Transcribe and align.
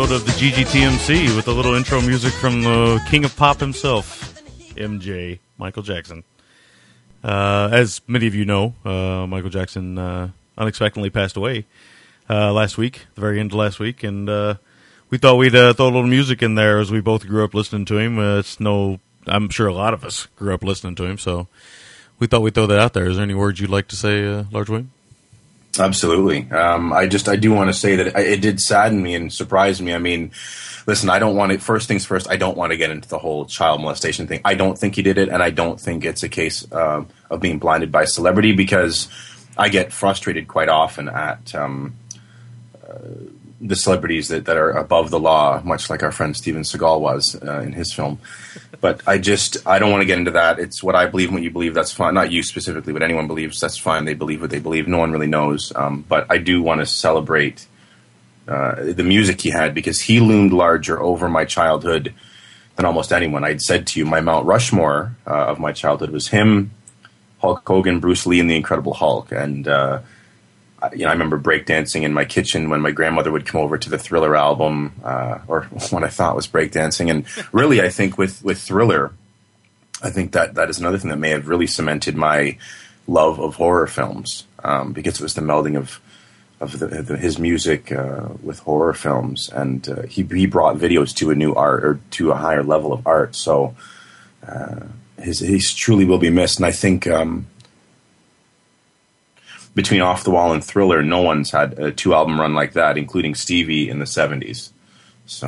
Episode 0.00 0.16
of 0.16 0.24
the 0.24 0.32
GGTMC 0.32 1.36
with 1.36 1.46
a 1.46 1.52
little 1.52 1.74
intro 1.74 2.00
music 2.00 2.32
from 2.32 2.62
the 2.62 3.02
king 3.10 3.22
of 3.26 3.36
pop 3.36 3.60
himself, 3.60 4.34
MJ, 4.74 5.40
Michael 5.58 5.82
Jackson. 5.82 6.24
Uh, 7.22 7.68
as 7.70 8.00
many 8.06 8.26
of 8.26 8.34
you 8.34 8.46
know, 8.46 8.74
uh, 8.82 9.26
Michael 9.26 9.50
Jackson 9.50 9.98
uh, 9.98 10.30
unexpectedly 10.56 11.10
passed 11.10 11.36
away 11.36 11.66
uh, 12.30 12.50
last 12.50 12.78
week, 12.78 13.08
the 13.14 13.20
very 13.20 13.40
end 13.40 13.50
of 13.50 13.56
last 13.56 13.78
week, 13.78 14.02
and 14.02 14.30
uh, 14.30 14.54
we 15.10 15.18
thought 15.18 15.36
we'd 15.36 15.54
uh, 15.54 15.74
throw 15.74 15.86
a 15.86 15.92
little 15.92 16.06
music 16.06 16.42
in 16.42 16.54
there 16.54 16.78
as 16.78 16.90
we 16.90 17.02
both 17.02 17.26
grew 17.26 17.44
up 17.44 17.52
listening 17.52 17.84
to 17.84 17.98
him. 17.98 18.18
It's 18.18 18.58
no, 18.58 19.00
I'm 19.26 19.50
sure 19.50 19.66
a 19.66 19.74
lot 19.74 19.92
of 19.92 20.02
us 20.02 20.28
grew 20.36 20.54
up 20.54 20.64
listening 20.64 20.94
to 20.94 21.04
him, 21.04 21.18
so 21.18 21.46
we 22.18 22.26
thought 22.26 22.40
we'd 22.40 22.54
throw 22.54 22.66
that 22.68 22.78
out 22.78 22.94
there. 22.94 23.06
Is 23.06 23.16
there 23.16 23.24
any 23.24 23.34
words 23.34 23.60
you'd 23.60 23.68
like 23.68 23.88
to 23.88 23.96
say, 23.96 24.46
Large 24.50 24.70
Wayne? 24.70 24.90
Absolutely. 25.78 26.50
Um, 26.50 26.92
I 26.92 27.06
just 27.06 27.28
I 27.28 27.36
do 27.36 27.52
want 27.52 27.68
to 27.68 27.74
say 27.74 27.96
that 27.96 28.18
it, 28.18 28.40
did 28.40 28.60
sadden 28.60 29.02
me 29.02 29.14
and 29.14 29.32
surprise 29.32 29.80
me. 29.80 29.94
I 29.94 29.98
mean, 29.98 30.32
listen, 30.86 31.08
I 31.08 31.18
don't 31.18 31.36
want 31.36 31.52
to. 31.52 31.58
First 31.58 31.86
things 31.86 32.04
first, 32.04 32.28
I 32.28 32.36
don't 32.36 32.56
want 32.56 32.72
to 32.72 32.76
get 32.76 32.90
into 32.90 33.08
the 33.08 33.18
whole 33.18 33.46
child 33.46 33.80
molestation 33.80 34.26
thing. 34.26 34.40
I 34.44 34.54
don't 34.54 34.76
think 34.76 34.96
he 34.96 35.02
did 35.02 35.16
it, 35.16 35.28
and 35.28 35.42
I 35.42 35.50
don't 35.50 35.80
think 35.80 36.04
it's 36.04 36.22
a 36.22 36.28
case 36.28 36.70
um 36.72 37.08
of 37.30 37.40
being 37.40 37.58
blinded 37.58 37.92
by 37.92 38.04
celebrity 38.04 38.52
because 38.52 39.08
I 39.56 39.68
get 39.68 39.92
frustrated 39.92 40.48
quite 40.48 40.68
often 40.68 41.08
at 41.08 41.54
um, 41.54 41.94
uh, 42.82 42.98
the 43.60 43.76
celebrities 43.76 44.28
that, 44.28 44.46
that 44.46 44.56
are 44.56 44.70
above 44.70 45.10
the 45.10 45.20
law, 45.20 45.60
much 45.62 45.90
like 45.90 46.02
our 46.02 46.12
friend 46.12 46.36
Steven 46.36 46.62
Seagal 46.62 47.00
was 47.00 47.38
uh, 47.42 47.60
in 47.60 47.72
his 47.72 47.92
film. 47.92 48.18
But 48.80 49.02
I 49.06 49.18
just 49.18 49.66
I 49.66 49.78
don't 49.78 49.90
want 49.90 50.00
to 50.00 50.06
get 50.06 50.18
into 50.18 50.30
that. 50.32 50.58
It's 50.58 50.82
what 50.82 50.94
I 50.94 51.06
believe, 51.06 51.28
and 51.28 51.36
what 51.36 51.42
you 51.42 51.50
believe. 51.50 51.74
That's 51.74 51.92
fine. 51.92 52.14
Not 52.14 52.32
you 52.32 52.42
specifically, 52.42 52.92
but 52.92 53.02
anyone 53.02 53.26
believes. 53.26 53.60
That's 53.60 53.76
fine. 53.76 54.06
They 54.06 54.14
believe 54.14 54.40
what 54.40 54.50
they 54.50 54.58
believe. 54.58 54.88
No 54.88 54.98
one 54.98 55.12
really 55.12 55.26
knows. 55.26 55.72
Um, 55.76 56.04
but 56.08 56.26
I 56.30 56.38
do 56.38 56.62
want 56.62 56.80
to 56.80 56.86
celebrate 56.86 57.66
uh, 58.48 58.92
the 58.92 59.04
music 59.04 59.40
he 59.42 59.50
had 59.50 59.74
because 59.74 60.00
he 60.00 60.18
loomed 60.18 60.52
larger 60.52 61.00
over 61.00 61.28
my 61.28 61.44
childhood 61.44 62.14
than 62.76 62.86
almost 62.86 63.12
anyone. 63.12 63.44
I'd 63.44 63.60
said 63.60 63.86
to 63.88 63.98
you, 63.98 64.06
my 64.06 64.20
Mount 64.20 64.46
Rushmore 64.46 65.14
uh, 65.26 65.46
of 65.46 65.58
my 65.58 65.72
childhood 65.72 66.10
was 66.10 66.28
him, 66.28 66.70
Hulk 67.40 67.62
Hogan, 67.66 68.00
Bruce 68.00 68.26
Lee, 68.26 68.40
and 68.40 68.50
the 68.50 68.56
Incredible 68.56 68.94
Hulk. 68.94 69.30
And 69.30 69.68
uh, 69.68 70.00
you 70.92 71.04
know, 71.04 71.08
I 71.08 71.12
remember 71.12 71.38
breakdancing 71.38 72.02
in 72.02 72.12
my 72.12 72.24
kitchen 72.24 72.70
when 72.70 72.80
my 72.80 72.90
grandmother 72.90 73.32
would 73.32 73.46
come 73.46 73.60
over 73.60 73.78
to 73.78 73.90
the 73.90 73.98
Thriller 73.98 74.36
album, 74.36 74.92
uh, 75.04 75.38
or 75.46 75.62
what 75.90 76.04
I 76.04 76.08
thought 76.08 76.36
was 76.36 76.48
breakdancing. 76.48 77.10
And 77.10 77.24
really, 77.52 77.80
I 77.80 77.88
think 77.88 78.18
with 78.18 78.42
with 78.42 78.60
Thriller, 78.60 79.12
I 80.02 80.10
think 80.10 80.32
that 80.32 80.54
that 80.54 80.70
is 80.70 80.78
another 80.78 80.98
thing 80.98 81.10
that 81.10 81.18
may 81.18 81.30
have 81.30 81.48
really 81.48 81.66
cemented 81.66 82.16
my 82.16 82.56
love 83.06 83.40
of 83.40 83.56
horror 83.56 83.86
films 83.86 84.46
um, 84.62 84.92
because 84.92 85.20
it 85.20 85.22
was 85.22 85.34
the 85.34 85.42
melding 85.42 85.76
of 85.76 86.00
of 86.60 86.78
the, 86.78 86.86
the, 86.86 87.16
his 87.16 87.38
music 87.38 87.90
uh, 87.90 88.28
with 88.42 88.58
horror 88.60 88.92
films, 88.92 89.48
and 89.48 89.88
uh, 89.88 90.02
he 90.02 90.22
he 90.22 90.46
brought 90.46 90.76
videos 90.76 91.14
to 91.16 91.30
a 91.30 91.34
new 91.34 91.54
art 91.54 91.84
or 91.84 92.00
to 92.12 92.30
a 92.30 92.36
higher 92.36 92.62
level 92.62 92.92
of 92.92 93.06
art. 93.06 93.34
So 93.34 93.74
uh, 94.46 94.80
his 95.18 95.40
he 95.40 95.58
truly 95.58 96.04
will 96.04 96.18
be 96.18 96.30
missed, 96.30 96.58
and 96.58 96.66
I 96.66 96.72
think. 96.72 97.06
Um, 97.06 97.46
between 99.74 100.00
Off 100.00 100.24
the 100.24 100.30
Wall 100.30 100.52
and 100.52 100.62
Thriller, 100.64 101.02
no 101.02 101.22
one's 101.22 101.50
had 101.50 101.78
a 101.78 101.92
two 101.92 102.14
album 102.14 102.40
run 102.40 102.54
like 102.54 102.72
that, 102.74 102.98
including 102.98 103.34
Stevie 103.34 103.88
in 103.88 103.98
the 103.98 104.04
'70s. 104.06 104.70
So, 105.26 105.46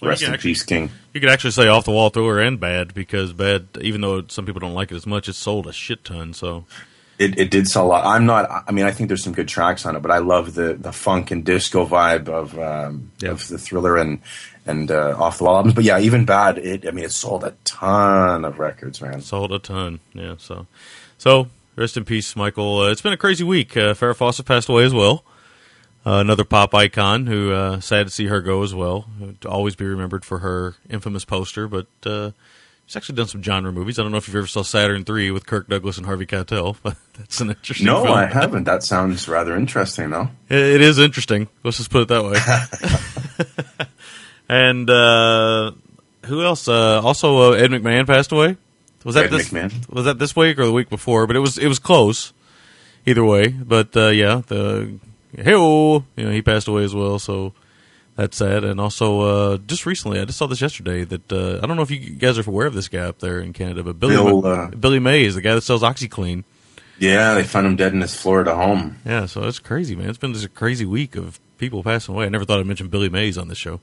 Well, 0.00 0.10
rest 0.10 0.22
in 0.22 0.32
actually- 0.32 0.50
peace, 0.50 0.62
King. 0.62 0.90
You 1.14 1.20
could 1.20 1.30
actually 1.30 1.50
say 1.50 1.68
off 1.68 1.84
the 1.84 1.90
wall 1.90 2.08
thriller 2.10 2.38
and 2.40 2.58
bad 2.58 2.94
because 2.94 3.32
bad, 3.34 3.66
even 3.80 4.00
though 4.00 4.24
some 4.28 4.46
people 4.46 4.60
don't 4.60 4.72
like 4.74 4.90
it 4.90 4.94
as 4.96 5.06
much, 5.06 5.28
it 5.28 5.34
sold 5.34 5.66
a 5.66 5.72
shit 5.72 6.04
ton. 6.04 6.32
So 6.32 6.64
It, 7.18 7.38
it 7.38 7.50
did 7.50 7.68
sell 7.68 7.86
a 7.86 7.88
lot. 7.88 8.06
I'm 8.06 8.24
not. 8.26 8.64
I 8.66 8.72
mean, 8.72 8.86
I 8.86 8.90
think 8.92 9.08
there's 9.08 9.22
some 9.22 9.34
good 9.34 9.46
tracks 9.48 9.84
on 9.84 9.94
it, 9.94 10.00
but 10.00 10.10
I 10.10 10.18
love 10.18 10.54
the 10.54 10.72
the 10.74 10.90
funk 10.92 11.30
and 11.30 11.44
disco 11.44 11.86
vibe 11.86 12.28
of 12.28 12.58
um, 12.58 13.10
Yeah. 13.20 13.30
of 13.32 13.46
the 13.48 13.58
Thriller 13.58 13.96
and 13.98 14.20
and 14.66 14.90
uh, 14.90 15.14
Off 15.18 15.38
the 15.38 15.44
Wall 15.44 15.56
albums. 15.56 15.74
But 15.74 15.84
yeah, 15.84 15.98
even 16.00 16.24
bad. 16.24 16.56
It. 16.58 16.86
I 16.88 16.90
mean, 16.92 17.04
it 17.04 17.12
sold 17.12 17.44
a 17.44 17.54
ton 17.64 18.44
of 18.46 18.58
records, 18.58 19.00
man. 19.02 19.20
sold 19.20 19.52
a 19.52 19.58
ton. 19.58 20.00
Yeah. 20.14 20.36
So, 20.38 20.66
so 21.18 21.48
rest 21.76 21.96
in 21.96 22.04
peace, 22.04 22.36
Michael. 22.36 22.80
Uh, 22.80 22.90
it's 22.90 23.02
been 23.02 23.12
a 23.12 23.18
crazy 23.18 23.44
week. 23.44 23.76
Uh, 23.76 23.94
Farrah 23.94 24.16
Fawcett 24.16 24.46
passed 24.46 24.68
away 24.68 24.84
as 24.84 24.94
well. 24.94 25.24
Uh, 26.04 26.14
another 26.14 26.44
pop 26.44 26.74
icon 26.74 27.26
who 27.26 27.52
uh, 27.52 27.78
sad 27.80 28.06
to 28.06 28.12
see 28.12 28.26
her 28.26 28.40
go 28.40 28.62
as 28.62 28.74
well. 28.74 29.06
To 29.42 29.48
always 29.48 29.76
be 29.76 29.84
remembered 29.84 30.24
for 30.24 30.38
her 30.40 30.74
infamous 30.90 31.24
poster, 31.24 31.68
but 31.68 31.86
uh, 32.04 32.32
she's 32.86 32.96
actually 32.96 33.14
done 33.14 33.28
some 33.28 33.42
genre 33.42 33.70
movies. 33.72 33.98
I 33.98 34.02
don't 34.02 34.10
know 34.10 34.18
if 34.18 34.26
you've 34.26 34.36
ever 34.36 34.48
saw 34.48 34.62
Saturn 34.62 35.04
Three 35.04 35.30
with 35.30 35.46
Kirk 35.46 35.68
Douglas 35.68 35.98
and 35.98 36.06
Harvey 36.06 36.26
Keitel, 36.26 36.76
but 36.82 36.96
that's 37.16 37.40
an 37.40 37.50
interesting. 37.50 37.86
No, 37.86 38.02
film. 38.02 38.16
I 38.16 38.26
haven't. 38.26 38.64
That 38.64 38.82
sounds 38.82 39.28
rather 39.28 39.56
interesting, 39.56 40.10
though. 40.10 40.28
It 40.48 40.58
it 40.58 40.80
is 40.80 40.98
interesting. 40.98 41.48
Let's 41.62 41.76
just 41.76 41.90
put 41.90 42.02
it 42.02 42.08
that 42.08 42.24
way. 42.24 43.86
and 44.48 44.90
uh, 44.90 45.70
who 46.26 46.42
else? 46.42 46.66
Uh, 46.66 47.00
also, 47.00 47.52
uh, 47.52 47.54
Ed 47.54 47.70
McMahon 47.70 48.08
passed 48.08 48.32
away. 48.32 48.56
Was 49.04 49.14
that 49.14 49.26
Ed 49.26 49.30
this? 49.30 49.50
McMahon. 49.50 49.88
Was 49.88 50.04
that 50.04 50.18
this 50.18 50.36
week 50.36 50.58
or 50.58 50.66
the 50.66 50.72
week 50.72 50.88
before? 50.88 51.26
But 51.26 51.36
it 51.36 51.40
was 51.40 51.58
it 51.58 51.68
was 51.68 51.78
close. 51.78 52.32
Either 53.04 53.24
way, 53.24 53.48
but 53.48 53.96
uh, 53.96 54.10
yeah, 54.10 54.42
the 54.46 54.96
hey, 55.36 55.50
you 55.50 56.04
know, 56.16 56.30
he 56.30 56.40
passed 56.40 56.68
away 56.68 56.84
as 56.84 56.94
well. 56.94 57.18
So 57.18 57.52
that's 58.14 58.36
sad. 58.36 58.62
And 58.62 58.80
also, 58.80 59.20
uh, 59.20 59.58
just 59.58 59.86
recently, 59.86 60.20
I 60.20 60.24
just 60.24 60.38
saw 60.38 60.46
this 60.46 60.60
yesterday 60.60 61.04
that 61.04 61.32
uh, 61.32 61.58
I 61.62 61.66
don't 61.66 61.76
know 61.76 61.82
if 61.82 61.90
you 61.90 61.98
guys 61.98 62.38
are 62.38 62.48
aware 62.48 62.66
of 62.66 62.74
this 62.74 62.88
guy 62.88 63.00
up 63.00 63.18
there 63.18 63.40
in 63.40 63.52
Canada, 63.52 63.82
but 63.82 63.98
Billy 63.98 64.14
Bill, 64.14 64.46
uh, 64.46 64.68
Billy 64.68 65.00
Mays, 65.00 65.34
the 65.34 65.40
guy 65.40 65.54
that 65.54 65.62
sells 65.62 65.82
OxiClean. 65.82 66.44
Yeah, 66.98 67.34
they 67.34 67.42
found 67.42 67.66
him 67.66 67.74
dead 67.74 67.92
in 67.92 68.00
his 68.00 68.14
Florida 68.14 68.54
home. 68.54 68.98
Yeah, 69.04 69.26
so 69.26 69.42
it's 69.44 69.58
crazy, 69.58 69.96
man. 69.96 70.08
It's 70.08 70.18
been 70.18 70.34
just 70.34 70.44
a 70.44 70.48
crazy 70.48 70.84
week 70.84 71.16
of 71.16 71.40
people 71.58 71.82
passing 71.82 72.14
away. 72.14 72.26
I 72.26 72.28
never 72.28 72.44
thought 72.44 72.60
I'd 72.60 72.66
mention 72.66 72.88
Billy 72.88 73.08
Mays 73.08 73.36
on 73.36 73.48
this 73.48 73.58
show. 73.58 73.80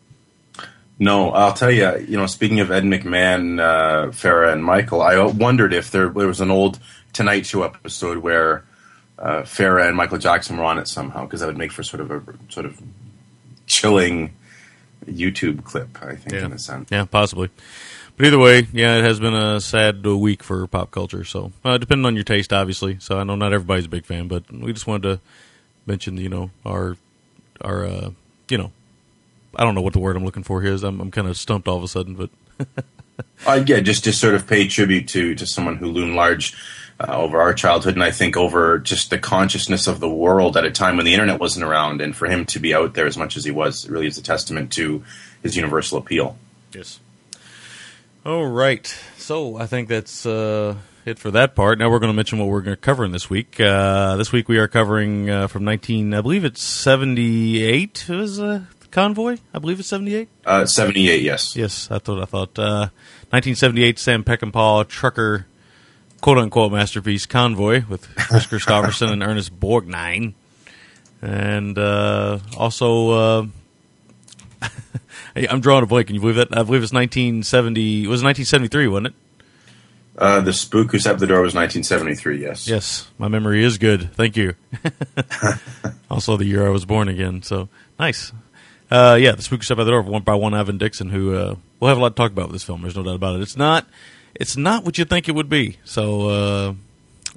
No, 1.00 1.32
I'll 1.32 1.54
tell 1.54 1.72
you. 1.72 1.98
You 2.08 2.18
know, 2.18 2.26
speaking 2.26 2.60
of 2.60 2.72
Ed 2.72 2.84
McMahon, 2.84 3.60
uh, 3.60 4.08
Farrah, 4.12 4.52
and 4.52 4.64
Michael, 4.64 5.02
I 5.02 5.18
wondered 5.26 5.74
if 5.74 5.92
there, 5.92 6.10
there 6.10 6.28
was 6.28 6.42
an 6.42 6.52
old 6.52 6.78
Tonight 7.14 7.46
Show 7.46 7.64
episode 7.64 8.18
where 8.18 8.66
uh, 9.18 9.44
Farrah 9.44 9.88
and 9.88 9.96
Michael 9.96 10.18
Jackson 10.18 10.58
were 10.58 10.66
on 10.66 10.78
it 10.78 10.88
somehow, 10.90 11.24
because 11.26 11.40
that 11.40 11.48
would 11.48 11.58
make 11.58 11.72
for 11.72 11.84
sort 11.84 12.02
of 12.02 12.12
a 12.12 12.22
sort 12.50 12.66
of 12.66 12.82
chilling 13.66 14.34
YouTube 15.06 15.64
clip. 15.64 15.98
I 16.04 16.16
think, 16.16 16.34
Yeah. 16.34 16.46
in 16.46 16.52
a 16.54 16.60
sense. 16.60 16.90
Yeah, 16.92 17.06
possibly. 17.06 17.50
But 18.18 18.26
either 18.28 18.38
way, 18.40 18.68
yeah, 18.74 18.98
it 18.98 19.04
has 19.06 19.18
been 19.22 19.34
a 19.34 19.62
sad 19.62 20.06
uh, 20.06 20.18
week 20.18 20.44
for 20.44 20.68
pop 20.68 20.92
culture. 20.92 21.24
So, 21.24 21.54
uh, 21.64 21.78
depending 21.78 22.06
on 22.06 22.16
your 22.16 22.26
taste, 22.26 22.52
obviously. 22.52 22.98
So, 23.00 23.18
I 23.18 23.24
know 23.24 23.36
not 23.36 23.54
everybody's 23.54 23.86
a 23.86 23.90
big 23.90 24.06
fan, 24.06 24.28
but 24.28 24.52
we 24.52 24.74
just 24.74 24.86
wanted 24.88 25.04
to 25.04 25.20
mention, 25.86 26.18
you 26.18 26.28
know, 26.28 26.52
our 26.66 26.98
our 27.62 27.86
uh, 27.86 28.10
you 28.50 28.58
know, 28.58 28.72
I 29.56 29.64
don't 29.64 29.76
know 29.76 29.82
what 29.82 29.94
the 29.94 30.00
word 30.00 30.16
I'm 30.16 30.26
looking 30.26 30.44
for 30.44 30.62
here 30.62 30.74
is. 30.74 30.84
I'm, 30.84 31.00
I'm 31.02 31.12
kind 31.12 31.28
of 31.28 31.38
stumped 31.38 31.68
all 31.68 31.78
of 31.78 31.84
a 31.84 31.88
sudden, 31.88 32.16
but 32.16 32.30
Uh, 33.46 33.64
yeah, 33.66 33.80
just 33.80 34.04
to 34.04 34.14
sort 34.14 34.36
of 34.36 34.48
pay 34.48 34.68
tribute 34.68 35.08
to 35.08 35.36
to 35.36 35.46
someone 35.46 35.78
who 35.78 35.88
loomed 35.88 36.16
large 36.16 36.56
uh, 37.00 37.14
over 37.14 37.40
our 37.42 37.54
childhood, 37.54 37.94
and 37.94 38.04
I 38.04 38.12
think 38.12 38.36
over 38.36 38.80
just 38.80 39.10
the 39.10 39.18
consciousness 39.18 39.88
of 39.88 40.00
the 40.00 40.10
world 40.10 40.58
at 40.58 40.66
a 40.66 40.72
time 40.72 40.98
when 40.98 41.06
the 41.06 41.14
internet 41.14 41.40
wasn't 41.40 41.66
around, 41.66 42.02
and 42.02 42.16
for 42.16 42.28
him 42.28 42.46
to 42.48 42.60
be 42.60 42.74
out 42.74 42.94
there 42.94 43.08
as 43.08 43.18
much 43.18 43.38
as 43.38 43.46
he 43.46 43.52
was, 43.52 43.88
really 43.88 44.08
is 44.08 44.18
a 44.18 44.24
testament 44.24 44.74
to 44.74 45.04
his 45.42 45.56
universal 45.56 45.98
appeal. 45.98 46.38
Yes. 46.74 47.00
All 48.26 48.46
right. 48.46 48.86
So 49.18 49.56
I 49.56 49.66
think 49.66 49.88
that's 49.88 50.26
uh, 50.26 50.76
it 51.06 51.18
for 51.18 51.32
that 51.32 51.56
part. 51.56 51.80
Now 51.80 51.90
we're 51.90 52.00
going 52.00 52.12
to 52.12 52.16
mention 52.16 52.40
what 52.40 52.50
we're 52.50 52.62
going 52.62 52.76
to 52.76 52.82
cover 52.82 53.06
in 53.06 53.14
this 53.14 53.30
week. 53.30 53.60
Uh, 53.60 54.18
this 54.18 54.34
week 54.34 54.50
we 54.50 54.58
are 54.58 54.68
covering 54.68 55.30
uh, 55.30 55.48
from 55.48 55.64
19, 55.64 56.14
I 56.14 56.20
believe 56.20 56.44
it's 56.44 56.62
78 56.62 58.06
It 58.10 58.14
was 58.14 58.40
uh, 58.42 58.64
Convoy. 58.92 59.38
I 59.54 59.60
believe 59.60 59.80
it's 59.80 59.90
78. 59.90 60.28
Uh, 60.46 60.66
Seventy 60.66 61.10
eight, 61.10 61.22
yes. 61.22 61.56
Yes, 61.56 61.88
that's 61.88 62.08
what 62.08 62.20
I 62.22 62.26
thought. 62.26 62.58
Uh, 62.58 62.90
1978 63.32 64.00
Sam 64.00 64.24
Peckinpah 64.24 64.88
trucker 64.88 65.46
quote 66.22 66.38
unquote 66.38 66.72
masterpiece 66.72 67.26
Convoy 67.26 67.84
with 67.88 68.08
Kris 68.16 68.46
Kristofferson 68.48 69.12
and 69.12 69.24
Ernest 69.24 69.60
Borgnine. 69.60 70.34
And 71.22 71.78
uh, 71.78 72.40
also, 72.58 73.10
uh, 73.12 73.46
hey, 75.36 75.48
I'm 75.48 75.60
drawing 75.60 75.84
a 75.84 75.88
blank. 75.88 76.08
Can 76.08 76.16
you 76.16 76.22
believe 76.22 76.38
that? 76.38 76.48
I 76.52 76.64
believe 76.64 76.82
it's 76.82 76.94
1970. 76.94 78.04
It 78.04 78.08
was 78.08 78.24
1973, 78.24 78.88
wasn't 78.88 79.08
it? 79.08 79.14
Uh, 80.18 80.42
the 80.42 80.52
spook 80.52 80.92
who 80.92 81.00
stepped 81.00 81.20
the 81.20 81.28
door 81.28 81.42
was 81.42 81.56
1973. 81.56 82.42
Yes. 82.42 82.68
Yes, 82.68 83.10
my 83.18 83.28
memory 83.30 83.64
is 83.64 83.78
good. 83.78 84.12
Thank 84.14 84.36
you. 84.36 84.54
also, 86.12 86.36
the 86.36 86.46
year 86.46 86.66
I 86.66 86.70
was 86.70 86.86
born 86.86 87.08
again. 87.08 87.42
So 87.42 87.70
nice. 87.98 88.34
Uh, 88.90 89.18
yeah, 89.20 89.34
the 89.34 89.42
spook 89.42 89.64
step 89.64 89.78
by 89.78 89.84
the 89.84 89.92
door, 89.92 90.02
one 90.02 90.24
by 90.24 90.36
one 90.36 90.54
Ivan 90.54 90.78
Dixon, 90.78 91.10
who 91.10 91.36
uh, 91.36 91.56
we'll 91.80 91.90
have 91.90 91.98
a 91.98 92.02
lot 92.02 92.10
to 92.10 92.16
talk 92.16 92.32
about 92.32 92.48
with 92.48 92.54
this 92.54 92.64
film. 92.64 92.82
There's 92.82 92.96
no 92.96 93.04
doubt 93.04 93.16
about 93.16 93.36
it. 93.36 93.42
It's 93.42 93.58
not, 93.58 93.88
it's 94.34 94.58
not 94.58 94.84
what 94.84 94.98
you 94.98 95.06
think 95.06 95.30
it 95.30 95.36
would 95.36 95.50
be. 95.50 95.78
So 95.84 96.30
uh, 96.30 96.74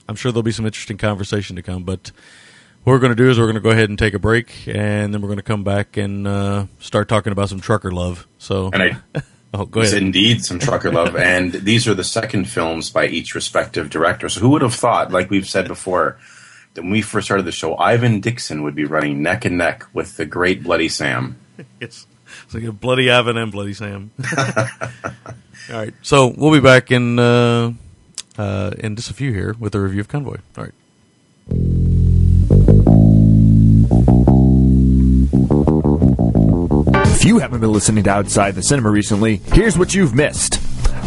I'm 0.09 0.17
sure 0.17 0.33
there'll 0.33 0.43
be 0.43 0.53
some 0.53 0.65
interesting 0.67 0.97
conversation 0.97 1.57
to 1.57 1.63
come. 1.63 1.85
But 1.85 2.11
what 2.85 2.95
we're 2.95 2.99
going 3.01 3.13
to 3.13 3.17
do 3.17 3.31
is 3.31 3.39
we're 3.39 3.45
going 3.45 3.55
to 3.55 3.61
go 3.61 3.71
ahead 3.71 3.91
and 3.91 3.99
take 3.99 4.15
a 4.15 4.19
break, 4.19 4.67
and 4.67 5.13
then 5.13 5.21
we're 5.21 5.29
going 5.29 5.37
to 5.37 5.43
come 5.43 5.63
back 5.63 5.97
and 5.97 6.27
uh, 6.27 6.67
start 6.81 7.09
talking 7.09 7.33
about 7.33 7.49
some 7.49 7.61
trucker 7.61 7.93
love. 7.93 8.27
So, 8.39 8.71
And 8.73 8.83
I 8.83 9.23
oh, 9.55 9.67
go 9.67 9.83
ahead. 9.83 9.95
indeed 9.95 10.45
some 10.45 10.59
trucker 10.59 10.91
love, 10.91 11.17
and 11.17 11.53
these 11.53 11.87
are 11.87 11.95
the 11.95 12.05
second 12.05 12.47
films 12.47 12.91
by 12.91 13.07
each 13.07 13.35
respective 13.35 13.91
director. 13.91 14.29
So 14.29 14.41
who 14.41 14.49
would 14.51 14.63
have 14.63 14.75
thought, 14.75 15.13
like 15.13 15.31
we've 15.31 15.49
said 15.49 15.69
before, 15.69 16.19
that 16.75 16.83
when 16.83 16.91
we 16.91 17.03
first 17.03 17.27
started 17.27 17.45
the 17.45 17.53
show, 17.53 17.77
Ivan 17.77 18.21
Dixon 18.21 18.63
would 18.63 18.75
be 18.75 18.85
running 18.85 19.23
neck 19.23 19.45
and 19.45 19.59
neck 19.59 19.85
with 19.93 20.17
the 20.17 20.25
great 20.25 20.63
Bloody 20.63 20.89
Sam. 20.89 21.39
It's, 21.81 22.07
it's 22.45 22.55
like 22.55 22.65
a 22.65 22.73
bloody 22.73 23.11
Ivan 23.11 23.37
and 23.37 23.53
bloody 23.53 23.75
Sam. 23.75 24.11
All 24.37 24.65
right, 25.71 25.95
so 26.03 26.33
we'll 26.37 26.53
be 26.53 26.61
back 26.61 26.91
in 26.91 27.19
uh, 27.19 27.73
uh, 28.39 28.71
in 28.79 28.97
just 28.97 29.11
a 29.11 29.15
few 29.15 29.33
here 29.33 29.55
with 29.59 29.75
a 29.75 29.81
review 29.81 30.01
of 30.01 30.09
Convoy. 30.09 30.39
All 30.57 30.65
right. 30.65 30.73
If 37.15 37.25
you 37.25 37.39
haven't 37.39 37.61
been 37.61 37.73
listening 37.73 38.05
to 38.05 38.11
Outside 38.11 38.55
the 38.55 38.63
Cinema 38.63 38.91
recently, 38.91 39.37
here's 39.37 39.77
what 39.77 39.95
you've 39.95 40.15
missed. 40.15 40.61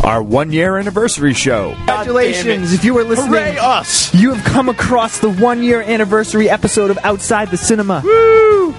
Our 0.06 0.22
one 0.22 0.52
year 0.52 0.78
anniversary 0.78 1.34
show. 1.34 1.74
Congratulations! 1.78 2.74
If 2.74 2.86
you 2.86 2.94
were 2.94 3.04
listening, 3.04 3.32
Hooray 3.32 3.58
us! 3.58 4.14
you 4.14 4.32
have 4.32 4.46
come 4.46 4.70
across 4.70 5.18
the 5.18 5.32
one 5.32 5.64
year 5.64 5.82
anniversary 5.82 6.48
episode 6.48 6.92
of 6.92 7.00
Outside 7.04 7.50
the 7.50 7.58
Cinema. 7.58 8.04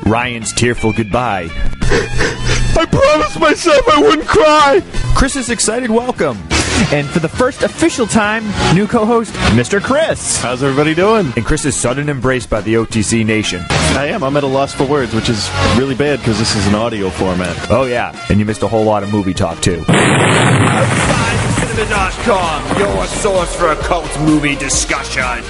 Ryan's 0.06 0.52
tearful 0.52 0.92
goodbye. 0.92 1.48
I 1.82 2.86
promised 2.88 3.40
myself 3.40 3.88
I 3.88 4.00
wouldn't 4.00 4.28
cry. 4.28 4.82
Chris's 5.16 5.50
excited 5.50 5.90
welcome. 5.90 6.38
And 6.92 7.08
for 7.08 7.18
the 7.18 7.28
first 7.28 7.62
official 7.62 8.06
time, 8.06 8.44
new 8.74 8.86
co 8.86 9.04
host, 9.04 9.32
Mr. 9.54 9.82
Chris. 9.82 10.40
How's 10.40 10.62
everybody 10.62 10.94
doing? 10.94 11.32
And 11.36 11.44
Chris's 11.44 11.74
sudden 11.74 12.08
embrace 12.08 12.46
by 12.46 12.60
the 12.60 12.74
OTC 12.74 13.26
Nation. 13.26 13.64
I 13.70 14.06
am. 14.06 14.22
I'm 14.22 14.36
at 14.36 14.44
a 14.44 14.46
loss 14.46 14.72
for 14.72 14.86
words, 14.86 15.14
which 15.14 15.28
is 15.28 15.50
really 15.76 15.94
bad 15.94 16.20
because 16.20 16.38
this 16.38 16.54
is 16.54 16.66
an 16.66 16.74
audio 16.74 17.10
format. 17.10 17.70
Oh, 17.70 17.84
yeah. 17.84 18.14
And 18.28 18.38
you 18.38 18.44
missed 18.44 18.62
a 18.62 18.68
whole 18.68 18.84
lot 18.84 19.02
of 19.02 19.10
movie 19.10 19.34
talk, 19.34 19.60
too. 19.60 19.78
OutsideCinema.com, 19.78 22.78
your 22.78 23.06
source 23.06 23.56
for 23.56 23.74
cult 23.76 24.20
movie 24.20 24.56
discussion. 24.56 25.42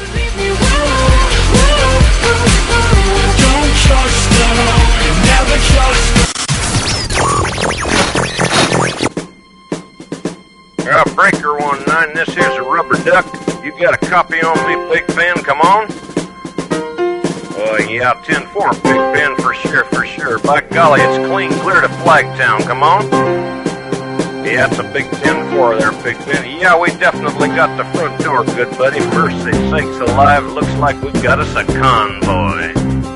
Uh, 10.88 11.04
Breaker 11.14 11.58
one 11.58 11.82
nine. 11.86 12.14
This 12.14 12.28
here's 12.28 12.54
a 12.54 12.62
rubber 12.62 12.94
duck. 13.04 13.26
You 13.64 13.72
got 13.78 13.94
a 13.94 14.06
copy 14.06 14.40
on 14.40 14.56
me, 14.68 14.94
Big 14.94 15.06
Ben? 15.16 15.36
Come 15.42 15.60
on. 15.60 15.88
Uh, 17.58 17.78
yeah, 17.88 18.14
ten 18.24 18.46
four, 18.48 18.70
Big 18.72 18.94
Ben 19.12 19.34
for 19.36 19.52
sure, 19.54 19.84
for 19.86 20.06
sure. 20.06 20.38
By 20.38 20.60
golly, 20.60 21.00
it's 21.00 21.26
clean 21.28 21.50
clear 21.60 21.80
to 21.80 21.88
Flagtown. 21.88 22.60
Come 22.66 22.82
on. 22.82 23.02
Yeah, 24.44 24.68
it's 24.68 24.78
a 24.78 24.84
big 24.92 25.10
ten 25.22 25.50
four 25.52 25.76
there, 25.76 25.90
Big 26.04 26.16
Ben. 26.26 26.60
Yeah, 26.60 26.78
we 26.78 26.90
definitely 26.90 27.48
got 27.48 27.76
the 27.76 27.84
front 27.98 28.20
door, 28.22 28.44
good 28.44 28.70
buddy. 28.78 29.00
Mercy 29.06 29.52
sakes 29.70 29.98
alive, 29.98 30.44
looks 30.52 30.72
like 30.74 31.00
we 31.02 31.10
got 31.20 31.40
us 31.40 31.52
a 31.56 31.64
convoy. 31.64 33.15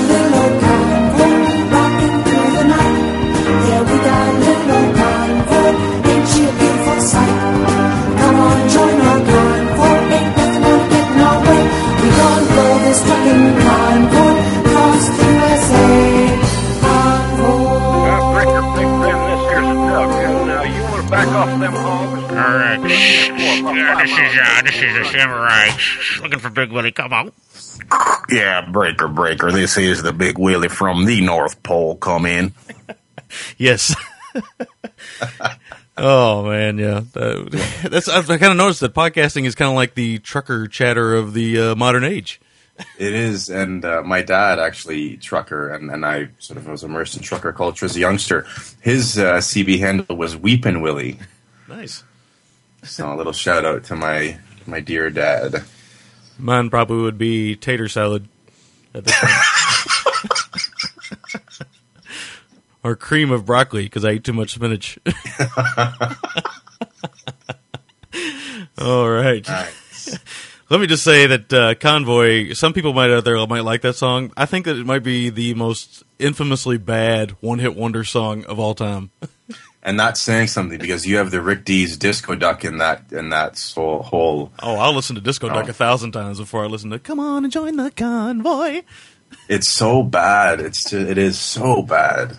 This 24.11 24.33
is 24.33 24.39
uh, 24.39 24.61
this 24.63 24.75
is 24.75 24.97
a 24.97 25.05
samurai 25.11 25.69
looking 26.21 26.39
for 26.39 26.49
Big 26.49 26.71
Willie. 26.71 26.91
Come 26.91 27.13
on. 27.13 27.31
Yeah, 28.29 28.61
breaker, 28.69 29.07
breaker. 29.07 29.51
This 29.51 29.77
is 29.77 30.03
the 30.03 30.13
big 30.13 30.37
Willie 30.37 30.69
from 30.69 31.05
the 31.05 31.21
North 31.21 31.61
Pole. 31.63 31.95
Come 31.97 32.25
in. 32.25 32.53
Yes. 33.57 33.95
oh 35.97 36.43
man, 36.43 36.77
yeah. 36.77 37.01
Uh, 37.15 37.45
that's 37.89 38.09
I 38.09 38.21
kind 38.23 38.43
of 38.43 38.57
noticed 38.57 38.81
that 38.81 38.93
podcasting 38.93 39.45
is 39.45 39.55
kind 39.55 39.69
of 39.69 39.75
like 39.75 39.95
the 39.95 40.19
trucker 40.19 40.67
chatter 40.67 41.15
of 41.15 41.33
the 41.33 41.57
uh, 41.57 41.75
modern 41.75 42.03
age. 42.03 42.41
It 42.97 43.13
is, 43.13 43.49
and 43.49 43.85
uh, 43.85 44.01
my 44.01 44.21
dad 44.21 44.59
actually 44.59 45.15
trucker, 45.15 45.69
and, 45.69 45.89
and 45.91 46.05
I 46.05 46.27
sort 46.39 46.57
of 46.57 46.67
was 46.67 46.83
immersed 46.83 47.15
in 47.15 47.23
trucker 47.23 47.53
culture 47.53 47.85
as 47.85 47.95
a 47.95 48.01
youngster. 48.01 48.45
His 48.81 49.17
uh, 49.17 49.35
CB 49.35 49.79
handle 49.79 50.17
was 50.17 50.35
Weepin' 50.35 50.81
Willie. 50.81 51.19
Nice. 51.69 52.03
So 52.83 53.13
a 53.13 53.15
little 53.15 53.33
shout 53.33 53.65
out 53.65 53.83
to 53.85 53.95
my 53.95 54.37
my 54.65 54.79
dear 54.79 55.09
dad. 55.09 55.63
Mine 56.37 56.69
probably 56.69 57.01
would 57.01 57.17
be 57.17 57.55
tater 57.55 57.87
salad 57.87 58.27
at 58.93 59.05
this 59.05 59.15
point. 59.19 59.33
or 62.83 62.95
cream 62.95 63.31
of 63.31 63.45
broccoli 63.45 63.83
because 63.83 64.03
I 64.05 64.13
eat 64.13 64.23
too 64.23 64.33
much 64.33 64.53
spinach. 64.53 64.97
All 68.77 69.09
right. 69.09 69.47
Nice. 69.47 70.17
Let 70.69 70.79
me 70.79 70.87
just 70.87 71.03
say 71.03 71.27
that 71.27 71.53
uh, 71.53 71.75
Convoy, 71.75 72.53
some 72.53 72.73
people 72.73 72.93
might 72.93 73.11
out 73.11 73.25
there 73.25 73.45
might 73.45 73.65
like 73.65 73.81
that 73.81 73.95
song. 73.95 74.31
I 74.37 74.45
think 74.45 74.65
that 74.65 74.77
it 74.77 74.85
might 74.85 75.03
be 75.03 75.29
the 75.29 75.53
most 75.53 76.03
infamously 76.17 76.77
bad 76.77 77.31
one 77.41 77.59
hit 77.59 77.75
wonder 77.75 78.03
song 78.03 78.45
of 78.45 78.57
all 78.59 78.73
time. 78.73 79.11
and 79.83 79.99
that's 79.99 80.21
saying 80.21 80.47
something 80.47 80.77
because 80.79 81.05
you 81.07 81.17
have 81.17 81.31
the 81.31 81.41
Rick 81.41 81.65
Dees 81.65 81.97
disco 81.97 82.35
duck 82.35 82.63
in 82.65 82.77
that 82.79 83.11
in 83.11 83.29
that 83.29 83.59
whole 83.75 84.03
whole. 84.03 84.51
Oh, 84.61 84.75
I'll 84.75 84.93
listen 84.93 85.15
to 85.15 85.21
Disco 85.21 85.49
Duck 85.49 85.65
Oh. 85.67 85.69
a 85.69 85.73
thousand 85.73 86.11
times 86.11 86.39
before 86.39 86.63
I 86.63 86.67
listen 86.67 86.89
to 86.91 86.99
Come 86.99 87.19
On 87.19 87.43
and 87.43 87.51
Join 87.51 87.77
the 87.77 87.91
Convoy. 87.91 88.81
It's 89.47 89.69
so 89.69 90.03
bad. 90.03 90.59
It's 90.59 90.89
ju- 90.89 91.07
it 91.07 91.17
is 91.17 91.39
so 91.39 91.81
bad. 91.81 92.37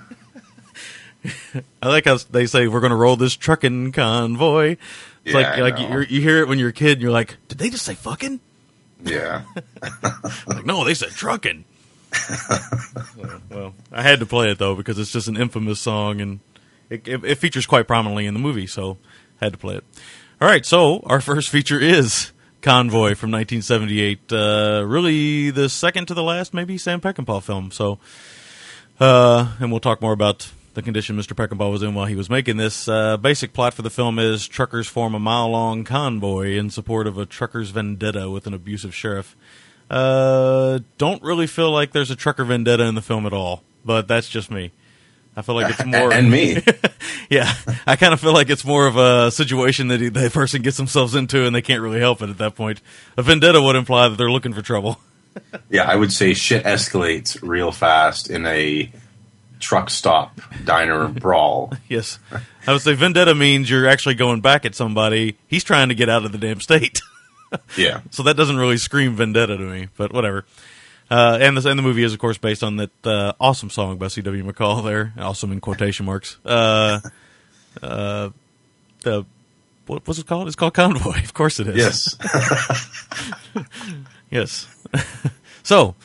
I 1.83 1.89
like 1.89 2.05
how 2.05 2.19
they 2.31 2.47
say 2.47 2.67
we're 2.69 2.81
going 2.81 2.91
to 2.91 2.97
roll 2.97 3.17
this 3.17 3.35
trucking 3.37 3.93
convoy. 3.93 4.77
It's 5.25 5.35
Yeah, 5.35 5.61
like 5.63 5.77
like 5.79 5.91
know. 5.91 6.01
you 6.01 6.21
hear 6.21 6.39
it 6.41 6.49
when 6.49 6.59
you're 6.59 6.71
a 6.71 6.73
kid, 6.73 6.93
and 6.95 7.03
you're 7.03 7.11
like, 7.13 7.37
did 7.49 7.59
they 7.59 7.71
just 7.71 7.85
say 7.85 7.95
fucking? 7.95 8.41
Yeah. 9.05 9.43
Like, 10.47 10.67
no, 10.67 10.85
they 10.85 10.95
said 10.95 11.11
trucking. 11.11 11.65
well, 13.51 13.75
I 13.93 14.03
had 14.03 14.21
to 14.21 14.27
play 14.27 14.51
it 14.51 14.59
though 14.59 14.75
because 14.75 14.99
it's 14.99 15.13
just 15.13 15.29
an 15.29 15.37
infamous 15.37 15.81
song, 15.81 16.21
and 16.21 16.41
it, 16.91 17.07
it, 17.07 17.25
it 17.25 17.39
features 17.39 17.67
quite 17.67 17.87
prominently 17.87 18.27
in 18.27 18.35
the 18.35 18.41
movie, 18.41 18.67
so 18.67 18.99
had 19.41 19.53
to 19.53 19.59
play 19.59 19.77
it. 19.77 19.85
All 20.41 20.49
right, 20.49 20.65
so 20.65 21.01
our 21.07 21.21
first 21.23 21.49
feature 21.49 21.81
is 21.81 22.33
Convoy 22.61 23.15
from 23.15 23.31
1978. 23.31 24.33
Uh, 24.33 24.85
really, 24.87 25.51
the 25.51 25.69
second 25.69 26.07
to 26.09 26.15
the 26.15 26.23
last, 26.23 26.55
maybe 26.55 26.79
Sam 26.79 27.01
Peckinpah 27.01 27.43
film. 27.43 27.71
So, 27.71 27.99
uh, 29.01 29.53
and 29.59 29.71
we'll 29.71 29.81
talk 29.81 30.01
more 30.01 30.13
about 30.13 30.51
the 30.75 30.83
condition 30.83 31.17
Mr. 31.17 31.35
Peckinpah 31.35 31.71
was 31.71 31.83
in 31.83 31.95
while 31.95 32.07
he 32.07 32.15
was 32.15 32.31
making 32.31 32.57
this. 32.57 32.89
Uh, 32.89 33.17
basic 33.17 33.53
plot 33.53 33.75
for 33.75 33.83
the 33.83 33.91
film 33.91 34.19
is 34.19 34.47
truckers 34.47 34.87
form 34.87 35.15
a 35.15 35.19
mile 35.19 35.51
long 35.51 35.85
convoy 35.85 36.53
in 36.57 36.71
support 36.71 37.07
of 37.07 37.19
a 37.19 37.27
truckers' 37.27 37.71
vendetta 37.71 38.31
with 38.31 38.47
an 38.47 38.55
abusive 38.55 38.95
sheriff. 38.95 39.37
Uh, 39.91 40.79
don't 40.97 41.23
really 41.23 41.47
feel 41.47 41.71
like 41.71 41.93
there's 41.93 42.11
a 42.11 42.17
trucker 42.17 42.45
vendetta 42.45 42.85
in 42.85 42.95
the 42.95 43.03
film 43.03 43.27
at 43.27 43.33
all, 43.33 43.63
but 43.85 44.09
that's 44.09 44.29
just 44.29 44.51
me. 44.51 44.73
I 45.37 45.43
feel 45.43 45.55
like 45.55 45.71
it's 45.71 45.85
more 45.87 46.13
and 46.13 46.31
me. 46.31 46.63
yeah, 47.31 47.53
I 47.87 47.97
kind 47.97 48.13
of 48.13 48.21
feel 48.21 48.33
like 48.35 48.51
it's 48.51 48.65
more 48.65 48.87
of 48.87 48.97
a 48.97 49.31
situation 49.31 49.89
that 49.89 50.01
he, 50.01 50.09
the 50.09 50.31
person 50.31 50.63
gets 50.63 50.77
themselves 50.77 51.15
into 51.15 51.47
and 51.47 51.55
they 51.55 51.63
can't 51.63 51.81
really 51.83 52.01
help 52.01 52.21
it 52.23 52.29
at 52.31 52.39
that 52.39 52.55
point. 52.55 52.81
A 53.17 53.23
vendetta 53.23 53.61
would 53.63 53.77
imply 53.77 54.09
that 54.09 54.17
they're 54.17 54.31
looking 54.31 54.53
for 54.53 54.63
trouble. 54.63 54.99
Yeah, 55.71 55.85
I 55.85 55.97
would 55.97 56.13
say 56.13 56.35
shit 56.35 56.65
escalates 56.65 57.39
real 57.41 57.73
fast 57.73 58.29
in 58.29 58.45
a 58.45 58.93
truck 59.61 59.89
stop 59.89 60.39
diner 60.63 61.09
brawl. 61.09 61.73
yes, 61.89 62.19
I 62.67 62.73
would 62.73 62.83
say 62.83 62.93
vendetta 62.93 63.35
means 63.35 63.71
you're 63.71 63.89
actually 63.89 64.17
going 64.17 64.43
back 64.43 64.67
at 64.67 64.75
somebody. 64.75 65.39
He's 65.47 65.65
trying 65.65 65.89
to 65.89 65.95
get 65.95 66.11
out 66.11 66.27
of 66.27 66.33
the 66.33 66.39
damn 66.39 66.61
state. 66.61 67.01
Yeah. 67.79 68.01
so 68.11 68.23
that 68.25 68.37
doesn't 68.37 68.57
really 68.59 68.77
scream 68.77 69.17
vendetta 69.17 69.57
to 69.57 69.63
me, 69.63 69.89
but 69.97 70.13
whatever. 70.13 70.45
Uh, 71.13 71.37
and, 71.43 71.59
the, 71.59 71.69
and 71.69 71.79
the 71.79 71.83
movie 71.83 72.03
is, 72.03 72.15
of 72.15 72.19
course, 72.19 72.39
based 72.39 72.65
on 72.65 72.77
that 72.77 73.07
uh, 73.07 73.35
awesome 73.39 73.69
song 73.69 73.99
by 73.99 74.09
C.W. 74.09 74.45
McCall 74.45 74.83
there, 74.83 75.13
awesome 75.19 75.53
in 75.53 75.61
quotation 75.61 76.07
marks. 76.07 76.39
Uh, 76.43 77.01
uh, 77.83 78.31
the 79.03 79.27
what 79.87 80.09
was 80.09 80.19
it 80.19 80.27
called? 80.27 80.47
It's 80.47 80.57
called 80.57 80.73
Convoy. 80.73 81.19
Of 81.23 81.35
course 81.35 81.61
it 81.61 81.69
is. 81.69 81.77
Yes. 81.77 82.17
yes. 84.31 84.67
so, 85.63 85.97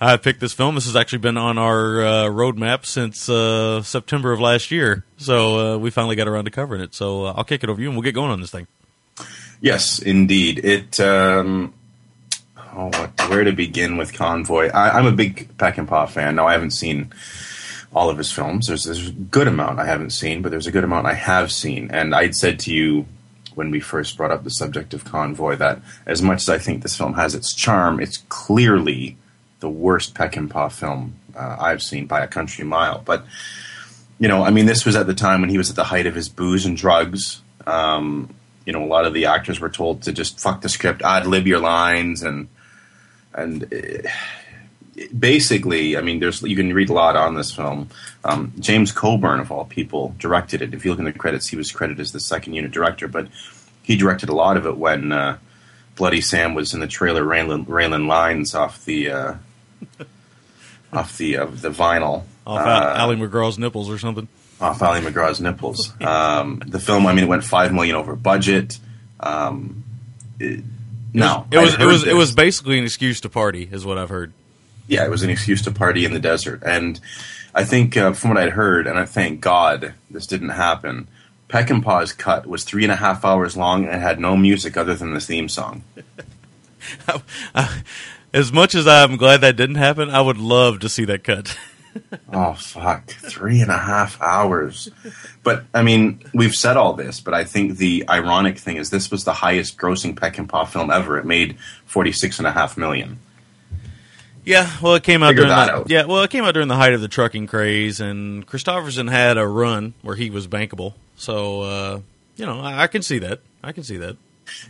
I 0.00 0.16
picked 0.16 0.40
this 0.40 0.54
film. 0.54 0.74
This 0.74 0.86
has 0.86 0.96
actually 0.96 1.18
been 1.18 1.36
on 1.36 1.58
our 1.58 2.00
uh, 2.00 2.24
roadmap 2.24 2.86
since 2.86 3.28
uh, 3.28 3.82
September 3.82 4.32
of 4.32 4.40
last 4.40 4.70
year. 4.70 5.04
So 5.18 5.74
uh, 5.74 5.78
we 5.78 5.90
finally 5.90 6.16
got 6.16 6.28
around 6.28 6.46
to 6.46 6.50
covering 6.50 6.80
it. 6.80 6.94
So 6.94 7.26
uh, 7.26 7.34
I'll 7.36 7.44
kick 7.44 7.62
it 7.62 7.68
over 7.68 7.76
to 7.76 7.82
you, 7.82 7.90
and 7.90 7.96
we'll 7.96 8.04
get 8.04 8.14
going 8.14 8.30
on 8.30 8.40
this 8.40 8.52
thing. 8.52 8.66
Yes, 9.60 9.98
indeed. 9.98 10.64
It. 10.64 10.98
Um, 10.98 11.74
oh, 12.76 12.90
where 13.28 13.44
to 13.44 13.52
begin 13.52 13.96
with 13.96 14.12
Convoy? 14.12 14.68
I, 14.68 14.98
I'm 14.98 15.06
a 15.06 15.12
big 15.12 15.56
Peckinpah 15.56 16.10
fan. 16.10 16.36
Now, 16.36 16.46
I 16.46 16.52
haven't 16.52 16.72
seen 16.72 17.12
all 17.94 18.10
of 18.10 18.18
his 18.18 18.30
films. 18.30 18.66
There's, 18.66 18.84
there's 18.84 19.08
a 19.08 19.12
good 19.12 19.48
amount 19.48 19.80
I 19.80 19.86
haven't 19.86 20.10
seen, 20.10 20.42
but 20.42 20.50
there's 20.50 20.66
a 20.66 20.72
good 20.72 20.84
amount 20.84 21.06
I 21.06 21.14
have 21.14 21.50
seen. 21.50 21.90
And 21.90 22.14
I'd 22.14 22.36
said 22.36 22.58
to 22.60 22.74
you 22.74 23.06
when 23.54 23.70
we 23.70 23.80
first 23.80 24.16
brought 24.16 24.30
up 24.30 24.44
the 24.44 24.50
subject 24.50 24.92
of 24.92 25.04
Convoy 25.04 25.56
that 25.56 25.80
as 26.04 26.20
much 26.20 26.42
as 26.42 26.48
I 26.48 26.58
think 26.58 26.82
this 26.82 26.96
film 26.96 27.14
has 27.14 27.34
its 27.34 27.54
charm, 27.54 28.00
it's 28.00 28.18
clearly 28.28 29.16
the 29.60 29.70
worst 29.70 30.14
Peckinpah 30.14 30.70
film 30.72 31.14
uh, 31.34 31.56
I've 31.58 31.82
seen 31.82 32.06
by 32.06 32.20
a 32.20 32.28
country 32.28 32.64
mile. 32.64 33.02
But 33.04 33.24
you 34.18 34.28
know, 34.28 34.44
I 34.44 34.50
mean, 34.50 34.66
this 34.66 34.84
was 34.84 34.96
at 34.96 35.06
the 35.06 35.14
time 35.14 35.40
when 35.40 35.50
he 35.50 35.58
was 35.58 35.70
at 35.70 35.76
the 35.76 35.84
height 35.84 36.06
of 36.06 36.14
his 36.14 36.28
booze 36.28 36.64
and 36.64 36.76
drugs. 36.76 37.42
Um, 37.66 38.34
you 38.64 38.72
know, 38.72 38.82
a 38.82 38.86
lot 38.86 39.06
of 39.06 39.14
the 39.14 39.26
actors 39.26 39.60
were 39.60 39.68
told 39.68 40.02
to 40.02 40.12
just 40.12 40.40
fuck 40.40 40.60
the 40.60 40.68
script, 40.68 41.02
ad 41.02 41.26
lib 41.26 41.46
your 41.46 41.60
lines, 41.60 42.22
and 42.22 42.48
and 43.36 43.64
uh, 43.72 44.08
basically, 45.16 45.96
I 45.96 46.00
mean, 46.00 46.20
there's 46.20 46.42
you 46.42 46.56
can 46.56 46.72
read 46.72 46.88
a 46.90 46.92
lot 46.92 47.16
on 47.16 47.34
this 47.34 47.52
film. 47.54 47.88
Um, 48.24 48.52
James 48.58 48.92
Coburn, 48.92 49.40
of 49.40 49.52
all 49.52 49.64
people, 49.64 50.14
directed 50.18 50.62
it. 50.62 50.74
If 50.74 50.84
you 50.84 50.90
look 50.90 50.98
in 50.98 51.04
the 51.04 51.12
credits, 51.12 51.48
he 51.48 51.56
was 51.56 51.70
credited 51.70 52.00
as 52.00 52.12
the 52.12 52.20
second 52.20 52.54
unit 52.54 52.70
director, 52.72 53.06
but 53.08 53.28
he 53.82 53.96
directed 53.96 54.28
a 54.28 54.34
lot 54.34 54.56
of 54.56 54.66
it 54.66 54.76
when 54.76 55.12
uh, 55.12 55.38
Bloody 55.94 56.20
Sam 56.20 56.54
was 56.54 56.74
in 56.74 56.80
the 56.80 56.86
trailer 56.86 57.22
railing, 57.24 57.64
railing 57.66 58.06
lines 58.08 58.54
off 58.54 58.84
the 58.84 59.10
uh, 59.10 59.34
off 60.92 61.16
the 61.18 61.36
the 61.36 61.70
vinyl 61.70 62.24
Off 62.46 62.66
Uh, 62.66 62.94
Ali 62.98 63.16
MacGraw's 63.16 63.58
nipples 63.58 63.90
or 63.90 63.98
something. 63.98 64.28
off 64.60 64.82
Ali 64.82 65.00
MacGraw's 65.00 65.40
nipples. 65.40 65.92
Um, 66.00 66.62
the 66.66 66.78
film, 66.80 67.06
I 67.06 67.12
mean, 67.12 67.24
it 67.24 67.28
went 67.28 67.44
five 67.44 67.72
million 67.72 67.96
over 67.96 68.16
budget. 68.16 68.78
Um, 69.20 69.84
it, 70.40 70.62
no, 71.16 71.46
It 71.50 71.58
was 71.58 71.74
it 71.74 71.84
was 71.84 72.04
heard 72.04 72.10
it 72.10 72.14
was 72.14 72.32
basically 72.32 72.78
an 72.78 72.84
excuse 72.84 73.20
to 73.22 73.28
party, 73.28 73.68
is 73.70 73.84
what 73.84 73.98
I've 73.98 74.08
heard. 74.10 74.32
yeah, 74.86 75.04
it 75.04 75.10
was 75.10 75.22
an 75.22 75.30
excuse 75.30 75.62
to 75.62 75.70
party 75.70 76.04
in 76.04 76.12
the 76.12 76.20
desert. 76.20 76.62
And 76.64 77.00
I 77.54 77.64
think 77.64 77.96
uh, 77.96 78.12
from 78.12 78.30
what 78.30 78.38
I'd 78.38 78.50
heard, 78.50 78.86
and 78.86 78.98
I 78.98 79.04
thank 79.06 79.40
God 79.40 79.94
this 80.10 80.26
didn't 80.26 80.50
happen. 80.50 81.08
Peckinpah's 81.48 82.12
cut 82.12 82.46
was 82.46 82.64
three 82.64 82.82
and 82.84 82.92
a 82.92 82.96
half 82.96 83.24
hours 83.24 83.56
long 83.56 83.86
and 83.86 84.00
had 84.02 84.20
no 84.20 84.36
music 84.36 84.76
other 84.76 84.94
than 84.94 85.14
the 85.14 85.20
theme 85.20 85.48
song. 85.48 85.82
As 88.34 88.52
much 88.52 88.74
as 88.74 88.86
I'm 88.86 89.16
glad 89.16 89.40
that 89.40 89.56
didn't 89.56 89.76
happen, 89.76 90.10
I 90.10 90.20
would 90.20 90.38
love 90.38 90.80
to 90.80 90.88
see 90.88 91.04
that 91.06 91.24
cut. 91.24 91.56
Oh 92.32 92.54
fuck, 92.54 93.06
three 93.08 93.60
and 93.60 93.70
a 93.70 93.78
half 93.78 94.20
hours. 94.20 94.90
But 95.42 95.64
I 95.72 95.82
mean, 95.82 96.20
we've 96.34 96.54
said 96.54 96.76
all 96.76 96.92
this, 96.92 97.20
but 97.20 97.34
I 97.34 97.44
think 97.44 97.78
the 97.78 98.04
ironic 98.08 98.58
thing 98.58 98.76
is 98.76 98.90
this 98.90 99.10
was 99.10 99.24
the 99.24 99.32
highest 99.32 99.78
grossing 99.78 100.16
Peck 100.16 100.38
and 100.38 100.48
Peckinpah 100.48 100.68
film 100.68 100.90
ever. 100.90 101.18
It 101.18 101.24
made 101.24 101.56
forty 101.86 102.12
six 102.12 102.38
and 102.38 102.46
a 102.46 102.52
half 102.52 102.76
million. 102.76 103.18
Yeah, 104.44 104.70
well, 104.80 104.94
it 104.94 105.02
came 105.02 105.22
out 105.22 105.30
Figure 105.30 105.42
during 105.44 105.56
that 105.56 105.66
the, 105.66 105.72
out. 105.72 105.90
yeah, 105.90 106.04
well, 106.04 106.22
it 106.22 106.30
came 106.30 106.44
out 106.44 106.52
during 106.54 106.68
the 106.68 106.76
height 106.76 106.92
of 106.92 107.00
the 107.00 107.08
trucking 107.08 107.48
craze, 107.48 108.00
and 108.00 108.46
Kristofferson 108.46 109.10
had 109.10 109.38
a 109.38 109.46
run 109.46 109.94
where 110.02 110.14
he 110.14 110.30
was 110.30 110.46
bankable. 110.46 110.94
So, 111.16 111.62
uh, 111.62 112.00
you 112.36 112.46
know, 112.46 112.60
I, 112.60 112.82
I 112.82 112.86
can 112.86 113.02
see 113.02 113.18
that. 113.20 113.40
I 113.64 113.72
can 113.72 113.82
see 113.82 113.96
that. 113.96 114.16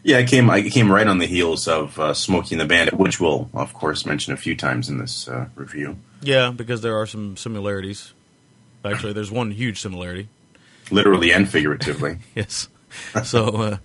Yeah, 0.03 0.19
it 0.19 0.29
came. 0.29 0.49
It 0.49 0.71
came 0.71 0.91
right 0.91 1.07
on 1.07 1.19
the 1.19 1.27
heels 1.27 1.69
of 1.69 1.99
uh, 1.99 2.15
Smokey 2.15 2.55
and 2.55 2.61
the 2.61 2.65
Bandit, 2.67 2.95
which 2.95 3.21
we'll 3.21 3.51
of 3.53 3.75
course 3.75 4.07
mention 4.07 4.33
a 4.33 4.37
few 4.39 4.57
times 4.57 4.89
in 4.89 4.97
this 4.97 5.29
uh, 5.29 5.49
review. 5.55 5.99
Yeah, 6.23 6.51
because 6.51 6.81
there 6.81 6.97
are 6.97 7.07
some 7.07 7.37
similarities. 7.37 8.13
Actually, 8.85 9.13
there's 9.13 9.31
one 9.31 9.51
huge 9.51 9.81
similarity. 9.81 10.29
literally 10.91 11.33
and 11.33 11.49
figuratively. 11.49 12.19
yes. 12.35 12.69
So, 13.25 13.47
uh, 13.49 13.77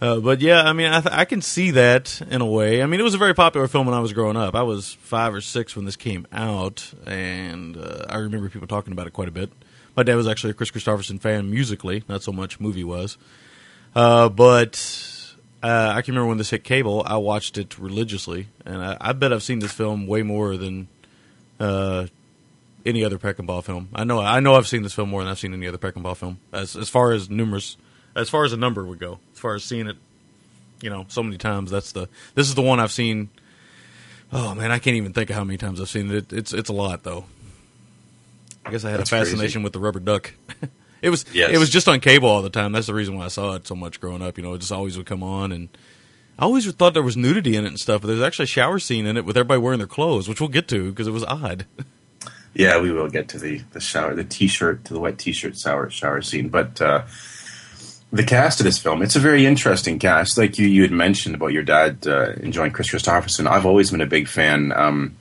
uh, 0.00 0.20
but 0.20 0.40
yeah, 0.40 0.62
I 0.62 0.72
mean, 0.72 0.92
I, 0.92 1.00
th- 1.00 1.14
I 1.14 1.24
can 1.24 1.42
see 1.42 1.72
that 1.72 2.20
in 2.30 2.40
a 2.40 2.46
way. 2.46 2.82
I 2.82 2.86
mean, 2.86 3.00
it 3.00 3.02
was 3.02 3.14
a 3.14 3.18
very 3.18 3.34
popular 3.34 3.68
film 3.68 3.86
when 3.86 3.94
I 3.94 4.00
was 4.00 4.12
growing 4.12 4.36
up. 4.36 4.54
I 4.54 4.62
was 4.62 4.92
five 4.94 5.34
or 5.34 5.40
six 5.40 5.74
when 5.76 5.84
this 5.84 5.96
came 5.96 6.26
out, 6.32 6.92
and 7.06 7.76
uh, 7.76 8.06
I 8.08 8.18
remember 8.18 8.48
people 8.48 8.68
talking 8.68 8.92
about 8.92 9.06
it 9.06 9.12
quite 9.12 9.28
a 9.28 9.32
bit. 9.32 9.50
My 9.96 10.02
dad 10.02 10.16
was 10.16 10.26
actually 10.28 10.50
a 10.50 10.54
Kris 10.54 10.70
Kristofferson 10.70 11.20
fan 11.20 11.50
musically, 11.50 12.04
not 12.08 12.22
so 12.22 12.32
much 12.32 12.58
movie 12.60 12.84
was. 12.84 13.16
Uh, 13.94 14.28
but 14.28 14.74
uh, 15.62 15.92
I 15.94 16.02
can 16.02 16.14
remember 16.14 16.28
when 16.28 16.38
this 16.38 16.50
hit 16.50 16.64
cable, 16.64 17.02
I 17.06 17.16
watched 17.16 17.58
it 17.58 17.78
religiously, 17.78 18.48
and 18.64 18.82
I, 18.82 18.96
I 19.00 19.12
bet 19.12 19.32
I've 19.32 19.42
seen 19.42 19.60
this 19.60 19.72
film 19.72 20.06
way 20.06 20.22
more 20.22 20.56
than 20.56 20.88
uh, 21.60 22.06
any 22.86 23.04
other 23.04 23.18
Peckinpah 23.18 23.64
film. 23.64 23.88
I 23.94 24.04
know 24.04 24.20
I 24.20 24.40
know 24.40 24.54
I've 24.56 24.68
seen 24.68 24.82
this 24.82 24.92
film 24.94 25.10
more 25.10 25.22
than 25.22 25.30
I've 25.30 25.38
seen 25.38 25.54
any 25.54 25.66
other 25.66 25.78
Peckinpah 25.78 26.16
film. 26.16 26.38
As 26.52 26.76
as 26.76 26.88
far 26.88 27.12
as 27.12 27.30
numerous, 27.30 27.76
as 28.14 28.28
far 28.28 28.44
as 28.44 28.52
a 28.52 28.56
number 28.56 28.84
would 28.84 28.98
go, 28.98 29.18
as 29.32 29.38
far 29.38 29.54
as 29.54 29.64
seeing 29.64 29.86
it, 29.86 29.96
you 30.82 30.90
know, 30.90 31.06
so 31.08 31.22
many 31.22 31.38
times. 31.38 31.70
That's 31.70 31.92
the 31.92 32.08
this 32.34 32.48
is 32.48 32.54
the 32.54 32.62
one 32.62 32.80
I've 32.80 32.92
seen. 32.92 33.30
Oh 34.32 34.54
man, 34.54 34.70
I 34.70 34.78
can't 34.78 34.96
even 34.96 35.12
think 35.12 35.30
of 35.30 35.36
how 35.36 35.44
many 35.44 35.56
times 35.58 35.80
I've 35.80 35.88
seen 35.88 36.10
it. 36.10 36.32
It's 36.32 36.52
it's 36.52 36.68
a 36.68 36.72
lot 36.74 37.02
though. 37.04 37.24
I 38.66 38.70
guess 38.70 38.84
I 38.84 38.90
had 38.90 39.00
That's 39.00 39.12
a 39.12 39.16
fascination 39.16 39.60
crazy. 39.60 39.64
with 39.64 39.72
the 39.74 39.78
rubber 39.78 40.00
duck. 40.00 40.32
it 41.02 41.10
was 41.10 41.24
Yes. 41.34 41.50
it 41.52 41.58
was 41.58 41.68
just 41.70 41.86
on 41.88 42.00
cable 42.00 42.28
all 42.28 42.42
the 42.42 42.50
time. 42.50 42.72
That's 42.72 42.86
the 42.86 42.94
reason 42.94 43.16
why 43.16 43.26
I 43.26 43.28
saw 43.28 43.54
it 43.54 43.66
so 43.66 43.74
much 43.74 44.00
growing 44.00 44.22
up. 44.22 44.36
You 44.38 44.42
know, 44.42 44.54
it 44.54 44.58
just 44.58 44.72
always 44.72 44.96
would 44.96 45.06
come 45.06 45.22
on, 45.22 45.52
and 45.52 45.68
I 46.38 46.44
always 46.44 46.70
thought 46.72 46.94
there 46.94 47.02
was 47.02 47.16
nudity 47.16 47.56
in 47.56 47.64
it 47.64 47.68
and 47.68 47.80
stuff. 47.80 48.02
But 48.02 48.08
there's 48.08 48.22
actually 48.22 48.44
a 48.44 48.48
shower 48.48 48.78
scene 48.78 49.06
in 49.06 49.16
it 49.16 49.24
with 49.24 49.36
everybody 49.36 49.60
wearing 49.60 49.78
their 49.78 49.86
clothes, 49.86 50.28
which 50.28 50.40
we'll 50.40 50.48
get 50.48 50.68
to 50.68 50.90
because 50.90 51.06
it 51.06 51.12
was 51.12 51.24
odd. 51.24 51.66
Yeah, 52.56 52.80
we 52.80 52.92
will 52.92 53.08
get 53.08 53.26
to 53.30 53.38
the 53.40 53.62
the 53.72 53.80
shower, 53.80 54.14
the 54.14 54.22
t-shirt, 54.22 54.84
to 54.84 54.94
the 54.94 55.00
wet 55.00 55.18
t-shirt 55.18 55.58
shower 55.58 55.90
shower 55.90 56.22
scene. 56.22 56.48
But 56.48 56.80
uh, 56.80 57.02
the 58.12 58.22
cast 58.22 58.60
of 58.60 58.64
this 58.64 58.78
film, 58.78 59.02
it's 59.02 59.16
a 59.16 59.20
very 59.20 59.44
interesting 59.44 59.98
cast. 59.98 60.38
Like 60.38 60.56
you, 60.56 60.68
you 60.68 60.82
had 60.82 60.92
mentioned 60.92 61.34
about 61.34 61.48
your 61.48 61.64
dad 61.64 62.06
uh, 62.06 62.34
enjoying 62.34 62.70
Kris 62.70 62.92
Kristofferson. 62.92 63.48
I've 63.48 63.66
always 63.66 63.90
been 63.90 64.00
a 64.00 64.06
big 64.06 64.28
fan 64.28 64.70
um, 64.70 65.16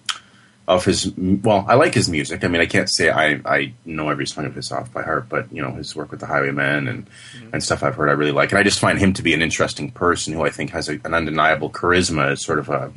of 0.67 0.85
his. 0.85 1.11
Well, 1.17 1.65
I 1.67 1.75
like 1.75 1.93
his 1.93 2.09
music. 2.09 2.43
I 2.43 2.47
mean, 2.47 2.61
I 2.61 2.65
can't 2.65 2.89
say 2.89 3.09
I, 3.09 3.41
I 3.45 3.73
know 3.85 4.09
every 4.09 4.25
song 4.27 4.45
of 4.45 4.55
his 4.55 4.71
off 4.71 4.93
by 4.93 5.03
heart, 5.03 5.27
but 5.29 5.51
you 5.51 5.61
know 5.61 5.71
his 5.71 5.95
work 5.95 6.11
with 6.11 6.19
the 6.19 6.25
Highwaymen 6.25 6.87
and 6.87 7.07
and 7.51 7.63
stuff 7.63 7.83
I've 7.83 7.95
heard 7.95 8.09
I 8.09 8.13
really 8.13 8.31
like. 8.31 8.51
And 8.51 8.59
I 8.59 8.63
just 8.63 8.79
find 8.79 8.97
him 8.97 9.13
to 9.13 9.21
be 9.21 9.33
an 9.33 9.41
interesting 9.41 9.91
person 9.91 10.33
who 10.33 10.43
I 10.43 10.49
think 10.49 10.71
has 10.71 10.89
a, 10.89 10.93
an 11.03 11.13
undeniable 11.13 11.69
charisma 11.69 12.31
as 12.31 12.43
sort 12.43 12.59
of 12.59 12.69
a 12.69 12.91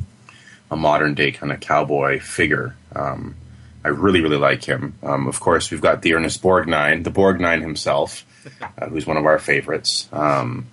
a 0.70 0.76
modern 0.76 1.14
day 1.14 1.32
kind 1.32 1.52
of 1.52 1.60
cowboy 1.60 2.20
figure. 2.20 2.76
Um, 2.94 3.36
I 3.84 3.88
really, 3.88 4.20
really 4.20 4.36
like 4.36 4.64
him. 4.64 4.94
Um, 5.02 5.28
of 5.28 5.38
course, 5.38 5.70
we've 5.70 5.80
got 5.80 6.02
the 6.02 6.14
Ernest 6.14 6.42
Borgnine, 6.42 7.04
the 7.04 7.10
Borgnine 7.12 7.60
himself, 7.60 8.24
uh, 8.78 8.88
who's 8.88 9.06
one 9.06 9.16
of 9.16 9.26
our 9.26 9.38
favorites. 9.38 10.08
Um, 10.12 10.66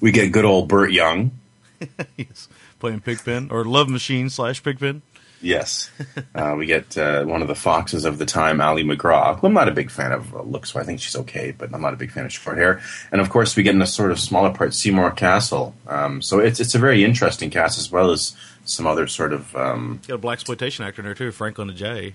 we 0.00 0.12
get 0.12 0.30
good 0.30 0.44
old 0.44 0.68
Burt 0.68 0.92
Young. 0.92 1.32
yes, 2.16 2.48
playing 2.78 3.00
Pigpen 3.00 3.50
or 3.50 3.64
Love 3.64 3.88
Machine 3.88 4.30
slash 4.30 4.62
Pigpen. 4.62 5.02
Yes. 5.40 5.90
Uh, 6.34 6.54
we 6.58 6.66
get 6.66 6.98
uh, 6.98 7.24
one 7.24 7.42
of 7.42 7.48
the 7.48 7.54
foxes 7.54 8.04
of 8.04 8.18
the 8.18 8.26
time, 8.26 8.60
Ali 8.60 8.82
MacGraw. 8.82 9.38
who 9.38 9.46
I'm 9.46 9.52
not 9.54 9.68
a 9.68 9.72
big 9.72 9.90
fan 9.90 10.10
of 10.12 10.34
uh, 10.34 10.42
looks, 10.42 10.72
so 10.72 10.80
I 10.80 10.82
think 10.84 11.00
she's 11.00 11.14
okay, 11.16 11.52
but 11.56 11.72
I'm 11.72 11.80
not 11.80 11.92
a 11.94 11.96
big 11.96 12.10
fan 12.10 12.24
of 12.26 12.32
short 12.32 12.58
hair. 12.58 12.80
And 13.12 13.20
of 13.20 13.30
course, 13.30 13.54
we 13.54 13.62
get 13.62 13.74
in 13.74 13.80
a 13.82 13.86
sort 13.86 14.10
of 14.10 14.18
smaller 14.18 14.52
part 14.52 14.74
Seymour 14.74 15.12
Cassel. 15.12 15.74
Um, 15.86 16.22
so 16.22 16.40
it's 16.40 16.58
it's 16.58 16.74
a 16.74 16.78
very 16.78 17.04
interesting 17.04 17.50
cast 17.50 17.78
as 17.78 17.90
well 17.92 18.10
as 18.10 18.36
some 18.64 18.86
other 18.86 19.06
sort 19.06 19.32
of 19.32 19.54
um, 19.54 20.00
Got 20.08 20.14
a 20.14 20.18
black 20.18 20.34
exploitation 20.38 20.84
actor 20.84 21.02
in 21.02 21.06
there 21.06 21.14
too, 21.14 21.30
Franklyn 21.30 21.70
Ajaye. 21.70 22.14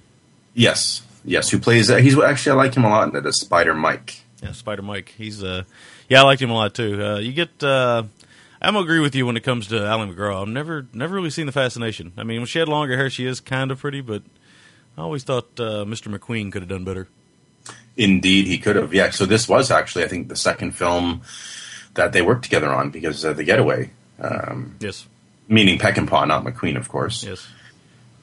yes, 0.54 1.02
yes. 1.24 1.50
Who 1.50 1.60
plays? 1.60 1.90
Uh, 1.90 1.98
he's 1.98 2.20
actually 2.20 2.52
I 2.52 2.56
like 2.56 2.76
him 2.76 2.84
a 2.84 2.90
lot. 2.90 3.10
in 3.10 3.16
it, 3.16 3.26
as 3.26 3.40
Spider 3.40 3.74
Mike. 3.74 4.22
Yeah, 4.42 4.52
Spider 4.52 4.82
Mike. 4.82 5.14
He's 5.18 5.42
uh, 5.42 5.64
yeah, 6.10 6.20
I 6.22 6.26
liked 6.26 6.42
him 6.42 6.50
a 6.50 6.56
lot 6.56 6.74
too. 6.74 7.02
Uh, 7.02 7.20
you 7.20 7.32
get. 7.32 7.64
I'm 8.64 8.76
agree 8.76 9.00
with 9.00 9.14
you 9.16 9.26
when 9.26 9.36
it 9.38 9.44
comes 9.44 9.68
to 9.68 9.88
Ali 9.90 10.08
MacGraw. 10.08 10.42
I've 10.44 10.48
never 10.48 10.88
never 10.94 11.14
really 11.16 11.30
seen 11.30 11.46
the 11.46 11.52
fascination. 11.52 12.14
I 12.18 12.24
mean, 12.24 12.40
when 12.40 12.46
she 12.48 12.60
had 12.60 12.68
longer 12.70 12.96
hair, 12.96 13.10
she 13.10 13.26
is 13.26 13.40
kind 13.40 13.72
of 13.72 13.80
pretty, 13.80 14.02
but 14.02 14.24
I 14.98 15.02
always 15.02 15.24
thought 15.24 15.60
uh, 15.60 15.84
Mr. 15.86 16.16
McQueen 16.16 16.52
could 16.52 16.62
have 16.62 16.70
done 16.70 16.84
better. 16.86 17.08
Indeed, 17.98 18.48
he 18.48 18.58
could 18.58 18.76
have. 18.76 18.94
Yeah. 18.94 19.10
So 19.12 19.26
this 19.26 19.48
was 19.48 19.70
actually, 19.70 20.06
I 20.06 20.08
think, 20.08 20.28
the 20.30 20.36
second 20.36 20.72
film 20.72 21.22
that 21.96 22.12
they 22.14 22.22
worked 22.22 22.44
together 22.44 22.70
on 22.72 22.90
because 22.90 23.24
of 23.24 23.38
the 23.38 23.44
Getaway. 23.44 23.92
Um, 24.20 24.76
Yes, 24.80 25.06
meaning 25.48 25.78
Peckinpah, 25.78 26.28
not 26.28 26.44
McQueen, 26.44 26.78
of 26.78 26.88
course. 26.90 27.24
yes. 27.24 27.48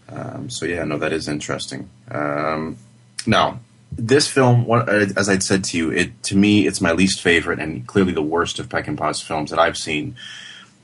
Um, 0.09 0.51
so 0.51 0.65
yeah, 0.67 0.83
no, 0.85 0.99
that 0.99 1.13
is 1.13 1.29
interesting. 1.29 1.89
Um, 2.11 2.79
now, 3.27 3.61
this 3.93 4.29
film, 4.29 4.71
uh, 4.71 4.85
as 5.17 5.29
I'd 5.29 5.43
said 5.43 5.65
to 5.65 5.77
you, 5.77 5.91
it 5.91 6.23
to 6.25 6.37
me 6.37 6.67
it's 6.67 6.81
my 6.81 6.93
least 6.93 7.21
favorite 7.21 7.59
and 7.59 7.87
clearly 7.87 8.13
the 8.13 8.23
worst 8.23 8.59
of 8.59 8.69
Peckinpah's 8.69 9.21
films 9.21 9.51
that 9.51 9.59
I've 9.59 9.77
seen. 9.77 10.17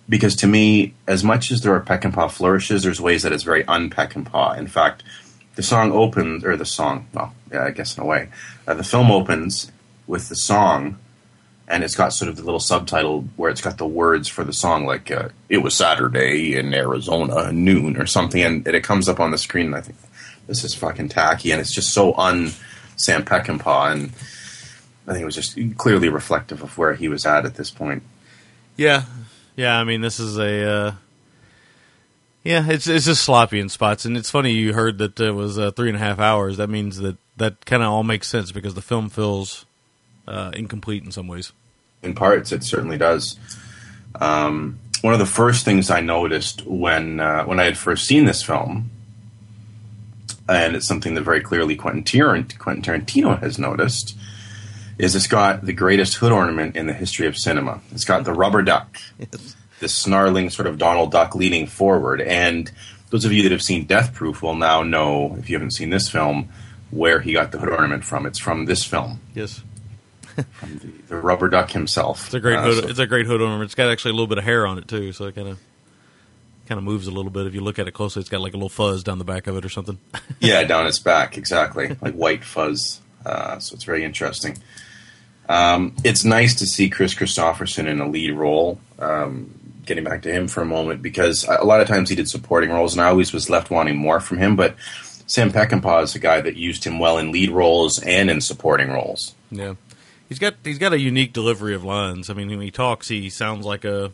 Because 0.09 0.37
to 0.37 0.47
me, 0.47 0.95
as 1.07 1.25
much 1.25 1.51
as 1.51 1.63
there 1.63 1.75
are 1.75 1.81
Peckinpah 1.81 2.31
flourishes, 2.31 2.85
there's 2.85 3.01
ways 3.01 3.23
that 3.25 3.33
it's 3.33 3.43
very 3.43 3.65
un-Peckinpah. 3.67 4.57
In 4.57 4.69
fact, 4.69 5.03
the 5.57 5.65
song 5.65 5.91
opens, 5.91 6.45
or 6.45 6.57
the 6.57 6.65
song, 6.65 7.09
well, 7.13 7.35
yeah, 7.51 7.65
I 7.65 7.71
guess 7.71 7.97
in 7.97 8.05
a 8.05 8.07
way, 8.07 8.29
uh, 8.69 8.75
the 8.75 8.85
film 8.85 9.11
opens 9.11 9.73
with 10.07 10.29
the 10.29 10.37
song, 10.37 10.99
and 11.67 11.83
it's 11.83 11.97
got 11.97 12.13
sort 12.13 12.29
of 12.29 12.37
the 12.37 12.45
little 12.45 12.61
subtitle 12.61 13.23
where 13.35 13.51
it's 13.51 13.61
got 13.61 13.79
the 13.79 13.87
words 13.87 14.29
for 14.29 14.45
the 14.45 14.53
song, 14.53 14.87
like 14.87 15.11
uh, 15.11 15.31
"It 15.49 15.59
was 15.59 15.75
Saturday 15.75 16.55
in 16.55 16.73
Arizona, 16.73 17.51
noon" 17.51 17.97
or 17.97 18.07
something, 18.07 18.43
and, 18.43 18.65
and 18.67 18.77
it 18.77 18.85
comes 18.85 19.09
up 19.09 19.19
on 19.19 19.33
the 19.33 19.39
screen, 19.39 19.67
and 19.67 19.75
I 19.75 19.81
think 19.81 19.99
this 20.47 20.63
is 20.63 20.75
fucking 20.75 21.09
tacky, 21.09 21.51
and 21.51 21.61
it's 21.61 21.75
just 21.75 21.93
so 21.93 22.15
un 22.15 22.53
Sam 22.97 23.25
Peckinpah, 23.25 23.93
and 23.93 24.11
I 25.07 25.13
think 25.13 25.23
it 25.23 25.27
was 25.27 25.35
just 25.35 25.59
clearly 25.77 26.09
reflective 26.09 26.63
of 26.63 26.77
where 26.77 26.95
he 26.95 27.09
was 27.09 27.25
at 27.27 27.45
at 27.47 27.55
this 27.55 27.71
point. 27.71 28.03
Yeah, 28.77 29.05
yeah. 29.55 29.79
I 29.79 29.85
mean, 29.85 30.01
this 30.01 30.19
is 30.19 30.39
a 30.39 30.71
uh, 30.71 30.95
yeah. 32.45 32.67
It's 32.69 32.87
it's 32.87 33.07
just 33.07 33.23
sloppy 33.25 33.61
in 33.61 33.69
spots, 33.69 34.05
and 34.05 34.17
it's 34.17 34.31
funny 34.31 34.53
you 34.53 34.73
heard 34.73 34.99
that 34.99 35.19
it 35.21 35.33
was 35.33 35.59
uh, 35.59 35.71
three 35.71 35.89
and 35.89 35.97
a 35.97 36.01
half 36.01 36.19
hours. 36.19 36.57
That 36.57 36.69
means 36.69 36.99
that 36.99 37.17
that 37.37 37.65
kind 37.67 37.83
of 37.83 37.91
all 37.91 38.03
makes 38.03 38.29
sense 38.29 38.51
because 38.53 38.75
the 38.75 38.83
film 38.83 39.09
feels 39.11 39.67
uh, 40.27 40.51
incomplete 40.55 41.05
in 41.05 41.13
some 41.13 41.29
ways. 41.29 41.53
in 42.03 42.15
parts 42.15 42.53
it 42.53 42.63
certainly 42.65 42.99
does 42.99 43.39
um, 44.21 44.79
one 45.03 45.13
of 45.13 45.19
the 45.19 45.27
first 45.27 45.65
things 45.65 45.91
i 45.91 46.01
noticed 46.01 46.67
when 46.67 47.21
uh, 47.21 47.45
when 47.45 47.61
i 47.61 47.65
had 47.65 47.77
first 47.77 48.07
seen 48.07 48.25
this 48.25 48.43
film 48.43 48.91
and 50.49 50.77
it's 50.77 50.87
something 50.87 51.15
that 51.15 51.23
very 51.23 51.41
clearly 51.41 51.77
quentin, 51.77 52.05
tarantino 52.05 53.39
has 53.41 53.59
noticed 53.59 54.17
is 54.99 55.15
it's 55.15 55.27
got 55.27 55.65
the 55.67 55.73
greatest 55.73 56.15
hood 56.17 56.33
ornament 56.33 56.75
in 56.77 56.87
the 56.87 56.93
history 56.95 57.27
of 57.27 57.37
cinema. 57.37 57.81
It's 57.93 58.05
got 58.05 58.25
the 58.25 58.33
rubber 58.33 58.63
duck 58.63 58.97
this 59.79 59.95
snarling 59.95 60.49
sort 60.49 60.67
of 60.67 60.79
donald 60.79 61.13
duck 61.13 61.35
leaning 61.35 61.67
forward. 61.67 62.21
And 62.23 62.71
those 63.11 63.25
of 63.27 63.33
you 63.33 63.43
that 63.43 63.53
have 63.53 63.61
seen 63.63 63.85
death 63.85 64.15
proof 64.15 64.41
will 64.43 64.55
now 64.55 64.83
know 64.83 65.37
if 65.39 65.51
you 65.51 65.57
haven't 65.57 65.73
seen 65.73 65.91
this 65.91 66.09
film 66.09 66.49
where 66.91 67.21
he 67.21 67.33
got 67.35 67.53
the 67.53 67.59
hood 67.59 67.69
ornament 67.69 68.05
from. 68.05 68.25
It's 68.27 68.39
from 68.39 68.65
this 68.65 68.85
film. 68.85 69.21
Yes, 69.35 69.63
from 70.53 70.81
the 71.09 71.17
rubber 71.17 71.49
duck 71.51 71.71
himself. 71.73 72.25
It's 72.27 72.35
a 72.35 72.41
great 72.41 72.57
Uh, 72.57 72.63
hood. 72.63 72.85
so- 72.85 72.89
it's 72.89 72.99
a 72.99 73.07
great 73.07 73.27
hood 73.27 73.41
ornament. 73.43 73.65
It's 73.65 73.75
got 73.75 73.91
actually 73.91 74.13
a 74.13 74.15
little 74.15 74.27
bit 74.29 74.39
of 74.39 74.45
hair 74.45 74.67
on 74.67 74.79
it 74.79 74.89
too, 74.89 75.13
so 75.13 75.27
it 75.27 75.35
kind 75.35 75.49
of 75.49 75.59
kind 76.67 76.79
of 76.79 76.85
moves 76.85 77.07
a 77.07 77.11
little 77.11 77.31
bit. 77.31 77.47
If 77.47 77.55
you 77.55 77.61
look 77.61 77.79
at 77.79 77.89
it 77.89 77.93
closely, 77.93 78.21
it's 78.21 78.29
got 78.29 78.41
like 78.41 78.55
a 78.55 78.57
little 78.57 78.69
fuzz 78.69 79.03
down 79.03 79.19
the 79.19 79.25
back 79.25 79.47
of 79.47 79.57
it 79.57 79.65
or 79.65 79.69
something. 79.69 79.99
Yeah, 80.41 80.63
down 80.65 80.87
its 80.87 80.99
back, 80.99 81.39
exactly, 81.39 81.97
like 82.03 82.15
white 82.15 82.45
fuzz. 82.45 83.01
Uh, 83.25 83.59
so 83.59 83.75
it's 83.75 83.85
very 83.85 84.05
interesting. 84.05 84.59
Um, 85.49 85.95
it's 86.05 86.25
nice 86.25 86.57
to 86.57 86.67
see 86.67 86.91
Kris 86.91 87.15
Kristofferson 87.15 87.87
in 87.87 88.01
a 88.01 88.09
lead 88.09 88.33
role. 88.33 88.79
Um, 88.99 89.55
getting 89.87 90.05
back 90.05 90.23
to 90.23 90.33
him 90.33 90.49
for 90.49 90.63
a 90.63 90.67
moment, 90.67 91.01
because 91.01 91.47
a 91.49 91.65
lot 91.65 91.81
of 91.81 91.89
times 91.89 92.11
he 92.11 92.17
did 92.17 92.29
supporting 92.29 92.71
roles, 92.71 92.93
and 92.93 93.01
I 93.01 93.07
always 93.07 93.33
was 93.33 93.49
left 93.49 93.71
wanting 93.71 93.97
more 93.97 94.21
from 94.21 94.39
him. 94.39 94.57
But 94.57 94.75
Sam 95.27 95.51
Peckinpah 95.53 96.03
is 96.03 96.15
a 96.15 96.19
guy 96.19 96.41
that 96.41 96.57
used 96.57 96.85
him 96.85 96.99
well 96.99 97.19
in 97.19 97.33
lead 97.33 97.51
roles 97.51 98.03
and 98.03 98.31
in 98.31 98.41
supporting 98.41 98.91
roles. 98.91 99.35
Yeah, 99.51 99.75
he's 100.29 100.39
got 100.39 100.55
he's 100.65 100.79
got 100.79 100.93
a 100.93 101.01
unique 101.01 101.33
delivery 101.33 101.75
of 101.75 101.83
lines. 101.85 102.29
I 102.29 102.35
mean, 102.35 102.49
when 102.49 102.61
he 102.61 102.71
talks, 102.71 103.09
he 103.09 103.31
sounds 103.31 103.65
like 103.65 103.85
a 103.85 104.13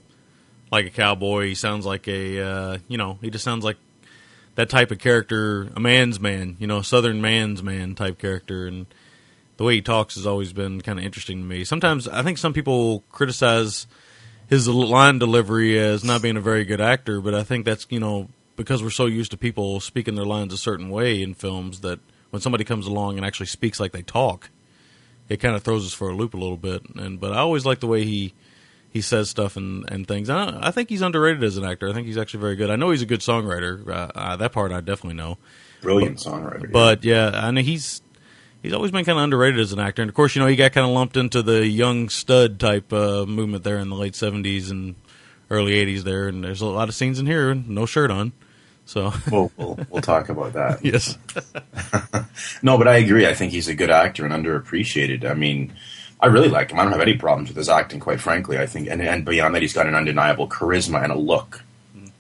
like 0.73 0.87
a 0.87 0.91
cowboy. 0.91 1.49
He 1.49 1.55
sounds 1.55 1.85
like 1.87 2.09
a 2.09 2.41
uh, 2.41 2.79
you 2.89 2.97
know, 2.97 3.19
he 3.21 3.31
just 3.31 3.45
sounds 3.45 3.65
like 3.65 3.77
that 4.55 4.71
type 4.71 4.91
of 4.91 4.99
character, 4.99 5.71
a 5.77 5.81
man's 5.81 6.19
man, 6.19 6.57
you 6.59 6.67
know, 6.67 6.79
a 6.79 6.85
southern 6.85 7.21
man's 7.21 7.63
man 7.63 7.95
type 7.95 8.19
character, 8.19 8.67
and 8.67 8.87
the 9.59 9.65
way 9.65 9.75
he 9.75 9.83
talks 9.83 10.17
has 10.17 10.27
always 10.27 10.53
been 10.53 10.81
kind 10.81 10.99
of 10.99 11.05
interesting 11.05 11.39
to 11.39 11.45
me. 11.45 11.65
Sometimes 11.65 12.09
I 12.09 12.23
think 12.23 12.39
some 12.39 12.55
people 12.55 13.05
criticize 13.13 13.87
his 14.49 14.67
line 14.67 15.19
delivery 15.19 15.79
as 15.79 16.03
not 16.03 16.23
being 16.23 16.37
a 16.37 16.41
very 16.41 16.65
good 16.65 16.81
actor, 16.81 17.21
but 17.21 17.35
I 17.35 17.45
think 17.45 17.67
that's 17.67 17.87
you 17.91 18.01
know 18.01 18.29
because 18.57 18.83
we're 18.83 18.91
so 18.91 19.07
used 19.07 19.31
to 19.31 19.37
people 19.37 19.79
speaking 19.79 20.15
their 20.15 20.25
lines 20.25 20.53
a 20.53 20.59
certain 20.59 20.89
way 20.89 21.23
in 21.23 21.35
films 21.35 21.81
that 21.81 22.01
when 22.31 22.41
somebody 22.41 22.65
comes 22.65 22.87
along 22.87 23.19
and 23.19 23.27
actually 23.27 23.47
speaks 23.47 23.79
like 23.79 23.93
they 23.93 24.03
talk, 24.03 24.49
it 25.29 25.39
kind 25.39 25.55
of 25.55 25.63
throws 25.63 25.85
us 25.85 25.93
for 25.93 26.09
a 26.09 26.15
loop 26.15 26.33
a 26.33 26.39
little 26.39 26.57
bit. 26.57 26.83
And 26.97 27.21
but 27.21 27.33
I 27.33 27.39
always 27.39 27.67
like 27.67 27.81
the 27.81 27.87
way 27.87 28.05
he 28.05 28.33
he 28.93 29.01
says 29.01 29.31
stuff 29.31 29.57
and 29.57 29.89
and 29.91 30.07
things. 30.07 30.29
I, 30.31 30.69
I 30.69 30.71
think 30.71 30.89
he's 30.89 31.03
underrated 31.03 31.43
as 31.43 31.57
an 31.57 31.65
actor. 31.65 31.89
I 31.89 31.93
think 31.93 32.07
he's 32.07 32.19
actually 32.19 32.41
very 32.41 32.57
good. 32.57 32.71
I 32.71 32.77
know 32.77 32.91
he's 32.91 33.03
a 33.03 33.07
good 33.07 33.21
songwriter. 33.21 33.87
Uh, 33.89 34.11
uh, 34.15 34.37
that 34.37 34.53
part 34.53 34.71
I 34.73 34.81
definitely 34.81 35.17
know. 35.17 35.39
Brilliant 35.81 36.19
songwriter. 36.19 36.63
yeah. 36.65 36.69
But 36.73 37.05
yeah, 37.05 37.31
I 37.35 37.51
know 37.51 37.61
he's 37.63 38.03
he's 38.63 38.73
always 38.73 38.91
been 38.93 39.05
kind 39.05 39.19
of 39.19 39.25
underrated 39.25 39.59
as 39.61 39.73
an 39.73 39.81
actor. 39.81 40.03
And 40.03 40.09
of 40.09 40.15
course, 40.15 40.37
you 40.37 40.41
know, 40.43 40.47
he 40.47 40.57
got 40.57 40.73
kind 40.73 40.87
of 40.87 40.93
lumped 40.93 41.17
into 41.17 41.43
the 41.43 41.67
young 41.67 42.09
stud 42.09 42.61
type 42.61 42.93
uh, 42.93 43.27
movement 43.27 43.65
there 43.65 43.79
in 43.79 43.89
the 43.89 43.97
late 43.97 44.15
seventies 44.15 44.71
and 44.71 44.95
early 45.51 45.75
eighties 45.75 46.05
there. 46.05 46.29
And 46.29 46.45
there's 46.45 46.61
a 46.61 46.67
lot 46.67 46.89
of 46.89 46.95
scenes 46.95 47.19
in 47.19 47.27
here, 47.27 47.55
no 47.55 47.87
shirt 47.87 48.11
on. 48.11 48.33
So 48.85 49.13
we'll, 49.31 49.51
we'll, 49.57 49.79
we'll 49.91 50.03
talk 50.03 50.29
about 50.29 50.53
that. 50.55 50.85
yes, 50.85 51.17
No, 52.63 52.79
but 52.79 52.89
I 52.89 52.97
agree. 52.97 53.27
I 53.27 53.35
think 53.35 53.53
he's 53.53 53.69
a 53.69 53.75
good 53.75 53.91
actor 53.91 54.25
and 54.27 54.33
underappreciated. 54.35 55.29
I 55.29 55.35
mean, 55.35 55.73
I 56.23 56.27
really 56.27 56.49
like 56.49 56.71
him. 56.71 56.79
I 56.79 56.85
don't 56.85 56.93
have 56.93 57.01
any 57.03 57.15
problems 57.19 57.49
with 57.51 57.57
his 57.59 57.69
acting, 57.69 57.99
quite 58.01 58.21
frankly. 58.21 58.57
I 58.57 58.65
think, 58.67 58.89
and, 58.89 59.03
and 59.03 59.25
beyond 59.25 59.55
that, 59.55 59.61
he's 59.63 59.73
got 59.75 59.87
an 59.89 59.95
undeniable 59.95 60.49
charisma 60.49 61.03
and 61.03 61.13
a 61.13 61.17
look. 61.19 61.63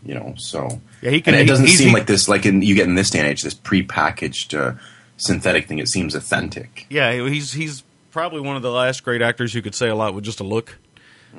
You 0.04 0.14
know, 0.14 0.34
so 0.36 0.80
Yeah, 1.00 1.10
he 1.12 1.20
can- 1.20 1.34
And 1.34 1.42
it 1.42 1.46
doesn't 1.46 1.66
he's- 1.66 1.78
seem 1.78 1.88
he- 1.88 1.94
like 1.94 2.06
this, 2.08 2.28
like 2.28 2.44
in 2.44 2.60
you 2.60 2.74
get 2.74 2.88
in 2.88 2.96
this 2.96 3.08
day 3.10 3.20
and 3.20 3.28
age, 3.28 3.42
this 3.42 3.54
prepackaged 3.54 4.58
uh, 4.58 4.76
synthetic 5.16 5.68
thing. 5.68 5.78
It 5.78 5.88
seems 5.88 6.14
authentic. 6.16 6.86
yeah, 6.90 7.12
he's 7.28 7.52
he's 7.52 7.84
probably 8.10 8.40
one 8.40 8.56
of 8.56 8.62
the 8.62 8.70
last 8.72 9.04
great 9.04 9.22
actors 9.22 9.52
who 9.54 9.62
could 9.62 9.74
say 9.76 9.88
a 9.88 9.94
lot 9.94 10.12
with 10.14 10.24
just 10.24 10.40
a 10.40 10.44
look. 10.44 10.76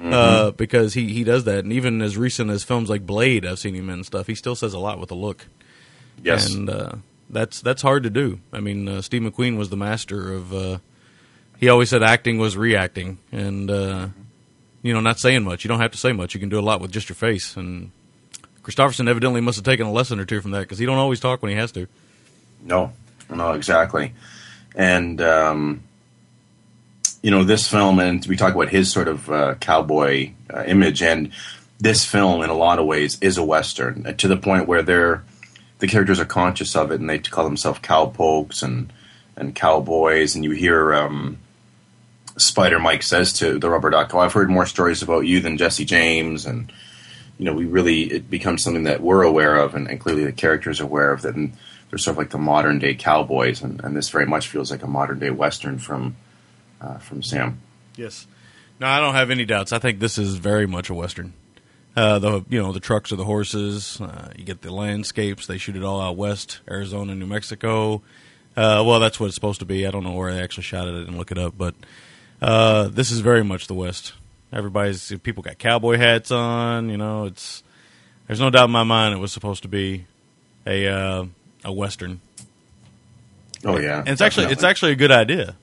Uh, 0.02 0.50
because 0.52 0.96
he, 0.96 1.14
he 1.14 1.24
does 1.24 1.44
that, 1.44 1.60
and 1.66 1.72
even 1.72 2.02
as 2.02 2.18
recent 2.18 2.50
as 2.50 2.64
films 2.64 2.90
like 2.90 3.06
Blade, 3.06 3.46
I've 3.46 3.60
seen 3.60 3.76
him 3.76 3.92
in 3.92 4.04
stuff. 4.04 4.26
He 4.26 4.34
still 4.34 4.56
says 4.56 4.74
a 4.74 4.80
lot 4.80 5.00
with 5.00 5.12
a 5.12 5.16
look. 5.16 5.46
Yes, 6.24 6.52
and 6.52 6.68
uh, 6.70 6.94
that's 7.30 7.62
that's 7.62 7.84
hard 7.84 8.02
to 8.04 8.10
do. 8.10 8.40
I 8.52 8.60
mean, 8.60 8.88
uh, 8.88 9.02
Steve 9.04 9.22
McQueen 9.22 9.56
was 9.58 9.70
the 9.70 9.78
master 9.78 10.34
of. 10.34 10.54
He 11.64 11.70
always 11.70 11.90
said 11.90 12.04
acting 12.04 12.40
was 12.40 12.58
reacting, 12.58 13.20
and 13.32 13.72
uh, 13.72 14.10
you 14.82 14.94
know, 14.94 15.00
not 15.00 15.18
saying 15.18 15.46
much. 15.46 15.64
You 15.64 15.70
don't 15.70 15.80
have 15.80 15.92
to 15.92 15.98
say 15.98 16.12
much. 16.12 16.34
You 16.34 16.42
can 16.42 16.50
do 16.50 16.60
a 16.60 16.62
lot 16.62 16.82
with 16.82 16.92
just 16.92 17.08
your 17.08 17.16
face. 17.16 17.56
And 17.56 17.92
Kristofferson 18.64 19.08
evidently 19.08 19.40
must 19.40 19.56
have 19.56 19.64
taken 19.64 19.88
a 19.88 19.92
lesson 19.94 20.20
or 20.20 20.26
two 20.26 20.42
from 20.42 20.52
that 20.52 20.60
because 20.60 20.78
he 20.78 20.86
don't 20.86 20.98
always 20.98 21.22
talk 21.22 21.42
when 21.42 21.52
he 21.52 21.58
has 21.58 21.72
to. 21.72 21.88
No, 22.62 22.92
no, 23.30 23.54
exactly. 23.54 24.12
And 24.76 25.22
um, 25.22 25.84
you 27.22 27.32
know, 27.32 27.46
this 27.46 27.66
film, 27.66 27.98
and 28.00 28.26
we 28.26 28.36
talk 28.36 28.54
about 28.54 28.68
his 28.68 28.92
sort 28.92 29.08
of 29.08 29.32
uh, 29.32 29.56
cowboy 29.56 30.34
uh, 30.54 30.66
image, 30.68 31.02
and 31.02 31.32
this 31.80 32.04
film, 32.04 32.42
in 32.44 32.50
a 32.50 32.56
lot 32.56 32.78
of 32.78 32.86
ways, 32.86 33.18
is 33.22 33.38
a 33.38 33.44
western 33.46 34.06
uh, 34.06 34.12
to 34.12 34.28
the 34.28 34.36
point 34.36 34.68
where 34.68 34.84
they're 34.84 35.24
the 35.80 35.88
characters 35.88 36.20
are 36.20 36.26
conscious 36.26 36.76
of 36.76 36.92
it, 36.92 37.00
and 37.00 37.10
they 37.10 37.20
call 37.20 37.46
themselves 37.46 37.80
cowpokes 37.80 38.64
and 38.64 38.92
and 39.38 39.56
cowboys, 39.56 40.36
and 40.36 40.44
you 40.44 40.52
hear. 40.52 40.94
Um, 40.94 41.38
Spider 42.38 42.80
Mike 42.80 43.04
says 43.04 43.34
to 43.34 43.60
the 43.60 43.70
rubber 43.70 43.90
duck, 43.90 44.14
"Oh, 44.14 44.20
I've 44.20 44.34
heard 44.34 44.50
more 44.50 44.66
stories 44.66 45.02
about 45.02 45.22
you 45.22 45.40
than 45.40 45.58
Jesse 45.58 45.86
James," 45.86 46.46
and 46.46 46.72
you 47.38 47.46
know 47.46 47.54
we 47.54 47.66
really 47.66 48.04
it 48.04 48.30
becomes 48.30 48.64
something 48.64 48.84
that 48.84 49.02
we're 49.02 49.24
aware 49.24 49.56
of, 49.56 49.76
and, 49.76 49.88
and 49.88 50.00
clearly 50.00 50.26
the 50.26 50.32
characters 50.32 50.80
are 50.80 50.86
aware 50.86 51.12
of 51.12 51.22
that. 51.22 51.36
And 51.36 51.54
they're 51.90 52.00
sort 52.00 52.16
of 52.16 52.18
like 52.18 52.32
the 52.32 52.40
modern 52.40 52.80
day 52.80 52.96
cowboys, 52.96 53.62
and, 53.62 53.80
and 53.84 53.96
this 53.96 54.10
very 54.10 54.26
much 54.26 54.48
feels 54.48 54.72
like 54.72 54.82
a 54.82 54.88
modern 54.88 55.20
day 55.20 55.30
western 55.30 55.78
from 55.78 56.16
uh, 56.82 56.98
from 56.98 57.22
Sam. 57.22 57.62
Yes. 57.96 58.26
No, 58.80 58.88
I 58.88 59.00
don't 59.00 59.14
have 59.14 59.30
any 59.30 59.46
doubts. 59.46 59.72
I 59.72 59.80
think 59.80 60.00
this 60.00 60.18
is 60.18 60.36
very 60.36 60.66
much 60.66 60.90
a 60.90 60.94
western. 60.94 61.34
Uh, 61.96 62.18
the 62.18 62.44
you 62.50 62.60
know 62.60 62.72
the 62.72 62.80
trucks 62.80 63.12
or 63.12 63.16
the 63.16 63.26
horses. 63.26 64.02
Uh, 64.02 64.32
you 64.36 64.44
get 64.44 64.62
the 64.62 64.74
landscapes. 64.74 65.46
They 65.46 65.60
shoot 65.60 65.76
it 65.76 65.84
all 65.84 66.02
out 66.02 66.18
west, 66.18 66.62
Arizona, 66.68 67.14
New 67.14 67.28
Mexico. 67.28 68.02
Uh, 68.58 68.84
well, 68.86 69.00
that's 69.00 69.20
what 69.20 69.28
it's 69.28 69.36
supposed 69.36 69.60
to 69.60 69.66
be. 69.66 69.86
I 69.86 69.92
don't 69.92 70.04
know 70.04 70.14
where 70.14 70.34
they 70.34 70.42
actually 70.42 70.64
shot 70.64 70.88
it. 70.88 70.96
I 70.96 71.00
didn't 71.00 71.18
look 71.18 71.32
it 71.32 71.38
up, 71.38 71.56
but 71.56 71.76
uh, 72.44 72.88
this 72.90 73.10
is 73.10 73.22
very 73.22 73.44
much 73.44 73.68
the 73.68 73.74
west. 73.74 74.14
Everybody's 74.52 75.12
people 75.24 75.42
got 75.42 75.58
cowboy 75.58 75.98
hats 75.98 76.30
on. 76.30 76.90
You 76.90 76.98
know, 76.98 77.26
it's 77.26 77.64
there's 78.28 78.40
no 78.40 78.50
doubt 78.50 78.66
in 78.66 78.72
my 78.72 78.84
mind 78.84 79.16
it 79.16 79.18
was 79.18 79.32
supposed 79.32 79.64
to 79.64 79.70
be 79.70 80.06
a 80.68 80.88
uh, 80.88 81.26
a 81.64 81.72
western. 81.72 82.20
Oh 83.66 83.80
yeah, 83.80 84.00
and 84.00 84.10
it's 84.10 84.22
actually 84.22 84.48
it's 84.48 84.64
actually 84.64 84.92
a 84.92 84.96
good 84.96 85.12
idea 85.12 85.56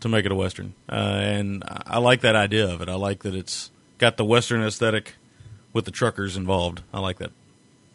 to 0.00 0.08
make 0.08 0.24
it 0.24 0.32
a 0.32 0.34
western, 0.34 0.74
uh, 0.88 0.94
and 0.94 1.62
I 1.66 1.98
like 1.98 2.22
that 2.22 2.36
idea 2.36 2.66
of 2.68 2.80
it. 2.80 2.88
I 2.88 2.94
like 2.94 3.22
that 3.24 3.34
it's 3.34 3.70
got 3.98 4.16
the 4.16 4.24
western 4.24 4.62
aesthetic 4.62 5.14
with 5.72 5.84
the 5.84 5.90
truckers 5.90 6.36
involved. 6.36 6.82
I 6.92 7.00
like 7.00 7.18
that. 7.18 7.32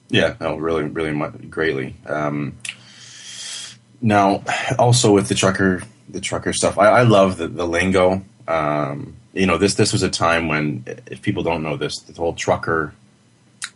Yeah, 0.09 0.35
no, 0.39 0.57
really, 0.57 0.83
really 0.83 1.11
mu- 1.11 1.31
greatly. 1.31 1.95
Um, 2.05 2.57
now, 4.01 4.43
also 4.77 5.13
with 5.13 5.27
the 5.29 5.33
trucker, 5.33 5.81
the 6.09 6.21
trucker 6.21 6.53
stuff, 6.53 6.77
I, 6.77 6.87
I 6.87 7.01
love 7.03 7.37
the, 7.37 7.47
the 7.47 7.65
lingo. 7.65 8.23
Um, 8.47 9.15
you 9.33 9.45
know, 9.45 9.57
this 9.57 9.75
this 9.75 9.91
was 9.91 10.03
a 10.03 10.09
time 10.09 10.47
when, 10.47 10.85
if 11.07 11.21
people 11.21 11.43
don't 11.43 11.63
know 11.63 11.77
this, 11.77 11.99
the 11.99 12.13
whole 12.13 12.33
trucker 12.33 12.93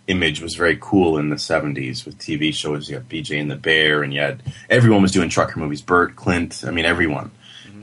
image 0.07 0.41
was 0.41 0.55
very 0.55 0.77
cool 0.79 1.17
in 1.17 1.29
the 1.29 1.35
'70s 1.35 2.05
with 2.05 2.17
TV 2.17 2.53
shows. 2.53 2.89
You 2.89 2.97
got 2.97 3.09
BJ 3.09 3.39
and 3.41 3.49
the 3.49 3.55
Bear, 3.55 4.03
and 4.03 4.13
you 4.13 4.21
had 4.21 4.41
everyone 4.69 5.01
was 5.01 5.11
doing 5.11 5.29
trucker 5.29 5.59
movies. 5.59 5.81
Burt, 5.81 6.15
Clint, 6.15 6.63
I 6.65 6.71
mean 6.71 6.85
everyone. 6.85 7.31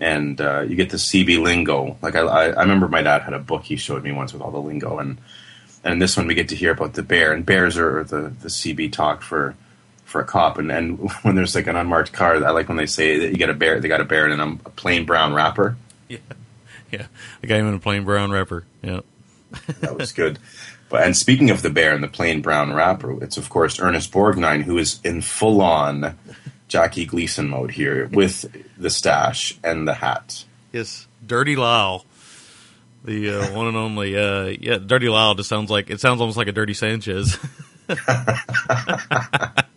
And 0.00 0.40
uh, 0.40 0.62
you 0.62 0.74
get 0.74 0.90
the 0.90 0.96
CB 0.96 1.40
lingo. 1.40 1.96
Like 2.02 2.16
I, 2.16 2.22
I, 2.22 2.44
I 2.46 2.62
remember 2.62 2.88
my 2.88 3.02
dad 3.02 3.22
had 3.22 3.32
a 3.32 3.38
book 3.38 3.62
he 3.62 3.76
showed 3.76 4.02
me 4.02 4.10
once 4.10 4.32
with 4.32 4.42
all 4.42 4.50
the 4.50 4.58
lingo, 4.58 4.98
and 4.98 5.18
and 5.84 6.02
this 6.02 6.16
one 6.16 6.26
we 6.26 6.34
get 6.34 6.48
to 6.48 6.56
hear 6.56 6.72
about 6.72 6.94
the 6.94 7.02
bear 7.02 7.32
and 7.32 7.46
bears 7.46 7.78
are 7.78 8.02
the 8.04 8.32
the 8.40 8.48
CB 8.48 8.92
talk 8.92 9.22
for 9.22 9.54
for 10.14 10.20
a 10.20 10.24
cop 10.24 10.58
and 10.58 10.70
and 10.70 11.10
when 11.22 11.34
there's 11.34 11.56
like 11.56 11.66
an 11.66 11.74
unmarked 11.74 12.12
car 12.12 12.36
I 12.36 12.50
like 12.52 12.68
when 12.68 12.76
they 12.76 12.86
say 12.86 13.18
that 13.18 13.30
you 13.30 13.36
get 13.36 13.50
a 13.50 13.52
bear 13.54 13.80
they 13.80 13.88
got 13.88 14.00
a 14.00 14.04
bear 14.04 14.28
in 14.28 14.38
a 14.38 14.46
a 14.64 14.70
plain 14.70 15.04
brown 15.06 15.34
wrapper 15.34 15.76
Yeah, 16.08 16.18
yeah. 16.92 17.06
I 17.42 17.46
got 17.48 17.54
guy 17.56 17.58
in 17.58 17.74
a 17.74 17.80
plain 17.80 18.04
brown 18.04 18.30
wrapper. 18.30 18.64
Yeah. 18.80 19.00
that 19.80 19.98
was 19.98 20.12
good 20.12 20.38
but 20.88 21.02
and 21.02 21.16
speaking 21.16 21.50
of 21.50 21.62
the 21.62 21.70
bear 21.70 21.94
and 21.94 22.04
the 22.04 22.06
plain 22.08 22.42
brown 22.42 22.72
wrapper 22.72 23.20
it's 23.24 23.36
of 23.36 23.50
course 23.50 23.80
Ernest 23.80 24.12
Borgnine 24.12 24.62
who 24.62 24.78
is 24.78 25.00
in 25.02 25.20
full 25.20 25.60
on 25.60 26.16
Jackie 26.68 27.06
Gleason 27.06 27.48
mode 27.48 27.72
here 27.72 28.08
with 28.12 28.46
the 28.78 28.90
stash 28.90 29.58
and 29.64 29.88
the 29.88 29.94
hat 29.94 30.44
Yes, 30.72 31.06
Dirty 31.24 31.56
Lyle, 31.56 32.04
the 33.04 33.30
uh, 33.30 33.52
one 33.56 33.68
and 33.68 33.76
only. 33.76 34.16
Uh, 34.18 34.46
yeah, 34.60 34.78
Dirty 34.78 35.08
Lyle 35.08 35.34
just 35.36 35.48
sounds 35.48 35.70
like 35.70 35.88
it 35.88 36.00
sounds 36.00 36.20
almost 36.20 36.36
like 36.36 36.48
a 36.48 36.52
Dirty 36.52 36.74
Sanchez. 36.74 37.38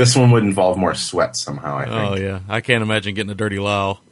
this 0.00 0.16
one 0.16 0.30
would 0.30 0.42
involve 0.42 0.78
more 0.78 0.94
sweat 0.94 1.36
somehow 1.36 1.76
I 1.76 1.84
think 1.84 1.96
oh 1.96 2.14
yeah, 2.16 2.40
I 2.48 2.60
can't 2.60 2.82
imagine 2.82 3.14
getting 3.14 3.30
a 3.30 3.34
Dirty 3.34 3.58
Lyle 3.58 4.00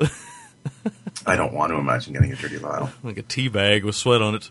I 1.27 1.37
don't 1.37 1.53
want 1.53 1.73
to 1.73 1.77
imagine 1.77 2.13
getting 2.13 2.33
a 2.33 2.37
dirty 2.37 2.59
Lyle 2.59 2.91
like 3.03 3.19
a 3.19 3.23
tea 3.23 3.49
bag 3.49 3.85
with 3.85 3.95
sweat 3.95 4.23
on 4.23 4.35
it. 4.37 4.51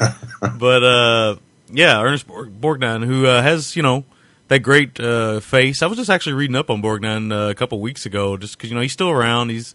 but 0.58 0.82
uh, 0.82 1.36
yeah, 1.70 2.02
Ernest 2.02 2.26
Borg- 2.26 2.60
Borgnine, 2.60 3.04
who 3.04 3.26
uh, 3.26 3.42
has 3.42 3.76
you 3.76 3.82
know 3.82 4.04
that 4.48 4.60
great 4.60 4.98
uh, 4.98 5.40
face. 5.40 5.82
I 5.82 5.86
was 5.86 5.98
just 5.98 6.10
actually 6.10 6.34
reading 6.34 6.56
up 6.56 6.70
on 6.70 6.82
Borgnine 6.82 7.32
uh, 7.32 7.50
a 7.50 7.54
couple 7.54 7.80
weeks 7.80 8.06
ago, 8.06 8.36
just 8.36 8.56
because 8.56 8.70
you 8.70 8.76
know 8.76 8.82
he's 8.82 8.92
still 8.92 9.10
around. 9.10 9.50
He's 9.50 9.74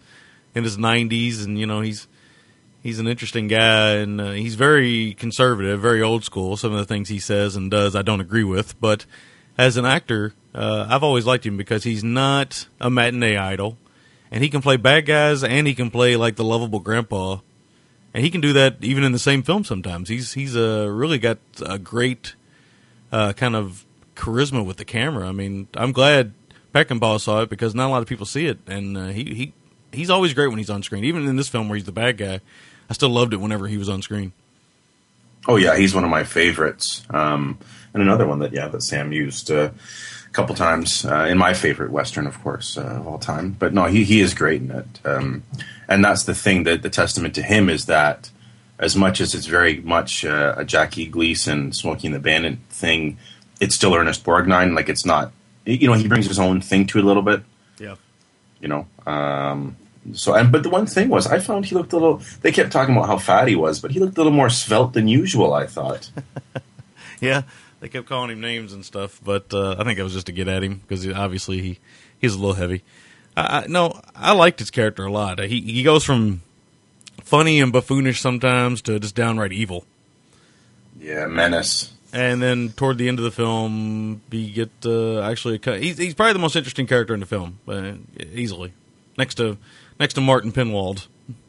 in 0.54 0.63
his 0.63 0.78
nineties, 0.78 1.43
and 1.43 1.58
you 1.58 1.65
know 1.65 1.82
he's 1.82 2.08
he's 2.84 3.00
an 3.00 3.08
interesting 3.08 3.47
guy, 3.47 3.93
and 3.93 4.19
uh, 4.19 4.32
he's 4.32 4.56
very 4.56 5.13
conservative, 5.13 5.80
very 5.80 6.02
old 6.02 6.24
school. 6.24 6.58
Some 6.58 6.74
of 6.74 6.80
the 6.80 6.86
things 6.86 7.10
he 7.10 7.19
says 7.19 7.56
and 7.56 7.71
does, 7.71 7.95
I 7.95 8.02
don't 8.02 8.21
agree 8.21 8.43
with. 8.43 8.80
But 8.82 9.06
as 9.57 9.77
an 9.77 9.85
actor, 9.85 10.33
uh, 10.53 10.87
I've 10.89 11.03
always 11.03 11.25
liked 11.25 11.45
him 11.45 11.57
because 11.57 11.83
he's 11.83 12.03
not 12.03 12.67
a 12.79 12.89
matinee 12.89 13.37
idol, 13.37 13.77
and 14.31 14.43
he 14.43 14.49
can 14.49 14.61
play 14.61 14.77
bad 14.77 15.05
guys, 15.05 15.43
and 15.43 15.67
he 15.67 15.73
can 15.73 15.91
play 15.91 16.15
like 16.15 16.35
the 16.35 16.43
lovable 16.43 16.79
grandpa, 16.79 17.37
and 18.13 18.23
he 18.23 18.29
can 18.29 18.41
do 18.41 18.53
that 18.53 18.77
even 18.81 19.03
in 19.03 19.11
the 19.11 19.19
same 19.19 19.43
film. 19.43 19.63
Sometimes 19.63 20.09
he's 20.09 20.33
he's 20.33 20.55
uh, 20.55 20.87
really 20.89 21.19
got 21.19 21.39
a 21.65 21.77
great 21.77 22.35
uh, 23.11 23.33
kind 23.33 23.55
of 23.55 23.85
charisma 24.15 24.65
with 24.65 24.77
the 24.77 24.85
camera. 24.85 25.27
I 25.27 25.31
mean, 25.31 25.67
I'm 25.75 25.91
glad 25.91 26.33
Peckinpah 26.73 27.19
saw 27.21 27.41
it 27.41 27.49
because 27.49 27.75
not 27.75 27.87
a 27.87 27.91
lot 27.91 28.01
of 28.01 28.07
people 28.07 28.25
see 28.25 28.47
it, 28.47 28.59
and 28.67 28.97
uh, 28.97 29.07
he 29.07 29.23
he 29.33 29.53
he's 29.91 30.09
always 30.09 30.33
great 30.33 30.47
when 30.47 30.57
he's 30.57 30.69
on 30.69 30.83
screen. 30.83 31.03
Even 31.03 31.27
in 31.27 31.35
this 31.35 31.49
film 31.49 31.69
where 31.69 31.75
he's 31.75 31.85
the 31.85 31.91
bad 31.91 32.17
guy, 32.17 32.39
I 32.89 32.93
still 32.93 33.09
loved 33.09 33.33
it 33.33 33.37
whenever 33.37 33.67
he 33.67 33.77
was 33.77 33.89
on 33.89 34.01
screen. 34.01 34.33
Oh 35.47 35.55
yeah, 35.55 35.75
he's 35.75 35.95
one 35.95 36.03
of 36.03 36.09
my 36.09 36.23
favorites. 36.23 37.03
Um, 37.09 37.57
and 37.93 38.01
another 38.04 38.25
one 38.27 38.39
that 38.39 38.54
yeah 38.54 38.67
that 38.67 38.82
Sam 38.84 39.12
used 39.12 39.51
uh, 39.51 39.69
a 40.27 40.30
couple 40.34 40.56
times 40.56 41.06
uh, 41.06 41.25
in 41.30 41.38
my 41.38 41.54
favorite 41.54 41.91
western, 41.91 42.25
of 42.27 42.41
course, 42.43 42.77
uh, 42.77 42.82
of 42.99 43.08
all 43.08 43.19
time. 43.19 43.56
But 43.60 43.73
no, 43.73 43.86
he 43.86 44.04
he 44.04 44.21
is 44.21 44.34
great 44.34 44.62
in 44.62 44.71
it. 44.71 44.99
Um, 45.06 45.43
and 45.88 46.04
that's 46.06 46.23
the 46.23 46.34
thing 46.36 46.63
that 46.63 46.82
the 46.84 46.89
testament 46.89 47.36
to 47.36 47.41
him 47.41 47.69
is 47.69 47.86
that 47.86 48.30
as 48.80 48.95
much 48.95 49.21
as 49.21 49.36
it's 49.36 49.45
very 49.45 49.80
much 49.82 50.25
uh, 50.25 50.56
a 50.58 50.65
Jackie 50.65 51.06
Gleason 51.06 51.71
Smokey 51.73 52.08
and 52.08 52.15
the 52.15 52.19
Bandit 52.19 52.58
thing, 52.69 53.17
it's 53.60 53.75
still 53.75 53.93
Ernest 53.93 54.23
Borgnine. 54.23 54.75
Like 54.75 54.89
it's 54.89 55.06
not, 55.06 55.32
you 55.65 55.88
know, 55.88 55.93
he 55.93 56.08
brings 56.08 56.25
his 56.27 56.39
own 56.39 56.62
thing 56.62 56.88
to 56.88 56.97
it 56.97 57.04
a 57.04 57.08
little 57.08 57.21
bit 57.23 57.41
Yeah. 57.77 57.95
you 58.60 58.67
know. 58.69 58.88
Um, 59.06 59.75
so, 60.13 60.34
and 60.34 60.51
but 60.51 60.63
the 60.63 60.69
one 60.69 60.88
thing 60.88 61.10
was, 61.10 61.27
I 61.27 61.38
found 61.38 61.65
he 61.65 61.75
looked 61.75 61.93
a 61.93 61.95
little. 61.97 62.21
They 62.41 62.51
kept 62.51 62.71
talking 62.71 62.95
about 62.95 63.06
how 63.08 63.19
fat 63.19 63.47
he 63.47 63.56
was, 63.56 63.80
but 63.80 63.91
he 63.91 63.99
looked 63.99 64.17
a 64.17 64.21
little 64.21 64.32
more 64.32 64.49
svelte 64.49 64.93
than 64.93 65.08
usual. 65.08 65.54
I 65.54 65.67
thought. 65.67 66.10
Yeah, 67.21 67.43
they 67.82 67.89
kept 67.89 68.08
calling 68.08 68.30
him 68.30 68.39
names 68.39 68.72
and 68.72 68.86
stuff, 68.86 69.20
but 69.24 69.54
uh, 69.54 69.76
I 69.78 69.84
think 69.84 70.00
it 70.00 70.04
was 70.04 70.13
just 70.13 70.28
to 70.28 70.32
get 70.32 70.48
at 70.48 70.63
him 70.63 70.76
because 70.76 71.06
obviously 71.12 71.62
he 71.62 71.80
he's 72.22 72.36
a 72.36 72.39
little 72.39 72.54
heavy. 72.54 72.84
I, 73.36 73.63
I, 73.63 73.67
no, 73.67 74.00
I 74.15 74.34
liked 74.34 74.60
his 74.60 74.72
character 74.72 75.04
a 75.04 75.12
lot. 75.12 75.39
He 75.39 75.60
he 75.60 75.84
goes 75.84 76.04
from 76.06 76.41
funny 77.24 77.60
and 77.60 77.74
buffoonish 77.74 78.22
sometimes 78.22 78.82
to 78.84 79.00
just 79.00 79.15
downright 79.15 79.52
evil. 79.52 79.86
yeah, 81.00 81.26
menace. 81.26 81.91
And 82.13 82.41
then 82.41 82.70
toward 82.70 82.98
the 82.98 83.08
end 83.08 83.20
of 83.20 83.24
the 83.24 83.32
film, 83.32 84.22
we 84.30 84.52
get 84.52 84.70
uh, 84.86 85.22
actually 85.22 85.56
a 85.56 85.60
cut. 85.60 85.82
He's, 85.82 85.98
he's 85.98 86.13
probably 86.13 86.34
the 86.34 86.39
most 86.39 86.58
interesting 86.58 86.86
character 86.86 87.13
in 87.13 87.22
the 87.22 87.26
film, 87.26 87.60
uh, 87.70 87.94
easily, 88.34 88.74
next 89.17 89.36
to 89.36 89.58
next 90.00 90.15
to 90.15 90.22
Martin 90.22 90.52
Penwald, 90.52 91.08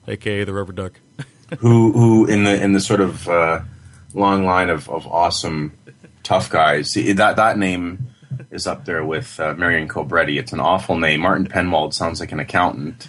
aka 0.09 0.45
the 0.45 0.53
Rubber 0.53 0.73
Duck. 0.73 0.93
who 1.59 1.93
who 1.93 2.27
in 2.27 2.45
the 2.45 2.63
in 2.63 2.73
the 2.73 2.81
sort 2.81 3.01
of 3.01 3.29
uh, 3.29 3.61
long 4.15 4.47
line 4.47 4.71
of, 4.71 4.89
of 4.89 5.07
awesome 5.07 5.73
tough 6.23 6.51
guys. 6.51 6.93
That 6.95 7.37
that 7.37 7.59
name 7.59 8.09
is 8.51 8.67
up 8.67 8.85
there 8.85 9.05
with 9.05 9.39
uh, 9.41 9.55
Marion 9.55 9.89
Cobretti. 9.89 10.39
It's 10.39 10.53
an 10.53 10.61
awful 10.61 10.97
name. 10.97 11.21
Martin 11.21 11.47
Penwald 11.47 11.95
sounds 11.95 12.21
like 12.21 12.33
an 12.33 12.41
accountant. 12.41 13.09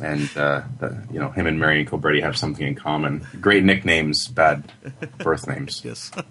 And 0.00 0.30
uh, 0.36 0.62
the, 0.78 1.02
you 1.12 1.18
know 1.18 1.30
him 1.30 1.46
and 1.46 1.58
Marion 1.58 1.86
Cobretti 1.86 2.22
have 2.22 2.36
something 2.36 2.66
in 2.66 2.74
common. 2.74 3.26
Great 3.40 3.64
nicknames, 3.64 4.28
bad 4.28 4.70
birth 5.18 5.46
names. 5.48 5.82
Yes. 5.84 6.10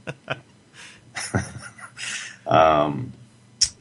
Um, 2.45 3.11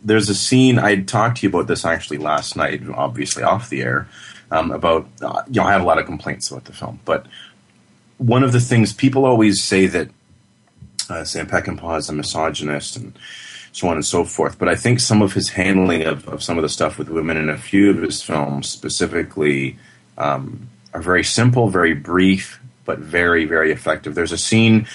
there's 0.02 0.28
a 0.28 0.34
scene 0.34 0.78
I 0.78 1.02
talked 1.02 1.38
to 1.38 1.42
you 1.44 1.50
about 1.50 1.68
this 1.68 1.84
actually 1.84 2.18
last 2.18 2.56
night, 2.56 2.82
obviously 2.92 3.42
off 3.42 3.68
the 3.68 3.82
air, 3.82 4.08
um, 4.50 4.70
about 4.70 5.08
uh, 5.22 5.42
you 5.48 5.60
know 5.60 5.66
I 5.66 5.72
have 5.72 5.82
a 5.82 5.84
lot 5.84 5.98
of 5.98 6.06
complaints 6.06 6.50
about 6.50 6.64
the 6.64 6.72
film, 6.72 7.00
but 7.04 7.26
one 8.18 8.42
of 8.42 8.52
the 8.52 8.60
things 8.60 8.92
people 8.92 9.24
always 9.24 9.62
say 9.62 9.86
that 9.86 10.08
uh, 11.10 11.24
Sam 11.24 11.46
Peckinpah 11.46 11.98
is 11.98 12.08
a 12.08 12.12
misogynist 12.12 12.96
and 12.96 13.18
so 13.72 13.88
on 13.88 13.96
and 13.96 14.06
so 14.06 14.24
forth, 14.24 14.58
but 14.58 14.68
I 14.68 14.74
think 14.74 15.00
some 15.00 15.20
of 15.20 15.34
his 15.34 15.50
handling 15.50 16.02
of, 16.02 16.26
of 16.28 16.42
some 16.42 16.56
of 16.56 16.62
the 16.62 16.68
stuff 16.68 16.98
with 16.98 17.10
women 17.10 17.36
in 17.36 17.50
a 17.50 17.58
few 17.58 17.90
of 17.90 18.00
his 18.00 18.22
films 18.22 18.68
specifically 18.68 19.76
um, 20.16 20.68
are 20.94 21.02
very 21.02 21.24
simple, 21.24 21.68
very 21.68 21.92
brief, 21.92 22.58
but 22.84 22.98
very 22.98 23.44
very 23.44 23.72
effective. 23.72 24.14
There's 24.14 24.32
a 24.32 24.38
scene 24.38 24.86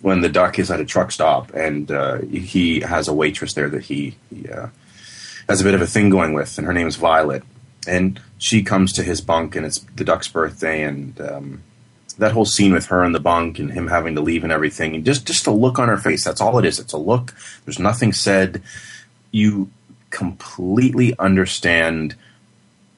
when 0.00 0.20
the 0.20 0.28
duck 0.28 0.58
is 0.58 0.70
at 0.70 0.80
a 0.80 0.84
truck 0.84 1.12
stop 1.12 1.52
and 1.54 1.90
uh, 1.90 2.18
he 2.22 2.80
has 2.80 3.06
a 3.06 3.12
waitress 3.12 3.54
there 3.54 3.68
that 3.68 3.82
he, 3.82 4.16
he 4.30 4.48
uh, 4.48 4.68
has 5.48 5.60
a 5.60 5.64
bit 5.64 5.74
of 5.74 5.82
a 5.82 5.86
thing 5.86 6.10
going 6.10 6.32
with, 6.32 6.58
and 6.58 6.66
her 6.66 6.72
name 6.72 6.88
is 6.88 6.96
Violet. 6.96 7.42
And 7.86 8.20
she 8.38 8.62
comes 8.62 8.92
to 8.94 9.02
his 9.02 9.20
bunk, 9.20 9.56
and 9.56 9.66
it's 9.66 9.78
the 9.96 10.04
duck's 10.04 10.28
birthday, 10.28 10.82
and 10.82 11.20
um, 11.20 11.62
that 12.14 12.32
whole 12.32 12.44
scene 12.44 12.72
with 12.72 12.86
her 12.86 13.04
in 13.04 13.12
the 13.12 13.20
bunk 13.20 13.58
and 13.58 13.72
him 13.72 13.88
having 13.88 14.14
to 14.14 14.20
leave 14.20 14.44
and 14.44 14.52
everything, 14.52 14.94
and 14.94 15.04
just 15.04 15.26
just 15.26 15.46
a 15.46 15.50
look 15.50 15.78
on 15.78 15.88
her 15.88 15.96
face. 15.96 16.24
That's 16.24 16.40
all 16.40 16.58
it 16.58 16.64
is. 16.64 16.78
It's 16.78 16.92
a 16.92 16.98
look. 16.98 17.34
There's 17.64 17.78
nothing 17.78 18.12
said. 18.12 18.62
You 19.30 19.70
completely 20.10 21.18
understand 21.18 22.14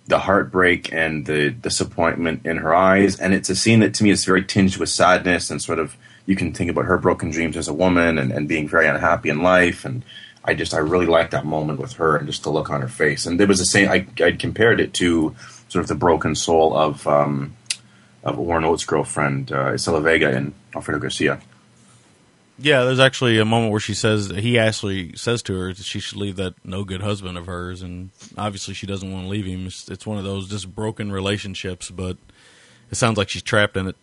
the 0.06 0.18
heartbreak 0.18 0.92
and 0.92 1.24
the 1.26 1.50
disappointment 1.50 2.44
in 2.44 2.58
her 2.58 2.74
eyes, 2.74 3.18
and 3.18 3.32
it's 3.32 3.48
a 3.48 3.56
scene 3.56 3.80
that 3.80 3.94
to 3.94 4.04
me 4.04 4.10
is 4.10 4.24
very 4.24 4.44
tinged 4.44 4.76
with 4.76 4.88
sadness 4.88 5.50
and 5.50 5.62
sort 5.62 5.78
of 5.78 5.96
you 6.26 6.36
can 6.36 6.52
think 6.52 6.70
about 6.70 6.86
her 6.86 6.98
broken 6.98 7.30
dreams 7.30 7.56
as 7.56 7.68
a 7.68 7.74
woman 7.74 8.18
and, 8.18 8.32
and 8.32 8.48
being 8.48 8.68
very 8.68 8.86
unhappy 8.86 9.28
in 9.28 9.42
life. 9.42 9.84
And 9.84 10.02
I 10.44 10.54
just 10.54 10.74
I 10.74 10.78
really 10.78 11.06
liked 11.06 11.32
that 11.32 11.44
moment 11.44 11.80
with 11.80 11.94
her 11.94 12.16
and 12.16 12.26
just 12.26 12.42
the 12.42 12.50
look 12.50 12.70
on 12.70 12.80
her 12.80 12.88
face. 12.88 13.26
And 13.26 13.38
there 13.38 13.46
was 13.46 13.58
the 13.58 13.66
same. 13.66 13.88
I 13.90 14.06
I 14.22 14.32
compared 14.32 14.80
it 14.80 14.94
to 14.94 15.34
sort 15.68 15.82
of 15.82 15.88
the 15.88 15.94
broken 15.94 16.34
soul 16.34 16.76
of 16.76 17.06
um, 17.06 17.54
of 18.24 18.38
Warren 18.38 18.64
Oates' 18.64 18.84
girlfriend 18.84 19.52
uh, 19.52 19.72
Isela 19.72 20.02
Vega 20.02 20.36
in 20.36 20.54
Alfredo 20.74 20.98
Garcia. 20.98 21.40
Yeah, 22.58 22.84
there's 22.84 23.00
actually 23.00 23.38
a 23.38 23.44
moment 23.44 23.72
where 23.72 23.80
she 23.80 23.94
says 23.94 24.28
he 24.28 24.58
actually 24.58 25.16
says 25.16 25.42
to 25.42 25.58
her 25.58 25.72
that 25.72 25.84
she 25.84 25.98
should 25.98 26.18
leave 26.18 26.36
that 26.36 26.54
no 26.64 26.84
good 26.84 27.02
husband 27.02 27.36
of 27.36 27.46
hers, 27.46 27.82
and 27.82 28.10
obviously 28.38 28.74
she 28.74 28.86
doesn't 28.86 29.12
want 29.12 29.24
to 29.24 29.28
leave 29.28 29.44
him. 29.44 29.66
It's, 29.66 29.88
it's 29.88 30.06
one 30.06 30.18
of 30.18 30.24
those 30.24 30.48
just 30.48 30.72
broken 30.72 31.10
relationships, 31.10 31.90
but 31.90 32.16
it 32.90 32.94
sounds 32.94 33.18
like 33.18 33.28
she's 33.28 33.42
trapped 33.42 33.76
in 33.76 33.88
it. 33.88 33.96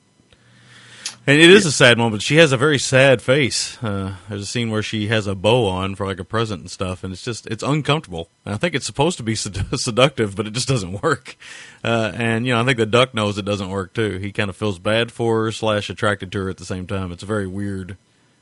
And 1.27 1.39
it 1.39 1.51
is 1.51 1.67
a 1.67 1.71
sad 1.71 1.99
moment. 1.99 2.23
She 2.23 2.37
has 2.37 2.51
a 2.51 2.57
very 2.57 2.79
sad 2.79 3.21
face. 3.21 3.81
Uh, 3.83 4.15
there's 4.27 4.41
a 4.41 4.45
scene 4.45 4.71
where 4.71 4.81
she 4.81 5.07
has 5.09 5.27
a 5.27 5.35
bow 5.35 5.67
on 5.67 5.93
for 5.93 6.07
like 6.07 6.19
a 6.19 6.23
present 6.23 6.61
and 6.61 6.71
stuff, 6.71 7.03
and 7.03 7.13
it's 7.13 7.23
just 7.23 7.45
it's 7.45 7.61
uncomfortable. 7.61 8.27
And 8.43 8.55
I 8.55 8.57
think 8.57 8.73
it's 8.73 8.87
supposed 8.87 9.17
to 9.17 9.23
be 9.23 9.35
sed- 9.35 9.67
seductive, 9.79 10.35
but 10.35 10.47
it 10.47 10.53
just 10.53 10.67
doesn't 10.67 11.03
work. 11.03 11.35
Uh, 11.83 12.11
and 12.15 12.47
you 12.47 12.53
know, 12.53 12.61
I 12.61 12.65
think 12.65 12.77
the 12.79 12.87
duck 12.87 13.13
knows 13.13 13.37
it 13.37 13.45
doesn't 13.45 13.69
work 13.69 13.93
too. 13.93 14.17
He 14.17 14.31
kind 14.31 14.49
of 14.49 14.55
feels 14.55 14.79
bad 14.79 15.11
for 15.11 15.43
her 15.45 15.51
slash 15.51 15.91
attracted 15.91 16.31
to 16.31 16.39
her 16.43 16.49
at 16.49 16.57
the 16.57 16.65
same 16.65 16.87
time. 16.87 17.11
It's 17.11 17.23
a 17.23 17.27
very 17.27 17.47
weird, 17.47 17.97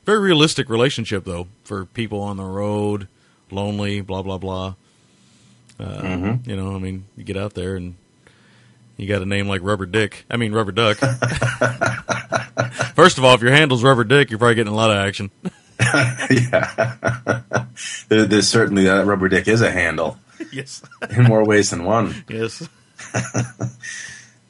very 0.06 0.20
realistic 0.20 0.70
relationship 0.70 1.24
though 1.24 1.48
for 1.64 1.84
people 1.84 2.22
on 2.22 2.38
the 2.38 2.44
road, 2.44 3.08
lonely, 3.50 4.00
blah 4.00 4.22
blah 4.22 4.38
blah. 4.38 4.74
Uh, 5.78 6.00
Mhm. 6.02 6.46
You 6.46 6.56
know, 6.56 6.74
I 6.74 6.78
mean, 6.78 7.04
you 7.16 7.24
get 7.24 7.36
out 7.36 7.52
there 7.54 7.76
and 7.76 7.94
you 9.00 9.08
got 9.08 9.22
a 9.22 9.26
name 9.26 9.48
like 9.48 9.62
Rubber 9.62 9.86
Dick. 9.86 10.24
I 10.30 10.36
mean, 10.36 10.52
Rubber 10.52 10.72
Duck. 10.72 10.98
First 12.94 13.18
of 13.18 13.24
all, 13.24 13.34
if 13.34 13.42
your 13.42 13.52
handle's 13.52 13.82
Rubber 13.82 14.04
Dick, 14.04 14.30
you're 14.30 14.38
probably 14.38 14.56
getting 14.56 14.72
a 14.72 14.76
lot 14.76 14.90
of 14.90 14.96
action. 14.96 15.30
yeah, 16.30 16.92
there, 18.08 18.26
there's 18.26 18.48
certainly 18.48 18.84
that 18.84 19.06
rubber 19.06 19.30
dick 19.30 19.48
is 19.48 19.62
a 19.62 19.70
handle 19.70 20.18
yes. 20.52 20.82
in 21.08 21.24
more 21.24 21.42
ways 21.42 21.70
than 21.70 21.84
one. 21.84 22.24
Yes. 22.28 22.68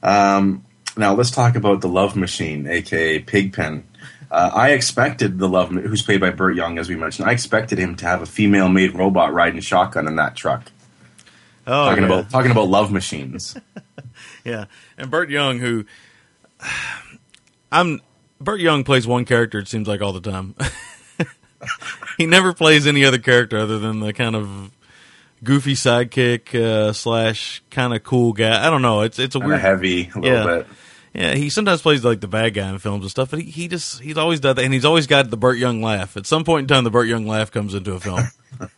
Um, 0.03 0.65
now 0.97 1.15
let's 1.15 1.31
talk 1.31 1.57
about 1.57 1.83
the 1.83 1.89
Love 1.89 2.17
Machine, 2.17 2.67
aka 2.67 3.19
Pigpen. 3.19 3.85
Uh, 4.31 4.51
I 4.51 4.71
expected 4.71 5.39
the 5.39 5.47
Love, 5.47 5.69
who's 5.69 6.01
played 6.01 6.23
by 6.23 6.31
Burt 6.31 6.57
Young, 6.57 6.79
as 6.79 6.89
we 6.89 6.97
mentioned. 6.97 7.29
I 7.29 7.33
expected 7.33 7.79
him 7.79 7.97
to 7.97 8.07
have 8.07 8.23
a 8.23 8.27
female-made 8.27 8.95
robot 8.95 9.35
riding 9.35 9.61
shotgun 9.61 10.09
in 10.09 10.17
that 10.17 10.37
truck. 10.37 10.73
Oh, 11.67 11.91
talking 11.91 12.05
yeah. 12.05 12.09
about 12.09 12.31
talking 12.31 12.51
about 12.51 12.69
love 12.69 12.91
machines. 12.91 13.57
Yeah, 14.45 14.67
and 14.97 15.11
Burt 15.11 15.29
Young, 15.29 15.59
who 15.59 15.85
I'm 17.73 18.01
Burt 18.41 18.61
Young 18.61 18.85
plays 18.85 19.07
one 19.07 19.25
character. 19.25 19.59
It 19.59 19.69
seems 19.69 19.87
like 19.87 20.01
all 20.01 20.13
the 20.13 20.21
time. 20.21 20.55
he 22.19 22.27
never 22.27 22.53
plays 22.55 22.87
any 22.87 23.05
other 23.05 23.19
character 23.19 23.59
other 23.59 23.79
than 23.79 24.01
the 24.01 24.13
kind 24.13 24.35
of 24.35 24.71
goofy 25.45 25.75
sidekick 25.75 26.55
uh, 26.55 26.93
slash 26.93 27.63
kind 27.71 27.95
of 27.95 28.03
cool 28.03 28.33
guy. 28.33 28.67
I 28.67 28.71
don't 28.71 28.83
know. 28.83 29.03
It's 29.03 29.19
it's 29.19 29.35
a 29.35 29.39
Kinda 29.39 29.49
weird, 29.49 29.61
heavy 29.61 30.11
a 30.15 30.19
little 30.19 30.25
yeah. 30.25 30.45
bit. 30.45 30.67
Yeah, 31.13 31.35
he 31.35 31.51
sometimes 31.51 31.83
plays 31.83 32.05
like 32.05 32.21
the 32.21 32.29
bad 32.29 32.55
guy 32.55 32.69
in 32.69 32.79
films 32.79 33.03
and 33.03 33.11
stuff, 33.11 33.31
but 33.31 33.41
he, 33.41 33.51
he 33.51 33.69
just 33.69 34.01
he's 34.01 34.17
always 34.17 34.41
done 34.41 34.57
that, 34.57 34.65
and 34.65 34.73
he's 34.73 34.85
always 34.85 35.07
got 35.07 35.29
the 35.29 35.37
Burt 35.37 35.59
Young 35.59 35.83
laugh. 35.83 36.17
At 36.17 36.25
some 36.25 36.45
point 36.45 36.65
in 36.65 36.69
time, 36.69 36.85
the 36.85 36.91
Burt 36.91 37.09
Young 37.09 37.27
laugh 37.27 37.51
comes 37.51 37.75
into 37.75 37.93
a 37.93 38.01
film. 38.01 38.21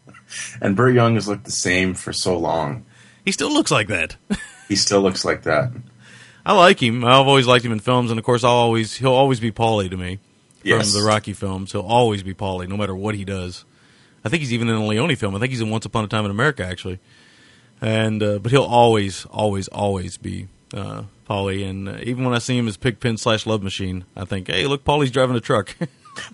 And 0.61 0.77
Burt 0.77 0.94
Young 0.94 1.14
has 1.14 1.29
looked 1.29 1.44
the 1.44 1.51
same 1.51 1.94
for 1.94 2.12
so 2.12 2.38
long. 2.38 2.85
he 3.25 3.33
still 3.33 3.53
looks 3.53 3.70
like 3.70 3.88
that. 3.88 4.16
He 4.73 4.77
still 4.77 5.03
looks 5.03 5.23
like 5.23 5.43
that. 5.43 5.71
I 6.47 6.55
like 6.57 6.83
him. 6.83 7.05
I've 7.05 7.29
always 7.29 7.47
liked 7.47 7.63
him 7.63 7.73
in 7.73 7.79
films, 7.81 8.11
and 8.11 8.19
of 8.19 8.25
course, 8.25 8.43
I'll 8.43 8.53
always 8.53 8.97
he'll 8.97 9.13
always 9.13 9.39
be 9.39 9.53
Paulie 9.53 9.91
to 9.91 9.97
me 9.99 10.19
Yes. 10.63 10.91
from 10.91 10.99
the 11.01 11.07
Rocky 11.07 11.35
films. 11.35 11.73
He'll 11.73 11.83
always 11.83 12.23
be 12.23 12.33
Paulie, 12.33 12.67
no 12.67 12.79
matter 12.79 12.95
what 12.97 13.15
he 13.15 13.27
does. 13.27 13.67
I 14.25 14.31
think 14.31 14.41
he's 14.41 14.53
even 14.55 14.71
in 14.71 14.77
a 14.77 14.87
Leone 14.87 15.15
film. 15.17 15.35
I 15.37 15.39
think 15.41 15.51
he's 15.51 15.61
in 15.61 15.69
Once 15.69 15.85
Upon 15.85 16.05
a 16.05 16.09
Time 16.09 16.25
in 16.25 16.31
America, 16.31 16.65
actually. 16.65 17.01
And 17.83 18.23
uh, 18.23 18.39
but 18.39 18.51
he'll 18.51 18.63
always, 18.65 19.27
always, 19.27 19.69
always 19.69 20.17
be 20.17 20.49
uh, 20.73 21.03
Paulie. 21.29 21.69
And 21.69 21.89
uh, 21.89 21.97
even 22.03 22.25
when 22.25 22.33
I 22.35 22.39
see 22.39 22.57
him 22.57 22.67
as 22.67 22.79
Pigpen 22.79 23.19
slash 23.19 23.45
Love 23.45 23.63
Machine, 23.63 24.05
I 24.17 24.25
think, 24.25 24.49
hey, 24.49 24.67
look, 24.67 24.85
Paulie's 24.85 25.11
driving 25.11 25.37
a 25.37 25.41
truck. 25.41 25.77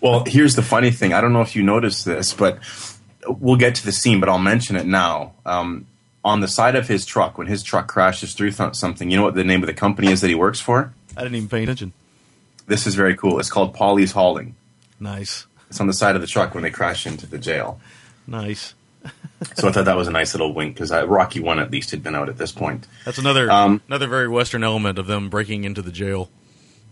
Well, 0.02 0.24
here's 0.26 0.56
the 0.56 0.62
funny 0.62 0.90
thing. 0.90 1.12
I 1.12 1.20
don't 1.20 1.32
know 1.32 1.40
if 1.40 1.54
you 1.54 1.62
noticed 1.62 2.04
this, 2.04 2.34
but 2.34 2.58
we'll 3.28 3.54
get 3.54 3.76
to 3.76 3.84
the 3.84 3.92
scene, 3.92 4.18
but 4.18 4.28
I'll 4.28 4.36
mention 4.40 4.74
it 4.74 4.86
now. 4.86 5.34
Um, 5.46 5.86
on 6.28 6.40
the 6.40 6.48
side 6.48 6.76
of 6.76 6.86
his 6.88 7.04
truck, 7.06 7.38
when 7.38 7.46
his 7.46 7.62
truck 7.62 7.88
crashes 7.88 8.34
through 8.34 8.52
th- 8.52 8.74
something, 8.74 9.10
you 9.10 9.16
know 9.16 9.22
what 9.24 9.34
the 9.34 9.44
name 9.44 9.62
of 9.62 9.66
the 9.66 9.74
company 9.74 10.12
is 10.12 10.20
that 10.20 10.28
he 10.28 10.34
works 10.34 10.60
for? 10.60 10.92
I 11.16 11.22
didn't 11.22 11.36
even 11.36 11.48
pay 11.48 11.62
attention. 11.64 11.92
This 12.66 12.86
is 12.86 12.94
very 12.94 13.16
cool. 13.16 13.40
It's 13.40 13.50
called 13.50 13.74
Paulie's 13.74 14.12
Hauling. 14.12 14.54
Nice, 15.00 15.46
It's 15.70 15.80
on 15.80 15.86
the 15.86 15.92
side 15.92 16.14
of 16.16 16.20
the 16.20 16.26
truck 16.26 16.54
when 16.54 16.62
they 16.62 16.70
crash 16.70 17.06
into 17.06 17.26
the 17.26 17.38
jail. 17.38 17.80
nice. 18.26 18.74
So 19.56 19.68
I 19.68 19.72
thought 19.72 19.84
that 19.84 19.96
was 19.96 20.08
a 20.08 20.10
nice 20.10 20.34
little 20.34 20.52
wink 20.52 20.74
because 20.74 20.90
Rocky 20.90 21.38
One 21.38 21.60
at 21.60 21.70
least 21.70 21.92
had 21.92 22.02
been 22.02 22.16
out 22.16 22.28
at 22.28 22.38
this 22.38 22.50
point. 22.50 22.88
That's 23.04 23.18
another 23.18 23.48
Um, 23.48 23.80
another 23.86 24.08
very 24.08 24.26
Western 24.28 24.64
element 24.64 24.98
of 24.98 25.06
them 25.06 25.28
breaking 25.30 25.62
into 25.62 25.80
the 25.80 25.92
jail. 25.92 26.28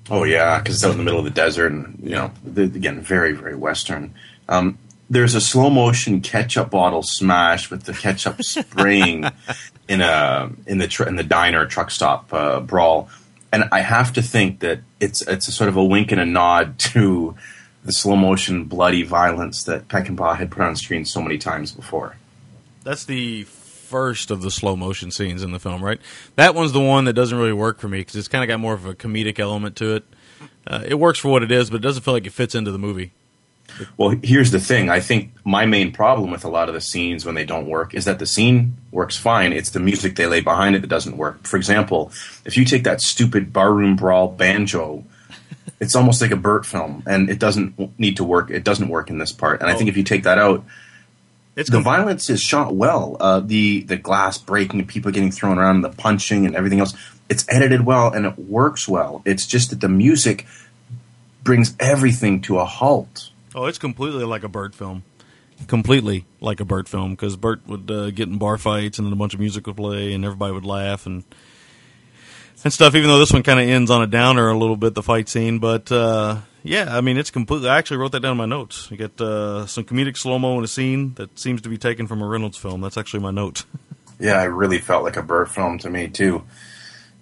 Oh 0.09 0.23
yeah, 0.23 0.59
because 0.61 0.77
it's 0.77 0.85
out 0.85 0.93
in 0.93 0.99
the 0.99 1.03
middle 1.03 1.19
of 1.19 1.25
the 1.25 1.33
desert, 1.33 1.73
and 1.73 1.99
you 2.01 2.11
know, 2.15 2.31
the, 2.45 2.63
again, 2.63 3.01
very 3.01 3.33
very 3.33 3.57
western. 3.57 4.15
Um, 4.49 4.79
there's 5.09 5.35
a 5.35 5.41
slow 5.41 5.71
motion 5.71 6.21
ketchup 6.21 6.71
bottle 6.71 7.03
smash 7.03 7.71
with 7.71 7.85
the 7.85 7.93
ketchup 7.93 8.43
spraying 8.43 9.25
in 9.89 10.01
a 10.01 10.51
in 10.67 10.79
the 10.79 10.89
tr- 10.89 11.05
in 11.05 11.17
the 11.17 11.23
diner 11.23 11.67
truck 11.67 11.91
stop 11.91 12.33
uh, 12.33 12.61
brawl, 12.61 13.09
and 13.53 13.69
I 13.73 13.81
have 13.81 14.13
to 14.15 14.23
think 14.23 14.61
that 14.61 14.81
it's 15.01 15.23
it's 15.23 15.49
a 15.49 15.53
sort 15.53 15.69
of 15.69 15.77
a 15.77 15.85
wink 15.85 16.13
and 16.13 16.21
a 16.21 16.27
nod 16.27 16.79
to 16.93 17.37
the 17.85 17.93
slow 17.93 18.17
motion 18.17 18.65
bloody 18.65 19.05
violence 19.05 19.63
that 19.65 19.87
Peckinpah 19.87 20.37
had 20.37 20.51
put 20.51 20.63
on 20.63 20.75
screen 20.75 21.05
so 21.05 21.23
many 21.23 21.39
times 21.39 21.71
before. 21.71 22.17
That's 22.83 23.05
the 23.05 23.45
first 23.45 24.33
of 24.33 24.43
the 24.43 24.51
slow 24.51 24.75
motion 24.75 25.13
scenes 25.13 25.45
in 25.45 25.53
the 25.53 25.61
film, 25.61 25.85
right? 25.85 26.01
That 26.35 26.57
one's 26.57 26.73
the 26.73 26.81
one 26.81 27.05
that 27.05 27.13
doesn't 27.13 27.39
really 27.39 27.53
work 27.53 27.79
for 27.79 27.87
me 27.87 27.99
because 27.99 28.17
it's 28.17 28.27
kind 28.27 28.43
of 28.43 28.49
got 28.49 28.59
more 28.59 28.75
of 28.75 28.87
a 28.87 28.95
comedic 28.95 29.39
element 29.39 29.77
to 29.77 29.95
it. 29.95 30.05
Uh, 30.67 30.83
it 30.85 30.95
works 30.97 31.21
for 31.21 31.29
what 31.29 31.45
it 31.45 31.53
is, 31.53 31.71
but 31.71 31.77
it 31.77 31.83
doesn't 31.83 32.03
feel 32.03 32.13
like 32.13 32.27
it 32.27 32.33
fits 32.33 32.57
into 32.57 32.73
the 32.73 32.79
movie. 32.79 33.13
Well, 33.97 34.17
here's 34.23 34.51
the 34.51 34.61
thing. 34.61 34.89
I 34.91 35.01
think 35.01 35.33
my 35.45 35.67
main 35.67 35.93
problem 35.93 36.31
with 36.31 36.45
a 36.45 36.49
lot 36.49 36.69
of 36.69 36.75
the 36.75 36.81
scenes 36.81 37.25
when 37.25 37.35
they 37.35 37.45
don't 37.45 37.67
work 37.67 37.95
is 37.95 38.05
that 38.07 38.19
the 38.19 38.27
scene 38.27 38.77
works 38.91 39.17
fine. 39.17 39.53
It's 39.53 39.71
the 39.71 39.81
music 39.81 40.17
they 40.17 40.27
lay 40.27 40.41
behind 40.41 40.77
it 40.77 40.81
that 40.81 40.89
doesn't 40.89 41.17
work. 41.17 41.47
For 41.47 41.57
example, 41.57 42.11
if 42.45 42.57
you 42.57 42.65
take 42.65 42.85
that 42.85 43.01
stupid 43.01 43.53
barroom 43.53 43.97
brawl 43.97 44.29
banjo, 44.29 45.05
it's 45.81 45.95
almost 45.95 46.23
like 46.23 46.31
a 46.31 46.37
Burt 46.37 46.65
film, 46.65 47.03
and 47.07 47.29
it 47.29 47.39
doesn't 47.39 47.99
need 47.99 48.17
to 48.17 48.25
work. 48.25 48.51
It 48.51 48.65
doesn't 48.65 48.89
work 48.89 49.11
in 49.11 49.19
this 49.19 49.33
part. 49.33 49.61
And 49.61 49.71
I 49.71 49.75
think 49.75 49.91
if 49.91 49.97
you 49.97 50.03
take 50.05 50.23
that 50.23 50.39
out, 50.39 50.65
It's 51.55 51.71
the 51.71 51.81
violence 51.81 52.29
is 52.31 52.41
shot 52.43 52.75
well. 52.75 53.17
Uh, 53.19 53.41
the 53.41 53.83
the 53.83 53.97
glass 53.97 54.37
breaking, 54.39 54.79
the 54.79 54.87
people 54.87 55.11
getting 55.11 55.31
thrown 55.33 55.59
around, 55.59 55.81
the 55.83 55.89
punching, 55.91 56.47
and 56.47 56.55
everything 56.55 56.81
else. 56.81 56.95
It's 57.29 57.45
edited 57.49 57.85
well 57.85 58.13
and 58.13 58.25
it 58.25 58.39
works 58.39 58.87
well. 58.87 59.23
It's 59.25 59.47
just 59.47 59.71
that 59.71 59.81
the 59.81 59.89
music 59.89 60.47
brings 61.43 61.75
everything 61.81 62.41
to 62.43 62.59
a 62.59 62.65
halt. 62.65 63.31
Oh, 63.57 63.65
it's 63.65 63.79
completely 63.79 64.25
like 64.25 64.45
a 64.45 64.49
Burt 64.49 64.75
film. 64.75 65.03
Completely 65.67 66.27
like 66.43 66.61
a 66.61 66.67
Burt 66.67 66.87
film 66.87 67.13
because 67.13 67.37
Burt 67.37 67.67
would 67.67 67.91
uh, 67.91 68.11
get 68.11 68.29
in 68.29 68.37
bar 68.37 68.59
fights 68.59 68.99
and 68.99 69.07
then 69.07 69.13
a 69.15 69.17
bunch 69.17 69.33
of 69.33 69.41
music 69.41 69.67
would 69.67 69.79
play 69.79 70.13
and 70.13 70.27
everybody 70.27 70.53
would 70.53 70.67
laugh 70.67 71.07
and 71.07 71.25
and 72.63 72.71
stuff. 72.71 72.95
Even 72.95 73.09
though 73.09 73.19
this 73.19 73.33
one 73.33 73.43
kind 73.43 73.59
of 73.59 73.67
ends 73.67 73.91
on 73.91 74.03
a 74.03 74.07
downer 74.07 74.49
a 74.49 74.59
little 74.59 74.77
bit, 74.77 74.95
the 74.95 75.03
fight 75.03 75.31
scene, 75.31 75.59
but 75.59 75.91
uh, 75.91 76.41
yeah, 76.63 76.95
I 76.95 77.01
mean 77.01 77.17
it's 77.17 77.31
completely. 77.31 77.71
I 77.71 77.79
actually 77.79 77.97
wrote 77.97 78.13
that 78.13 78.21
down 78.21 78.33
in 78.33 78.37
my 78.37 78.45
notes. 78.45 78.91
You 78.91 78.99
get 78.99 79.19
uh, 79.19 79.65
some 79.65 79.85
comedic 79.85 80.19
slow 80.19 80.39
mo 80.39 80.59
in 80.59 80.65
a 80.65 80.69
scene 80.69 81.15
that 81.15 81.39
seems 81.39 81.63
to 81.63 81.71
be 81.71 81.79
taken 81.79 82.07
from 82.07 82.21
a 82.21 82.27
Reynolds 82.27 82.59
film. 82.59 82.83
That's 82.83 82.99
actually 82.99 83.21
my 83.21 83.31
note. 83.31 83.65
Yeah, 84.19 84.43
it 84.43 84.47
really 84.47 84.79
felt 84.79 85.05
like 85.05 85.19
a 85.19 85.23
Burt 85.23 85.51
film 85.51 85.77
to 85.81 85.91
me 85.91 86.09
too. 86.09 86.43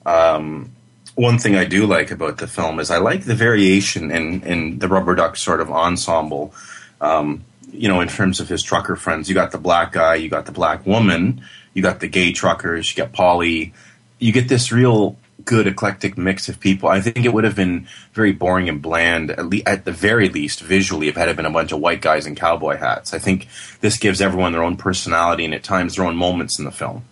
Um, 0.06 0.70
one 1.14 1.38
thing 1.38 1.56
I 1.56 1.64
do 1.64 1.86
like 1.86 2.10
about 2.10 2.38
the 2.38 2.46
film 2.46 2.80
is 2.80 2.90
I 2.90 2.98
like 2.98 3.24
the 3.24 3.34
variation 3.34 4.10
in 4.10 4.42
in 4.42 4.78
the 4.78 4.88
Rubber 4.88 5.14
Duck 5.14 5.36
sort 5.36 5.60
of 5.60 5.70
ensemble. 5.70 6.54
Um, 7.00 7.44
you 7.72 7.88
know, 7.88 8.00
in 8.00 8.08
terms 8.08 8.40
of 8.40 8.48
his 8.48 8.62
trucker 8.62 8.96
friends, 8.96 9.28
you 9.28 9.34
got 9.34 9.50
the 9.50 9.58
black 9.58 9.92
guy, 9.92 10.14
you 10.14 10.28
got 10.28 10.46
the 10.46 10.52
black 10.52 10.86
woman, 10.86 11.42
you 11.72 11.82
got 11.82 12.00
the 12.00 12.08
gay 12.08 12.32
truckers, 12.32 12.90
you 12.90 12.96
got 12.96 13.12
Paulie. 13.12 13.72
You 14.18 14.32
get 14.32 14.48
this 14.48 14.70
real 14.70 15.16
good 15.44 15.66
eclectic 15.66 16.16
mix 16.16 16.48
of 16.48 16.60
people. 16.60 16.88
I 16.88 17.00
think 17.00 17.24
it 17.24 17.32
would 17.32 17.44
have 17.44 17.56
been 17.56 17.86
very 18.12 18.32
boring 18.32 18.68
and 18.68 18.80
bland, 18.80 19.32
at, 19.32 19.44
le- 19.44 19.62
at 19.66 19.84
the 19.84 19.92
very 19.92 20.28
least 20.28 20.60
visually, 20.60 21.08
if 21.08 21.16
it 21.16 21.26
had 21.26 21.36
been 21.36 21.46
a 21.46 21.50
bunch 21.50 21.72
of 21.72 21.80
white 21.80 22.00
guys 22.00 22.26
in 22.26 22.34
cowboy 22.34 22.76
hats. 22.76 23.12
I 23.12 23.18
think 23.18 23.48
this 23.80 23.98
gives 23.98 24.20
everyone 24.20 24.52
their 24.52 24.62
own 24.62 24.76
personality 24.76 25.44
and 25.44 25.52
at 25.52 25.64
times 25.64 25.96
their 25.96 26.06
own 26.06 26.16
moments 26.16 26.58
in 26.58 26.64
the 26.64 26.72
film. 26.72 27.04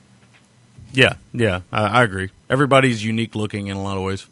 yeah, 0.92 1.14
yeah, 1.34 1.60
I, 1.72 2.00
I 2.00 2.02
agree. 2.04 2.30
Everybody's 2.52 3.02
unique 3.02 3.34
looking 3.34 3.68
in 3.68 3.78
a 3.78 3.82
lot 3.82 3.96
of 3.96 4.02
ways. 4.02 4.26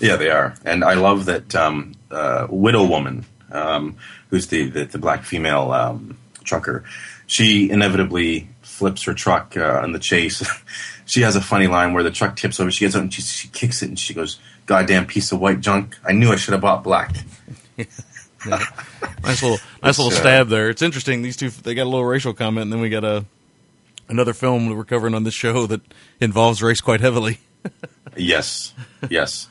Yeah, 0.00 0.16
they 0.16 0.30
are, 0.30 0.54
and 0.64 0.82
I 0.82 0.94
love 0.94 1.26
that 1.26 1.54
um, 1.54 1.92
uh, 2.10 2.46
widow 2.48 2.86
woman, 2.86 3.26
um, 3.50 3.96
who's 4.30 4.46
the, 4.46 4.70
the 4.70 4.86
the 4.86 4.98
black 4.98 5.22
female 5.22 5.70
um, 5.70 6.16
trucker. 6.44 6.84
She 7.26 7.68
inevitably 7.68 8.48
flips 8.62 9.04
her 9.04 9.12
truck 9.12 9.54
uh, 9.54 9.82
in 9.84 9.92
the 9.92 9.98
chase. 9.98 10.42
she 11.04 11.20
has 11.20 11.36
a 11.36 11.42
funny 11.42 11.66
line 11.66 11.92
where 11.92 12.02
the 12.02 12.10
truck 12.10 12.36
tips 12.36 12.58
over. 12.58 12.70
She 12.70 12.86
gets 12.86 12.96
out 12.96 13.02
and 13.02 13.12
she, 13.12 13.20
she 13.20 13.48
kicks 13.48 13.82
it, 13.82 13.90
and 13.90 13.98
she 13.98 14.14
goes, 14.14 14.40
"Goddamn 14.64 15.06
piece 15.06 15.30
of 15.30 15.38
white 15.38 15.60
junk! 15.60 15.98
I 16.02 16.12
knew 16.12 16.32
I 16.32 16.36
should 16.36 16.52
have 16.52 16.62
bought 16.62 16.82
black." 16.82 17.14
nice 17.76 19.42
little 19.42 19.58
nice 19.82 19.98
little 19.98 20.08
It's, 20.08 20.16
uh, 20.16 20.22
stab 20.22 20.48
there. 20.48 20.70
It's 20.70 20.80
interesting. 20.80 21.20
These 21.20 21.36
two 21.36 21.50
they 21.50 21.74
got 21.74 21.84
a 21.84 21.90
little 21.92 22.06
racial 22.06 22.32
comment, 22.32 22.62
and 22.62 22.72
then 22.72 22.80
we 22.80 22.88
got 22.88 23.04
a 23.04 23.26
another 24.12 24.34
film 24.34 24.68
that 24.68 24.76
we're 24.76 24.84
covering 24.84 25.14
on 25.14 25.24
this 25.24 25.34
show 25.34 25.66
that 25.66 25.80
involves 26.20 26.62
race 26.62 26.80
quite 26.80 27.00
heavily. 27.00 27.40
Yes, 28.14 28.74
yes. 29.08 29.48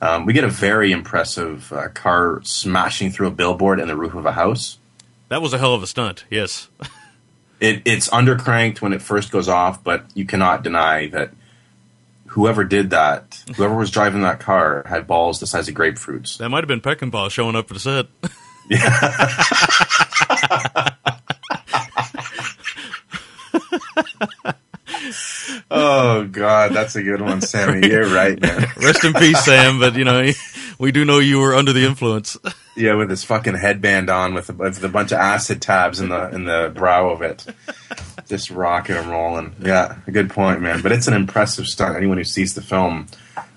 Um, 0.00 0.26
we 0.26 0.32
get 0.32 0.42
a 0.42 0.48
very 0.48 0.90
impressive 0.90 1.72
uh, 1.72 1.90
car 1.90 2.40
smashing 2.42 3.12
through 3.12 3.28
a 3.28 3.30
billboard 3.30 3.78
and 3.78 3.88
the 3.88 3.94
roof 3.94 4.14
of 4.14 4.26
a 4.26 4.32
house. 4.32 4.78
That 5.28 5.40
was 5.40 5.52
a 5.52 5.58
hell 5.58 5.74
of 5.74 5.82
a 5.84 5.86
stunt. 5.86 6.24
Yes. 6.28 6.68
It, 7.60 7.82
it's 7.84 8.10
undercranked 8.10 8.80
when 8.82 8.92
it 8.92 9.00
first 9.00 9.30
goes 9.30 9.48
off, 9.48 9.84
but 9.84 10.04
you 10.12 10.26
cannot 10.26 10.64
deny 10.64 11.06
that 11.10 11.30
whoever 12.26 12.64
did 12.64 12.90
that, 12.90 13.42
whoever 13.56 13.76
was 13.76 13.92
driving 13.92 14.22
that 14.22 14.40
car, 14.40 14.82
had 14.86 15.06
balls 15.06 15.38
the 15.38 15.46
size 15.46 15.68
of 15.68 15.74
grapefruits. 15.74 16.38
That 16.38 16.48
might 16.48 16.64
have 16.64 16.68
been 16.68 16.80
Peckinpah 16.80 17.30
showing 17.30 17.54
up 17.54 17.68
for 17.68 17.74
the 17.74 17.80
set. 17.80 18.06
Oh 25.70 26.26
God, 26.30 26.72
that's 26.72 26.96
a 26.96 27.02
good 27.02 27.20
one, 27.20 27.40
Sammy. 27.40 27.88
You're 27.90 28.08
right, 28.08 28.40
man. 28.40 28.66
Rest 28.76 29.04
in 29.04 29.12
peace, 29.14 29.44
Sam. 29.44 29.78
But 29.78 29.96
you 29.96 30.04
know, 30.04 30.30
we 30.78 30.92
do 30.92 31.04
know 31.04 31.18
you 31.18 31.40
were 31.40 31.54
under 31.54 31.72
the 31.72 31.84
influence. 31.84 32.36
Yeah, 32.76 32.94
with 32.94 33.10
his 33.10 33.24
fucking 33.24 33.54
headband 33.54 34.10
on, 34.10 34.34
with 34.34 34.50
a, 34.50 34.52
with 34.52 34.82
a 34.82 34.88
bunch 34.88 35.12
of 35.12 35.18
acid 35.18 35.62
tabs 35.62 36.00
in 36.00 36.08
the 36.08 36.28
in 36.30 36.44
the 36.44 36.72
brow 36.74 37.10
of 37.10 37.22
it, 37.22 37.46
just 38.28 38.50
rocking 38.50 38.96
and 38.96 39.08
rolling. 39.10 39.54
Yeah, 39.60 39.96
a 40.06 40.10
good 40.10 40.30
point, 40.30 40.60
man. 40.60 40.82
But 40.82 40.92
it's 40.92 41.08
an 41.08 41.14
impressive 41.14 41.66
stunt. 41.66 41.96
Anyone 41.96 42.18
who 42.18 42.24
sees 42.24 42.54
the 42.54 42.62
film 42.62 43.06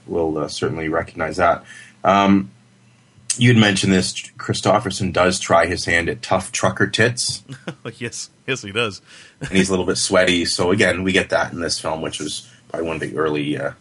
will 0.06 0.38
uh, 0.38 0.48
certainly 0.48 0.90
recognize 0.90 1.38
that. 1.38 1.64
Um, 2.04 2.52
you 3.40 3.50
had 3.54 3.58
mentioned 3.58 3.94
this. 3.94 4.14
Kristofferson 4.38 5.14
does 5.14 5.40
try 5.40 5.66
his 5.66 5.86
hand 5.86 6.10
at 6.10 6.22
tough 6.22 6.52
trucker 6.52 6.88
tits, 6.88 7.44
yes, 7.98 8.30
yes, 8.46 8.62
he 8.62 8.72
does. 8.72 9.02
and 9.42 9.50
he's 9.52 9.70
a 9.70 9.72
little 9.72 9.86
bit 9.86 9.98
sweaty. 9.98 10.46
So 10.46 10.72
again, 10.72 11.04
we 11.04 11.12
get 11.12 11.30
that 11.30 11.54
in 11.54 11.60
this 11.60 11.80
film, 11.80 12.02
which 12.02 12.20
was 12.20 12.50
probably 12.70 12.88
one 12.88 12.96
of 12.98 13.02
the 13.02 13.18
early 13.18 13.58
uh, 13.58 13.72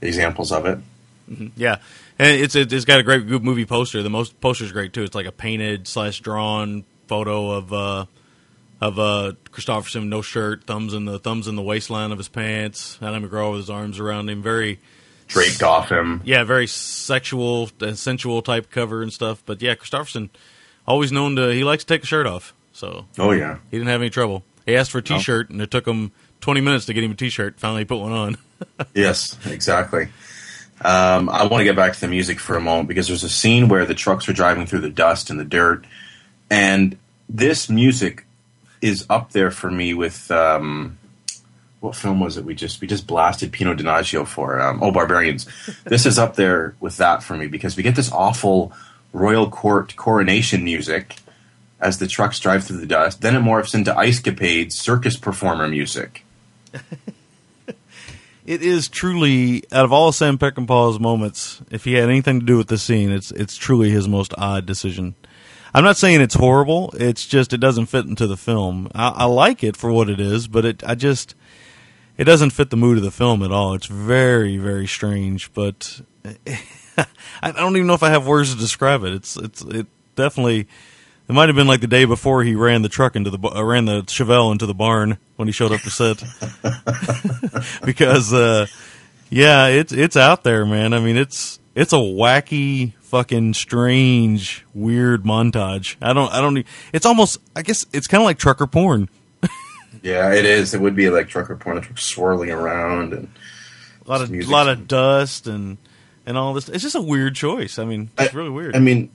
examples 0.00 0.52
of 0.52 0.66
it. 0.66 0.78
Yeah, 1.56 1.76
and 2.18 2.40
it's 2.40 2.54
it's 2.54 2.84
got 2.84 3.00
a 3.00 3.02
great 3.02 3.26
good 3.28 3.44
movie 3.44 3.66
poster. 3.66 4.02
The 4.02 4.10
most 4.10 4.40
poster's 4.40 4.72
great 4.72 4.92
too. 4.92 5.02
It's 5.02 5.14
like 5.14 5.26
a 5.26 5.32
painted 5.32 5.86
slash 5.86 6.20
drawn 6.20 6.84
photo 7.06 7.50
of 7.50 7.72
uh 7.72 8.06
of 8.80 8.98
uh 8.98 9.32
Kristofferson, 9.52 10.08
no 10.08 10.22
shirt, 10.22 10.64
thumbs 10.64 10.94
in 10.94 11.04
the 11.04 11.18
thumbs 11.18 11.48
in 11.48 11.56
the 11.56 11.62
waistline 11.62 12.12
of 12.12 12.18
his 12.18 12.28
pants. 12.28 12.98
Ali 13.02 13.20
MacGraw 13.20 13.50
with 13.50 13.60
his 13.60 13.70
arms 13.70 13.98
around 13.98 14.30
him, 14.30 14.42
very 14.42 14.78
Draped 15.28 15.62
off 15.62 15.90
him. 15.92 16.20
yeah, 16.24 16.42
very 16.44 16.66
sexual 16.66 17.70
and 17.80 17.98
sensual 17.98 18.42
type 18.42 18.70
cover 18.70 19.02
and 19.02 19.12
stuff. 19.12 19.42
But 19.46 19.62
yeah, 19.62 19.74
Kristofferson 19.74 20.30
always 20.86 21.12
known 21.12 21.36
to 21.36 21.48
he 21.52 21.64
likes 21.64 21.84
to 21.84 21.94
take 21.94 22.00
the 22.00 22.06
shirt 22.06 22.26
off, 22.26 22.54
so 22.72 23.04
Oh 23.18 23.30
yeah. 23.32 23.58
he 23.70 23.76
didn't 23.78 23.88
have 23.90 24.00
any 24.00 24.10
trouble. 24.10 24.42
He 24.66 24.74
asked 24.76 24.90
for 24.90 24.98
a 24.98 25.02
T-shirt, 25.02 25.48
and 25.50 25.60
it 25.62 25.70
took 25.70 25.86
him 25.86 26.12
twenty 26.40 26.60
minutes 26.60 26.86
to 26.86 26.92
get 26.94 27.04
him 27.04 27.12
a 27.12 27.14
T-shirt. 27.14 27.58
Finally, 27.60 27.82
he 27.82 27.84
put 27.86 27.98
one 27.98 28.12
on. 28.12 28.38
Yes, 28.94 29.38
exactly. 29.46 30.08
Um, 30.84 31.28
I 31.28 31.46
want 31.46 31.60
to 31.60 31.64
get 31.64 31.76
back 31.76 31.92
to 31.92 32.00
the 32.00 32.08
music 32.08 32.40
for 32.40 32.56
a 32.56 32.60
moment 32.60 32.88
because 32.88 33.06
there's 33.06 33.22
a 33.22 33.28
scene 33.28 33.68
where 33.68 33.86
the 33.86 33.94
trucks 33.94 34.28
are 34.28 34.32
driving 34.32 34.66
through 34.66 34.80
the 34.80 34.90
dust 34.90 35.30
and 35.30 35.38
the 35.38 35.44
dirt, 35.44 35.84
and 36.50 36.98
this 37.28 37.68
music 37.70 38.26
is 38.82 39.06
up 39.08 39.30
there 39.30 39.52
for 39.52 39.70
me 39.70 39.94
with 39.94 40.28
um, 40.32 40.97
what 41.80 41.96
film 41.96 42.20
was 42.20 42.36
it? 42.36 42.44
We 42.44 42.54
just 42.54 42.80
we 42.80 42.86
just 42.86 43.06
blasted 43.06 43.52
Pino 43.52 43.74
Donaggio 43.74 44.26
for 44.26 44.60
um, 44.60 44.82
Oh 44.82 44.90
Barbarians. 44.90 45.46
this 45.84 46.06
is 46.06 46.18
up 46.18 46.36
there 46.36 46.74
with 46.80 46.96
that 46.96 47.22
for 47.22 47.36
me 47.36 47.46
because 47.46 47.76
we 47.76 47.82
get 47.82 47.96
this 47.96 48.10
awful 48.12 48.72
royal 49.12 49.48
court 49.48 49.96
coronation 49.96 50.64
music 50.64 51.16
as 51.80 51.98
the 51.98 52.06
trucks 52.08 52.40
drive 52.40 52.64
through 52.64 52.78
the 52.78 52.86
dust. 52.86 53.20
Then 53.20 53.36
it 53.36 53.40
morphs 53.42 53.74
into 53.74 53.96
Ice 53.96 54.20
Capades 54.20 54.72
circus 54.72 55.16
performer 55.16 55.68
music. 55.68 56.24
It 58.48 58.62
is 58.62 58.88
truly 58.88 59.62
out 59.70 59.84
of 59.84 59.92
all 59.92 60.10
Sam 60.10 60.38
Peckinpah's 60.38 60.98
moments. 60.98 61.60
If 61.70 61.84
he 61.84 61.92
had 61.92 62.08
anything 62.08 62.40
to 62.40 62.46
do 62.46 62.56
with 62.56 62.68
the 62.68 62.78
scene, 62.78 63.10
it's 63.10 63.30
it's 63.30 63.58
truly 63.58 63.90
his 63.90 64.08
most 64.08 64.32
odd 64.38 64.64
decision. 64.64 65.16
I'm 65.74 65.84
not 65.84 65.98
saying 65.98 66.22
it's 66.22 66.34
horrible. 66.34 66.94
It's 66.98 67.26
just 67.26 67.52
it 67.52 67.58
doesn't 67.58 67.86
fit 67.86 68.06
into 68.06 68.26
the 68.26 68.38
film. 68.38 68.90
I, 68.94 69.08
I 69.08 69.24
like 69.26 69.62
it 69.62 69.76
for 69.76 69.92
what 69.92 70.08
it 70.08 70.18
is, 70.18 70.48
but 70.48 70.64
it 70.64 70.82
I 70.82 70.94
just 70.94 71.34
it 72.18 72.24
doesn't 72.24 72.50
fit 72.50 72.70
the 72.70 72.76
mood 72.76 72.98
of 72.98 73.04
the 73.04 73.10
film 73.10 73.42
at 73.42 73.52
all. 73.52 73.74
It's 73.74 73.86
very 73.86 74.58
very 74.58 74.86
strange, 74.86 75.52
but 75.54 76.02
I 77.42 77.52
don't 77.52 77.76
even 77.76 77.86
know 77.86 77.94
if 77.94 78.02
I 78.02 78.10
have 78.10 78.26
words 78.26 78.52
to 78.52 78.60
describe 78.60 79.04
it. 79.04 79.14
It's 79.14 79.36
it's 79.36 79.62
it 79.62 79.86
definitely. 80.16 80.66
It 81.28 81.34
might 81.34 81.50
have 81.50 81.56
been 81.56 81.66
like 81.66 81.82
the 81.82 81.86
day 81.86 82.06
before 82.06 82.42
he 82.42 82.54
ran 82.54 82.80
the 82.80 82.88
truck 82.88 83.14
into 83.14 83.30
the 83.30 83.38
uh, 83.38 83.62
ran 83.62 83.84
the 83.84 84.00
Chevelle 84.02 84.50
into 84.50 84.64
the 84.66 84.74
barn 84.74 85.18
when 85.36 85.46
he 85.46 85.52
showed 85.52 85.72
up 85.72 85.82
to 85.82 85.90
set. 85.90 86.24
because 87.84 88.32
uh, 88.32 88.66
yeah, 89.30 89.66
it's 89.66 89.92
it's 89.92 90.16
out 90.16 90.42
there, 90.42 90.64
man. 90.64 90.94
I 90.94 91.00
mean, 91.00 91.16
it's 91.16 91.60
it's 91.74 91.92
a 91.92 91.96
wacky, 91.96 92.94
fucking 93.00 93.54
strange, 93.54 94.64
weird 94.74 95.24
montage. 95.24 95.96
I 96.00 96.14
don't 96.14 96.32
I 96.32 96.40
don't. 96.40 96.64
It's 96.92 97.04
almost 97.04 97.38
I 97.54 97.62
guess 97.62 97.84
it's 97.92 98.06
kind 98.06 98.22
of 98.22 98.24
like 98.24 98.38
trucker 98.38 98.66
porn. 98.66 99.10
Yeah, 100.02 100.32
it 100.32 100.44
is. 100.44 100.74
It 100.74 100.80
would 100.80 100.94
be 100.96 101.10
like 101.10 101.28
trucker 101.28 101.56
porn, 101.56 101.76
the 101.76 101.82
truck 101.82 101.98
swirling 101.98 102.50
around 102.50 103.12
and 103.12 103.28
A 104.06 104.10
lot 104.10 104.20
of 104.22 104.30
Music's- 104.30 104.50
lot 104.50 104.68
of 104.68 104.88
dust 104.88 105.46
and 105.46 105.78
and 106.26 106.36
all 106.36 106.52
this. 106.54 106.68
It's 106.68 106.82
just 106.82 106.94
a 106.96 107.00
weird 107.00 107.34
choice. 107.34 107.78
I 107.78 107.84
mean, 107.84 108.10
it's 108.18 108.34
really 108.34 108.50
weird. 108.50 108.76
I 108.76 108.80
mean, 108.80 109.10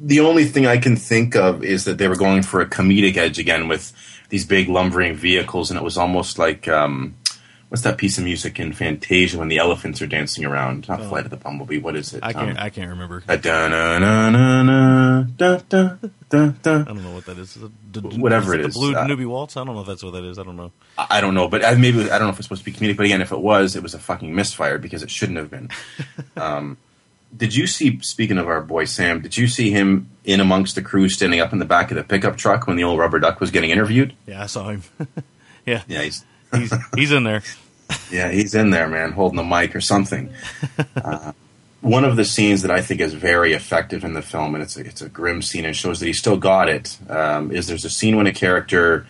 the 0.00 0.20
only 0.20 0.44
thing 0.46 0.66
I 0.66 0.78
can 0.78 0.96
think 0.96 1.36
of 1.36 1.62
is 1.64 1.84
that 1.84 1.98
they 1.98 2.08
were 2.08 2.16
going 2.16 2.42
for 2.42 2.60
a 2.60 2.66
comedic 2.66 3.16
edge 3.16 3.38
again 3.38 3.68
with 3.68 3.92
these 4.30 4.44
big 4.46 4.68
lumbering 4.68 5.14
vehicles, 5.16 5.70
and 5.70 5.78
it 5.78 5.82
was 5.84 5.96
almost 5.98 6.38
like 6.38 6.66
um, 6.66 7.14
what's 7.68 7.82
that 7.82 7.98
piece 7.98 8.18
of 8.18 8.24
music 8.24 8.60
in 8.60 8.72
Fantasia 8.72 9.38
when 9.38 9.48
the 9.48 9.58
elephants 9.58 10.00
are 10.00 10.06
dancing 10.06 10.44
around? 10.44 10.88
Not 10.88 11.02
Flight 11.04 11.24
of 11.24 11.30
the 11.30 11.36
Bumblebee. 11.36 11.78
What 11.78 11.96
is 11.96 12.14
it? 12.14 12.20
Oh. 12.22 12.26
I 12.26 12.32
can't 12.32 12.50
Um, 12.50 12.56
I 12.58 12.70
can't 12.70 12.90
remember. 12.90 13.22
uh, 13.28 13.36
da-na-na-na-na, 13.36 15.22
da-da, 15.36 15.96
da-da. 16.28 16.80
I 16.80 16.84
don't 16.84 17.02
know 17.02 17.14
what 17.14 17.26
that 17.26 17.38
is. 17.38 17.56
Is 17.56 17.64
it 17.64 17.70
Whatever 18.18 18.54
is 18.58 18.74
the 18.74 18.78
Blue 18.78 18.94
uh, 18.94 19.06
Newbie 19.06 19.26
Waltz. 19.26 19.56
I 19.56 19.64
don't 19.64 19.74
know 19.74 19.80
if 19.80 19.86
that's 19.86 20.02
what 20.02 20.12
that 20.12 20.24
is. 20.24 20.38
I 20.38 20.42
don't 20.42 20.56
know. 20.56 20.72
I 20.98 21.06
I 21.10 21.20
don't 21.20 21.34
know, 21.34 21.48
but 21.48 21.64
I, 21.64 21.74
maybe 21.74 22.02
I 22.10 22.18
don't 22.18 22.26
know 22.26 22.30
if 22.30 22.38
it's 22.38 22.46
supposed 22.46 22.64
to 22.64 22.70
be 22.70 22.76
comedic. 22.76 22.96
But 22.96 23.06
again, 23.06 23.22
if 23.22 23.32
it 23.32 23.40
was, 23.40 23.74
it 23.74 23.82
was 23.82 23.94
a 23.94 23.98
fucking 23.98 24.34
misfire 24.34 24.78
because 24.78 25.02
it 25.02 25.10
shouldn't 25.10 25.38
have 25.38 25.50
been. 25.50 25.70
um, 26.36 26.76
did 27.36 27.54
you 27.54 27.66
see? 27.66 27.98
Speaking 28.00 28.38
of 28.38 28.46
our 28.48 28.60
boy 28.60 28.84
Sam, 28.84 29.20
did 29.20 29.36
you 29.36 29.48
see 29.48 29.70
him 29.70 30.10
in 30.24 30.40
amongst 30.40 30.74
the 30.74 30.82
crew, 30.82 31.08
standing 31.08 31.40
up 31.40 31.52
in 31.52 31.58
the 31.58 31.64
back 31.64 31.90
of 31.90 31.96
the 31.96 32.04
pickup 32.04 32.36
truck 32.36 32.66
when 32.66 32.76
the 32.76 32.84
old 32.84 32.98
rubber 32.98 33.18
duck 33.18 33.40
was 33.40 33.50
getting 33.50 33.70
interviewed? 33.70 34.14
Yeah, 34.26 34.42
I 34.42 34.46
saw 34.46 34.68
him. 34.68 34.82
yeah, 35.66 35.82
Yeah, 35.88 36.02
he's 36.02 36.24
he's 36.56 36.74
he's 36.94 37.12
in 37.12 37.24
there. 37.24 37.42
yeah, 38.10 38.30
he's 38.30 38.54
in 38.54 38.70
there, 38.70 38.88
man, 38.88 39.12
holding 39.12 39.36
the 39.36 39.44
mic 39.44 39.74
or 39.76 39.80
something. 39.80 40.32
uh, 40.96 41.32
one 41.80 42.04
of 42.04 42.16
the 42.16 42.24
scenes 42.24 42.62
that 42.62 42.70
I 42.70 42.80
think 42.80 43.00
is 43.00 43.14
very 43.14 43.52
effective 43.52 44.04
in 44.04 44.14
the 44.14 44.22
film, 44.22 44.54
and 44.54 44.62
it's 44.62 44.76
a, 44.76 44.80
it's 44.80 45.02
a 45.02 45.08
grim 45.08 45.40
scene 45.42 45.64
and 45.64 45.76
shows 45.76 46.00
that 46.00 46.06
he 46.06 46.12
still 46.12 46.36
got 46.36 46.68
it, 46.68 46.98
um, 47.08 47.52
is 47.52 47.68
there's 47.68 47.84
a 47.84 47.90
scene 47.90 48.16
when 48.16 48.26
a 48.26 48.32
character 48.32 49.06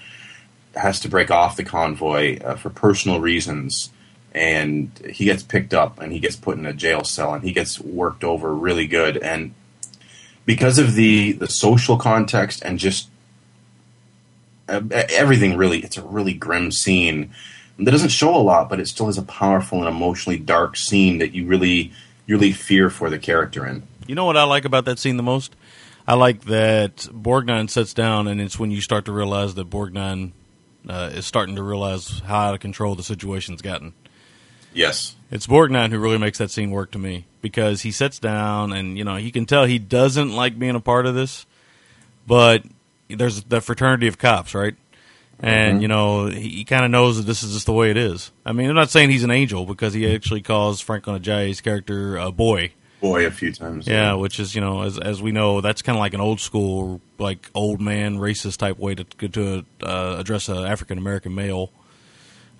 has 0.74 1.00
to 1.00 1.08
break 1.08 1.30
off 1.30 1.56
the 1.56 1.64
convoy 1.64 2.38
uh, 2.40 2.54
for 2.54 2.68
personal 2.68 3.20
reasons, 3.20 3.90
and 4.32 4.90
he 5.10 5.24
gets 5.24 5.42
picked 5.42 5.72
up 5.72 5.98
and 6.00 6.12
he 6.12 6.18
gets 6.18 6.36
put 6.36 6.58
in 6.58 6.66
a 6.66 6.74
jail 6.74 7.02
cell 7.02 7.32
and 7.32 7.42
he 7.42 7.52
gets 7.52 7.80
worked 7.80 8.24
over 8.24 8.54
really 8.54 8.86
good, 8.86 9.16
and 9.16 9.54
because 10.44 10.78
of 10.78 10.94
the 10.94 11.32
the 11.32 11.48
social 11.48 11.96
context 11.96 12.62
and 12.62 12.78
just 12.78 13.08
everything, 14.68 15.56
really, 15.56 15.80
it's 15.80 15.96
a 15.96 16.02
really 16.02 16.34
grim 16.34 16.72
scene 16.72 17.30
that 17.78 17.90
doesn't 17.90 18.08
show 18.08 18.34
a 18.34 18.38
lot, 18.38 18.68
but 18.68 18.80
it 18.80 18.88
still 18.88 19.08
is 19.08 19.18
a 19.18 19.22
powerful 19.22 19.78
and 19.78 19.88
emotionally 19.88 20.38
dark 20.38 20.76
scene 20.76 21.18
that 21.18 21.32
you 21.32 21.46
really, 21.46 21.92
you 22.26 22.36
really 22.36 22.52
fear 22.52 22.90
for 22.90 23.10
the 23.10 23.18
character 23.18 23.66
in. 23.66 23.82
You 24.06 24.14
know 24.14 24.24
what 24.24 24.36
I 24.36 24.44
like 24.44 24.64
about 24.64 24.84
that 24.86 24.98
scene 24.98 25.16
the 25.16 25.22
most? 25.22 25.54
I 26.06 26.14
like 26.14 26.44
that 26.44 26.96
Borgnine 27.12 27.68
sits 27.68 27.92
down, 27.92 28.28
and 28.28 28.40
it's 28.40 28.58
when 28.58 28.70
you 28.70 28.80
start 28.80 29.04
to 29.06 29.12
realize 29.12 29.54
that 29.54 29.68
Borgnine 29.68 30.32
uh, 30.88 31.10
is 31.12 31.26
starting 31.26 31.56
to 31.56 31.62
realize 31.62 32.20
how 32.20 32.42
out 32.42 32.54
of 32.54 32.60
control 32.60 32.94
the 32.94 33.02
situation's 33.02 33.60
gotten. 33.60 33.92
Yes. 34.72 35.16
It's 35.30 35.46
Borgnine 35.46 35.90
who 35.90 35.98
really 35.98 36.18
makes 36.18 36.38
that 36.38 36.50
scene 36.50 36.70
work 36.70 36.92
to 36.92 36.98
me 36.98 37.24
because 37.40 37.82
he 37.82 37.90
sits 37.90 38.18
down, 38.18 38.72
and 38.72 38.96
you 38.96 39.04
know 39.04 39.16
he 39.16 39.32
can 39.32 39.46
tell 39.46 39.64
he 39.64 39.78
doesn't 39.78 40.34
like 40.34 40.58
being 40.58 40.76
a 40.76 40.80
part 40.80 41.06
of 41.06 41.14
this, 41.14 41.46
but 42.26 42.62
there's 43.08 43.44
the 43.44 43.60
fraternity 43.60 44.06
of 44.06 44.18
cops, 44.18 44.54
right? 44.54 44.74
And 45.38 45.78
Mhm. 45.78 45.82
you 45.82 45.88
know 45.88 46.26
he, 46.28 46.48
he 46.48 46.64
kind 46.64 46.84
of 46.84 46.90
knows 46.90 47.18
that 47.18 47.24
this 47.26 47.42
is 47.42 47.52
just 47.54 47.66
the 47.66 47.72
way 47.72 47.90
it 47.90 47.96
is. 47.98 48.32
I 48.46 48.52
mean, 48.52 48.70
I'm 48.70 48.74
not 48.76 48.90
saying 48.90 49.10
he's 49.10 49.24
an 49.24 49.30
angel 49.30 49.66
because 49.66 49.92
he 49.92 50.12
actually 50.14 50.40
calls 50.40 50.80
Franklyn 50.80 51.16
Ajaye's 51.16 51.60
character 51.60 52.16
a 52.16 52.32
boy. 52.32 52.72
Boy, 53.02 53.26
a 53.26 53.30
few 53.30 53.52
times. 53.52 53.86
Yeah, 53.86 54.14
which 54.14 54.40
is 54.40 54.54
you 54.54 54.62
know 54.62 54.80
as 54.82 54.98
as 54.98 55.20
we 55.20 55.32
know 55.32 55.60
that's 55.60 55.82
kind 55.82 55.96
of 55.96 56.00
like 56.00 56.14
an 56.14 56.20
old 56.22 56.40
school 56.40 57.02
like 57.18 57.50
old 57.54 57.80
man 57.82 58.16
racist 58.16 58.56
type 58.56 58.78
way 58.78 58.94
to 58.94 59.04
to 59.04 59.64
uh, 59.82 60.16
address 60.18 60.48
an 60.48 60.64
African 60.64 60.96
American 60.96 61.34
male, 61.34 61.70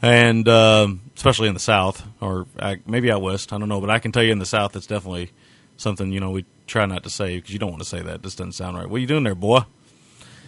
and 0.03 0.47
um, 0.49 1.01
especially 1.17 1.49
in 1.49 1.55
the 1.55 1.61
South 1.61 2.05
or 2.21 2.47
uh, 2.59 2.77
maybe 2.87 3.11
out 3.11 3.23
west 3.23 3.53
I 3.55 3.59
don't 3.59 3.69
know, 3.71 3.81
but 3.81 3.89
I 3.91 3.99
can 3.99 4.13
tell 4.13 4.23
you 4.23 4.33
in 4.33 4.39
the 4.39 4.45
South 4.47 4.77
it's 4.77 4.87
definitely 4.87 5.31
something 5.79 6.13
you 6.13 6.21
know 6.21 6.31
we 6.31 6.45
try 6.67 6.85
not 6.85 7.03
to 7.05 7.11
say 7.11 7.37
because 7.37 7.53
you 7.53 7.59
don't 7.59 7.71
want 7.71 7.83
to 7.83 7.89
say 7.89 8.03
that. 8.03 8.23
This 8.23 8.35
doesn't 8.35 8.53
sound 8.53 8.77
right. 8.77 8.89
What 8.89 8.97
are 8.97 9.01
you 9.01 9.07
doing 9.07 9.25
there, 9.25 9.35
boy? 9.35 9.61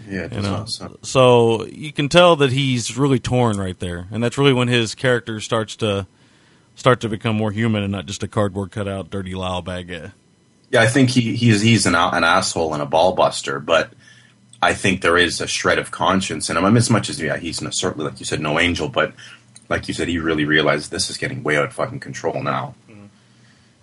Yeah, 0.06 0.24
it 0.24 0.32
You 0.32 0.42
know, 0.42 0.66
not 0.80 1.06
so 1.06 1.64
you 1.66 1.92
can 1.92 2.08
tell 2.08 2.36
that 2.36 2.52
he's 2.52 2.96
really 2.96 3.18
torn 3.18 3.58
right 3.58 3.78
there, 3.78 4.06
and 4.10 4.22
that's 4.22 4.38
really 4.38 4.52
when 4.52 4.68
his 4.68 4.94
character 4.94 5.40
starts 5.40 5.76
to 5.76 6.06
start 6.74 7.00
to 7.00 7.08
become 7.08 7.36
more 7.36 7.50
human 7.50 7.82
and 7.82 7.92
not 7.92 8.06
just 8.06 8.22
a 8.22 8.28
cardboard 8.28 8.70
cutout, 8.70 9.10
dirty 9.10 9.34
Lyle 9.34 9.62
bag 9.62 9.88
guy. 9.88 10.12
Yeah, 10.70 10.82
I 10.82 10.86
think 10.86 11.10
he, 11.10 11.34
he's 11.34 11.60
he's 11.60 11.86
an, 11.86 11.94
an 11.94 12.24
asshole 12.24 12.72
and 12.74 12.82
a 12.82 12.86
ball 12.86 13.12
buster, 13.12 13.58
but 13.58 13.92
I 14.60 14.74
think 14.74 15.02
there 15.02 15.16
is 15.16 15.40
a 15.40 15.46
shred 15.46 15.78
of 15.78 15.90
conscience 15.90 16.50
in 16.50 16.56
him. 16.56 16.64
I 16.64 16.68
mean, 16.68 16.76
as 16.76 16.90
much 16.90 17.08
as 17.08 17.20
yeah, 17.20 17.36
he's 17.36 17.62
no, 17.62 17.70
certainly 17.70 18.08
like 18.08 18.20
you 18.20 18.26
said, 18.26 18.40
no 18.40 18.58
angel, 18.58 18.88
but 18.88 19.12
like 19.68 19.88
you 19.88 19.94
said, 19.94 20.08
he 20.08 20.18
really 20.18 20.44
realized 20.44 20.90
this 20.90 21.10
is 21.10 21.16
getting 21.16 21.42
way 21.42 21.56
out 21.56 21.64
of 21.64 21.72
fucking 21.72 22.00
control 22.00 22.42
now. 22.42 22.74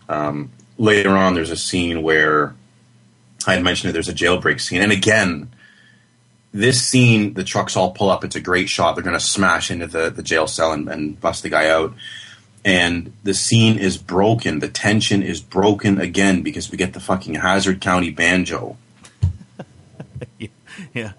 Um, 0.07 0.51
later 0.77 1.11
on, 1.11 1.33
there's 1.33 1.51
a 1.51 1.57
scene 1.57 2.03
where 2.03 2.53
I 3.47 3.53
had 3.55 3.63
mentioned 3.63 3.89
it. 3.89 3.93
There's 3.93 4.09
a 4.09 4.13
jailbreak 4.13 4.61
scene, 4.61 4.81
and 4.81 4.91
again, 4.91 5.49
this 6.55 6.81
scene, 6.81 7.33
the 7.33 7.43
trucks 7.43 7.75
all 7.75 7.91
pull 7.91 8.09
up. 8.09 8.23
It's 8.23 8.35
a 8.35 8.41
great 8.41 8.69
shot. 8.69 8.95
They're 8.95 9.03
going 9.03 9.17
to 9.17 9.23
smash 9.23 9.69
into 9.69 9.87
the 9.87 10.09
the 10.09 10.23
jail 10.23 10.47
cell 10.47 10.71
and, 10.71 10.87
and 10.89 11.19
bust 11.19 11.43
the 11.43 11.49
guy 11.49 11.69
out 11.69 11.93
and 12.65 13.13
the 13.23 13.35
scene 13.35 13.77
is 13.77 13.95
broken. 13.95 14.57
The 14.57 14.67
tension 14.67 15.21
is 15.21 15.39
broken 15.39 16.01
again 16.01 16.41
because 16.41 16.71
we 16.71 16.77
get 16.77 16.93
the 16.93 16.99
fucking 16.99 17.35
Hazzard 17.35 17.79
County 17.79 18.09
banjo. 18.09 18.77
Yeah, 20.93 21.13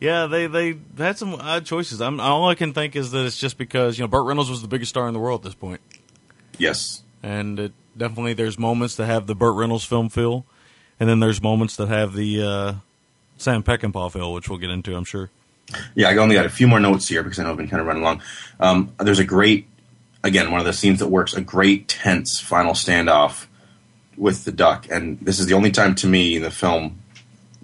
yeah, 0.00 0.26
they 0.26 0.46
they 0.46 0.78
had 0.98 1.18
some 1.18 1.34
odd 1.34 1.64
choices. 1.66 2.00
I'm 2.00 2.20
all 2.20 2.48
I 2.48 2.54
can 2.54 2.72
think 2.72 2.96
is 2.96 3.10
that 3.10 3.24
it's 3.24 3.38
just 3.38 3.58
because 3.58 3.98
you 3.98 4.04
know 4.04 4.08
Burt 4.08 4.26
Reynolds 4.26 4.50
was 4.50 4.60
the 4.62 4.68
biggest 4.68 4.90
star 4.90 5.08
in 5.08 5.14
the 5.14 5.20
world 5.20 5.40
at 5.40 5.44
this 5.44 5.54
point, 5.54 5.80
Yes, 6.58 7.02
and 7.22 7.58
it 7.58 7.72
definitely 7.96 8.32
there's 8.32 8.58
moments 8.58 8.96
that 8.96 9.06
have 9.06 9.26
the 9.26 9.34
Burt 9.34 9.56
Reynolds 9.56 9.84
film 9.84 10.08
feel, 10.08 10.46
and 11.00 11.08
then 11.08 11.20
there's 11.20 11.42
moments 11.42 11.76
that 11.76 11.88
have 11.88 12.14
the 12.14 12.42
uh, 12.42 12.72
Sam 13.36 13.62
Peckinpah 13.62 14.12
feel, 14.12 14.32
which 14.32 14.48
we'll 14.48 14.58
get 14.58 14.70
into, 14.70 14.94
I'm 14.96 15.04
sure. 15.04 15.30
yeah. 15.94 16.08
I 16.08 16.16
only 16.16 16.34
got 16.34 16.46
a 16.46 16.50
few 16.50 16.66
more 16.66 16.80
notes 16.80 17.08
here 17.08 17.22
because 17.22 17.38
I 17.38 17.44
know 17.44 17.50
I've 17.50 17.56
been 17.56 17.68
kind 17.68 17.80
of 17.80 17.86
running 17.86 18.02
along. 18.02 18.22
Um, 18.60 18.92
there's 18.98 19.18
a 19.18 19.24
great, 19.24 19.66
again, 20.22 20.50
one 20.50 20.60
of 20.60 20.66
the 20.66 20.72
scenes 20.72 21.00
that 21.00 21.08
works. 21.08 21.34
A 21.34 21.40
great 21.40 21.88
tense 21.88 22.40
final 22.40 22.72
standoff 22.72 23.46
with 24.16 24.44
the 24.44 24.52
duck, 24.52 24.86
and 24.90 25.18
this 25.20 25.38
is 25.40 25.46
the 25.46 25.54
only 25.54 25.70
time 25.70 25.94
to 25.96 26.06
me 26.06 26.36
in 26.36 26.42
the 26.42 26.50
film 26.50 26.98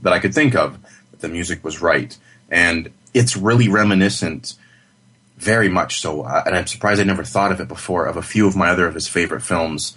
that 0.03 0.12
I 0.12 0.18
could 0.18 0.35
think 0.35 0.55
of 0.55 0.79
that 1.11 1.21
the 1.21 1.29
music 1.29 1.62
was 1.64 1.81
right, 1.81 2.16
and 2.51 2.91
it's 3.14 3.37
really 3.37 3.68
reminiscent. 3.68 4.55
Very 5.37 5.71
much 5.71 6.01
so, 6.01 6.23
uh, 6.23 6.43
and 6.45 6.55
I'm 6.55 6.66
surprised 6.66 7.01
I 7.01 7.05
never 7.05 7.25
thought 7.25 7.51
of 7.51 7.61
it 7.61 7.68
before. 7.68 8.05
Of 8.05 8.18
a 8.18 8.23
few 8.23 8.47
of 8.47 8.57
my 8.57 8.68
other 8.68 8.87
of 8.87 8.95
his 8.95 9.09
favorite 9.09 9.41
films, 9.41 9.97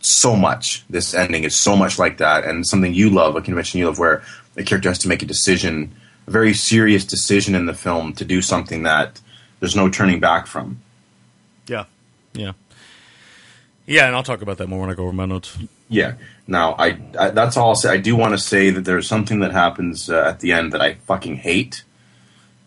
so 0.00 0.34
much. 0.34 0.82
This 0.90 1.14
ending 1.14 1.44
is 1.44 1.60
so 1.60 1.76
much 1.76 2.00
like 2.00 2.18
that, 2.18 2.44
and 2.44 2.66
something 2.66 2.92
you 2.92 3.10
love, 3.10 3.36
a 3.36 3.42
convention 3.42 3.78
you 3.78 3.86
love, 3.86 4.00
where 4.00 4.24
the 4.54 4.62
character 4.62 4.88
has 4.88 4.98
to 5.00 5.08
make 5.08 5.22
a 5.22 5.26
decision, 5.26 5.94
a 6.26 6.30
very 6.30 6.54
serious 6.54 7.04
decision 7.04 7.54
in 7.54 7.66
the 7.66 7.74
film 7.74 8.12
to 8.14 8.24
do 8.24 8.42
something 8.42 8.82
that 8.84 9.20
there's 9.60 9.76
no 9.76 9.88
turning 9.88 10.20
back 10.20 10.46
from. 10.46 10.80
Yeah, 11.66 11.84
yeah, 12.34 12.52
yeah, 13.86 14.06
and 14.06 14.14
I'll 14.14 14.22
talk 14.22 14.42
about 14.42 14.58
that 14.58 14.68
more 14.68 14.80
when 14.80 14.90
I 14.90 14.94
go 14.94 15.04
over 15.04 15.12
my 15.12 15.26
notes. 15.26 15.56
Yeah. 15.88 16.14
Now, 16.46 16.74
I, 16.78 16.98
I 17.18 17.30
that's 17.30 17.56
all 17.56 17.70
I'll 17.70 17.74
say. 17.74 17.92
I 17.92 17.98
do 17.98 18.16
want 18.16 18.32
to 18.32 18.38
say 18.38 18.70
that 18.70 18.84
there's 18.84 19.06
something 19.06 19.40
that 19.40 19.52
happens 19.52 20.08
uh, 20.08 20.24
at 20.26 20.40
the 20.40 20.52
end 20.52 20.72
that 20.72 20.80
I 20.80 20.94
fucking 20.94 21.36
hate. 21.36 21.84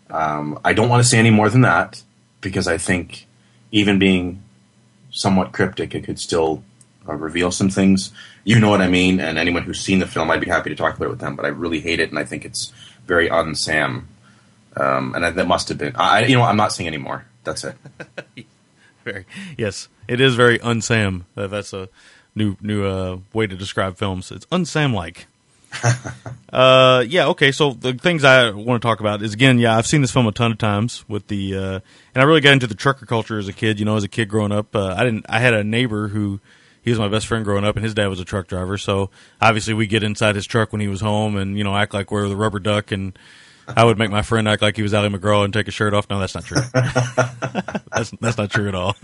Um, 0.08 0.58
I 0.64 0.72
don't 0.72 0.88
want 0.88 1.02
to 1.02 1.08
say 1.08 1.18
any 1.18 1.30
more 1.30 1.50
than 1.50 1.62
that 1.62 2.02
because 2.40 2.68
I 2.68 2.78
think 2.78 3.26
even 3.72 3.98
being 3.98 4.42
somewhat 5.10 5.52
cryptic, 5.52 5.94
it 5.94 6.04
could 6.04 6.20
still 6.20 6.62
uh, 7.08 7.14
reveal 7.14 7.50
some 7.50 7.70
things. 7.70 8.12
You 8.44 8.60
know 8.60 8.70
what 8.70 8.80
I 8.80 8.88
mean, 8.88 9.20
and 9.20 9.38
anyone 9.38 9.62
who's 9.62 9.80
seen 9.80 9.98
the 9.98 10.06
film, 10.06 10.30
I'd 10.30 10.40
be 10.40 10.48
happy 10.48 10.70
to 10.70 10.76
talk 10.76 10.96
about 10.96 11.06
it 11.06 11.10
with 11.10 11.20
them. 11.20 11.36
But 11.36 11.44
I 11.44 11.48
really 11.48 11.80
hate 11.80 12.00
it, 12.00 12.10
and 12.10 12.18
I 12.18 12.24
think 12.24 12.44
it's 12.44 12.72
very 13.06 13.30
un-Sam. 13.30 14.08
Um, 14.76 15.14
and 15.14 15.24
I, 15.24 15.30
that 15.30 15.48
must 15.48 15.68
have 15.70 15.78
been. 15.78 15.96
I, 15.96 16.26
you 16.26 16.36
know, 16.36 16.42
I'm 16.42 16.56
not 16.56 16.72
saying 16.72 16.86
anymore. 16.86 17.24
That's 17.44 17.64
it. 17.64 17.76
Very 19.04 19.24
yes, 19.56 19.88
it 20.08 20.20
is 20.20 20.34
very 20.34 20.58
unsam. 20.58 21.22
Uh, 21.36 21.46
that's 21.46 21.72
a 21.72 21.88
new 22.34 22.56
new 22.60 22.84
uh, 22.84 23.18
way 23.32 23.46
to 23.46 23.54
describe 23.54 23.96
films. 23.96 24.32
It's 24.32 24.46
unsam 24.46 24.92
like. 24.92 25.28
uh, 26.52 27.04
yeah, 27.06 27.28
okay. 27.28 27.52
So 27.52 27.72
the 27.72 27.94
things 27.94 28.24
I 28.24 28.50
want 28.50 28.82
to 28.82 28.86
talk 28.86 28.98
about 28.98 29.22
is 29.22 29.32
again, 29.32 29.60
yeah, 29.60 29.76
I've 29.76 29.86
seen 29.86 30.00
this 30.00 30.10
film 30.10 30.26
a 30.26 30.32
ton 30.32 30.50
of 30.50 30.58
times 30.58 31.04
with 31.08 31.28
the, 31.28 31.56
uh, 31.56 31.80
and 32.14 32.22
I 32.22 32.24
really 32.24 32.40
got 32.40 32.52
into 32.52 32.66
the 32.66 32.74
trucker 32.74 33.06
culture 33.06 33.38
as 33.38 33.46
a 33.46 33.52
kid. 33.52 33.78
You 33.78 33.84
know, 33.84 33.96
as 33.96 34.02
a 34.02 34.08
kid 34.08 34.28
growing 34.28 34.52
up, 34.52 34.74
uh, 34.74 34.94
I 34.96 35.04
didn't. 35.04 35.26
I 35.28 35.38
had 35.38 35.54
a 35.54 35.62
neighbor 35.62 36.08
who 36.08 36.40
he 36.86 36.92
was 36.92 37.00
my 37.00 37.08
best 37.08 37.26
friend 37.26 37.44
growing 37.44 37.64
up, 37.64 37.74
and 37.74 37.84
his 37.84 37.94
dad 37.94 38.06
was 38.06 38.20
a 38.20 38.24
truck 38.24 38.46
driver. 38.46 38.78
So 38.78 39.10
obviously, 39.40 39.74
we 39.74 39.88
get 39.88 40.04
inside 40.04 40.36
his 40.36 40.46
truck 40.46 40.70
when 40.70 40.80
he 40.80 40.86
was 40.86 41.00
home, 41.00 41.36
and 41.36 41.58
you 41.58 41.64
know, 41.64 41.76
act 41.76 41.92
like 41.92 42.12
we're 42.12 42.28
the 42.28 42.36
rubber 42.36 42.60
duck 42.60 42.92
and. 42.92 43.18
I 43.68 43.82
would 43.82 43.98
make 43.98 44.12
my 44.12 44.22
friend 44.22 44.46
act 44.46 44.62
like 44.62 44.76
he 44.76 44.82
was 44.82 44.94
Ali 44.94 45.08
MacGraw 45.08 45.42
and 45.42 45.52
take 45.52 45.66
his 45.66 45.74
shirt 45.74 45.92
off. 45.92 46.08
No, 46.08 46.20
that's 46.20 46.36
not 46.36 46.44
true. 46.44 46.62
that's 46.72 48.12
that's 48.20 48.38
not 48.38 48.48
true 48.48 48.68
at 48.68 48.76
all. 48.76 48.94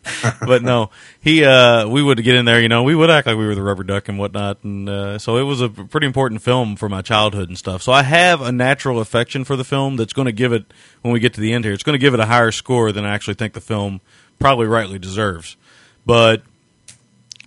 but 0.46 0.62
no, 0.62 0.88
he 1.20 1.44
uh, 1.44 1.86
we 1.86 2.02
would 2.02 2.24
get 2.24 2.34
in 2.34 2.46
there. 2.46 2.58
You 2.58 2.70
know, 2.70 2.84
we 2.84 2.94
would 2.94 3.10
act 3.10 3.26
like 3.26 3.36
we 3.36 3.44
were 3.44 3.54
the 3.54 3.62
rubber 3.62 3.84
duck 3.84 4.08
and 4.08 4.18
whatnot. 4.18 4.64
And 4.64 4.88
uh, 4.88 5.18
so 5.18 5.36
it 5.36 5.42
was 5.42 5.60
a 5.60 5.68
pretty 5.68 6.06
important 6.06 6.40
film 6.40 6.74
for 6.76 6.88
my 6.88 7.02
childhood 7.02 7.50
and 7.50 7.58
stuff. 7.58 7.82
So 7.82 7.92
I 7.92 8.02
have 8.02 8.40
a 8.40 8.50
natural 8.50 8.98
affection 8.98 9.44
for 9.44 9.56
the 9.56 9.64
film 9.64 9.96
that's 9.96 10.14
going 10.14 10.24
to 10.24 10.32
give 10.32 10.54
it 10.54 10.64
when 11.02 11.12
we 11.12 11.20
get 11.20 11.34
to 11.34 11.42
the 11.42 11.52
end 11.52 11.66
here. 11.66 11.74
It's 11.74 11.82
going 11.82 11.92
to 11.92 12.00
give 12.00 12.14
it 12.14 12.20
a 12.20 12.26
higher 12.26 12.50
score 12.50 12.92
than 12.92 13.04
I 13.04 13.12
actually 13.14 13.34
think 13.34 13.52
the 13.52 13.60
film 13.60 14.00
probably 14.38 14.68
rightly 14.68 14.98
deserves. 14.98 15.58
But 16.06 16.44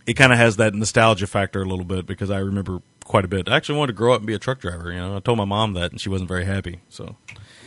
it 0.05 0.13
kind 0.13 0.31
of 0.31 0.37
has 0.37 0.57
that 0.57 0.73
nostalgia 0.73 1.27
factor 1.27 1.61
a 1.61 1.65
little 1.65 1.85
bit 1.85 2.05
because 2.05 2.29
I 2.29 2.39
remember 2.39 2.81
quite 3.03 3.25
a 3.25 3.27
bit. 3.27 3.47
I 3.47 3.55
actually 3.55 3.77
wanted 3.77 3.93
to 3.93 3.97
grow 3.97 4.13
up 4.13 4.19
and 4.19 4.27
be 4.27 4.33
a 4.33 4.39
truck 4.39 4.59
driver. 4.59 4.91
You 4.91 4.99
know, 4.99 5.17
I 5.17 5.19
told 5.19 5.37
my 5.37 5.45
mom 5.45 5.73
that, 5.73 5.91
and 5.91 6.01
she 6.01 6.09
wasn't 6.09 6.27
very 6.27 6.45
happy. 6.45 6.79
So 6.89 7.15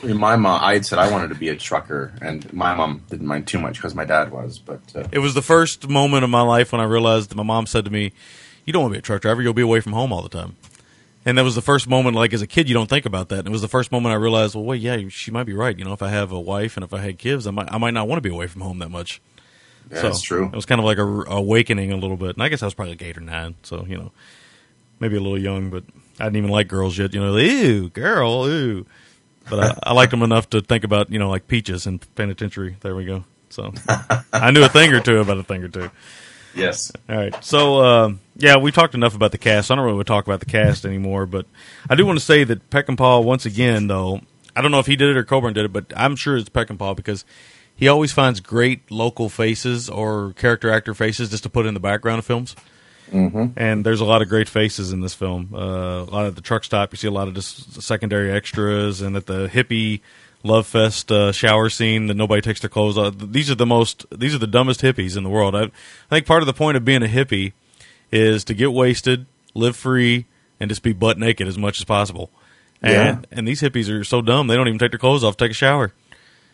My 0.02 0.36
mom, 0.36 0.62
I 0.62 0.74
had 0.74 0.86
said 0.86 0.98
I 0.98 1.10
wanted 1.10 1.28
to 1.28 1.34
be 1.34 1.48
a 1.48 1.56
trucker, 1.56 2.12
and 2.20 2.52
my 2.52 2.74
mom 2.74 3.02
didn't 3.10 3.26
mind 3.26 3.46
too 3.46 3.58
much 3.58 3.74
because 3.76 3.94
my 3.94 4.04
dad 4.04 4.30
was. 4.30 4.58
But 4.58 4.80
uh, 4.94 5.08
it 5.10 5.18
was 5.18 5.34
the 5.34 5.42
first 5.42 5.88
moment 5.88 6.24
of 6.24 6.30
my 6.30 6.42
life 6.42 6.72
when 6.72 6.80
I 6.80 6.84
realized 6.84 7.34
my 7.34 7.42
mom 7.42 7.66
said 7.66 7.84
to 7.84 7.90
me, 7.90 8.12
"You 8.64 8.72
don't 8.72 8.82
want 8.82 8.92
to 8.92 8.96
be 8.96 9.00
a 9.00 9.02
truck 9.02 9.22
driver. 9.22 9.42
You'll 9.42 9.54
be 9.54 9.62
away 9.62 9.80
from 9.80 9.92
home 9.92 10.12
all 10.12 10.22
the 10.22 10.28
time." 10.28 10.56
And 11.24 11.36
that 11.36 11.42
was 11.42 11.56
the 11.56 11.62
first 11.62 11.88
moment, 11.88 12.16
like 12.16 12.32
as 12.32 12.40
a 12.40 12.46
kid, 12.46 12.68
you 12.68 12.74
don't 12.74 12.88
think 12.88 13.04
about 13.04 13.28
that. 13.28 13.40
And 13.40 13.48
it 13.48 13.50
was 13.50 13.60
the 13.60 13.68
first 13.68 13.92
moment 13.92 14.14
I 14.14 14.16
realized, 14.16 14.54
well, 14.54 14.64
wait, 14.64 14.80
yeah, 14.80 14.96
she 15.10 15.30
might 15.30 15.44
be 15.44 15.52
right. 15.52 15.78
You 15.78 15.84
know, 15.84 15.92
if 15.92 16.00
I 16.00 16.08
have 16.08 16.32
a 16.32 16.40
wife 16.40 16.76
and 16.76 16.84
if 16.84 16.94
I 16.94 17.00
had 17.00 17.18
kids, 17.18 17.46
I 17.46 17.50
might, 17.50 17.70
I 17.70 17.76
might 17.76 17.92
not 17.92 18.08
want 18.08 18.22
to 18.22 18.26
be 18.26 18.34
away 18.34 18.46
from 18.46 18.62
home 18.62 18.78
that 18.78 18.88
much. 18.88 19.20
Yeah, 19.90 20.02
that's 20.02 20.22
true. 20.22 20.46
It 20.46 20.54
was 20.54 20.66
kind 20.66 20.80
of 20.80 20.84
like 20.84 20.98
a, 20.98 21.04
a 21.04 21.36
awakening 21.36 21.92
a 21.92 21.96
little 21.96 22.16
bit. 22.16 22.36
And 22.36 22.42
I 22.42 22.48
guess 22.48 22.62
I 22.62 22.66
was 22.66 22.74
probably 22.74 22.92
like 22.92 23.02
eight 23.02 23.16
or 23.16 23.20
nine, 23.20 23.54
so 23.62 23.84
you 23.86 23.96
know, 23.96 24.12
maybe 25.00 25.16
a 25.16 25.20
little 25.20 25.38
young, 25.38 25.70
but 25.70 25.84
I 26.20 26.24
didn't 26.24 26.36
even 26.36 26.50
like 26.50 26.68
girls 26.68 26.98
yet. 26.98 27.14
You 27.14 27.20
know, 27.20 27.36
ew, 27.36 27.88
girl, 27.90 28.48
ew. 28.48 28.86
But 29.48 29.60
I, 29.60 29.90
I 29.90 29.92
liked 29.92 30.10
them 30.10 30.22
enough 30.22 30.50
to 30.50 30.60
think 30.60 30.84
about, 30.84 31.10
you 31.10 31.18
know, 31.18 31.30
like 31.30 31.48
peaches 31.48 31.86
and 31.86 32.04
penitentiary. 32.14 32.76
There 32.80 32.94
we 32.94 33.04
go. 33.04 33.24
So 33.50 33.72
I 34.32 34.50
knew 34.50 34.62
a 34.62 34.68
thing 34.68 34.92
or 34.92 35.00
two 35.00 35.18
about 35.20 35.38
a 35.38 35.42
thing 35.42 35.64
or 35.64 35.68
two. 35.68 35.90
Yes. 36.54 36.92
All 37.08 37.16
right. 37.16 37.44
So, 37.44 37.78
uh, 37.78 38.12
yeah, 38.36 38.56
we 38.56 38.72
talked 38.72 38.94
enough 38.94 39.14
about 39.14 39.32
the 39.32 39.38
cast. 39.38 39.70
I 39.70 39.74
don't 39.74 39.84
really 39.84 39.96
want 39.96 40.06
to 40.06 40.12
talk 40.12 40.26
about 40.26 40.40
the 40.40 40.46
cast 40.46 40.84
anymore, 40.84 41.24
but 41.26 41.46
I 41.88 41.94
do 41.94 42.04
want 42.04 42.18
to 42.18 42.24
say 42.24 42.44
that 42.44 42.68
Peckinpah, 42.70 43.22
once 43.22 43.46
again, 43.46 43.86
though, 43.86 44.20
I 44.56 44.60
don't 44.60 44.70
know 44.70 44.80
if 44.80 44.86
he 44.86 44.96
did 44.96 45.08
it 45.10 45.16
or 45.16 45.24
Coburn 45.24 45.54
did 45.54 45.64
it, 45.66 45.72
but 45.72 45.92
I'm 45.96 46.16
sure 46.16 46.36
it's 46.36 46.48
Peckinpah 46.48 46.96
because 46.96 47.24
he 47.78 47.86
always 47.86 48.12
finds 48.12 48.40
great 48.40 48.90
local 48.90 49.28
faces 49.28 49.88
or 49.88 50.32
character 50.34 50.68
actor 50.70 50.94
faces 50.94 51.30
just 51.30 51.44
to 51.44 51.48
put 51.48 51.64
in 51.64 51.74
the 51.74 51.80
background 51.80 52.18
of 52.18 52.26
films. 52.26 52.56
Mm-hmm. 53.12 53.56
And 53.56 53.86
there's 53.86 54.00
a 54.00 54.04
lot 54.04 54.20
of 54.20 54.28
great 54.28 54.48
faces 54.48 54.92
in 54.92 55.00
this 55.00 55.14
film. 55.14 55.50
Uh, 55.54 56.02
a 56.02 56.10
lot 56.10 56.26
of 56.26 56.34
the 56.34 56.42
truck 56.42 56.64
stop, 56.64 56.92
you 56.92 56.96
see 56.96 57.06
a 57.06 57.12
lot 57.12 57.28
of 57.28 57.34
just 57.34 57.80
secondary 57.80 58.32
extras, 58.32 59.00
and 59.00 59.16
at 59.16 59.26
the 59.26 59.46
hippie 59.46 60.00
love 60.42 60.66
fest 60.66 61.10
uh, 61.12 61.30
shower 61.32 61.70
scene 61.70 62.08
that 62.08 62.14
nobody 62.14 62.42
takes 62.42 62.60
their 62.60 62.68
clothes 62.68 62.98
off. 62.98 63.14
These 63.16 63.48
are 63.50 63.54
the 63.54 63.64
most, 63.64 64.06
these 64.10 64.34
are 64.34 64.38
the 64.38 64.46
dumbest 64.48 64.80
hippies 64.82 65.16
in 65.16 65.22
the 65.22 65.30
world. 65.30 65.54
I, 65.54 65.62
I 65.62 65.70
think 66.10 66.26
part 66.26 66.42
of 66.42 66.46
the 66.46 66.52
point 66.52 66.76
of 66.76 66.84
being 66.84 67.02
a 67.04 67.06
hippie 67.08 67.52
is 68.10 68.44
to 68.44 68.54
get 68.54 68.72
wasted, 68.72 69.26
live 69.54 69.76
free, 69.76 70.26
and 70.60 70.68
just 70.68 70.82
be 70.82 70.92
butt 70.92 71.16
naked 71.18 71.46
as 71.46 71.56
much 71.56 71.78
as 71.78 71.84
possible. 71.84 72.30
And 72.82 72.92
Yeah. 72.92 73.20
and 73.32 73.48
these 73.48 73.62
hippies 73.62 73.88
are 73.88 74.04
so 74.04 74.20
dumb 74.20 74.48
they 74.48 74.54
don't 74.56 74.68
even 74.68 74.78
take 74.78 74.90
their 74.90 74.98
clothes 74.98 75.24
off, 75.24 75.36
take 75.36 75.52
a 75.52 75.54
shower. 75.54 75.92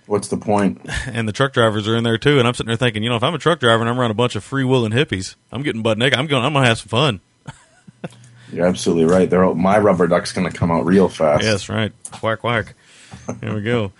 What's 0.06 0.28
the 0.28 0.36
point? 0.36 0.80
And 1.06 1.26
the 1.28 1.32
truck 1.32 1.52
drivers 1.52 1.86
are 1.88 1.96
in 1.96 2.04
there 2.04 2.18
too. 2.18 2.38
And 2.38 2.46
I'm 2.48 2.54
sitting 2.54 2.68
there 2.68 2.76
thinking, 2.76 3.02
you 3.02 3.08
know, 3.10 3.16
if 3.16 3.22
I'm 3.22 3.34
a 3.34 3.38
truck 3.38 3.60
driver 3.60 3.80
and 3.82 3.88
I'm 3.90 3.98
around 3.98 4.10
a 4.10 4.14
bunch 4.14 4.36
of 4.36 4.44
free 4.44 4.64
willing 4.64 4.92
hippies, 4.92 5.36
I'm 5.52 5.62
getting 5.62 5.82
butt 5.82 5.96
naked. 5.98 6.18
I'm 6.18 6.26
going. 6.26 6.44
I'm 6.44 6.52
gonna 6.52 6.66
have 6.66 6.78
some 6.78 6.88
fun. 6.88 7.20
You're 8.52 8.66
absolutely 8.66 9.04
right. 9.04 9.28
They're, 9.28 9.44
all- 9.44 9.54
my 9.54 9.78
rubber 9.78 10.06
duck's 10.06 10.32
going 10.32 10.50
to 10.50 10.56
come 10.56 10.70
out 10.70 10.84
real 10.84 11.08
fast. 11.08 11.42
Yes, 11.42 11.68
right. 11.68 11.92
Quack 12.12 12.40
quack. 12.40 12.74
There 13.40 13.54
we 13.54 13.62
go. 13.62 13.92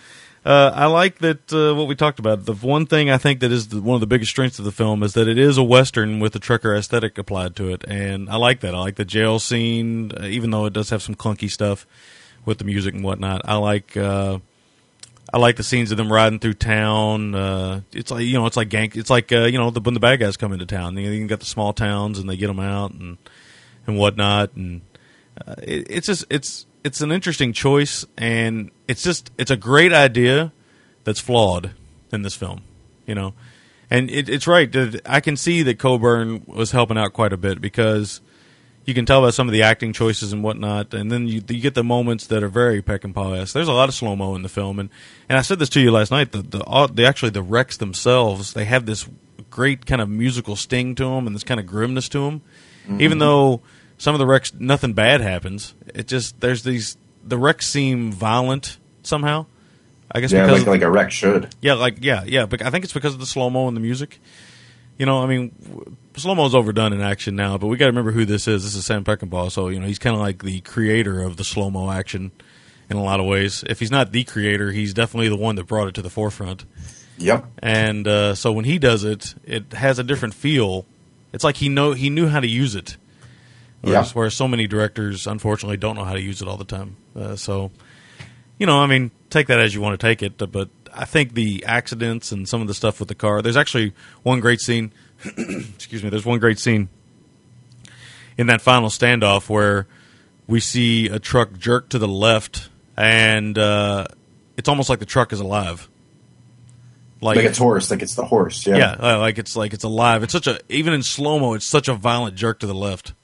Uh, 0.45 0.71
I 0.75 0.87
like 0.87 1.19
that 1.21 1.51
uh, 1.53 1.75
what 1.75 1.89
we 1.89 1.95
talked 1.95 2.19
about. 2.19 2.45
The 2.45 2.53
one 2.53 2.85
thing 2.85 3.09
I 3.11 3.17
think 3.17 3.41
that 3.41 3.51
is 3.51 3.69
the, 3.69 3.81
one 3.81 3.95
of 3.95 4.01
the 4.01 4.07
biggest 4.07 4.31
strengths 4.31 4.59
of 4.59 4.67
the 4.67 4.73
film 4.73 5.03
is 5.03 5.15
that 5.15 5.27
it 5.27 5.39
is 5.39 5.57
a 5.57 5.63
western 5.63 6.21
with 6.21 6.35
the 6.35 6.39
trucker 6.39 6.75
aesthetic 6.77 7.17
applied 7.17 7.57
to 7.57 7.71
it, 7.73 7.83
and 7.89 8.29
I 8.29 8.37
like 8.37 8.61
that. 8.61 8.75
I 8.75 8.79
like 8.79 8.97
the 8.97 9.07
jail 9.07 9.39
scene, 9.39 10.13
uh, 10.21 10.27
even 10.27 10.51
though 10.51 10.67
it 10.67 10.75
does 10.75 10.91
have 10.91 11.03
some 11.03 11.15
clunky 11.15 11.51
stuff 11.51 11.87
with 12.45 12.59
the 12.59 12.65
music 12.65 12.95
and 12.95 13.03
whatnot. 13.03 13.41
I 13.47 13.57
like. 13.57 13.97
Uh, 13.97 14.41
I 15.35 15.39
like 15.39 15.57
the 15.57 15.65
scenes 15.65 15.91
of 15.91 15.97
them 15.97 16.13
riding 16.13 16.39
through 16.39 16.55
town. 16.55 17.35
Uh, 17.35 17.81
it's 17.93 18.13
like 18.13 18.23
you 18.23 18.35
know, 18.35 18.47
it's 18.47 18.57
like 18.57 18.69
gang. 18.69 18.93
It's 18.95 19.11
like 19.11 19.33
uh, 19.33 19.47
you 19.47 19.59
know, 19.59 19.71
the, 19.71 19.81
when 19.81 19.93
the 19.93 19.99
bad 19.99 20.21
guys 20.21 20.37
come 20.37 20.53
into 20.53 20.65
town. 20.65 20.97
You, 20.97 21.07
know, 21.07 21.13
you 21.13 21.27
got 21.27 21.41
the 21.41 21.47
small 21.47 21.73
towns 21.73 22.21
and 22.21 22.31
they 22.31 22.37
get 22.37 22.47
them 22.47 22.61
out, 22.61 22.93
and 22.93 23.19
and 23.85 23.99
whatnot, 23.99 24.55
and 24.55 24.83
uh, 25.45 25.57
it, 25.59 25.89
it's 25.91 26.07
just 26.07 26.25
it's 26.31 26.67
it's 26.85 27.01
an 27.01 27.11
interesting 27.11 27.53
choice, 27.53 28.05
and 28.17 28.71
it's 28.87 29.03
just 29.03 29.33
it's 29.37 29.51
a 29.51 29.57
great 29.57 29.93
idea 29.93 30.53
that's 31.03 31.19
flawed 31.19 31.73
in 32.13 32.23
this 32.23 32.37
film, 32.37 32.63
you 33.05 33.17
know. 33.17 33.35
And 33.91 34.13
it, 34.13 34.29
it's 34.29 34.47
right. 34.47 34.73
I 35.05 35.19
can 35.19 35.37
see 35.37 35.65
that 35.65 35.81
Coburn 35.81 36.45
was 36.47 36.71
helping 36.71 36.97
out 36.97 37.13
quite 37.13 37.33
a 37.33 37.37
bit 37.37 37.61
because 37.61 38.21
you 38.85 38.95
can 38.95 39.07
tell 39.07 39.23
by 39.23 39.31
some 39.31 39.49
of 39.49 39.53
the 39.53 39.63
acting 39.63 39.93
choices 39.93 40.33
and 40.33 40.43
whatnot, 40.43 40.93
and 40.93 41.11
then 41.11 41.27
you, 41.27 41.43
you 41.49 41.61
get 41.61 41.75
the 41.75 41.85
moments 41.85 42.27
that 42.27 42.43
are 42.43 42.49
very 42.49 42.83
Peckinpah 42.83 43.41
esque. 43.41 43.55
There's 43.55 43.69
a 43.69 43.73
lot 43.73 43.89
of 43.89 43.95
slow 43.95 44.15
mo 44.15 44.35
in 44.35 44.43
the 44.43 44.49
film, 44.49 44.79
and, 44.79 44.91
and 45.29 45.39
I 45.39 45.43
said 45.43 45.59
this 45.59 45.69
to 45.71 45.81
you 45.81 45.91
last 45.91 46.11
night. 46.11 46.33
The, 46.33 46.43
the 46.43 46.91
the 46.93 47.07
actually 47.07 47.31
the 47.31 47.43
wrecks 47.43 47.77
themselves 47.77 48.53
they 48.53 48.65
have 48.67 48.87
this 48.87 49.09
great 49.51 49.87
kind 49.87 50.01
of 50.01 50.09
musical 50.09 50.57
sting 50.57 50.95
to 50.97 51.05
them 51.05 51.27
and 51.27 51.35
this 51.35 51.45
kind 51.45 51.61
of 51.61 51.67
grimness 51.67 52.09
to 52.11 52.19
them. 52.21 52.43
Mm-hmm. 52.87 53.01
Even 53.01 53.19
though 53.19 53.63
some 53.99 54.15
of 54.15 54.19
the 54.19 54.27
wrecks 54.27 54.53
nothing 54.59 54.93
bad 54.93 55.21
happens, 55.21 55.75
it 55.95 56.07
just 56.09 56.41
there's 56.41 56.63
these 56.63 56.97
the 57.23 57.39
wrecks 57.39 57.67
seem 57.67 58.13
violent 58.13 58.79
somehow. 59.03 59.47
I 60.11 60.21
guess 60.21 60.33
Yeah, 60.33 60.47
because 60.47 60.61
like 60.61 60.69
like 60.69 60.83
a 60.83 60.91
wreck 60.91 61.11
should. 61.11 61.55
yeah, 61.61 61.75
like 61.75 61.99
yeah, 62.01 62.25
yeah. 62.25 62.47
But 62.47 62.63
I 62.63 62.71
think 62.71 62.85
it's 62.85 62.93
because 62.93 63.15
of 63.15 63.21
the 63.21 63.27
slow 63.27 63.49
mo 63.49 63.67
and 63.69 63.77
the 63.77 63.81
music. 63.81 64.21
You 64.99 65.07
know, 65.07 65.23
I 65.23 65.27
mean, 65.27 65.97
slow 66.17 66.35
mo's 66.35 66.55
overdone 66.55 66.93
in 66.93 67.01
action 67.01 67.35
now, 67.37 67.59
but 67.59 67.67
we 67.67 67.77
got 67.77 67.87
to 67.87 67.91
remember 67.91 68.13
who 68.13 68.25
this 68.25 68.47
is. 68.47 68.63
This 68.65 68.75
is 68.77 68.87
Sam 68.87 69.05
Peckinpah, 69.05 69.51
so 69.51 69.69
you 69.69 69.81
know 69.81 69.87
he's 69.87 69.99
kind 69.99 70.15
of 70.15 70.21
like 70.23 70.43
the 70.43 70.61
creator 70.61 71.23
of 71.23 71.37
the 71.37 71.45
slow 71.45 71.71
mo 71.71 71.91
action 71.91 72.31
in 72.89 72.97
a 72.97 73.03
lot 73.03 73.19
of 73.19 73.27
ways. 73.27 73.65
If 73.67 73.81
he's 73.81 73.91
not 73.91 74.13
the 74.13 74.23
creator, 74.25 74.71
he's 74.71 74.95
definitely 74.95 75.29
the 75.29 75.37
one 75.37 75.57
that 75.57 75.65
brought 75.67 75.89
it 75.89 75.95
to 75.95 76.03
the 76.03 76.11
forefront. 76.11 76.65
Yep. 77.19 77.45
And 77.59 78.07
uh, 78.07 78.35
so 78.35 78.53
when 78.53 78.65
he 78.65 78.79
does 78.79 79.05
it, 79.05 79.35
it 79.45 79.73
has 79.73 79.99
a 79.99 80.05
different 80.05 80.35
feel. 80.35 80.85
It's 81.33 81.43
like 81.45 81.57
he 81.57 81.69
know 81.69 81.93
he 81.93 82.11
knew 82.11 82.29
how 82.29 82.41
to 82.41 82.47
use 82.49 82.75
it. 82.77 82.97
Whereas, 83.81 84.09
Yeah. 84.09 84.13
whereas 84.15 84.35
so 84.35 84.47
many 84.49 84.67
directors, 84.67 85.27
unfortunately, 85.27 85.77
don't 85.77 85.97
know 85.97 86.05
how 86.05 86.15
to 86.15 86.21
use 86.21 86.41
it 86.41 86.49
all 86.49 86.57
the 86.57 86.65
time. 86.65 86.97
Uh, 87.17 87.37
so, 87.37 87.71
you 88.59 88.67
know, 88.67 88.79
I 88.81 88.87
mean, 88.87 89.11
take 89.31 89.49
that 89.49 89.59
as 89.59 89.75
you 89.75 89.81
want 89.81 89.99
to 90.01 90.07
take 90.07 90.23
it. 90.23 90.39
But 90.39 90.69
I 90.97 91.05
think 91.05 91.35
the 91.35 91.65
accidents 91.67 92.33
and 92.33 92.49
some 92.49 92.61
of 92.61 92.69
the 92.69 92.75
stuff 92.75 93.01
with 93.01 93.09
the 93.09 93.15
car. 93.15 93.43
There's 93.43 93.57
actually 93.57 93.93
one 94.23 94.41
great 94.41 94.61
scene. 94.61 94.93
excuse 95.25 96.03
me. 96.03 96.11
There's 96.11 96.27
one 96.27 96.39
great 96.39 96.59
scene 96.59 96.89
in 98.37 98.49
that 98.49 98.61
final 98.61 98.89
standoff 98.89 99.49
where 99.49 99.87
we 100.47 100.61
see 100.61 101.09
a 101.09 101.19
truck 101.19 101.57
jerk 101.59 101.89
to 101.91 101.99
the 101.99 102.09
left, 102.09 102.69
and 102.97 103.57
uh, 103.57 104.07
it's 104.57 104.69
almost 104.69 104.91
like 104.91 104.99
the 104.99 105.07
truck 105.07 105.33
is 105.33 105.41
alive. 105.41 105.89
Like, 107.21 107.39
it's 107.39 107.57
horse, 107.57 107.91
like 107.91 108.03
it's 108.03 108.17
the 108.17 108.25
horse. 108.25 108.67
Yeah. 108.67 108.77
yeah, 108.77 108.97
uh, 108.99 109.19
like 109.19 109.39
it's 109.39 109.57
like 109.57 109.73
it's 109.73 109.85
alive. 109.85 110.23
It's 110.23 110.33
such 110.33 110.47
a 110.47 110.61
even 110.69 110.93
in 110.93 111.03
slow 111.03 111.39
mo, 111.39 111.55
it's 111.55 111.65
such 111.65 111.89
a 111.89 111.95
violent 111.95 112.37
jerk 112.37 112.61
to 112.61 112.67
the 112.67 112.75
left, 112.75 113.15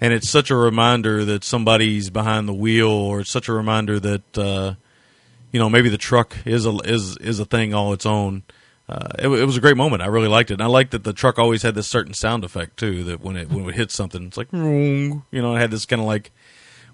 and 0.00 0.14
it's 0.14 0.30
such 0.30 0.50
a 0.50 0.56
reminder 0.56 1.24
that 1.26 1.44
somebody's 1.44 2.08
behind 2.08 2.48
the 2.48 2.54
wheel, 2.54 2.88
or 2.88 3.20
it's 3.20 3.30
such 3.30 3.48
a 3.48 3.52
reminder 3.52 4.00
that 4.00 4.38
uh, 4.38 4.74
you 5.52 5.60
know 5.60 5.70
maybe 5.70 5.88
the 5.88 5.98
truck 5.98 6.36
is 6.44 6.66
a 6.66 6.72
is 6.84 7.16
is 7.18 7.38
a 7.38 7.44
thing 7.44 7.74
all 7.74 7.92
its 7.92 8.06
own. 8.06 8.42
Uh, 8.88 9.08
it, 9.18 9.28
it 9.28 9.44
was 9.46 9.56
a 9.56 9.60
great 9.60 9.76
moment. 9.76 10.02
I 10.02 10.06
really 10.06 10.28
liked 10.28 10.50
it, 10.50 10.54
and 10.54 10.62
I 10.62 10.66
liked 10.66 10.90
that 10.90 11.04
the 11.04 11.12
truck 11.12 11.38
always 11.38 11.62
had 11.62 11.74
this 11.74 11.86
certain 11.86 12.14
sound 12.14 12.44
effect 12.44 12.78
too. 12.78 13.04
That 13.04 13.20
when 13.20 13.36
it 13.36 13.50
when 13.50 13.68
it 13.68 13.74
hit 13.74 13.90
something, 13.90 14.26
it's 14.26 14.36
like 14.36 14.52
you 14.52 15.22
know, 15.30 15.54
it 15.54 15.58
had 15.60 15.70
this 15.70 15.86
kind 15.86 16.02
of 16.02 16.08
like 16.08 16.32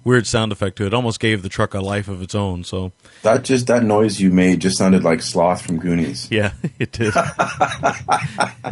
weird 0.05 0.27
sound 0.27 0.53
effect 0.53 0.77
to 0.77 0.85
it. 0.85 0.89
it. 0.89 0.95
Almost 0.95 1.21
gave 1.21 1.43
the 1.43 1.49
truck 1.49 1.75
a 1.75 1.81
life 1.81 2.09
of 2.09 2.23
its 2.23 2.35
own. 2.35 2.63
So 2.65 2.93
That 3.23 3.43
just 3.45 3.67
that 3.69 3.85
noise 3.85 4.21
you 4.21 4.31
made 4.31 4.61
just 4.61 4.77
sounded 4.79 5.03
like 5.03 5.23
Sloth 5.23 5.63
from 5.63 5.79
Goonies. 5.79 6.29
Yeah, 6.31 6.53
it 6.79 6.93
did. 6.93 7.15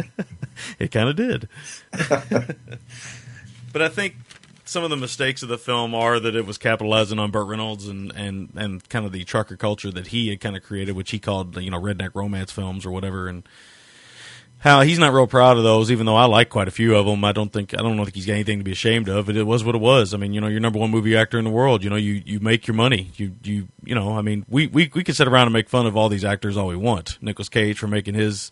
it 0.78 0.90
kind 0.90 1.08
of 1.08 1.16
did. 1.16 1.48
but 3.72 3.82
I 3.82 3.88
think 3.88 4.14
some 4.66 4.84
of 4.84 4.90
the 4.90 4.96
mistakes 4.96 5.42
of 5.42 5.48
the 5.48 5.58
film 5.58 5.94
are 5.94 6.18
that 6.18 6.34
it 6.34 6.44
was 6.44 6.58
capitalizing 6.58 7.18
on 7.18 7.30
Burt 7.30 7.46
Reynolds 7.46 7.86
and, 7.86 8.12
and, 8.14 8.50
and 8.56 8.88
kind 8.88 9.06
of 9.06 9.12
the 9.12 9.24
trucker 9.24 9.56
culture 9.56 9.90
that 9.92 10.08
he 10.08 10.28
had 10.28 10.40
kind 10.40 10.56
of 10.56 10.62
created, 10.62 10.96
which 10.96 11.12
he 11.12 11.18
called 11.18 11.56
you 11.56 11.70
know 11.70 11.80
redneck 11.80 12.10
romance 12.14 12.52
films 12.52 12.84
or 12.84 12.90
whatever, 12.90 13.28
and 13.28 13.48
how 14.58 14.80
he's 14.80 14.98
not 14.98 15.12
real 15.12 15.26
proud 15.26 15.58
of 15.58 15.62
those, 15.62 15.90
even 15.90 16.06
though 16.06 16.16
I 16.16 16.24
like 16.24 16.48
quite 16.48 16.66
a 16.66 16.72
few 16.72 16.96
of 16.96 17.06
them. 17.06 17.24
I 17.24 17.32
don't 17.32 17.52
think 17.52 17.74
I 17.74 17.82
don't 17.82 17.96
think 17.96 18.14
he's 18.14 18.26
got 18.26 18.32
anything 18.32 18.58
to 18.58 18.64
be 18.64 18.72
ashamed 18.72 19.08
of. 19.08 19.26
But 19.26 19.36
it 19.36 19.44
was 19.44 19.62
what 19.62 19.74
it 19.74 19.80
was. 19.80 20.14
I 20.14 20.16
mean, 20.16 20.32
you 20.32 20.40
know, 20.40 20.48
you're 20.48 20.60
number 20.60 20.78
one 20.78 20.90
movie 20.90 21.16
actor 21.16 21.38
in 21.38 21.44
the 21.44 21.50
world. 21.50 21.84
You 21.84 21.90
know, 21.90 21.96
you, 21.96 22.22
you 22.24 22.40
make 22.40 22.66
your 22.66 22.74
money. 22.74 23.12
You 23.14 23.34
you 23.44 23.68
you 23.84 23.94
know, 23.94 24.16
I 24.18 24.22
mean, 24.22 24.44
we, 24.48 24.66
we 24.66 24.90
we 24.92 25.04
could 25.04 25.14
sit 25.14 25.28
around 25.28 25.46
and 25.46 25.52
make 25.52 25.68
fun 25.68 25.86
of 25.86 25.96
all 25.96 26.08
these 26.08 26.24
actors 26.24 26.56
all 26.56 26.66
we 26.66 26.76
want. 26.76 27.18
Nicolas 27.20 27.48
Cage 27.48 27.78
for 27.78 27.86
making 27.86 28.14
his 28.14 28.50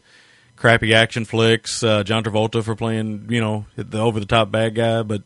crappy 0.56 0.94
action 0.94 1.24
flicks, 1.24 1.82
uh, 1.82 2.04
John 2.04 2.22
Travolta 2.22 2.62
for 2.62 2.76
playing 2.76 3.26
you 3.30 3.40
know 3.40 3.66
the 3.76 3.98
over 3.98 4.20
the 4.20 4.26
top 4.26 4.50
bad 4.50 4.74
guy, 4.74 5.02
but 5.02 5.22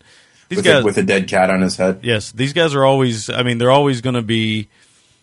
these 0.49 0.57
with, 0.59 0.65
guys 0.65 0.83
a, 0.83 0.85
with 0.85 0.99
a 0.99 1.03
dead 1.03 1.29
cat 1.29 1.51
on 1.51 1.61
his 1.61 1.77
head. 1.77 2.01
Yes, 2.03 2.33
these 2.33 2.53
guys 2.53 2.75
are 2.75 2.85
always. 2.85 3.31
I 3.31 3.43
mean, 3.43 3.59
they're 3.59 3.71
always 3.71 4.01
going 4.01 4.15
to 4.15 4.23
be 4.23 4.69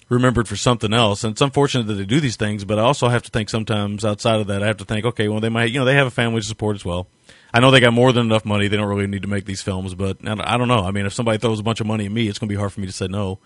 remembered 0.10 0.48
for 0.48 0.56
something 0.56 0.94
else, 0.94 1.24
and 1.24 1.32
it's 1.32 1.42
unfortunate 1.42 1.88
that 1.88 1.96
they 1.96 2.06
do 2.06 2.20
these 2.20 2.36
things. 2.36 2.64
But 2.64 2.78
I 2.80 2.84
also 2.84 3.08
have 3.08 3.24
to 3.24 3.32
think 3.32 3.50
sometimes 3.50 4.06
outside 4.06 4.40
of 4.40 4.48
that, 4.48 4.62
I 4.62 4.68
have 4.68 4.78
to 4.78 4.86
think, 4.86 5.06
okay, 5.06 5.28
well, 5.28 5.40
they 5.40 5.50
might, 5.50 5.72
you 5.72 5.80
know, 5.80 5.86
they 5.86 5.96
have 5.96 6.08
a 6.08 6.12
family 6.12 6.42
to 6.42 6.48
support 6.48 6.76
as 6.76 6.86
well. 6.86 7.08
I 7.54 7.60
know 7.60 7.72
they 7.72 7.80
got 7.80 7.94
more 7.94 8.12
than 8.12 8.26
enough 8.26 8.46
money; 8.46 8.68
they 8.68 8.78
don't 8.78 8.88
really 8.88 9.08
need 9.08 9.24
to 9.24 9.28
make 9.28 9.46
these 9.46 9.62
films. 9.62 9.96
But 9.96 10.18
I 10.24 10.36
don't- 10.36 10.42
I 10.42 10.58
don't 10.58 10.68
know. 10.68 10.84
I 10.84 10.92
mean, 10.92 11.06
if 11.06 11.14
somebody 11.14 11.38
throws 11.38 11.60
a 11.60 11.64
bunch 11.64 11.80
of 11.80 11.88
money 11.88 12.06
at 12.06 12.12
me, 12.12 12.28
it's 12.28 12.38
going 12.38 12.50
to 12.50 12.54
be 12.54 12.60
hard 12.60 12.74
for 12.74 12.82
me 12.82 12.88
to 12.88 12.94
say 12.94 13.08
no. 13.08 13.40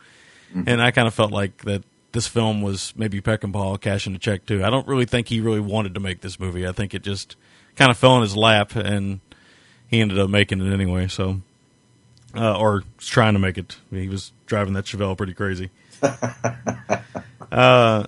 Mm-hmm. 0.50 0.64
And 0.68 0.82
I 0.82 0.92
kind 0.92 1.08
of 1.08 1.14
felt 1.14 1.32
like 1.32 1.64
that 1.64 1.84
this 2.12 2.28
film 2.28 2.64
was 2.64 2.92
maybe 2.98 3.22
Peckinpah 3.22 3.80
cashing 3.82 4.16
a 4.16 4.18
check 4.18 4.46
too. 4.48 4.64
I 4.64 4.72
don't 4.72 4.88
really 4.88 5.06
think 5.06 5.28
he 5.28 5.40
really 5.42 5.60
wanted 5.60 5.94
to 5.94 6.00
make 6.00 6.22
this 6.22 6.40
movie. 6.40 6.68
I 6.68 6.72
think 6.72 6.96
it 6.96 7.04
just 7.04 7.36
kind 7.76 7.92
of 7.92 7.98
fell 7.98 8.16
in 8.16 8.24
his 8.24 8.36
lap, 8.36 8.76
and 8.76 9.20
he 9.88 10.02
ended 10.02 10.18
up 10.18 10.30
making 10.30 10.60
it 10.60 10.74
anyway. 10.74 11.08
So 11.08 11.42
uh, 12.36 12.58
or 12.58 12.84
trying 12.98 13.34
to 13.34 13.40
make 13.40 13.58
it. 13.58 13.78
He 13.90 14.08
was 14.08 14.32
driving 14.46 14.74
that 14.74 14.86
Chevelle 14.86 15.18
pretty 15.18 15.34
crazy. 15.34 15.70
uh, 17.52 18.08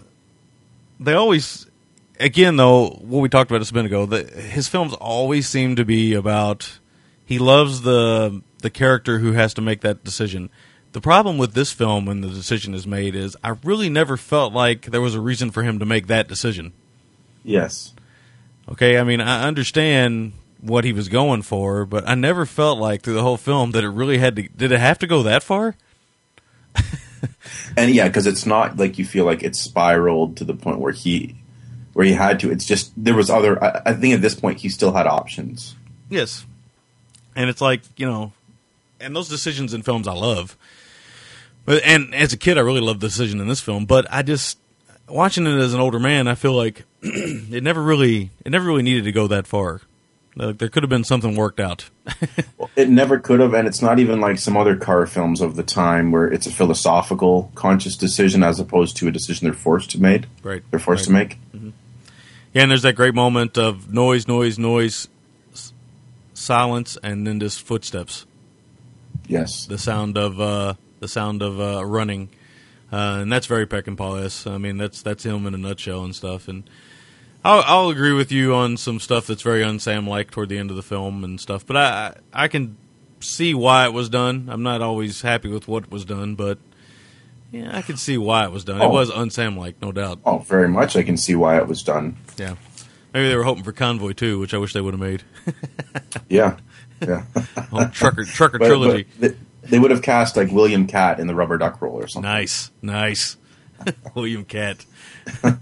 they 1.00 1.14
always, 1.14 1.68
again 2.20 2.56
though, 2.56 2.90
what 2.90 3.20
we 3.20 3.30
talked 3.30 3.52
about 3.52 3.70
a 3.70 3.74
minute 3.74 3.88
ago, 3.88 4.06
the, 4.06 4.24
his 4.24 4.68
films 4.68 4.94
always 4.94 5.48
seem 5.48 5.76
to 5.76 5.86
be 5.86 6.14
about. 6.14 6.80
He 7.26 7.40
loves 7.40 7.82
the 7.82 8.42
the 8.60 8.70
character 8.70 9.20
who 9.20 9.34
has 9.34 9.54
to 9.56 9.62
make 9.62 9.82
that 9.82 10.04
decision. 10.04 10.50
The 10.92 11.02
problem 11.02 11.38
with 11.38 11.54
this 11.54 11.72
film 11.72 12.06
when 12.06 12.22
the 12.22 12.28
decision 12.28 12.74
is 12.74 12.86
made 12.86 13.16
is 13.16 13.38
I 13.44 13.56
really 13.64 13.90
never 13.90 14.18
felt 14.18 14.54
like 14.54 14.88
there 14.88 15.02
was 15.02 15.16
a 15.16 15.22
reason 15.22 15.50
for 15.50 15.64
him 15.64 15.80
to 15.80 15.86
make 15.86 16.08
that 16.08 16.28
decision. 16.28 16.74
Yes. 17.44 17.94
Okay, 18.70 18.98
I 19.00 19.04
mean, 19.04 19.22
I 19.22 19.44
understand 19.48 20.34
what 20.62 20.84
he 20.84 20.94
was 20.94 21.10
going 21.10 21.42
for, 21.42 21.86
but 21.86 22.08
I 22.08 22.16
never 22.16 22.46
felt 22.46 22.80
like 22.80 23.02
through 23.02 23.16
the 23.16 23.24
whole 23.24 23.38
film 23.38 23.72
that 23.72 23.84
it 23.84 23.90
really 23.90 24.20
had 24.20 24.36
to. 24.38 24.48
Did 24.50 24.72
it 24.72 24.80
have 24.80 25.00
to 25.00 25.08
go 25.08 25.24
that 25.24 25.44
far? 25.44 25.76
And 27.78 27.94
yeah, 27.94 28.08
because 28.08 28.28
it's 28.28 28.46
not 28.46 28.78
like 28.78 28.98
you 28.98 29.06
feel 29.06 29.26
like 29.26 29.44
it's 29.44 29.60
spiraled 29.60 30.38
to 30.38 30.44
the 30.44 30.54
point 30.54 30.80
where 30.80 30.92
he 30.92 31.36
where 31.94 32.06
he 32.06 32.14
had 32.14 32.40
to. 32.42 32.52
It's 32.52 32.66
just 32.66 32.92
there 32.98 33.16
was 33.16 33.30
other. 33.30 33.62
I, 33.64 33.82
I 33.88 33.94
think 33.94 34.14
at 34.14 34.22
this 34.22 34.36
point 34.36 34.60
he 34.60 34.70
still 34.70 34.92
had 34.92 35.08
options. 35.08 35.76
Yes. 36.10 36.46
And 37.36 37.50
it's 37.50 37.62
like, 37.62 37.82
you 37.96 38.06
know, 38.06 38.34
and 39.00 39.16
those 39.16 39.30
decisions 39.30 39.74
in 39.74 39.84
films 39.84 40.08
I 40.08 40.14
love. 40.14 40.58
But 41.66 41.84
and 41.84 42.14
as 42.14 42.34
a 42.34 42.38
kid 42.38 42.58
I 42.58 42.62
really 42.62 42.82
loved 42.82 43.02
the 43.02 43.08
decision 43.08 43.40
in 43.40 43.48
this 43.48 43.62
film, 43.62 43.86
but 43.86 44.06
I 44.12 44.22
just 44.22 44.58
watching 45.08 45.48
it 45.48 45.60
as 45.60 45.74
an 45.74 45.80
older 45.80 46.00
man, 46.00 46.28
I 46.28 46.36
feel 46.36 46.54
like 46.54 46.84
it 47.02 47.64
never 47.64 47.82
really 47.82 48.32
it 48.44 48.50
never 48.50 48.66
really 48.66 48.84
needed 48.84 49.06
to 49.06 49.12
go 49.12 49.28
that 49.28 49.48
far. 49.48 49.82
Like 50.36 50.60
there 50.60 50.70
could 50.70 50.84
have 50.84 50.90
been 50.90 51.04
something 51.04 51.36
worked 51.36 51.60
out. 51.60 51.90
It 52.78 52.88
never 52.90 53.20
could 53.20 53.42
have, 53.42 53.54
and 53.54 53.68
it's 53.68 53.82
not 53.82 54.00
even 54.00 54.22
like 54.22 54.40
some 54.40 54.56
other 54.56 54.78
car 54.78 55.06
films 55.06 55.42
of 55.42 55.58
the 55.58 55.62
time 55.64 56.10
where 56.12 56.26
it's 56.32 56.48
a 56.48 56.52
philosophical, 56.52 57.52
conscious 57.54 57.98
decision 57.98 58.44
as 58.44 58.62
opposed 58.62 58.96
to 58.98 59.10
a 59.10 59.12
decision 59.12 59.46
they're 59.46 59.54
forced 59.54 59.92
to 59.92 60.02
make. 60.02 60.24
Right. 60.42 60.64
They're 60.72 60.80
forced 60.80 61.10
Right. 61.10 61.30
to 61.30 61.36
make. 61.56 61.74
Yeah, 62.54 62.62
and 62.62 62.72
there's 62.72 62.84
that 62.84 62.96
great 62.96 63.14
moment 63.14 63.58
of 63.58 63.92
noise, 63.94 64.26
noise, 64.28 64.58
noise, 64.58 65.10
s- 65.52 65.74
silence, 66.34 66.98
and 67.04 67.28
then 67.28 67.42
just 67.42 67.62
footsteps. 67.62 68.26
Yes. 69.28 69.66
The 69.66 69.78
sound 69.78 70.18
of 70.18 70.40
uh, 70.40 70.76
the 71.02 71.08
sound 71.10 71.42
of 71.42 71.60
uh, 71.60 71.86
running, 71.86 72.30
uh, 72.92 73.20
and 73.22 73.32
that's 73.32 73.48
very 73.48 73.68
Peckinpah. 73.68 74.50
I 74.50 74.58
mean, 74.58 74.78
that's 74.78 75.02
that's 75.02 75.24
him 75.26 75.46
in 75.46 75.54
a 75.54 75.58
nutshell 75.58 76.06
and 76.06 76.16
stuff. 76.16 76.48
And 76.48 76.64
I'll, 77.44 77.64
I'll 77.66 77.90
agree 77.90 78.14
with 78.14 78.32
you 78.32 78.54
on 78.54 78.78
some 78.78 79.00
stuff 79.00 79.28
that's 79.28 79.42
very 79.42 79.62
unsam 79.64 80.08
like 80.08 80.30
toward 80.32 80.50
the 80.50 80.58
end 80.58 80.70
of 80.70 80.76
the 80.76 80.84
film 80.84 81.24
and 81.24 81.40
stuff. 81.40 81.66
But 81.66 81.78
I 81.78 82.16
I 82.34 82.48
can 82.48 82.78
see 83.20 83.54
why 83.54 83.86
it 83.86 83.94
was 83.94 84.10
done. 84.10 84.48
I'm 84.52 84.64
not 84.64 84.82
always 84.82 85.22
happy 85.22 85.50
with 85.50 85.68
what 85.68 85.90
was 85.92 86.06
done, 86.06 86.36
but 86.36 86.60
yeah, 87.52 87.76
I 87.76 87.82
can 87.82 87.98
see 87.98 88.18
why 88.18 88.46
it 88.46 88.52
was 88.52 88.64
done. 88.64 88.82
It 88.82 88.86
Oh. 88.86 88.90
was 88.90 89.10
unsam 89.12 89.58
like, 89.58 89.82
no 89.82 89.92
doubt. 89.92 90.20
Oh, 90.26 90.40
very 90.40 90.68
much. 90.70 90.96
I 90.96 91.04
can 91.04 91.18
see 91.18 91.36
why 91.36 91.58
it 91.58 91.68
was 91.68 91.82
done. 91.84 92.16
Yeah. 92.38 92.56
Maybe 93.14 93.28
they 93.28 93.36
were 93.36 93.44
hoping 93.44 93.64
for 93.64 93.74
Convoy 93.74 94.14
too, 94.14 94.40
which 94.40 94.54
I 94.54 94.58
wish 94.58 94.74
they 94.74 94.82
would 94.82 94.94
have 94.94 95.02
made. 95.02 95.24
Yeah. 96.30 96.58
Yeah. 97.02 97.24
Oh, 97.74 97.88
trucker 97.88 98.24
trucker 98.26 98.60
But- 98.60 98.68
trilogy. 98.68 99.08
but 99.20 99.32
they, 99.64 99.68
they 99.70 99.80
would 99.80 99.92
have 99.92 100.02
cast 100.02 100.38
like 100.38 100.52
William 100.52 100.88
Katt 100.88 101.20
in 101.20 101.28
the 101.28 101.36
Rubber 101.36 101.58
Duck 101.58 101.82
role 101.82 101.96
or 102.02 102.08
something. 102.08 102.30
Nice, 102.30 102.72
nice. 102.82 103.38
William 104.16 104.46
Katt. 104.46 104.86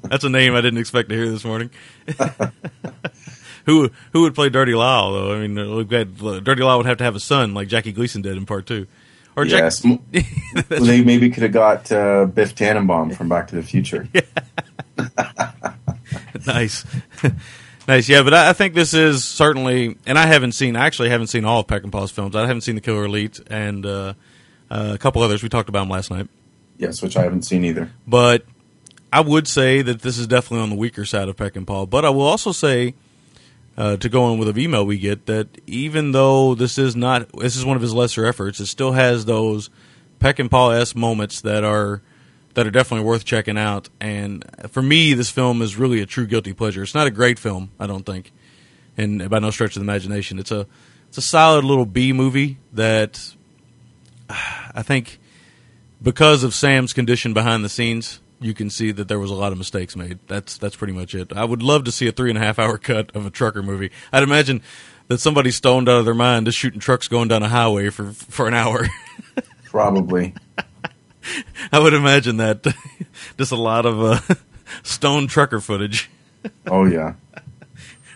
That's 0.03 0.23
a 0.23 0.29
name 0.29 0.55
I 0.55 0.61
didn't 0.61 0.79
expect 0.79 1.09
to 1.09 1.15
hear 1.15 1.29
this 1.29 1.43
morning. 1.45 1.69
who 3.65 3.89
who 4.13 4.21
would 4.21 4.35
play 4.35 4.49
Dirty 4.49 4.73
Lyle 4.73 5.13
though? 5.13 5.33
I 5.33 5.45
mean, 5.47 5.57
uh, 5.57 5.75
we've 5.75 5.87
got 5.89 6.07
uh, 6.23 6.39
Dirty 6.39 6.63
Lyle 6.63 6.77
would 6.77 6.85
have 6.85 6.97
to 6.97 7.03
have 7.03 7.15
a 7.15 7.19
son 7.19 7.53
like 7.53 7.67
Jackie 7.67 7.91
Gleason 7.91 8.21
did 8.21 8.37
in 8.37 8.45
part 8.45 8.65
two, 8.65 8.87
or 9.35 9.45
Yes. 9.45 9.81
Jack. 9.81 9.99
They 10.69 11.03
maybe 11.03 11.29
could 11.29 11.43
have 11.43 11.51
got 11.51 11.91
uh, 11.91 12.25
Biff 12.25 12.55
Tannenbaum 12.55 13.11
from 13.11 13.29
Back 13.29 13.47
to 13.49 13.55
the 13.55 13.63
Future. 13.63 14.07
nice, 16.45 16.85
nice. 17.87 18.09
Yeah, 18.09 18.23
but 18.23 18.33
I, 18.33 18.49
I 18.49 18.53
think 18.53 18.73
this 18.73 18.93
is 18.93 19.23
certainly, 19.23 19.97
and 20.05 20.17
I 20.17 20.25
haven't 20.25 20.53
seen. 20.53 20.75
I 20.75 20.85
actually 20.85 21.09
haven't 21.09 21.27
seen 21.27 21.45
all 21.45 21.61
of 21.61 21.67
Peckinpah's 21.67 22.11
films. 22.11 22.35
I 22.35 22.41
haven't 22.41 22.61
seen 22.61 22.75
The 22.75 22.81
Killer 22.81 23.05
Elite 23.05 23.39
and 23.47 23.85
uh, 23.85 24.13
uh, 24.71 24.91
a 24.93 24.97
couple 24.97 25.21
others. 25.21 25.43
We 25.43 25.49
talked 25.49 25.69
about 25.69 25.81
them 25.81 25.89
last 25.89 26.11
night. 26.11 26.27
Yes, 26.79 27.01
which 27.01 27.17
I 27.17 27.23
haven't 27.23 27.43
seen 27.43 27.65
either. 27.65 27.91
But 28.07 28.45
I 29.11 29.19
would 29.19 29.47
say 29.47 29.81
that 29.81 30.01
this 30.01 30.17
is 30.17 30.27
definitely 30.27 30.63
on 30.63 30.69
the 30.69 30.77
weaker 30.77 31.03
side 31.03 31.27
of 31.27 31.35
Peckinpah. 31.35 31.89
But 31.89 32.05
I 32.05 32.09
will 32.09 32.25
also 32.25 32.53
say, 32.53 32.95
uh, 33.77 33.97
to 33.97 34.07
go 34.07 34.23
on 34.23 34.39
with 34.39 34.47
an 34.47 34.57
email 34.57 34.85
we 34.85 34.97
get, 34.97 35.25
that 35.25 35.49
even 35.67 36.13
though 36.13 36.55
this 36.55 36.77
is 36.77 36.95
not, 36.95 37.29
this 37.33 37.57
is 37.57 37.65
one 37.65 37.75
of 37.75 37.81
his 37.81 37.93
lesser 37.93 38.25
efforts, 38.25 38.61
it 38.61 38.67
still 38.67 38.93
has 38.93 39.25
those 39.25 39.69
Peckinpah 40.21 40.79
s 40.79 40.95
moments 40.95 41.41
that 41.41 41.65
are 41.65 42.01
that 42.53 42.65
are 42.65 42.71
definitely 42.71 43.05
worth 43.05 43.25
checking 43.25 43.57
out. 43.57 43.89
And 43.99 44.45
for 44.69 44.81
me, 44.81 45.13
this 45.13 45.29
film 45.29 45.61
is 45.61 45.75
really 45.75 46.01
a 46.01 46.05
true 46.05 46.25
guilty 46.25 46.53
pleasure. 46.53 46.81
It's 46.81 46.95
not 46.95 47.07
a 47.07 47.11
great 47.11 47.39
film, 47.39 47.71
I 47.77 47.87
don't 47.87 48.05
think, 48.05 48.31
and 48.97 49.29
by 49.29 49.39
no 49.39 49.51
stretch 49.51 49.75
of 49.75 49.81
the 49.81 49.85
imagination, 49.85 50.39
it's 50.39 50.51
a 50.51 50.65
it's 51.09 51.17
a 51.17 51.21
solid 51.21 51.65
little 51.65 51.85
B 51.85 52.13
movie 52.13 52.57
that 52.71 53.35
I 54.29 54.81
think 54.81 55.19
because 56.01 56.43
of 56.43 56.53
Sam's 56.53 56.93
condition 56.93 57.33
behind 57.33 57.63
the 57.63 57.69
scenes, 57.69 58.19
you 58.39 58.53
can 58.53 58.69
see 58.69 58.91
that 58.91 59.07
there 59.07 59.19
was 59.19 59.31
a 59.31 59.35
lot 59.35 59.51
of 59.51 59.57
mistakes 59.57 59.95
made. 59.95 60.19
That's 60.27 60.57
that's 60.57 60.75
pretty 60.75 60.93
much 60.93 61.13
it. 61.15 61.33
I 61.33 61.45
would 61.45 61.61
love 61.61 61.83
to 61.85 61.91
see 61.91 62.07
a 62.07 62.11
three 62.11 62.29
and 62.29 62.37
a 62.37 62.41
half 62.41 62.59
hour 62.59 62.77
cut 62.89 63.15
of 63.15 63.25
a 63.25 63.29
trucker 63.29 63.63
movie. 63.63 63.91
I'd 64.11 64.23
imagine 64.23 64.61
that 65.07 65.19
somebody's 65.19 65.55
stoned 65.55 65.89
out 65.89 65.99
of 65.99 66.05
their 66.05 66.13
mind 66.13 66.45
just 66.45 66.57
shooting 66.57 66.79
trucks 66.79 67.07
going 67.07 67.27
down 67.27 67.43
a 67.43 67.49
highway 67.49 67.89
for 67.89 68.11
for 68.11 68.47
an 68.47 68.53
hour. 68.53 68.87
Probably. 69.65 70.33
I 71.71 71.79
would 71.79 71.93
imagine 71.93 72.37
that 72.37 72.65
just 73.37 73.51
a 73.51 73.55
lot 73.55 73.85
of 73.85 74.01
uh, 74.01 74.19
stone 74.83 75.27
trucker 75.27 75.59
footage 75.59 76.09
Oh 76.67 76.85
yeah. 76.85 77.13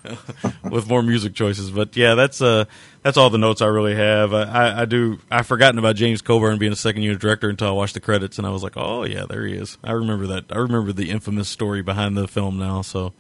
with 0.70 0.88
more 0.88 1.02
music 1.02 1.34
choices. 1.34 1.72
But 1.72 1.96
yeah, 1.96 2.16
that's 2.16 2.42
uh 2.42 2.66
that's 3.02 3.18
all 3.18 3.30
the 3.30 3.38
notes 3.38 3.62
I 3.62 3.68
really 3.68 3.96
have. 3.96 4.34
I, 4.34 4.44
I, 4.44 4.82
I 4.82 4.86
do 4.86 5.20
I've 5.32 5.48
forgotten 5.48 5.80
about 5.80 5.96
James 5.96 6.22
Coburn 6.22 6.58
being 6.58 6.72
a 6.72 6.78
second 6.78 7.04
unit 7.04 7.20
director 7.20 7.50
until 7.50 7.68
I 7.68 7.72
watched 7.72 7.94
the 7.94 8.00
credits 8.00 8.38
and 8.38 8.48
I 8.48 8.50
was 8.50 8.64
like, 8.64 8.74
oh 8.76 9.04
yeah, 9.06 9.26
there 9.28 9.46
he 9.46 9.54
is. 9.56 9.78
I 9.84 9.92
remember 9.92 10.28
that. 10.28 10.46
I 10.50 10.58
remember 10.58 10.92
the 10.92 11.10
infamous 11.10 11.50
story 11.50 11.82
behind 11.82 12.18
the 12.18 12.28
film 12.28 12.58
now. 12.58 12.82
So 12.82 13.14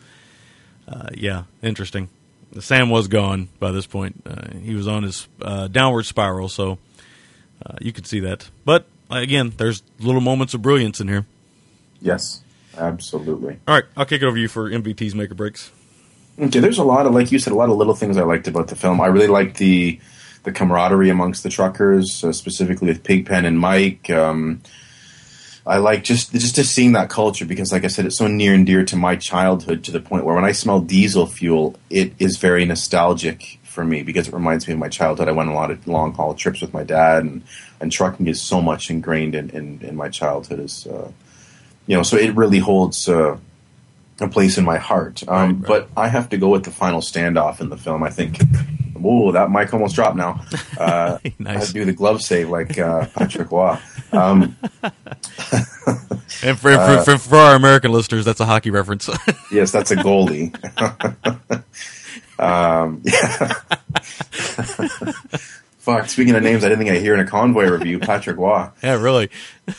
uh, 0.88 1.10
yeah, 1.14 1.44
interesting. 1.62 2.10
Sam 2.60 2.90
was 2.90 3.08
gone 3.08 3.50
by 3.60 3.72
this 3.72 3.88
point. 3.88 4.22
Uh, 4.26 4.58
he 4.60 4.76
was 4.76 4.88
on 4.88 5.04
his 5.04 5.28
uh, 5.42 5.68
downward 5.68 6.04
spiral, 6.04 6.50
so 6.50 6.78
uh, 7.66 7.76
you 7.82 7.92
could 7.92 8.06
see 8.06 8.20
that. 8.20 8.50
But 8.64 8.86
again, 9.10 9.54
there's 9.58 9.82
little 10.00 10.22
moments 10.22 10.54
of 10.54 10.62
brilliance 10.62 11.00
in 11.02 11.08
here. 11.08 11.26
Yes. 12.00 12.44
Absolutely. 12.78 13.60
All 13.68 13.76
right, 13.76 13.86
I'll 13.96 14.06
kick 14.06 14.22
it 14.22 14.26
over 14.26 14.36
to 14.36 14.42
you 14.42 14.48
for 14.48 14.70
MVT's 14.70 15.16
make 15.16 15.32
or 15.32 15.36
breaks. 15.36 15.72
Okay, 16.40 16.60
there's 16.60 16.80
a 16.80 16.84
lot 16.84 17.06
of 17.06 17.14
like 17.14 17.32
you 17.32 17.40
said, 17.40 17.54
a 17.54 17.56
lot 17.56 17.70
of 17.70 17.78
little 17.78 17.96
things 17.96 18.18
I 18.18 18.24
liked 18.24 18.48
about 18.48 18.68
the 18.68 18.76
film. 18.76 19.00
I 19.00 19.08
really 19.08 19.28
liked 19.28 19.58
the 19.58 20.00
the 20.44 20.52
camaraderie 20.52 21.10
amongst 21.10 21.44
the 21.44 21.50
truckers, 21.50 22.24
uh, 22.24 22.34
specifically 22.34 22.88
with 22.88 23.04
Pigpen 23.04 23.46
and 23.46 23.60
Mike. 23.60 24.10
Um, 24.10 24.62
I 25.66 25.78
like 25.78 26.04
just 26.04 26.32
just 26.32 26.56
just 26.56 26.74
seeing 26.74 26.94
that 26.94 27.10
culture 27.10 27.46
because, 27.46 27.72
like 27.72 27.84
I 27.84 27.88
said, 27.88 28.06
it's 28.06 28.18
so 28.18 28.28
near 28.28 28.54
and 28.54 28.66
dear 28.66 28.84
to 28.86 28.96
my 28.96 29.16
childhood 29.16 29.84
to 29.86 29.92
the 29.92 30.02
point 30.02 30.26
where 30.26 30.36
when 30.36 30.44
I 30.44 30.52
smell 30.52 30.82
diesel 30.82 31.28
fuel, 31.28 31.76
it 31.90 32.14
is 32.20 32.38
very 32.38 32.66
nostalgic 32.66 33.60
for 33.64 33.86
me 33.86 34.04
because 34.04 34.28
it 34.28 34.34
reminds 34.34 34.68
me 34.68 34.74
of 34.74 34.80
my 34.80 34.90
childhood. 34.90 35.30
I 35.30 35.32
went 35.32 35.50
a 35.50 35.54
lot 35.54 35.72
of 35.72 35.88
long 35.88 36.14
haul 36.14 36.34
trips 36.34 36.62
with 36.62 36.74
my 36.74 36.84
dad, 36.84 37.24
and 37.24 37.44
and 37.80 37.92
trucking 37.92 38.28
is 38.28 38.42
so 38.42 38.60
much 38.60 38.90
ingrained 38.90 39.36
in 39.36 39.52
in, 39.52 39.82
in 39.82 39.96
my 39.96 40.10
childhood. 40.10 40.60
Is 40.60 40.88
uh, 40.88 41.12
you 41.86 41.96
know, 41.96 42.04
so 42.04 42.18
it 42.18 42.36
really 42.36 42.60
holds. 42.60 43.08
Uh, 43.08 43.38
a 44.20 44.28
place 44.28 44.58
in 44.58 44.66
my 44.66 44.78
heart. 44.78 45.24
Um, 45.28 45.56
But 45.56 45.90
I 45.98 46.08
have 46.08 46.30
to 46.30 46.38
go 46.38 46.50
with 46.50 46.64
the 46.64 46.72
final 46.72 47.02
standoff 47.02 47.60
in 47.62 47.70
the 47.70 47.78
film. 47.78 48.04
I 48.04 48.10
think, 48.10 48.42
whoa, 48.94 49.32
that 49.32 49.50
mic 49.52 49.74
almost 49.74 49.96
dropped 49.96 50.16
now. 50.16 50.44
Uh, 50.78 51.18
I 51.46 51.52
had 51.54 51.64
to 51.64 51.74
do 51.74 51.86
the 51.86 51.94
glove 51.94 52.22
save 52.22 52.50
like 52.50 52.78
uh, 52.78 53.08
Patrick 53.16 53.52
Roy. 53.52 53.78
Um, 54.12 54.56
And 56.42 56.60
for, 56.60 56.72
Uh, 56.72 57.04
for, 57.04 57.18
for, 57.18 57.30
for 57.30 57.36
our 57.38 57.56
American 57.56 57.92
listeners, 57.92 58.26
that's 58.26 58.40
a 58.40 58.46
hockey 58.46 58.70
reference. 58.72 59.10
yes, 59.52 59.72
that's 59.72 59.92
a 59.92 59.96
goalie. 59.96 60.52
um, 62.40 63.02
Fuck, 65.84 66.08
speaking 66.08 66.34
of 66.34 66.44
names 66.44 66.64
I 66.64 66.70
didn't 66.70 66.86
think 66.86 66.96
I'd 66.96 67.02
hear 67.02 67.14
in 67.14 67.20
a 67.20 67.28
convoy 67.28 67.70
review, 67.70 68.00
Patrick 68.00 68.38
Roy. 68.38 68.70
yeah, 68.84 68.94
really. 68.94 69.30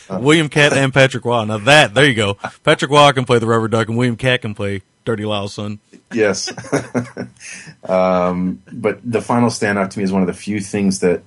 Uh, 0.07 0.19
William 0.21 0.49
Katt 0.49 0.71
and 0.71 0.93
Patrick 0.93 1.25
Roy. 1.25 1.45
Now 1.45 1.57
that, 1.57 1.95
there 1.95 2.05
you 2.05 2.13
go. 2.13 2.35
Patrick 2.63 2.91
Roy 2.91 3.11
can 3.11 3.25
play 3.25 3.39
the 3.39 3.47
rubber 3.47 3.67
duck, 3.67 3.87
and 3.87 3.97
William 3.97 4.15
Katt 4.15 4.43
can 4.43 4.53
play 4.53 4.83
Dirty 5.03 5.25
Lyle's 5.25 5.55
son. 5.55 5.79
Yes. 6.13 6.53
um, 7.89 8.61
but 8.71 8.99
the 9.03 9.19
final 9.19 9.49
standout 9.49 9.89
to 9.89 9.97
me 9.97 10.03
is 10.03 10.11
one 10.11 10.21
of 10.21 10.27
the 10.27 10.35
few 10.35 10.59
things 10.59 10.99
that 10.99 11.23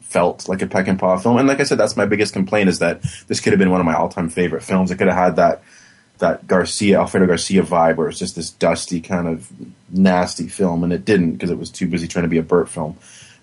felt 0.00 0.48
like 0.48 0.62
a 0.62 0.66
Peckinpah 0.66 1.22
film. 1.22 1.36
And 1.36 1.46
like 1.46 1.60
I 1.60 1.62
said, 1.62 1.78
that's 1.78 1.96
my 1.96 2.04
biggest 2.04 2.32
complaint 2.32 2.68
is 2.68 2.80
that 2.80 3.00
this 3.28 3.38
could 3.38 3.52
have 3.52 3.60
been 3.60 3.70
one 3.70 3.78
of 3.78 3.86
my 3.86 3.94
all 3.94 4.08
time 4.08 4.30
favorite 4.30 4.64
films. 4.64 4.90
It 4.90 4.96
could 4.96 5.06
have 5.06 5.16
had 5.16 5.36
that 5.36 5.62
that 6.18 6.48
Garcia, 6.48 6.98
Alfredo 6.98 7.26
Garcia 7.26 7.62
vibe 7.62 7.94
where 7.94 8.08
it's 8.08 8.18
just 8.18 8.34
this 8.34 8.50
dusty 8.50 9.00
kind 9.00 9.28
of 9.28 9.48
nasty 9.88 10.48
film, 10.48 10.82
and 10.82 10.92
it 10.92 11.04
didn't 11.04 11.34
because 11.34 11.50
it 11.50 11.58
was 11.58 11.70
too 11.70 11.86
busy 11.86 12.08
trying 12.08 12.24
to 12.24 12.28
be 12.28 12.38
a 12.38 12.42
Burt 12.42 12.68
film. 12.68 12.96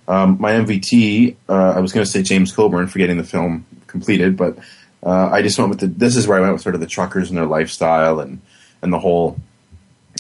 Um, 0.08 0.38
my 0.40 0.54
MVT, 0.54 1.36
uh, 1.50 1.74
I 1.76 1.80
was 1.80 1.92
going 1.92 2.06
to 2.06 2.12
say 2.12 2.22
James 2.22 2.52
Coburn 2.52 2.88
for 2.88 3.00
getting 3.00 3.18
the 3.18 3.24
film 3.24 3.66
completed, 3.88 4.38
but 4.38 4.58
uh, 5.04 5.30
I 5.32 5.42
just 5.42 5.58
went 5.58 5.70
with 5.70 5.80
the. 5.80 5.88
This 5.88 6.16
is 6.16 6.28
where 6.28 6.38
I 6.38 6.42
went 6.42 6.54
with 6.54 6.62
sort 6.62 6.76
of 6.76 6.82
the 6.82 6.88
truckers 6.88 7.30
and 7.30 7.38
their 7.38 7.46
lifestyle 7.46 8.20
and 8.20 8.42
and 8.82 8.94
the 8.94 9.00
whole 9.00 9.38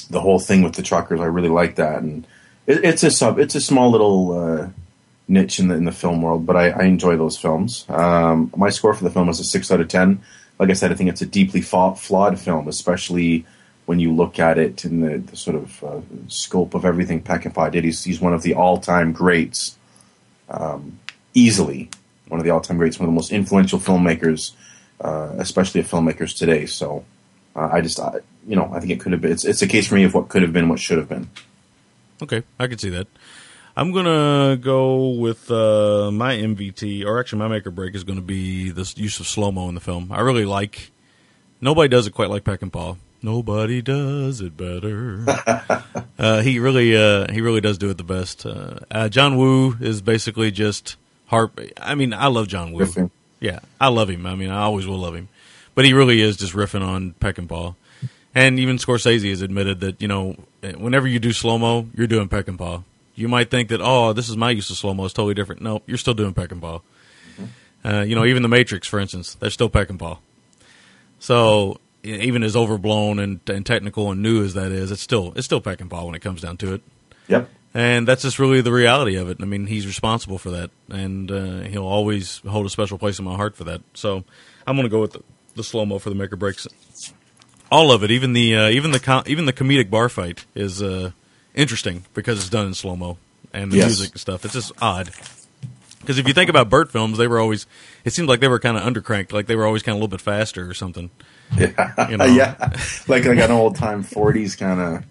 the 0.09 0.21
whole 0.21 0.39
thing 0.39 0.63
with 0.63 0.75
the 0.75 0.83
truckers. 0.83 1.19
I 1.19 1.25
really 1.25 1.49
like 1.49 1.75
that, 1.75 2.01
and 2.01 2.25
it, 2.67 2.83
it's 2.83 3.03
a 3.03 3.11
sub. 3.11 3.39
It's 3.39 3.55
a 3.55 3.61
small 3.61 3.91
little 3.91 4.37
uh, 4.37 4.69
niche 5.27 5.59
in 5.59 5.67
the 5.67 5.75
in 5.75 5.85
the 5.85 5.91
film 5.91 6.21
world, 6.21 6.45
but 6.45 6.55
I, 6.55 6.69
I 6.69 6.83
enjoy 6.83 7.17
those 7.17 7.37
films. 7.37 7.85
Um, 7.89 8.51
my 8.55 8.69
score 8.69 8.93
for 8.93 9.03
the 9.03 9.09
film 9.11 9.29
is 9.29 9.39
a 9.39 9.43
six 9.43 9.71
out 9.71 9.81
of 9.81 9.87
ten. 9.87 10.21
Like 10.59 10.69
I 10.69 10.73
said, 10.73 10.91
I 10.91 10.95
think 10.95 11.09
it's 11.09 11.21
a 11.21 11.25
deeply 11.25 11.61
flawed 11.61 12.39
film, 12.39 12.67
especially 12.67 13.45
when 13.85 13.99
you 13.99 14.13
look 14.13 14.39
at 14.39 14.57
it 14.57 14.83
in 14.83 15.01
the, 15.01 15.17
the 15.17 15.35
sort 15.35 15.55
of 15.55 15.83
uh, 15.83 16.01
scope 16.27 16.73
of 16.73 16.85
everything 16.85 17.21
Peckinpah 17.21 17.71
did. 17.71 17.83
He's, 17.83 18.03
he's 18.03 18.19
one 18.19 18.33
of 18.33 18.41
the 18.41 18.55
all 18.55 18.79
time 18.79 19.11
greats, 19.11 19.77
um, 20.49 20.99
easily 21.33 21.89
one 22.27 22.39
of 22.39 22.43
the 22.43 22.51
all 22.51 22.61
time 22.61 22.77
greats, 22.77 22.99
one 22.99 23.07
of 23.07 23.13
the 23.13 23.15
most 23.15 23.31
influential 23.31 23.79
filmmakers, 23.79 24.53
uh, 25.01 25.33
especially 25.37 25.81
of 25.81 25.87
filmmakers 25.89 26.35
today. 26.35 26.65
So 26.65 27.05
uh, 27.55 27.69
I 27.71 27.81
just, 27.81 27.99
I, 27.99 28.19
you 28.47 28.55
know, 28.55 28.71
I 28.73 28.79
think 28.79 28.91
it 28.91 28.99
could 28.99 29.11
have 29.11 29.21
been. 29.21 29.31
It's, 29.31 29.45
it's 29.45 29.61
a 29.61 29.67
case 29.67 29.87
for 29.87 29.95
me 29.95 30.03
of 30.03 30.13
what 30.13 30.29
could 30.29 30.41
have 30.41 30.53
been, 30.53 30.69
what 30.69 30.79
should 30.79 30.97
have 30.97 31.09
been. 31.09 31.29
Okay, 32.21 32.43
I 32.59 32.67
can 32.67 32.77
see 32.77 32.89
that. 32.89 33.07
I'm 33.77 33.91
gonna 33.91 34.55
go 34.55 35.09
with 35.09 35.51
uh, 35.51 36.09
my 36.09 36.35
MVT, 36.35 37.05
or 37.05 37.19
actually 37.19 37.39
my 37.39 37.49
make 37.49 37.67
or 37.67 37.71
break 37.71 37.93
is 37.93 38.05
going 38.05 38.17
to 38.17 38.23
be 38.23 38.69
this 38.71 38.97
use 38.97 39.19
of 39.19 39.27
slow 39.27 39.51
mo 39.51 39.67
in 39.67 39.75
the 39.75 39.81
film. 39.81 40.13
I 40.13 40.21
really 40.21 40.45
like. 40.45 40.91
Nobody 41.59 41.89
does 41.89 42.07
it 42.07 42.13
quite 42.13 42.29
like 42.29 42.45
Peckinpah. 42.45 42.97
Nobody 43.25 43.81
does 43.81 44.39
it 44.39 44.55
better. 44.55 45.25
uh, 46.19 46.41
he 46.43 46.59
really, 46.59 46.95
uh, 46.95 47.25
he 47.33 47.41
really 47.41 47.59
does 47.59 47.79
do 47.79 47.89
it 47.89 47.97
the 47.97 48.03
best. 48.03 48.45
Uh, 48.45 48.77
uh, 48.91 49.09
John 49.09 49.35
Woo 49.35 49.75
is 49.81 50.03
basically 50.03 50.51
just 50.51 50.95
harp. 51.25 51.59
I 51.81 51.95
mean, 51.95 52.13
I 52.13 52.27
love 52.27 52.47
John 52.47 52.71
Woo. 52.71 52.85
Riffing. 52.85 53.09
Yeah, 53.39 53.61
I 53.81 53.87
love 53.87 54.11
him. 54.11 54.27
I 54.27 54.35
mean, 54.35 54.51
I 54.51 54.61
always 54.61 54.85
will 54.85 54.99
love 54.99 55.15
him. 55.15 55.29
But 55.73 55.85
he 55.85 55.93
really 55.93 56.21
is 56.21 56.37
just 56.37 56.53
riffing 56.53 56.83
on 56.83 57.15
Peckinpah. 57.19 57.73
And 58.35 58.59
even 58.59 58.77
Scorsese 58.77 59.27
has 59.31 59.41
admitted 59.41 59.79
that, 59.79 59.99
you 59.99 60.07
know, 60.07 60.35
whenever 60.77 61.07
you 61.07 61.17
do 61.17 61.33
slow 61.33 61.57
mo, 61.57 61.87
you're 61.95 62.05
doing 62.05 62.29
Peckinpah. 62.29 62.83
You 63.15 63.27
might 63.27 63.49
think 63.49 63.69
that, 63.69 63.81
oh, 63.81 64.13
this 64.13 64.29
is 64.29 64.37
my 64.37 64.51
use 64.51 64.69
of 64.69 64.77
slow 64.77 64.93
mo. 64.93 65.05
It's 65.05 65.15
totally 65.15 65.33
different. 65.33 65.63
No, 65.63 65.81
you're 65.87 65.97
still 65.97 66.13
doing 66.13 66.35
Peckinpah. 66.35 66.79
Uh, 67.83 68.01
you 68.01 68.13
know, 68.13 68.23
even 68.23 68.43
The 68.43 68.49
Matrix, 68.49 68.87
for 68.87 68.99
instance, 68.99 69.33
they're 69.33 69.49
still 69.49 69.69
Peckinpah. 69.71 70.19
So 71.17 71.79
even 72.05 72.43
as 72.43 72.55
overblown 72.55 73.19
and, 73.19 73.39
and 73.49 73.65
technical 73.65 74.11
and 74.11 74.21
new 74.21 74.43
as 74.43 74.53
that 74.53 74.71
is, 74.71 74.91
it's 74.91 75.01
still 75.01 75.33
it's 75.35 75.45
still 75.45 75.61
Peckinpah 75.61 76.05
when 76.05 76.15
it 76.15 76.19
comes 76.21 76.41
down 76.41 76.57
to 76.57 76.73
it. 76.75 76.81
Yep. 77.27 77.49
And 77.73 78.07
that's 78.07 78.21
just 78.21 78.39
really 78.39 78.61
the 78.61 78.71
reality 78.71 79.15
of 79.17 79.29
it. 79.29 79.37
I 79.41 79.45
mean, 79.45 79.65
he's 79.67 79.85
responsible 79.85 80.37
for 80.37 80.51
that, 80.51 80.69
and 80.89 81.29
uh, 81.29 81.59
he'll 81.63 81.85
always 81.85 82.37
hold 82.47 82.65
a 82.65 82.69
special 82.69 82.97
place 82.97 83.19
in 83.19 83.25
my 83.25 83.35
heart 83.35 83.57
for 83.57 83.65
that. 83.65 83.81
So 83.93 84.23
I'm 84.65 84.75
going 84.77 84.85
to 84.85 84.89
go 84.89 85.01
with 85.01 85.11
the, 85.11 85.23
the 85.55 85.63
slow 85.63 85.85
mo 85.85 85.99
for 85.99 86.09
the 86.09 86.15
maker 86.15 86.37
breaks. 86.37 86.67
All 87.71 87.91
of 87.91 88.03
it, 88.03 88.11
even 88.11 88.33
the 88.33 88.55
uh, 88.55 88.69
even 88.69 88.91
the 88.91 88.99
com- 88.99 89.23
even 89.27 89.45
the 89.45 89.51
comedic 89.53 89.89
bar 89.89 90.07
fight 90.07 90.45
is 90.55 90.81
uh, 90.81 91.11
interesting 91.53 92.05
because 92.13 92.39
it's 92.39 92.49
done 92.49 92.67
in 92.67 92.73
slow 92.73 92.95
mo 92.95 93.17
and 93.51 93.71
the 93.71 93.77
Yes. 93.77 93.87
music 93.87 94.11
and 94.11 94.21
stuff. 94.21 94.45
It's 94.45 94.53
just 94.53 94.71
odd 94.81 95.09
because 95.99 96.19
if 96.19 96.27
you 96.27 96.33
think 96.33 96.49
about 96.49 96.69
Burt 96.69 96.91
films, 96.91 97.17
they 97.17 97.27
were 97.27 97.39
always 97.39 97.65
it 98.05 98.13
seemed 98.13 98.29
like 98.29 98.39
they 98.39 98.47
were 98.47 98.59
kind 98.59 98.77
of 98.77 98.83
undercranked, 98.83 99.33
like 99.33 99.47
they 99.47 99.55
were 99.55 99.65
always 99.65 99.81
kind 99.83 99.95
of 99.95 99.99
a 99.99 100.01
little 100.03 100.15
bit 100.15 100.21
faster 100.21 100.69
or 100.69 100.73
something. 100.75 101.09
Yeah, 101.57 102.09
You 102.09 102.17
know? 102.17 102.25
yeah, 102.25 102.55
like 103.07 103.25
like 103.25 103.37
an 103.39 103.51
old 103.51 103.75
time 103.75 104.03
'40s 104.03 104.57
kind 104.57 104.79
of 104.81 105.03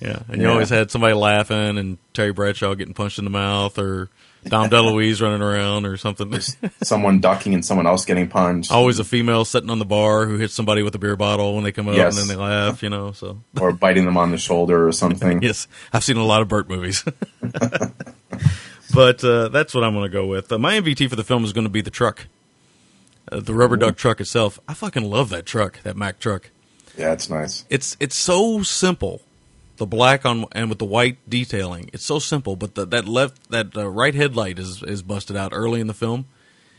Yeah, 0.00 0.20
and 0.28 0.38
you 0.40 0.46
Yeah. 0.48 0.52
always 0.52 0.70
had 0.70 0.90
somebody 0.90 1.14
laughing, 1.14 1.78
and 1.78 1.98
Terry 2.14 2.32
Bradshaw 2.32 2.74
getting 2.74 2.94
punched 2.94 3.18
in 3.18 3.24
the 3.24 3.30
mouth, 3.30 3.78
or 3.78 4.08
Dom 4.44 4.68
DeLuise 4.70 5.20
running 5.22 5.40
around, 5.42 5.86
or 5.86 5.96
something. 5.96 6.34
Someone 6.82 7.20
ducking 7.20 7.54
and 7.54 7.64
someone 7.64 7.86
else 7.86 8.04
getting 8.04 8.26
punched. 8.28 8.72
always 8.72 8.98
a 8.98 9.04
female 9.04 9.44
sitting 9.44 9.70
on 9.70 9.78
the 9.78 9.84
bar 9.84 10.26
who 10.26 10.36
hits 10.38 10.52
somebody 10.54 10.82
with 10.82 10.94
a 10.96 10.98
beer 10.98 11.14
bottle 11.14 11.54
when 11.54 11.62
they 11.62 11.70
come 11.70 11.86
up, 11.88 11.94
Yes. 11.94 12.18
and 12.18 12.28
then 12.28 12.36
they 12.36 12.42
laugh. 12.42 12.82
You 12.82 12.88
know, 12.90 13.12
so 13.12 13.40
or 13.60 13.72
biting 13.72 14.04
them 14.04 14.16
on 14.16 14.30
the 14.32 14.38
shoulder 14.38 14.88
or 14.88 14.92
something. 14.92 15.42
yes, 15.42 15.68
I've 15.92 16.02
seen 16.04 16.16
a 16.16 16.24
lot 16.24 16.42
of 16.42 16.48
Burt 16.48 16.68
movies. 16.68 17.04
but 18.94 19.22
uh, 19.24 19.48
that's 19.48 19.74
what 19.74 19.84
I'm 19.84 19.92
going 19.94 20.04
to 20.10 20.12
go 20.12 20.26
with. 20.26 20.50
Uh, 20.52 20.58
my 20.58 20.74
MVT 20.80 21.08
for 21.08 21.16
the 21.16 21.24
film 21.24 21.44
is 21.44 21.52
going 21.52 21.64
to 21.66 21.70
be 21.70 21.80
the 21.80 21.90
truck, 21.90 22.26
uh, 23.30 23.40
the 23.40 23.54
rubber 23.54 23.76
duck 23.76 23.96
truck 23.96 24.20
itself. 24.20 24.58
I 24.66 24.74
fucking 24.74 25.04
love 25.04 25.28
that 25.30 25.46
truck, 25.46 25.80
that 25.82 25.96
Mack 25.96 26.18
truck. 26.18 26.50
Yeah, 26.96 27.12
it's 27.12 27.30
nice. 27.30 27.64
It's 27.70 27.96
it's 28.00 28.16
so 28.16 28.62
simple. 28.62 29.22
The 29.78 29.86
black 29.86 30.26
on 30.26 30.44
and 30.52 30.68
with 30.68 30.78
the 30.78 30.84
white 30.84 31.18
detailing, 31.28 31.90
it's 31.92 32.04
so 32.04 32.18
simple. 32.18 32.56
But 32.56 32.74
the, 32.74 32.84
that 32.86 33.06
left 33.08 33.50
that 33.50 33.76
uh, 33.76 33.88
right 33.88 34.14
headlight 34.14 34.58
is 34.58 34.82
is 34.82 35.02
busted 35.02 35.36
out 35.36 35.52
early 35.54 35.80
in 35.80 35.86
the 35.86 35.94
film, 35.94 36.26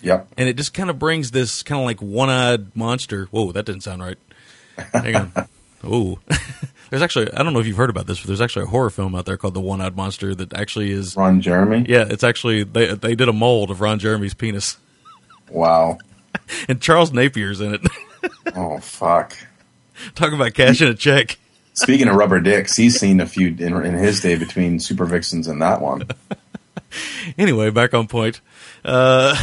Yep. 0.02 0.28
and 0.38 0.48
it 0.48 0.56
just 0.56 0.74
kind 0.74 0.90
of 0.90 1.00
brings 1.00 1.32
this 1.32 1.64
kind 1.64 1.82
of 1.82 1.86
like 1.86 2.02
one 2.02 2.30
eyed 2.30 2.76
monster. 2.76 3.26
Whoa, 3.32 3.52
that 3.52 3.66
didn't 3.66 3.82
sound 3.82 4.04
right. 4.04 4.18
Hang 4.94 5.16
on. 5.16 5.32
Ooh. 5.86 6.20
there's 6.92 7.02
actually 7.02 7.34
I 7.34 7.42
don't 7.44 7.52
know 7.54 7.60
if 7.60 7.66
you've 7.68 7.76
heard 7.78 7.90
about 7.90 8.06
this, 8.08 8.20
but 8.22 8.28
there's 8.28 8.40
actually 8.42 8.64
a 8.64 8.70
horror 8.70 8.90
film 8.92 9.16
out 9.16 9.26
there 9.26 9.36
called 9.38 9.54
The 9.56 9.60
One 9.62 9.82
Eyed 9.82 9.98
Monster 9.98 10.34
that 10.36 10.54
actually 10.54 10.92
is 10.92 11.18
Ron 11.18 11.42
Jeremy. 11.42 11.86
yeah, 11.90 12.06
it's 12.08 12.24
actually 12.24 12.64
they 12.64 12.94
they 12.94 13.16
did 13.16 13.28
a 13.28 13.34
mold 13.34 13.72
of 13.72 13.82
Ron 13.82 13.98
Jeremy's 14.00 14.34
penis, 14.36 14.78
Wow. 15.50 15.98
and 16.68 16.82
Charles 16.82 17.12
Napier's 17.12 17.62
in 17.62 17.76
it. 17.76 17.82
Oh 18.56 18.80
fuck. 18.80 19.36
Talking 20.16 20.36
about 20.36 20.54
cashing 20.54 20.88
a 20.88 20.94
check. 20.94 21.38
Speaking 21.74 22.08
of 22.08 22.16
rubber 22.16 22.40
dicks, 22.42 22.76
he's 22.76 22.98
seen 23.00 23.20
a 23.20 23.26
few 23.26 23.48
in, 23.48 23.86
in 23.86 23.96
his 23.96 24.22
day 24.22 24.36
between 24.38 24.78
Supervixens 24.78 25.50
and 25.50 25.62
that 25.62 25.82
one. 25.82 26.08
Anyway, 27.38 27.70
back 27.70 27.94
on 27.94 28.08
point. 28.08 28.40
Uh, 28.86 29.36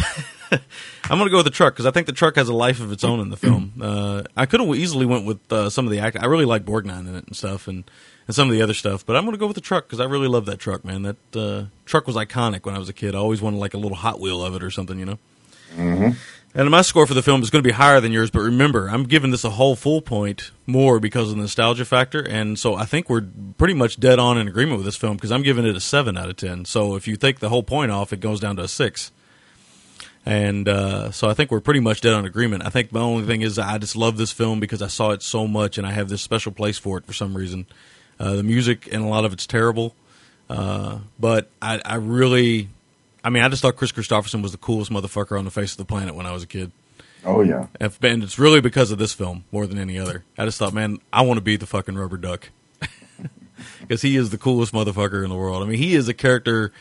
I'm 0.53 1.19
going 1.19 1.25
to 1.25 1.31
go 1.31 1.39
with 1.39 1.47
the 1.47 1.51
truck 1.51 1.75
because 1.75 1.87
I 1.87 1.91
think 1.91 2.07
the 2.07 2.13
truck 2.13 2.37
has 2.37 2.49
a 2.49 2.55
life 2.55 2.81
of 2.81 2.93
its 2.93 3.03
own 3.05 3.21
in 3.21 3.31
the 3.31 3.37
film. 3.37 3.73
Uh, 3.83 4.23
I 4.37 4.47
could 4.47 4.61
have 4.61 4.75
easily 4.75 5.07
went 5.07 5.25
with 5.27 5.53
uh, 5.53 5.69
some 5.71 5.87
of 5.87 5.91
the 5.91 5.99
act. 5.99 6.17
I 6.21 6.27
really 6.27 6.45
like 6.45 6.65
Borgnine 6.65 7.09
in 7.09 7.17
it 7.17 7.27
and 7.27 7.35
stuff, 7.37 7.67
and, 7.67 7.85
and 8.27 8.35
some 8.37 8.49
of 8.49 8.55
the 8.55 8.63
other 8.63 8.75
stuff. 8.75 9.05
But 9.05 9.17
I'm 9.17 9.25
going 9.25 9.35
to 9.35 9.39
go 9.39 9.47
with 9.47 9.57
the 9.57 9.61
truck 9.63 9.87
because 9.87 10.01
I 10.01 10.05
really 10.05 10.29
love 10.29 10.47
that 10.47 10.59
truck, 10.59 10.85
man. 10.85 11.03
That 11.03 11.37
uh, 11.37 11.65
truck 11.85 12.07
was 12.07 12.17
iconic 12.17 12.65
when 12.65 12.75
I 12.75 12.79
was 12.79 12.89
a 12.89 12.93
kid. 12.93 13.15
I 13.15 13.19
always 13.19 13.43
wanted 13.43 13.59
like 13.59 13.75
a 13.75 13.79
little 13.79 13.97
Hot 13.97 14.21
Wheel 14.21 14.45
of 14.45 14.55
it 14.55 14.63
or 14.63 14.71
something, 14.71 14.99
you 14.99 15.07
know. 15.07 15.19
hmm 15.75 16.11
And 16.53 16.69
my 16.69 16.83
score 16.83 17.07
for 17.07 17.15
the 17.15 17.23
film 17.23 17.43
is 17.43 17.51
going 17.51 17.63
to 17.63 17.69
be 17.69 17.75
higher 17.75 18.01
than 18.01 18.11
yours, 18.11 18.31
but 18.31 18.41
remember, 18.41 18.89
I'm 18.89 19.05
giving 19.05 19.31
this 19.31 19.45
a 19.45 19.51
whole 19.51 19.77
full 19.77 20.03
point 20.03 20.51
more 20.67 20.99
because 20.99 21.31
of 21.31 21.37
the 21.37 21.43
nostalgia 21.43 21.85
factor, 21.85 22.21
and 22.21 22.59
so 22.59 22.75
I 22.75 22.87
think 22.87 23.09
we're 23.09 23.25
pretty 23.57 23.75
much 23.75 24.01
dead 24.01 24.19
on 24.19 24.37
in 24.37 24.49
agreement 24.49 24.79
with 24.79 24.85
this 24.85 24.97
film 24.97 25.17
because 25.17 25.31
I'm 25.31 25.43
giving 25.43 25.65
it 25.65 25.77
a 25.77 25.81
seven 25.81 26.19
out 26.19 26.29
of 26.29 26.37
ten. 26.37 26.65
So 26.65 26.97
if 26.97 27.07
you 27.07 27.17
take 27.17 27.39
the 27.39 27.51
whole 27.51 27.63
point 27.63 27.93
off, 27.93 28.13
it 28.13 28.19
goes 28.19 28.41
down 28.41 28.57
to 28.57 28.63
a 28.63 28.69
six. 28.69 29.13
And 30.27 30.69
uh, 30.69 31.13
so 31.13 31.31
I 31.31 31.35
think 31.35 31.51
we're 31.51 31.61
pretty 31.61 31.81
much 31.81 32.01
dead 32.01 32.15
on 32.15 32.27
agreement. 32.27 32.67
I 32.67 32.69
think 32.69 32.91
the 32.91 33.01
only 33.01 33.27
thing 33.27 33.43
is 33.43 33.59
I 33.59 33.79
just 33.79 33.97
love 33.97 34.17
this 34.17 34.33
film 34.33 34.61
because 34.61 34.83
I 34.83 34.89
saw 34.89 35.13
it 35.13 35.23
so 35.23 35.47
much, 35.47 35.79
and 35.79 35.87
I 35.87 35.93
have 35.93 36.09
this 36.09 36.21
special 36.21 36.53
place 36.53 36.79
for 36.79 36.99
it 36.99 37.07
for 37.07 37.13
some 37.13 37.37
reason. 37.37 37.67
Uh, 38.19 38.35
the 38.35 38.43
music 38.43 38.89
and 38.93 39.05
a 39.05 39.07
lot 39.07 39.25
of 39.25 39.33
it's 39.33 39.47
terrible, 39.47 39.95
uh, 40.51 40.99
but 41.19 41.49
I, 41.63 41.81
I 41.85 41.95
really, 41.95 42.69
I 43.23 43.31
mean, 43.31 43.43
I 43.43 43.49
just 43.49 43.63
thought 43.63 43.77
Kris 43.77 43.93
Kristofferson 43.93 44.43
was 44.43 44.53
the 44.53 44.59
coolest 44.59 44.91
motherfucker 44.91 45.39
on 45.39 45.45
the 45.45 45.51
face 45.51 45.73
of 45.73 45.79
the 45.79 45.85
planet 45.85 46.15
when 46.15 46.27
I 46.27 46.33
was 46.33 46.43
a 46.43 46.47
kid. 46.47 46.73
Oh 47.25 47.43
yeah. 47.43 47.67
And 47.79 48.23
it's 48.23 48.39
really 48.39 48.61
because 48.61 48.91
of 48.91 48.99
this 48.99 49.13
film 49.13 49.45
more 49.53 49.67
than 49.67 49.79
any 49.79 49.99
other. 49.99 50.25
I 50.39 50.45
just 50.45 50.59
thought, 50.59 50.73
man, 50.73 50.99
I 51.13 51.23
want 51.23 51.37
to 51.39 51.43
be 51.43 51.57
the 51.57 51.67
fucking 51.67 51.95
rubber 51.97 52.17
duck 52.17 52.49
because 53.81 54.03
he 54.03 54.17
is 54.17 54.31
the 54.31 54.39
coolest 54.39 54.73
motherfucker 54.73 55.23
in 55.23 55.29
the 55.29 55.37
world. 55.37 55.63
I 55.63 55.67
mean, 55.67 55.79
he 55.79 55.95
is 55.95 56.09
a 56.09 56.15
character. 56.15 56.73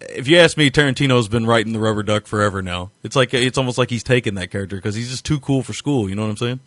If 0.00 0.28
you 0.28 0.36
ask 0.38 0.56
me, 0.58 0.70
Tarantino's 0.70 1.28
been 1.28 1.46
writing 1.46 1.72
the 1.72 1.78
rubber 1.78 2.02
duck 2.02 2.26
forever 2.26 2.60
now. 2.60 2.90
It's 3.02 3.16
like 3.16 3.32
it's 3.32 3.56
almost 3.56 3.78
like 3.78 3.88
he's 3.90 4.02
taken 4.02 4.34
that 4.34 4.50
character 4.50 4.76
because 4.76 4.94
he's 4.94 5.10
just 5.10 5.24
too 5.24 5.40
cool 5.40 5.62
for 5.62 5.72
school. 5.72 6.08
You 6.10 6.14
know 6.14 6.22
what 6.22 6.30
I'm 6.30 6.36
saying? 6.36 6.60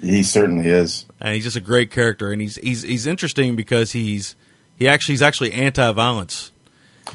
He 0.00 0.22
certainly 0.22 0.68
is. 0.68 1.06
and 1.20 1.34
he's 1.34 1.44
just 1.44 1.56
a 1.56 1.60
great 1.60 1.90
character, 1.90 2.30
and 2.32 2.40
he's 2.40 2.56
he's 2.56 2.82
he's 2.82 3.06
interesting 3.06 3.56
because 3.56 3.92
he's 3.92 4.36
he 4.78 4.88
actually 4.88 5.14
he's 5.14 5.22
actually 5.22 5.52
anti-violence. 5.52 6.52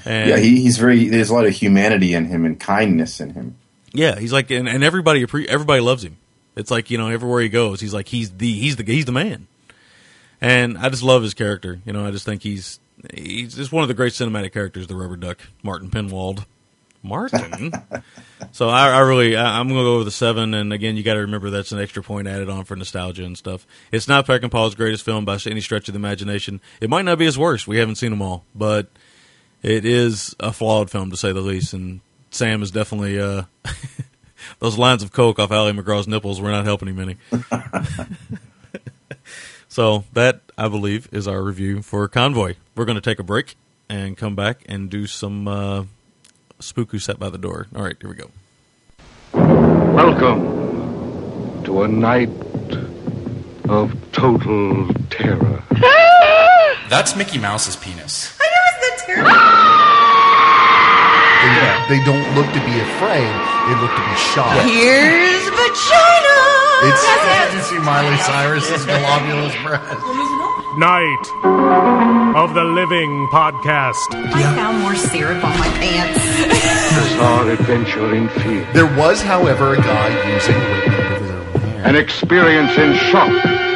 And 0.05 0.29
yeah, 0.29 0.37
he, 0.37 0.61
he's 0.61 0.77
very. 0.77 1.09
There's 1.09 1.29
a 1.29 1.33
lot 1.33 1.45
of 1.45 1.53
humanity 1.53 2.13
in 2.13 2.25
him 2.25 2.45
and 2.45 2.59
kindness 2.59 3.19
in 3.19 3.33
him. 3.33 3.55
yeah, 3.93 4.19
he's 4.19 4.33
like, 4.33 4.51
and, 4.51 4.67
and 4.67 4.83
everybody 4.83 5.25
everybody 5.47 5.81
loves 5.81 6.03
him. 6.03 6.17
It's 6.55 6.71
like 6.71 6.91
you 6.91 6.97
know, 6.97 7.09
everywhere 7.09 7.41
he 7.41 7.49
goes, 7.49 7.81
he's 7.81 7.93
like 7.93 8.07
he's 8.07 8.31
the 8.31 8.51
he's 8.51 8.75
the 8.75 8.83
he's 8.83 9.05
the 9.05 9.11
man. 9.11 9.47
And 10.41 10.77
I 10.77 10.89
just 10.89 11.03
love 11.03 11.23
his 11.23 11.33
character. 11.33 11.79
You 11.85 11.93
know, 11.93 12.05
I 12.05 12.11
just 12.11 12.25
think 12.25 12.43
he's 12.43 12.79
he's 13.13 13.55
just 13.55 13.71
one 13.71 13.83
of 13.83 13.87
the 13.87 13.93
great 13.93 14.13
cinematic 14.13 14.53
characters, 14.53 14.87
the 14.87 14.95
Rubber 14.95 15.15
Duck, 15.17 15.39
Martin 15.63 15.89
Penwald. 15.89 16.45
Martin. 17.03 17.73
so 18.53 18.69
I, 18.69 18.89
I 18.89 18.99
really, 18.99 19.35
I, 19.35 19.59
I'm 19.59 19.67
going 19.67 19.79
to 19.79 19.83
go 19.83 19.97
with 19.99 20.07
a 20.07 20.11
seven. 20.11 20.53
And 20.53 20.71
again, 20.71 20.95
you 20.95 21.03
got 21.03 21.15
to 21.15 21.19
remember 21.19 21.49
that's 21.49 21.73
an 21.73 21.79
extra 21.79 22.01
point 22.01 22.27
added 22.27 22.49
on 22.49 22.63
for 22.63 22.75
nostalgia 22.75 23.25
and 23.25 23.37
stuff. 23.37 23.67
It's 23.91 24.07
not 24.07 24.25
Peckinpah's 24.25 24.75
greatest 24.75 25.03
film 25.03 25.25
by 25.25 25.37
any 25.45 25.61
stretch 25.61 25.89
of 25.89 25.93
the 25.93 25.99
imagination. 25.99 26.61
It 26.79 26.89
might 26.89 27.03
not 27.03 27.17
be 27.17 27.25
his 27.25 27.37
worst. 27.37 27.67
We 27.67 27.77
haven't 27.77 27.95
seen 27.95 28.11
them 28.11 28.21
all, 28.21 28.45
but 28.55 28.87
it 29.63 29.85
is 29.85 30.35
a 30.39 30.51
flawed 30.51 30.91
film 30.91 31.09
to 31.09 31.17
say 31.17 31.31
the 31.31 31.41
least. 31.41 31.73
And 31.73 32.01
Sam 32.29 32.61
is 32.61 32.69
definitely 32.69 33.19
uh, 33.19 33.43
those 34.59 34.77
lines 34.77 35.01
of 35.01 35.11
coke 35.11 35.39
off 35.39 35.51
Ali 35.51 35.71
MacGraw's 35.71 36.07
nipples 36.07 36.41
were 36.41 36.51
not 36.51 36.65
helping 36.65 36.89
him 36.89 36.99
any. 36.99 37.17
so 39.69 40.03
that 40.13 40.41
I 40.57 40.67
believe 40.67 41.07
is 41.11 41.27
our 41.27 41.41
review 41.41 41.81
for 41.81 42.07
Convoy. 42.07 42.55
We're 42.75 42.85
going 42.85 42.95
to 42.95 43.01
take 43.01 43.19
a 43.19 43.23
break 43.23 43.55
and 43.89 44.17
come 44.17 44.35
back 44.35 44.63
and 44.67 44.89
do 44.89 45.07
some 45.07 45.47
uh, 45.47 45.85
spook 46.59 46.91
who 46.91 46.99
sat 46.99 47.17
by 47.17 47.29
the 47.29 47.37
door. 47.37 47.67
All 47.75 47.83
right, 47.83 47.95
here 47.99 48.09
we 48.09 48.15
go. 48.15 48.29
Welcome 49.33 51.63
to 51.63 51.83
a 51.83 51.87
night 51.87 52.29
of 53.69 53.95
total 54.11 54.93
terror. 55.09 55.63
That's 56.89 57.15
Mickey 57.15 57.39
Mouse's 57.39 57.77
penis. 57.77 58.37
They, 61.43 61.97
they 61.97 62.01
don't 62.05 62.23
look 62.35 62.47
to 62.55 62.61
be 62.63 62.75
afraid. 62.79 63.27
They 63.67 63.75
look 63.83 63.91
to 63.91 64.03
be 64.03 64.15
shocked. 64.31 64.63
Here's 64.63 65.43
vagina. 65.51 66.37
It's 66.85 67.03
did 67.03 67.53
you 67.55 67.61
see 67.61 67.79
Miley 67.79 68.17
Cyrus's 68.17 68.85
globulous 68.85 69.55
breast? 69.63 70.03
Night 70.77 71.23
of 72.35 72.53
the 72.53 72.63
Living 72.63 73.27
podcast. 73.31 73.95
I 74.11 74.55
found 74.55 74.79
more 74.79 74.95
syrup 74.95 75.43
on 75.43 75.57
my 75.59 75.67
pants. 75.79 76.19
Bizarre 76.95 77.49
adventure 77.51 78.15
in 78.15 78.27
fear. 78.29 78.67
There 78.73 78.97
was, 78.97 79.21
however, 79.21 79.75
a 79.75 79.77
guy 79.77 80.09
using 80.33 80.55
with 80.55 81.21
his 81.21 81.29
own 81.29 81.61
hand. 81.61 81.85
An 81.85 81.95
experience 81.95 82.77
in 82.77 82.95
shock, 83.11 83.31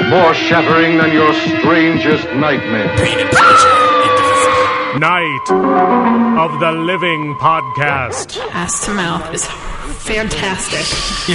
more 0.09 0.33
shattering 0.33 0.97
than 0.97 1.13
your 1.13 1.33
strangest 1.33 2.25
nightmare. 2.35 2.93
Night 4.99 5.51
of 6.39 6.59
the 6.59 6.71
Living 6.71 7.35
podcast. 7.35 8.35
Ass 8.51 8.85
to 8.85 8.93
mouth 8.95 9.31
is 9.31 9.45
fantastic. 9.45 10.85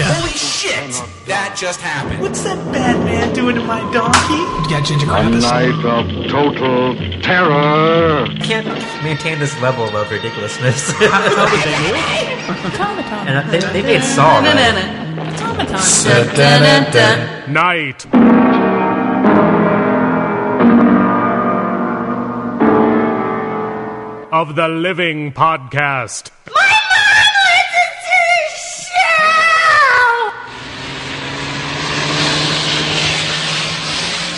Holy 0.03 0.31
shit! 0.31 0.91
That 1.27 1.55
just 1.57 1.81
happened. 1.81 2.23
What's 2.23 2.43
that 2.43 2.59
bad 2.73 2.99
man 3.05 3.33
doing 3.35 3.55
to 3.55 3.63
my 3.63 3.81
donkey? 3.93 4.43
Got 4.69 4.85
ginger 4.85 5.07
A 5.11 5.31
night 5.31 5.85
of 5.85 6.07
total 6.29 6.97
terror. 7.23 8.27
Can't 8.43 8.67
maintain 9.05 9.39
this 9.39 9.55
level 9.61 9.85
of 9.97 10.11
ridiculousness. 10.11 10.91
Automaton. 11.01 11.69
and 13.29 13.49
they, 13.49 13.61
they 13.61 13.83
made 13.83 14.03
Saw, 14.03 14.41
right? 14.41 14.57
Automaton. 15.79 17.53
Night 17.53 18.07
of 24.33 24.57
the 24.57 24.67
Living 24.67 25.31
podcast. 25.31 26.31
My 26.55 26.65
man 26.65 26.79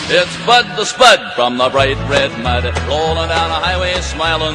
It's 0.07 0.45
Bud 0.45 0.65
the 0.75 0.83
Spud 0.83 1.33
from 1.33 1.57
the 1.57 1.69
bright 1.69 1.97
red 2.09 2.29
mud, 2.43 2.65
rolling 2.87 3.29
down 3.29 3.49
a 3.49 3.59
highway 3.63 3.95
smiling. 4.01 4.53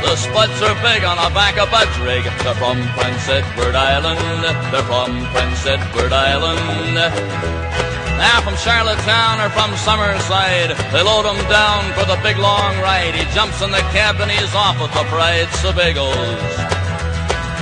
The 0.00 0.16
Spuds 0.16 0.62
are 0.62 0.74
big 0.82 1.04
on 1.04 1.16
the 1.16 1.34
back 1.34 1.58
of 1.58 1.70
Bud's 1.70 1.98
rig. 2.00 2.24
They're 2.24 2.54
from 2.54 2.80
Prince 2.96 3.28
Edward 3.28 3.74
Island. 3.74 4.42
They're 4.72 4.82
from 4.84 5.26
Prince 5.34 5.66
Edward 5.66 6.12
Island. 6.14 7.97
Now 8.18 8.40
from 8.42 8.56
Charlottetown 8.56 9.40
or 9.40 9.48
from 9.50 9.70
Summerside, 9.78 10.74
they 10.92 11.02
load 11.02 11.24
him 11.24 11.38
down 11.48 11.92
for 11.94 12.04
the 12.04 12.18
big 12.22 12.36
long 12.38 12.76
ride. 12.80 13.14
He 13.14 13.22
jumps 13.34 13.62
in 13.62 13.70
the 13.70 13.78
cab 13.94 14.16
and 14.20 14.30
he's 14.30 14.52
off 14.54 14.80
with 14.80 14.92
the 14.92 15.04
Pride 15.04 15.46
Sebagos. 15.62 16.74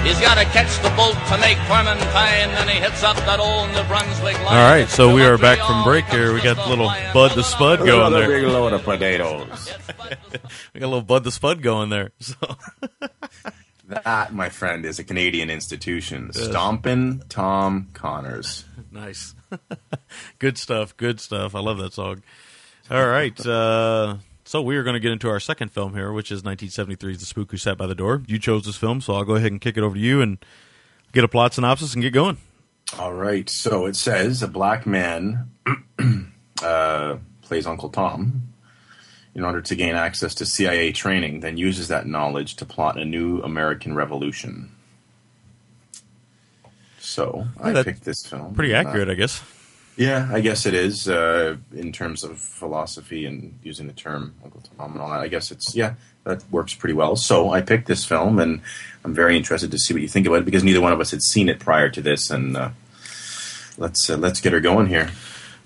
He's 0.04 0.18
got 0.20 0.36
to 0.38 0.44
catch 0.46 0.70
the 0.82 0.90
bolt 0.96 1.16
to 1.28 1.38
make 1.38 1.58
Tormentine, 1.66 2.48
and 2.60 2.70
he 2.70 2.78
hits 2.78 3.02
up 3.02 3.16
that 3.16 3.40
old 3.40 3.68
New 3.72 3.82
Brunswick 3.88 4.36
line. 4.44 4.46
All 4.56 4.70
right, 4.70 4.88
so 4.88 5.12
we 5.12 5.24
are 5.24 5.36
back 5.36 5.58
from 5.58 5.82
break 5.82 6.04
here. 6.06 6.32
We 6.32 6.40
got 6.40 6.56
a 6.58 6.68
little 6.68 6.86
Bud 7.12 7.32
the 7.34 7.42
Spud 7.42 7.80
going 7.80 7.90
Another 8.06 8.20
there. 8.20 8.40
big 8.42 8.48
load 8.48 8.72
of 8.72 8.82
potatoes. 8.84 9.74
We 10.74 10.80
got 10.80 10.86
a 10.86 10.88
little 10.88 11.02
Bud 11.02 11.24
the 11.24 11.32
Spud 11.32 11.60
going 11.62 11.90
there. 11.90 12.12
So 12.20 12.36
That, 13.88 14.32
my 14.32 14.48
friend, 14.48 14.84
is 14.86 14.98
a 14.98 15.04
Canadian 15.04 15.50
institution. 15.50 16.30
Yes. 16.34 16.48
Stompin' 16.48 17.22
Tom 17.28 17.88
Connors. 17.92 18.64
Nice, 18.96 19.34
good 20.38 20.58
stuff. 20.58 20.96
Good 20.96 21.20
stuff. 21.20 21.54
I 21.54 21.60
love 21.60 21.78
that 21.78 21.92
song. 21.92 22.22
All 22.90 23.06
right, 23.06 23.38
uh, 23.44 24.16
so 24.44 24.62
we 24.62 24.76
are 24.76 24.84
going 24.84 24.94
to 24.94 25.00
get 25.00 25.10
into 25.10 25.28
our 25.28 25.40
second 25.40 25.72
film 25.72 25.94
here, 25.94 26.12
which 26.12 26.30
is 26.30 26.42
1973's 26.42 27.18
The 27.18 27.26
Spook 27.26 27.50
Who 27.50 27.56
Sat 27.56 27.76
by 27.76 27.86
the 27.86 27.96
Door. 27.96 28.22
You 28.28 28.38
chose 28.38 28.64
this 28.64 28.76
film, 28.76 29.00
so 29.00 29.14
I'll 29.14 29.24
go 29.24 29.34
ahead 29.34 29.50
and 29.50 29.60
kick 29.60 29.76
it 29.76 29.82
over 29.82 29.96
to 29.96 30.00
you 30.00 30.20
and 30.22 30.38
get 31.12 31.24
a 31.24 31.28
plot 31.28 31.54
synopsis 31.54 31.94
and 31.94 32.02
get 32.02 32.12
going. 32.12 32.36
All 32.96 33.12
right, 33.12 33.50
so 33.50 33.86
it 33.86 33.96
says 33.96 34.42
a 34.42 34.48
black 34.48 34.86
man 34.86 35.50
uh, 36.62 37.16
plays 37.42 37.66
Uncle 37.66 37.88
Tom 37.88 38.52
in 39.34 39.44
order 39.44 39.60
to 39.60 39.74
gain 39.74 39.96
access 39.96 40.34
to 40.36 40.46
CIA 40.46 40.92
training, 40.92 41.40
then 41.40 41.56
uses 41.56 41.88
that 41.88 42.06
knowledge 42.06 42.54
to 42.56 42.64
plot 42.64 42.98
a 42.98 43.04
new 43.04 43.40
American 43.42 43.96
revolution. 43.96 44.70
So 47.16 47.46
Yeah, 47.64 47.78
I 47.78 47.82
picked 47.82 48.04
this 48.04 48.26
film. 48.26 48.54
Pretty 48.54 48.74
Uh, 48.74 48.80
accurate, 48.80 49.08
I 49.08 49.14
guess. 49.14 49.42
Yeah, 49.96 50.28
I 50.30 50.42
guess 50.42 50.66
it 50.66 50.74
is 50.74 51.08
uh, 51.08 51.56
in 51.74 51.90
terms 51.90 52.22
of 52.22 52.38
philosophy 52.38 53.24
and 53.24 53.58
using 53.62 53.86
the 53.86 53.94
term 53.94 54.34
Uncle 54.44 54.62
Tom 54.76 54.92
and 54.92 55.00
all 55.00 55.08
that. 55.08 55.20
I 55.20 55.28
guess 55.28 55.50
it's 55.50 55.74
yeah, 55.74 55.94
that 56.24 56.44
works 56.50 56.74
pretty 56.74 56.92
well. 56.92 57.16
So 57.16 57.50
I 57.50 57.62
picked 57.62 57.86
this 57.86 58.04
film, 58.04 58.38
and 58.38 58.60
I'm 59.02 59.14
very 59.14 59.34
interested 59.34 59.70
to 59.70 59.78
see 59.78 59.94
what 59.94 60.02
you 60.02 60.08
think 60.08 60.26
about 60.26 60.40
it 60.40 60.44
because 60.44 60.62
neither 60.62 60.82
one 60.82 60.92
of 60.92 61.00
us 61.00 61.10
had 61.10 61.22
seen 61.22 61.48
it 61.48 61.58
prior 61.58 61.88
to 61.88 62.02
this, 62.02 62.28
and 62.28 62.54
uh, 62.54 62.70
let's 63.78 64.10
uh, 64.10 64.18
let's 64.18 64.42
get 64.42 64.52
her 64.52 64.60
going 64.60 64.88
here. 64.88 65.08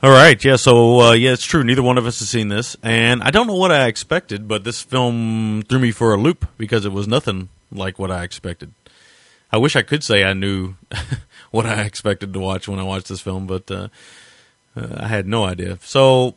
All 0.05 0.13
right, 0.13 0.39
yeah. 0.45 0.55
So 0.55 1.01
uh, 1.01 1.13
yeah, 1.15 1.33
it's 1.33 1.45
true. 1.45 1.65
Neither 1.65 1.83
one 1.83 1.99
of 1.99 2.07
us 2.07 2.21
has 2.21 2.29
seen 2.29 2.47
this, 2.47 2.77
and 2.85 3.25
I 3.25 3.33
don't 3.33 3.49
know 3.49 3.57
what 3.57 3.73
I 3.73 3.89
expected, 3.89 4.47
but 4.47 4.63
this 4.63 4.81
film 4.81 5.63
threw 5.69 5.81
me 5.81 5.91
for 5.91 6.15
a 6.15 6.17
loop 6.17 6.47
because 6.57 6.85
it 6.85 6.93
was 6.93 7.09
nothing 7.09 7.49
like 7.73 7.99
what 7.99 8.13
I 8.13 8.23
expected. 8.23 8.73
I 9.53 9.59
wish 9.59 9.77
I 9.77 9.83
could 9.83 10.05
say 10.05 10.25
I 10.25 10.33
knew 10.33 10.75
what 11.51 11.67
I 11.67 11.83
expected 11.83 12.33
to 12.33 12.41
watch 12.41 12.69
when 12.69 12.79
I 12.79 12.85
watched 12.85 13.09
this 13.09 13.21
film, 13.21 13.47
but 13.47 13.71
uh, 13.71 13.89
uh, 14.77 14.97
I 14.97 15.09
had 15.09 15.27
no 15.27 15.45
idea. 15.45 15.79
So, 15.83 16.35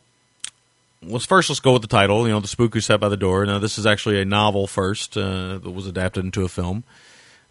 let's 1.02 1.26
first 1.26 1.48
let's 1.48 1.60
go 1.60 1.72
with 1.72 1.82
the 1.82 1.88
title. 1.88 2.26
You 2.26 2.32
know, 2.32 2.40
the 2.40 2.48
spook 2.48 2.74
who 2.74 2.80
sat 2.80 3.00
by 3.00 3.08
the 3.08 3.16
door. 3.16 3.46
Now, 3.46 3.58
this 3.58 3.78
is 3.78 3.86
actually 3.86 4.20
a 4.20 4.24
novel 4.24 4.66
first 4.66 5.16
uh, 5.16 5.58
that 5.58 5.70
was 5.70 5.86
adapted 5.86 6.24
into 6.24 6.44
a 6.44 6.48
film. 6.48 6.84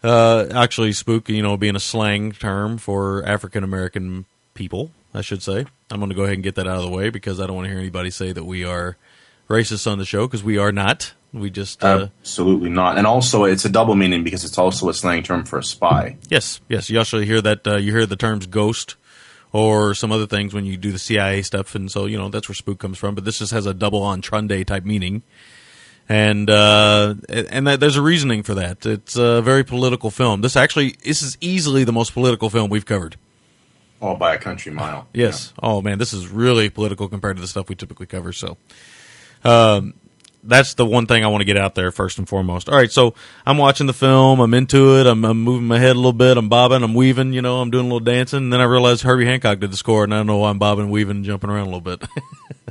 Uh, 0.02 0.46
actually, 0.54 0.92
spook, 0.92 1.28
you 1.28 1.42
know, 1.42 1.56
being 1.56 1.76
a 1.76 1.80
slang 1.80 2.32
term 2.32 2.76
for 2.76 3.24
African 3.24 3.64
American 3.64 4.26
people, 4.52 4.90
I 5.14 5.22
should 5.22 5.42
say. 5.42 5.64
I'm 5.90 5.98
going 5.98 6.10
to 6.10 6.16
go 6.16 6.24
ahead 6.24 6.34
and 6.34 6.42
get 6.42 6.56
that 6.56 6.66
out 6.66 6.76
of 6.76 6.82
the 6.82 6.90
way 6.90 7.08
because 7.08 7.40
I 7.40 7.46
don't 7.46 7.56
want 7.56 7.66
to 7.66 7.70
hear 7.70 7.78
anybody 7.78 8.10
say 8.10 8.32
that 8.32 8.44
we 8.44 8.64
are 8.64 8.96
racist 9.48 9.90
on 9.90 9.98
the 9.98 10.04
show 10.04 10.26
because 10.26 10.44
we 10.44 10.58
are 10.58 10.72
not. 10.72 11.14
We 11.34 11.50
just 11.50 11.82
uh, 11.82 12.08
Absolutely 12.20 12.70
not. 12.70 12.96
And 12.96 13.08
also, 13.08 13.42
it's 13.42 13.64
a 13.64 13.68
double 13.68 13.96
meaning 13.96 14.22
because 14.22 14.44
it's 14.44 14.56
also 14.56 14.88
a 14.88 14.94
slang 14.94 15.24
term 15.24 15.44
for 15.44 15.58
a 15.58 15.64
spy. 15.64 16.16
Yes, 16.28 16.60
yes. 16.68 16.88
You 16.88 16.98
also 16.98 17.18
hear 17.20 17.40
that. 17.40 17.66
Uh, 17.66 17.76
you 17.76 17.90
hear 17.90 18.06
the 18.06 18.16
terms 18.16 18.46
ghost 18.46 18.94
or 19.52 19.94
some 19.94 20.12
other 20.12 20.28
things 20.28 20.54
when 20.54 20.64
you 20.64 20.76
do 20.76 20.92
the 20.92 20.98
CIA 20.98 21.42
stuff, 21.42 21.74
and 21.74 21.90
so 21.90 22.06
you 22.06 22.16
know 22.16 22.28
that's 22.28 22.48
where 22.48 22.54
spook 22.54 22.78
comes 22.78 22.98
from. 22.98 23.16
But 23.16 23.24
this 23.24 23.40
just 23.40 23.52
has 23.52 23.66
a 23.66 23.74
double 23.74 24.00
on 24.02 24.18
entendre 24.18 24.64
type 24.64 24.84
meaning, 24.84 25.22
and 26.08 26.48
uh, 26.48 27.16
and 27.28 27.66
that, 27.66 27.80
there's 27.80 27.96
a 27.96 28.02
reasoning 28.02 28.44
for 28.44 28.54
that. 28.54 28.86
It's 28.86 29.16
a 29.16 29.42
very 29.42 29.64
political 29.64 30.12
film. 30.12 30.40
This 30.40 30.54
actually 30.54 30.96
this 31.04 31.20
is 31.20 31.36
easily 31.40 31.82
the 31.82 31.92
most 31.92 32.12
political 32.12 32.48
film 32.48 32.70
we've 32.70 32.86
covered. 32.86 33.16
All 34.00 34.14
by 34.14 34.34
a 34.34 34.38
country 34.38 34.70
mile. 34.70 35.08
Yes. 35.12 35.52
Oh 35.60 35.82
man, 35.82 35.98
this 35.98 36.12
is 36.12 36.28
really 36.28 36.70
political 36.70 37.08
compared 37.08 37.36
to 37.38 37.40
the 37.40 37.48
stuff 37.48 37.68
we 37.68 37.74
typically 37.74 38.06
cover. 38.06 38.32
So, 38.32 38.56
um, 39.42 39.94
that's 40.46 40.74
the 40.74 40.84
one 40.86 41.06
thing 41.06 41.24
I 41.24 41.28
want 41.28 41.40
to 41.40 41.44
get 41.46 41.56
out 41.56 41.74
there 41.74 41.90
first 41.90 42.18
and 42.18 42.28
foremost. 42.28 42.68
All 42.68 42.76
right, 42.76 42.90
so 42.90 43.14
I'm 43.46 43.58
watching 43.58 43.86
the 43.86 43.92
film. 43.92 44.40
I'm 44.40 44.52
into 44.54 44.98
it. 44.98 45.06
I'm, 45.06 45.24
I'm 45.24 45.40
moving 45.42 45.66
my 45.66 45.78
head 45.78 45.92
a 45.92 45.98
little 45.98 46.12
bit. 46.12 46.36
I'm 46.36 46.48
bobbing. 46.48 46.82
I'm 46.82 46.94
weaving. 46.94 47.32
You 47.32 47.42
know, 47.42 47.60
I'm 47.60 47.70
doing 47.70 47.86
a 47.86 47.88
little 47.88 48.00
dancing. 48.00 48.38
And 48.38 48.52
then 48.52 48.60
I 48.60 48.64
realize 48.64 49.02
Herbie 49.02 49.24
Hancock 49.26 49.60
did 49.60 49.72
the 49.72 49.76
score, 49.76 50.04
and 50.04 50.12
I 50.12 50.18
don't 50.18 50.26
know 50.26 50.38
why 50.38 50.50
I'm 50.50 50.58
bobbing, 50.58 50.90
weaving, 50.90 51.16
and 51.16 51.24
jumping 51.24 51.50
around 51.50 51.68
a 51.68 51.76
little 51.76 51.80
bit. 51.80 52.02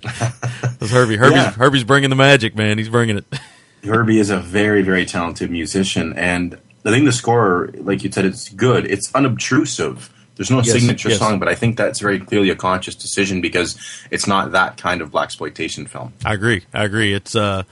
That's 0.04 0.92
Herbie. 0.92 1.18
Herbie's, 1.18 1.38
Yeah. 1.38 1.52
Herbie's 1.52 1.84
bringing 1.84 2.10
the 2.10 2.16
magic, 2.16 2.56
man. 2.56 2.78
He's 2.78 2.90
bringing 2.90 3.18
it. 3.18 3.26
Herbie 3.84 4.20
is 4.20 4.30
a 4.30 4.40
very, 4.40 4.82
very 4.82 5.06
talented 5.06 5.52
musician, 5.52 6.14
and 6.14 6.58
I 6.86 6.90
think 6.90 7.06
the 7.06 7.12
score, 7.12 7.70
like 7.76 8.04
you 8.04 8.12
said, 8.12 8.26
it's 8.26 8.50
good. 8.50 8.86
It's 8.90 9.14
unobtrusive. 9.14 10.10
There's 10.36 10.50
no 10.50 10.58
Yes, 10.62 10.72
signature 10.72 11.10
yes. 11.10 11.20
song, 11.20 11.40
but 11.40 11.48
I 11.48 11.56
think 11.56 11.78
that's 11.78 12.00
very 12.00 12.20
clearly 12.20 12.50
a 12.50 12.56
conscious 12.56 12.96
decision 12.96 13.40
because 13.42 13.78
it's 14.10 14.26
not 14.28 14.52
that 14.54 14.78
kind 14.78 15.02
of 15.02 15.12
black 15.12 15.26
exploitation 15.26 15.86
film. 15.86 16.14
I 16.26 16.34
agree. 16.34 16.64
I 16.74 16.84
agree. 16.84 17.14
It's 17.14 17.36
uh 17.36 17.64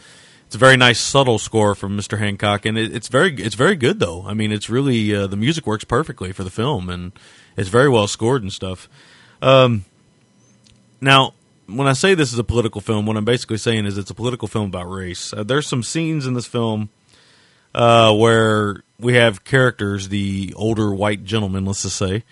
it's 0.46 0.56
a 0.56 0.60
very 0.60 0.76
nice 0.76 1.00
subtle 1.00 1.40
score 1.40 1.76
from 1.76 1.98
Mr. 1.98 2.20
Hancock, 2.20 2.66
and 2.66 2.78
it, 2.78 2.94
it's 2.94 3.08
very 3.08 3.34
it's 3.36 3.56
very 3.56 3.76
good 3.76 4.00
though. 4.00 4.26
I 4.28 4.34
mean, 4.34 4.52
it's 4.52 4.70
really 4.70 5.16
uh, 5.16 5.28
the 5.28 5.38
music 5.38 5.66
works 5.66 5.86
perfectly 5.86 6.34
for 6.34 6.44
the 6.44 6.50
film, 6.50 6.90
and 6.90 7.14
it's 7.58 7.70
very 7.70 7.88
well 7.90 8.06
scored 8.08 8.42
and 8.44 8.52
stuff. 8.52 8.90
Um, 9.42 9.86
now, 11.00 11.34
when 11.68 11.88
I 11.88 11.94
say 11.94 12.14
this 12.16 12.34
is 12.34 12.38
a 12.40 12.44
political 12.44 12.82
film, 12.82 13.06
what 13.06 13.18
I'm 13.18 13.26
basically 13.26 13.58
saying 13.58 13.86
is 13.86 13.98
it's 13.98 14.12
a 14.12 14.14
political 14.14 14.48
film 14.48 14.66
about 14.68 14.90
race. 14.92 15.34
Uh, 15.34 15.44
there's 15.44 15.68
some 15.68 15.84
scenes 15.84 16.28
in 16.28 16.34
this 16.34 16.46
film 16.48 16.90
uh, 17.74 18.14
where 18.14 18.84
we 19.00 19.14
have 19.16 19.44
characters, 19.44 20.10
the 20.10 20.54
older 20.58 20.94
white 20.94 21.24
gentlemen, 21.24 21.66
let's 21.66 21.84
just 21.84 21.96
say, 21.96 22.24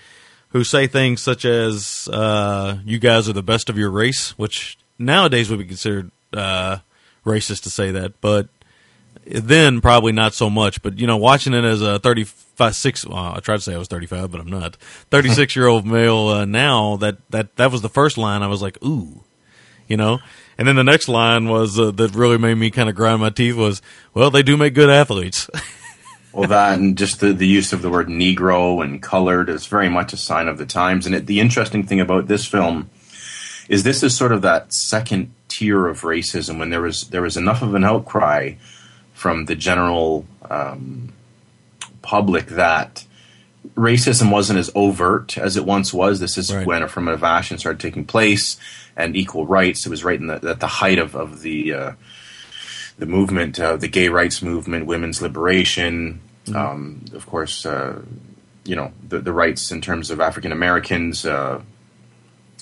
who 0.49 0.63
say 0.63 0.87
things 0.87 1.21
such 1.21 1.45
as 1.45 2.09
uh, 2.11 2.77
"You 2.85 2.99
guys 2.99 3.29
are 3.29 3.33
the 3.33 3.43
best 3.43 3.69
of 3.69 3.77
your 3.77 3.89
race," 3.89 4.37
which 4.37 4.77
nowadays 4.97 5.49
would 5.49 5.59
be 5.59 5.65
considered 5.65 6.11
uh, 6.33 6.77
racist 7.25 7.63
to 7.63 7.69
say 7.69 7.91
that, 7.91 8.19
but 8.21 8.49
then 9.25 9.81
probably 9.81 10.11
not 10.11 10.33
so 10.33 10.49
much. 10.49 10.81
But 10.81 10.99
you 10.99 11.07
know, 11.07 11.17
watching 11.17 11.53
it 11.53 11.63
as 11.63 11.81
a 11.81 11.99
thirty-five, 11.99 12.75
six, 12.75 13.05
well, 13.05 13.33
I 13.35 13.39
tried 13.39 13.57
to 13.57 13.61
say 13.61 13.73
I 13.73 13.77
was 13.77 13.87
thirty-five, 13.87 14.31
but 14.31 14.41
I'm 14.41 14.49
not. 14.49 14.75
Thirty-six 15.11 15.55
year 15.55 15.67
old 15.67 15.85
male 15.87 16.27
uh, 16.27 16.45
now. 16.45 16.97
That 16.97 17.17
that 17.29 17.55
that 17.57 17.71
was 17.71 17.81
the 17.81 17.89
first 17.89 18.17
line. 18.17 18.41
I 18.43 18.47
was 18.47 18.61
like, 18.61 18.83
ooh, 18.83 19.23
you 19.87 19.97
know. 19.97 20.19
And 20.57 20.67
then 20.67 20.75
the 20.75 20.83
next 20.83 21.07
line 21.07 21.47
was 21.47 21.79
uh, 21.79 21.91
that 21.91 22.15
really 22.15 22.37
made 22.37 22.55
me 22.55 22.69
kind 22.69 22.89
of 22.89 22.95
grind 22.95 23.21
my 23.21 23.29
teeth 23.29 23.55
was, 23.55 23.81
well, 24.13 24.29
they 24.29 24.43
do 24.43 24.57
make 24.57 24.73
good 24.73 24.89
athletes. 24.89 25.49
Well, 26.31 26.49
that 26.49 26.77
and 26.77 26.97
just 26.97 27.19
the, 27.19 27.33
the 27.33 27.47
use 27.47 27.73
of 27.73 27.81
the 27.81 27.89
word 27.89 28.07
Negro 28.07 28.83
and 28.83 29.01
colored 29.01 29.49
is 29.49 29.65
very 29.65 29.89
much 29.89 30.13
a 30.13 30.17
sign 30.17 30.47
of 30.47 30.57
the 30.57 30.65
times. 30.65 31.05
And 31.05 31.15
it, 31.15 31.25
the 31.25 31.39
interesting 31.39 31.83
thing 31.83 31.99
about 31.99 32.27
this 32.27 32.45
film 32.45 32.89
is 33.67 33.83
this 33.83 34.03
is 34.03 34.15
sort 34.15 34.31
of 34.31 34.43
that 34.43 34.73
second 34.73 35.33
tier 35.47 35.87
of 35.87 36.01
racism 36.01 36.59
when 36.59 36.69
there 36.69 36.81
was 36.81 37.09
there 37.09 37.23
was 37.23 37.37
enough 37.37 37.61
of 37.61 37.73
an 37.73 37.83
outcry 37.83 38.53
from 39.13 39.45
the 39.45 39.55
general 39.55 40.25
um, 40.49 41.11
public 42.01 42.47
that 42.47 43.05
racism 43.75 44.31
wasn't 44.31 44.59
as 44.59 44.71
overt 44.75 45.37
as 45.37 45.57
it 45.57 45.65
once 45.65 45.93
was. 45.93 46.19
This 46.19 46.37
is 46.37 46.51
when 46.51 46.83
affirmative 46.83 47.23
action 47.23 47.57
started 47.57 47.79
taking 47.79 48.05
place 48.05 48.57
and 48.95 49.15
equal 49.15 49.45
rights. 49.45 49.85
It 49.85 49.89
was 49.89 50.03
right 50.03 50.19
in 50.19 50.27
the, 50.27 50.35
at 50.49 50.59
the 50.59 50.67
height 50.67 50.99
of, 50.99 51.15
of 51.15 51.41
the 51.41 51.73
uh, 51.73 51.91
the 52.99 53.05
movement, 53.05 53.59
uh, 53.59 53.77
the 53.77 53.87
gay 53.87 54.09
rights 54.09 54.41
movement, 54.41 54.85
women's 54.85 55.21
liberation, 55.21 56.21
um, 56.53 57.05
of 57.13 57.25
course, 57.25 57.65
uh, 57.65 58.01
you 58.65 58.75
know, 58.75 58.91
the, 59.07 59.19
the 59.19 59.33
rights 59.33 59.71
in 59.71 59.81
terms 59.81 60.11
of 60.11 60.19
African 60.19 60.51
Americans. 60.51 61.25
Uh, 61.25 61.61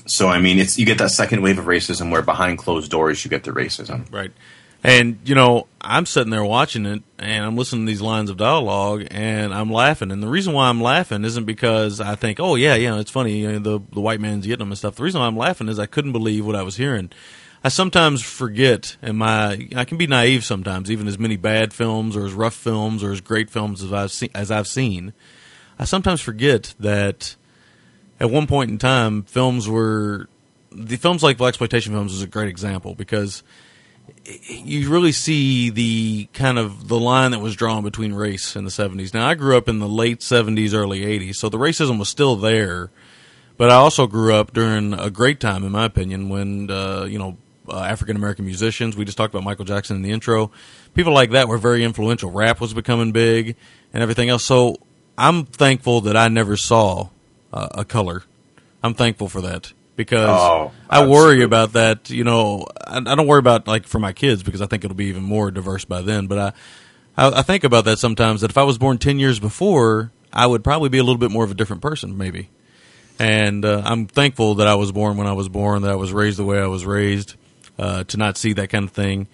so, 0.05 0.29
I 0.29 0.39
mean, 0.39 0.59
it's 0.59 0.77
you 0.77 0.85
get 0.85 0.99
that 0.99 1.11
second 1.11 1.41
wave 1.41 1.57
of 1.57 1.65
racism 1.65 2.11
where 2.11 2.21
behind 2.21 2.59
closed 2.59 2.91
doors 2.91 3.25
you 3.25 3.29
get 3.29 3.43
the 3.43 3.51
racism. 3.51 4.11
Right. 4.11 4.31
And 4.83 5.17
you 5.25 5.33
know, 5.33 5.67
I'm 5.81 6.05
sitting 6.05 6.29
there 6.29 6.45
watching 6.45 6.85
it, 6.85 7.01
and 7.17 7.43
I'm 7.43 7.57
listening 7.57 7.85
to 7.85 7.91
these 7.91 8.01
lines 8.01 8.29
of 8.29 8.37
dialogue, 8.37 9.07
and 9.09 9.53
I'm 9.53 9.71
laughing. 9.71 10.11
And 10.11 10.21
the 10.21 10.27
reason 10.27 10.53
why 10.53 10.69
I'm 10.69 10.81
laughing 10.81 11.25
isn't 11.25 11.45
because 11.45 11.99
I 11.99 12.15
think, 12.15 12.39
oh 12.39 12.55
yeah, 12.55 12.75
you 12.75 12.87
know, 12.87 12.99
it's 12.99 13.11
funny, 13.11 13.39
you 13.39 13.53
know, 13.53 13.59
the 13.59 13.85
the 13.91 13.99
white 13.99 14.21
man's 14.21 14.45
getting 14.45 14.59
them 14.59 14.71
and 14.71 14.77
stuff. 14.77 14.95
The 14.95 15.03
reason 15.03 15.19
why 15.19 15.27
I'm 15.27 15.35
laughing 15.35 15.67
is 15.67 15.79
I 15.79 15.87
couldn't 15.87 16.11
believe 16.11 16.45
what 16.45 16.55
I 16.55 16.61
was 16.61 16.77
hearing. 16.77 17.09
I 17.63 17.69
sometimes 17.69 18.21
forget, 18.21 18.97
and 19.01 19.17
my 19.17 19.67
I 19.75 19.83
can 19.85 19.97
be 19.97 20.07
naive 20.07 20.45
sometimes, 20.45 20.91
even 20.91 21.07
as 21.07 21.17
many 21.17 21.37
bad 21.37 21.73
films 21.73 22.15
or 22.15 22.25
as 22.25 22.33
rough 22.33 22.53
films 22.53 23.03
or 23.03 23.11
as 23.11 23.21
great 23.21 23.49
films 23.49 23.83
as 23.83 23.91
I've 23.91 24.11
seen. 24.11 24.29
As 24.33 24.51
I've 24.51 24.67
seen, 24.67 25.13
I 25.79 25.85
sometimes 25.85 26.21
forget 26.21 26.75
that 26.79 27.35
at 28.19 28.29
one 28.29 28.47
point 28.47 28.71
in 28.71 28.77
time, 28.77 29.23
films 29.23 29.67
were 29.67 30.27
the 30.71 30.97
films 30.97 31.23
like 31.23 31.37
black 31.37 31.49
exploitation 31.49 31.93
films 31.93 32.13
is 32.13 32.21
a 32.21 32.27
great 32.27 32.49
example 32.49 32.93
because 32.93 33.43
you 34.45 34.89
really 34.89 35.11
see 35.11 35.69
the 35.69 36.27
kind 36.33 36.57
of 36.57 36.87
the 36.87 36.99
line 36.99 37.31
that 37.31 37.39
was 37.39 37.55
drawn 37.55 37.83
between 37.83 38.13
race 38.13 38.55
in 38.55 38.63
the 38.63 38.69
70s. 38.69 39.13
Now 39.13 39.27
I 39.27 39.35
grew 39.35 39.57
up 39.57 39.67
in 39.67 39.79
the 39.79 39.87
late 39.87 40.19
70s 40.19 40.73
early 40.73 41.01
80s, 41.01 41.35
so 41.35 41.49
the 41.49 41.57
racism 41.57 41.99
was 41.99 42.09
still 42.09 42.35
there. 42.35 42.91
But 43.57 43.71
I 43.71 43.75
also 43.75 44.05
grew 44.05 44.35
up 44.35 44.53
during 44.53 44.93
a 44.93 45.09
great 45.09 45.39
time 45.39 45.63
in 45.63 45.71
my 45.71 45.85
opinion 45.85 46.29
when 46.29 46.69
uh, 46.69 47.05
you 47.05 47.17
know 47.17 47.37
uh, 47.69 47.79
African 47.81 48.15
American 48.15 48.45
musicians, 48.45 48.95
we 48.95 49.05
just 49.05 49.17
talked 49.17 49.33
about 49.33 49.43
Michael 49.43 49.65
Jackson 49.65 49.95
in 49.95 50.01
the 50.01 50.11
intro. 50.11 50.51
People 50.93 51.13
like 51.13 51.31
that 51.31 51.47
were 51.47 51.57
very 51.57 51.83
influential. 51.83 52.31
Rap 52.31 52.59
was 52.61 52.73
becoming 52.73 53.11
big 53.11 53.55
and 53.93 54.03
everything 54.03 54.29
else. 54.29 54.43
So 54.43 54.77
I'm 55.17 55.45
thankful 55.45 56.01
that 56.01 56.17
I 56.17 56.27
never 56.27 56.57
saw 56.57 57.09
uh, 57.53 57.69
a 57.71 57.85
color. 57.85 58.23
I'm 58.83 58.93
thankful 58.93 59.27
for 59.29 59.41
that 59.41 59.73
because 59.95 60.29
Oh, 60.29 60.71
I 60.89 61.05
worry 61.07 61.43
about 61.43 61.73
that. 61.73 62.09
You 62.09 62.23
know, 62.23 62.65
I, 62.85 62.97
I 62.97 63.15
don't 63.15 63.27
worry 63.27 63.39
about 63.39 63.67
like 63.67 63.85
for 63.85 63.99
my 63.99 64.13
kids 64.13 64.43
because 64.43 64.61
I 64.61 64.65
think 64.67 64.85
it'll 64.85 64.95
be 64.95 65.07
even 65.07 65.23
more 65.23 65.51
diverse 65.51 65.85
by 65.85 66.01
then. 66.01 66.27
But 66.27 66.37
I, 67.17 67.25
I, 67.25 67.39
I 67.39 67.41
think 67.41 67.63
about 67.63 67.85
that 67.85 67.99
sometimes. 67.99 68.41
That 68.41 68.51
if 68.51 68.57
I 68.57 68.63
was 68.63 68.77
born 68.77 68.97
ten 68.97 69.19
years 69.19 69.39
before, 69.39 70.11
I 70.31 70.45
would 70.45 70.63
probably 70.63 70.89
be 70.89 70.99
a 70.99 71.03
little 71.03 71.17
bit 71.17 71.31
more 71.31 71.43
of 71.43 71.51
a 71.51 71.55
different 71.55 71.81
person, 71.81 72.17
maybe. 72.17 72.49
And 73.19 73.65
uh, 73.65 73.81
I'm 73.83 74.05
thankful 74.05 74.55
that 74.55 74.67
I 74.67 74.75
was 74.75 74.91
born 74.91 75.17
when 75.17 75.25
I 75.25 75.33
was 75.33 75.49
born, 75.49 75.81
that 75.81 75.91
I 75.91 75.95
was 75.95 76.13
raised 76.13 76.37
the 76.37 76.45
way 76.45 76.59
I 76.59 76.67
was 76.67 76.85
raised, 76.85 77.33
uh, 77.77 78.03
to 78.05 78.17
not 78.17 78.37
see 78.37 78.53
that 78.53 78.69
kind 78.69 78.85
of 78.85 78.91
thing, 78.91 79.27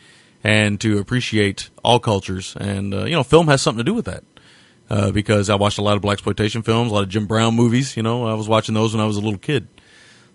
and 0.43 0.79
to 0.81 0.99
appreciate 0.99 1.69
all 1.83 1.99
cultures. 1.99 2.55
And 2.59 2.93
uh, 2.93 3.05
you 3.05 3.11
know, 3.11 3.23
film 3.23 3.47
has 3.47 3.61
something 3.61 3.83
to 3.83 3.89
do 3.89 3.93
with 3.93 4.05
that. 4.05 4.23
Uh, 4.89 5.11
because 5.11 5.49
I 5.49 5.55
watched 5.55 5.79
a 5.79 5.81
lot 5.81 5.95
of 5.95 6.01
black 6.01 6.15
exploitation 6.15 6.61
films, 6.61 6.91
a 6.91 6.93
lot 6.93 7.03
of 7.03 7.09
Jim 7.09 7.25
Brown 7.25 7.55
movies. 7.55 7.95
You 7.97 8.03
know, 8.03 8.27
I 8.27 8.33
was 8.33 8.47
watching 8.47 8.75
those 8.75 8.93
when 8.93 9.01
I 9.01 9.07
was 9.07 9.17
a 9.17 9.21
little 9.21 9.39
kid. 9.39 9.67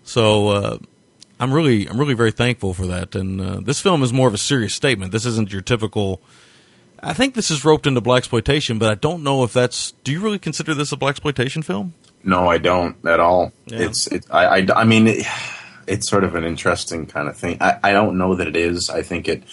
So 0.03 0.47
uh, 0.49 0.77
I'm 1.39 1.53
really, 1.53 1.87
I'm 1.87 1.97
really 1.99 2.15
very 2.15 2.31
thankful 2.31 2.73
for 2.73 2.87
that. 2.87 3.15
And 3.15 3.39
uh, 3.39 3.59
this 3.61 3.79
film 3.79 4.03
is 4.03 4.11
more 4.11 4.27
of 4.27 4.33
a 4.33 4.39
serious 4.39 4.73
statement. 4.73 5.11
This 5.11 5.25
isn't 5.25 5.51
your 5.53 5.61
typical. 5.61 6.21
I 7.01 7.13
think 7.13 7.35
this 7.35 7.49
is 7.51 7.63
roped 7.63 7.87
into 7.87 8.01
black 8.01 8.19
exploitation, 8.19 8.79
but 8.79 8.91
I 8.91 8.95
don't 8.95 9.23
know 9.23 9.43
if 9.43 9.53
that's. 9.53 9.91
Do 10.03 10.11
you 10.11 10.19
really 10.19 10.39
consider 10.39 10.73
this 10.73 10.91
a 10.91 10.97
black 10.97 11.11
exploitation 11.11 11.61
film? 11.61 11.93
No, 12.23 12.49
I 12.49 12.57
don't 12.57 12.97
at 13.05 13.19
all. 13.19 13.53
Yeah. 13.67 13.83
It's 13.83 14.07
it, 14.07 14.25
I, 14.29 14.45
I, 14.45 14.67
I 14.75 14.83
mean 14.83 15.07
it, 15.07 15.25
it's 15.89 16.09
sort 16.09 16.23
of 16.23 16.35
an 16.35 16.43
interesting 16.43 17.05
kind 17.05 17.27
of 17.27 17.35
thing. 17.35 17.57
I, 17.59 17.79
I 17.83 17.91
don't 17.91 18.17
know 18.17 18.35
that 18.35 18.47
it 18.47 18.55
is. 18.55 18.89
I 18.89 19.01
think 19.01 19.27
it, 19.27 19.43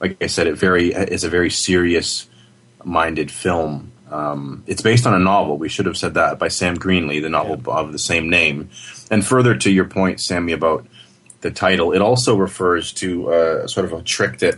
like 0.00 0.22
I 0.22 0.26
said, 0.26 0.46
it 0.46 0.56
very 0.58 0.92
is 0.92 1.24
a 1.24 1.28
very 1.28 1.50
serious 1.50 2.28
minded 2.84 3.30
film. 3.30 3.92
Um, 4.10 4.62
it's 4.66 4.80
based 4.82 5.06
on 5.06 5.14
a 5.14 5.18
novel. 5.18 5.58
We 5.58 5.68
should 5.68 5.86
have 5.86 5.96
said 5.96 6.14
that 6.14 6.38
by 6.38 6.48
Sam 6.48 6.76
Greenlee, 6.78 7.20
the 7.20 7.28
novel 7.28 7.60
of 7.70 7.92
the 7.92 7.98
same 7.98 8.30
name. 8.30 8.70
And 9.10 9.26
further 9.26 9.54
to 9.56 9.70
your 9.70 9.84
point, 9.84 10.20
Sammy, 10.20 10.52
about 10.52 10.86
the 11.40 11.50
title, 11.50 11.92
it 11.92 12.00
also 12.00 12.36
refers 12.36 12.92
to 12.94 13.30
uh, 13.32 13.66
sort 13.66 13.84
of 13.86 13.92
a 13.92 14.02
trick 14.02 14.38
that 14.38 14.56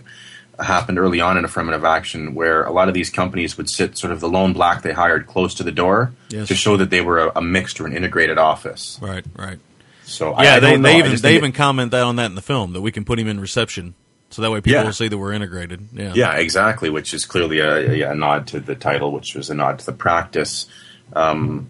happened 0.59 0.99
early 0.99 1.21
on 1.21 1.37
in 1.39 1.45
affirmative 1.45 1.85
action 1.85 2.35
where 2.35 2.65
a 2.65 2.71
lot 2.73 2.87
of 2.89 2.95
these 2.95 3.09
companies 3.11 3.57
would 3.57 3.69
sit 3.71 3.97
sort 3.97 4.13
of 4.13 4.21
the 4.21 4.29
lone 4.29 4.53
black 4.53 4.83
they 4.83 4.93
hired 4.93 5.27
close 5.27 5.55
to 5.55 5.63
the 5.63 5.73
door 5.73 6.13
Yes. 6.29 6.49
to 6.49 6.55
show 6.55 6.77
that 6.77 6.91
they 6.91 7.01
were 7.01 7.19
a, 7.29 7.33
a 7.37 7.43
mixed 7.43 7.81
or 7.81 7.87
an 7.87 7.97
integrated 7.97 8.37
office. 8.39 8.99
Right, 9.01 9.25
right. 9.37 9.59
So 10.05 10.31
yeah, 10.41 10.55
I 10.57 10.61
they, 10.61 10.71
don't 10.73 10.83
know. 10.83 10.89
they 10.89 10.99
even 10.99 11.17
they 11.21 11.37
even 11.37 11.51
it- 11.51 11.55
comment 11.55 11.91
that 11.93 12.03
on 12.03 12.17
that 12.17 12.27
in 12.27 12.35
the 12.35 12.43
film 12.43 12.73
that 12.73 12.81
we 12.81 12.91
can 12.93 13.05
put 13.05 13.19
him 13.19 13.29
in 13.29 13.39
reception, 13.41 13.95
so 14.31 14.43
that 14.43 14.51
way 14.51 14.61
people 14.61 14.81
Yeah. 14.81 14.85
will 14.85 14.93
see 14.93 15.09
that 15.09 15.17
we're 15.19 15.33
integrated. 15.33 15.89
Yeah, 15.93 16.13
yeah, 16.15 16.33
exactly. 16.37 16.91
Which 16.91 17.15
is 17.15 17.25
clearly 17.25 17.61
a, 17.61 18.07
a, 18.07 18.11
a 18.11 18.15
nod 18.15 18.47
to 18.49 18.61
the 18.61 18.75
title, 18.75 19.13
which 19.13 19.35
was 19.35 19.51
a 19.51 19.55
nod 19.55 19.79
to 19.81 19.87
the 19.87 19.93
practice. 19.93 20.67
Um, 21.13 21.69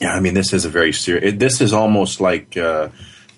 yeah, 0.00 0.14
I 0.14 0.20
mean, 0.20 0.34
this 0.34 0.52
is 0.52 0.64
a 0.64 0.68
very 0.68 0.92
serious. 0.92 1.34
This 1.36 1.60
is 1.60 1.72
almost 1.72 2.20
like 2.20 2.56
uh, 2.56 2.88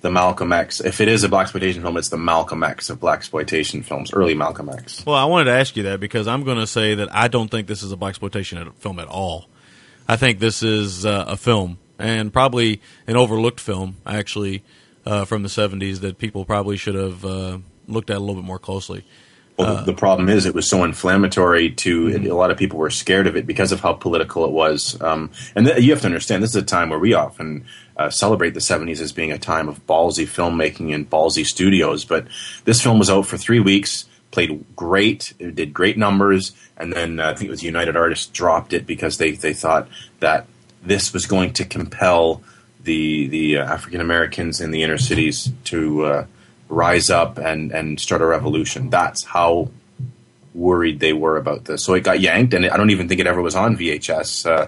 the 0.00 0.10
Malcolm 0.10 0.52
X. 0.52 0.80
If 0.80 1.00
it 1.00 1.08
is 1.08 1.22
a 1.24 1.28
black 1.28 1.42
exploitation 1.44 1.82
film, 1.82 1.96
it's 1.96 2.08
the 2.08 2.16
Malcolm 2.16 2.62
X 2.62 2.90
of 2.90 2.98
black 3.00 3.18
exploitation 3.18 3.82
films, 3.82 4.12
early 4.12 4.34
Malcolm 4.34 4.68
X. 4.68 5.04
Well, 5.04 5.16
I 5.16 5.24
wanted 5.24 5.44
to 5.46 5.52
ask 5.52 5.76
you 5.76 5.82
that 5.84 6.00
because 6.00 6.26
I'm 6.28 6.44
going 6.44 6.58
to 6.58 6.66
say 6.66 6.94
that 6.94 7.14
I 7.14 7.28
don't 7.28 7.50
think 7.50 7.66
this 7.66 7.82
is 7.82 7.92
a 7.92 7.96
black 7.96 8.10
exploitation 8.10 8.70
film 8.78 8.98
at 8.98 9.08
all. 9.08 9.48
I 10.08 10.16
think 10.16 10.38
this 10.38 10.62
is 10.62 11.04
uh, 11.04 11.24
a 11.28 11.36
film 11.36 11.78
and 11.98 12.32
probably 12.32 12.80
an 13.06 13.16
overlooked 13.16 13.60
film, 13.60 13.96
actually, 14.06 14.62
uh, 15.04 15.24
from 15.24 15.42
the 15.42 15.48
'70s 15.48 16.00
that 16.00 16.18
people 16.18 16.44
probably 16.44 16.76
should 16.76 16.94
have 16.94 17.24
uh, 17.24 17.58
looked 17.88 18.10
at 18.10 18.16
a 18.16 18.20
little 18.20 18.36
bit 18.36 18.44
more 18.44 18.58
closely. 18.58 19.04
Well, 19.58 19.78
Uh, 19.78 19.84
the, 19.84 19.94
problem 19.94 20.28
is 20.28 20.44
it 20.44 20.54
was 20.54 20.68
so 20.68 20.84
inflammatory 20.84 21.70
to 21.70 22.08
a 22.30 22.34
lot 22.34 22.50
of 22.50 22.58
people 22.58 22.78
were 22.78 22.90
scared 22.90 23.26
of 23.26 23.36
it 23.36 23.46
because 23.46 23.72
of 23.72 23.80
how 23.80 23.94
political 23.94 24.44
it 24.44 24.50
was. 24.50 25.00
Um, 25.00 25.30
and 25.54 25.66
th- 25.66 25.82
you 25.82 25.92
have 25.92 26.00
to 26.02 26.06
understand 26.06 26.42
this 26.42 26.50
is 26.50 26.56
a 26.56 26.62
time 26.62 26.90
where 26.90 26.98
we 26.98 27.14
often 27.14 27.64
uh, 27.96 28.10
celebrate 28.10 28.50
the 28.50 28.60
70s 28.60 29.00
as 29.00 29.12
being 29.12 29.32
a 29.32 29.38
time 29.38 29.68
of 29.68 29.86
ballsy 29.86 30.26
filmmaking 30.26 30.94
and 30.94 31.08
ballsy 31.08 31.44
studios. 31.44 32.04
But 32.04 32.26
this 32.64 32.82
film 32.82 32.98
was 32.98 33.08
out 33.08 33.26
for 33.26 33.38
three 33.38 33.60
weeks, 33.60 34.04
played 34.30 34.62
great, 34.76 35.32
it 35.38 35.54
did 35.54 35.72
great 35.72 35.96
numbers, 35.96 36.52
and 36.76 36.92
then 36.92 37.18
uh, 37.18 37.30
I 37.30 37.34
think 37.34 37.48
it 37.48 37.52
was 37.52 37.62
United 37.62 37.96
Artists 37.96 38.26
dropped 38.26 38.74
it 38.74 38.86
because 38.86 39.16
they, 39.16 39.30
they 39.30 39.54
thought 39.54 39.88
that 40.20 40.46
this 40.86 41.12
was 41.12 41.26
going 41.26 41.52
to 41.54 41.64
compel 41.64 42.42
the 42.82 43.26
the 43.28 43.58
uh, 43.58 43.64
African 43.64 44.00
Americans 44.00 44.60
in 44.60 44.70
the 44.70 44.82
inner 44.82 44.98
cities 44.98 45.52
to 45.64 46.04
uh, 46.04 46.26
rise 46.68 47.10
up 47.10 47.38
and 47.38 47.72
and 47.72 48.00
start 48.00 48.22
a 48.22 48.26
revolution. 48.26 48.90
That's 48.90 49.24
how 49.24 49.70
worried 50.54 51.00
they 51.00 51.12
were 51.12 51.36
about 51.36 51.66
this. 51.66 51.84
So 51.84 51.94
it 51.94 52.02
got 52.02 52.20
yanked, 52.20 52.54
and 52.54 52.66
I 52.66 52.76
don't 52.76 52.90
even 52.90 53.08
think 53.08 53.20
it 53.20 53.26
ever 53.26 53.42
was 53.42 53.54
on 53.54 53.76
VHS. 53.76 54.46
Uh, 54.46 54.66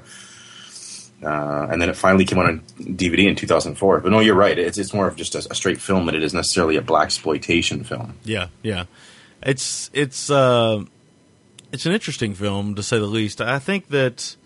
uh, 1.21 1.67
and 1.69 1.83
then 1.83 1.91
it 1.91 1.97
finally 1.97 2.25
came 2.25 2.39
out 2.39 2.47
on 2.47 2.61
DVD 2.79 3.27
in 3.27 3.35
2004. 3.35 4.01
But 4.01 4.13
no, 4.13 4.21
you're 4.21 4.37
right. 4.37 4.57
It's 4.57 4.79
it's 4.79 4.95
more 4.95 5.09
of 5.09 5.17
just 5.17 5.35
a, 5.35 5.39
a 5.51 5.55
straight 5.55 5.81
film 5.81 6.07
than 6.07 6.15
it 6.15 6.23
is 6.23 6.33
necessarily 6.35 6.77
a 6.77 6.83
black 6.83 7.07
exploitation 7.07 7.83
film. 7.83 8.15
Yeah, 8.25 8.49
yeah. 8.63 8.85
It's 9.43 9.91
it's 9.93 10.31
uh, 10.31 10.85
it's 11.73 11.87
an 11.87 11.93
interesting 11.93 12.35
film 12.35 12.75
to 12.77 12.83
say 12.83 12.99
the 12.99 13.07
least. 13.07 13.41
I 13.41 13.59
think 13.59 13.89
that 13.89 14.37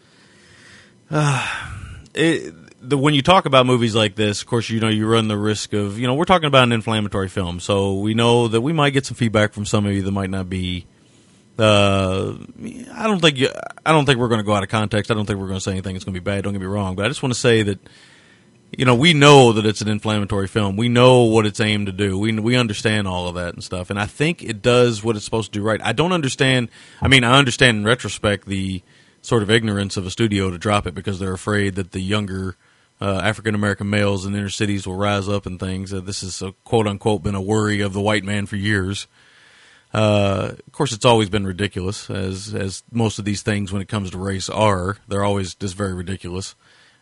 uh, 1.12 1.46
it, 2.14 2.54
the 2.80 2.98
when 2.98 3.14
you 3.14 3.22
talk 3.22 3.46
about 3.46 3.66
movies 3.66 3.94
like 3.94 4.16
this, 4.16 4.40
of 4.40 4.46
course, 4.46 4.68
you 4.70 4.80
know 4.80 4.88
you 4.88 5.06
run 5.06 5.28
the 5.28 5.38
risk 5.38 5.72
of 5.72 5.98
you 5.98 6.06
know 6.06 6.14
we're 6.14 6.24
talking 6.24 6.46
about 6.46 6.64
an 6.64 6.72
inflammatory 6.72 7.28
film, 7.28 7.60
so 7.60 7.94
we 7.94 8.14
know 8.14 8.48
that 8.48 8.60
we 8.60 8.72
might 8.72 8.90
get 8.90 9.06
some 9.06 9.14
feedback 9.14 9.52
from 9.52 9.64
some 9.64 9.86
of 9.86 9.92
you 9.92 10.02
that 10.02 10.12
might 10.12 10.30
not 10.30 10.48
be. 10.48 10.86
Uh, 11.58 12.34
I 12.94 13.06
don't 13.06 13.20
think 13.20 13.38
I 13.84 13.92
don't 13.92 14.06
think 14.06 14.18
we're 14.18 14.28
going 14.28 14.40
to 14.40 14.44
go 14.44 14.54
out 14.54 14.62
of 14.62 14.68
context. 14.68 15.10
I 15.10 15.14
don't 15.14 15.26
think 15.26 15.38
we're 15.38 15.48
going 15.48 15.58
to 15.58 15.64
say 15.64 15.72
anything 15.72 15.94
that's 15.94 16.04
going 16.04 16.14
to 16.14 16.20
be 16.20 16.24
bad. 16.24 16.44
Don't 16.44 16.54
get 16.54 16.60
me 16.60 16.66
wrong, 16.66 16.96
but 16.96 17.04
I 17.04 17.08
just 17.08 17.22
want 17.22 17.34
to 17.34 17.38
say 17.38 17.62
that 17.62 17.78
you 18.76 18.86
know, 18.86 18.94
we 18.94 19.12
know 19.12 19.52
that 19.52 19.66
it's 19.66 19.82
an 19.82 19.88
inflammatory 19.88 20.48
film. 20.48 20.76
We 20.76 20.88
know 20.88 21.24
what 21.24 21.44
it's 21.44 21.60
aimed 21.60 21.86
to 21.86 21.92
do. 21.92 22.18
We 22.18 22.32
we 22.38 22.56
understand 22.56 23.06
all 23.06 23.28
of 23.28 23.34
that 23.34 23.54
and 23.54 23.62
stuff. 23.62 23.90
And 23.90 24.00
I 24.00 24.06
think 24.06 24.42
it 24.42 24.62
does 24.62 25.04
what 25.04 25.14
it's 25.14 25.24
supposed 25.24 25.52
to 25.52 25.58
do 25.58 25.64
right. 25.64 25.80
I 25.82 25.92
don't 25.92 26.12
understand. 26.12 26.70
I 27.00 27.08
mean, 27.08 27.22
I 27.22 27.38
understand 27.38 27.78
in 27.78 27.84
retrospect 27.84 28.46
the 28.46 28.82
sort 29.22 29.42
of 29.42 29.50
ignorance 29.50 29.96
of 29.96 30.04
a 30.06 30.10
studio 30.10 30.50
to 30.50 30.58
drop 30.58 30.86
it 30.86 30.94
because 30.94 31.18
they're 31.18 31.32
afraid 31.32 31.76
that 31.76 31.92
the 31.92 32.00
younger 32.00 32.56
uh, 33.00 33.20
African 33.24 33.54
American 33.54 33.90
males 33.90 34.26
in 34.26 34.34
inner 34.34 34.48
cities 34.48 34.86
will 34.86 34.96
rise 34.96 35.28
up 35.28 35.46
and 35.46 35.58
things. 35.58 35.92
Uh, 35.92 36.00
this 36.00 36.22
is 36.22 36.42
a 36.42 36.52
quote 36.64 36.86
unquote 36.86 37.22
been 37.22 37.34
a 37.34 37.40
worry 37.40 37.80
of 37.80 37.92
the 37.92 38.00
white 38.00 38.24
man 38.24 38.46
for 38.46 38.56
years. 38.56 39.06
Uh, 39.94 40.52
of 40.66 40.72
course, 40.72 40.92
it's 40.92 41.04
always 41.04 41.28
been 41.28 41.46
ridiculous, 41.46 42.08
as 42.08 42.54
as 42.54 42.82
most 42.90 43.18
of 43.18 43.24
these 43.24 43.42
things 43.42 43.72
when 43.72 43.82
it 43.82 43.88
comes 43.88 44.10
to 44.10 44.18
race 44.18 44.48
are. 44.48 44.98
They're 45.08 45.24
always 45.24 45.54
just 45.54 45.74
very 45.74 45.92
ridiculous 45.94 46.54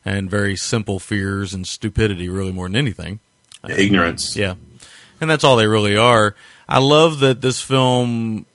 and 0.04 0.30
very 0.30 0.56
simple 0.56 0.98
fears 0.98 1.54
and 1.54 1.66
stupidity, 1.66 2.28
really 2.28 2.52
more 2.52 2.66
than 2.66 2.76
anything. 2.76 3.20
Ignorance. 3.68 4.36
Yeah, 4.36 4.54
and 5.20 5.30
that's 5.30 5.44
all 5.44 5.56
they 5.56 5.66
really 5.66 5.96
are. 5.96 6.34
I 6.68 6.78
love 6.78 7.20
that 7.20 7.42
this 7.42 7.60
film. 7.60 8.46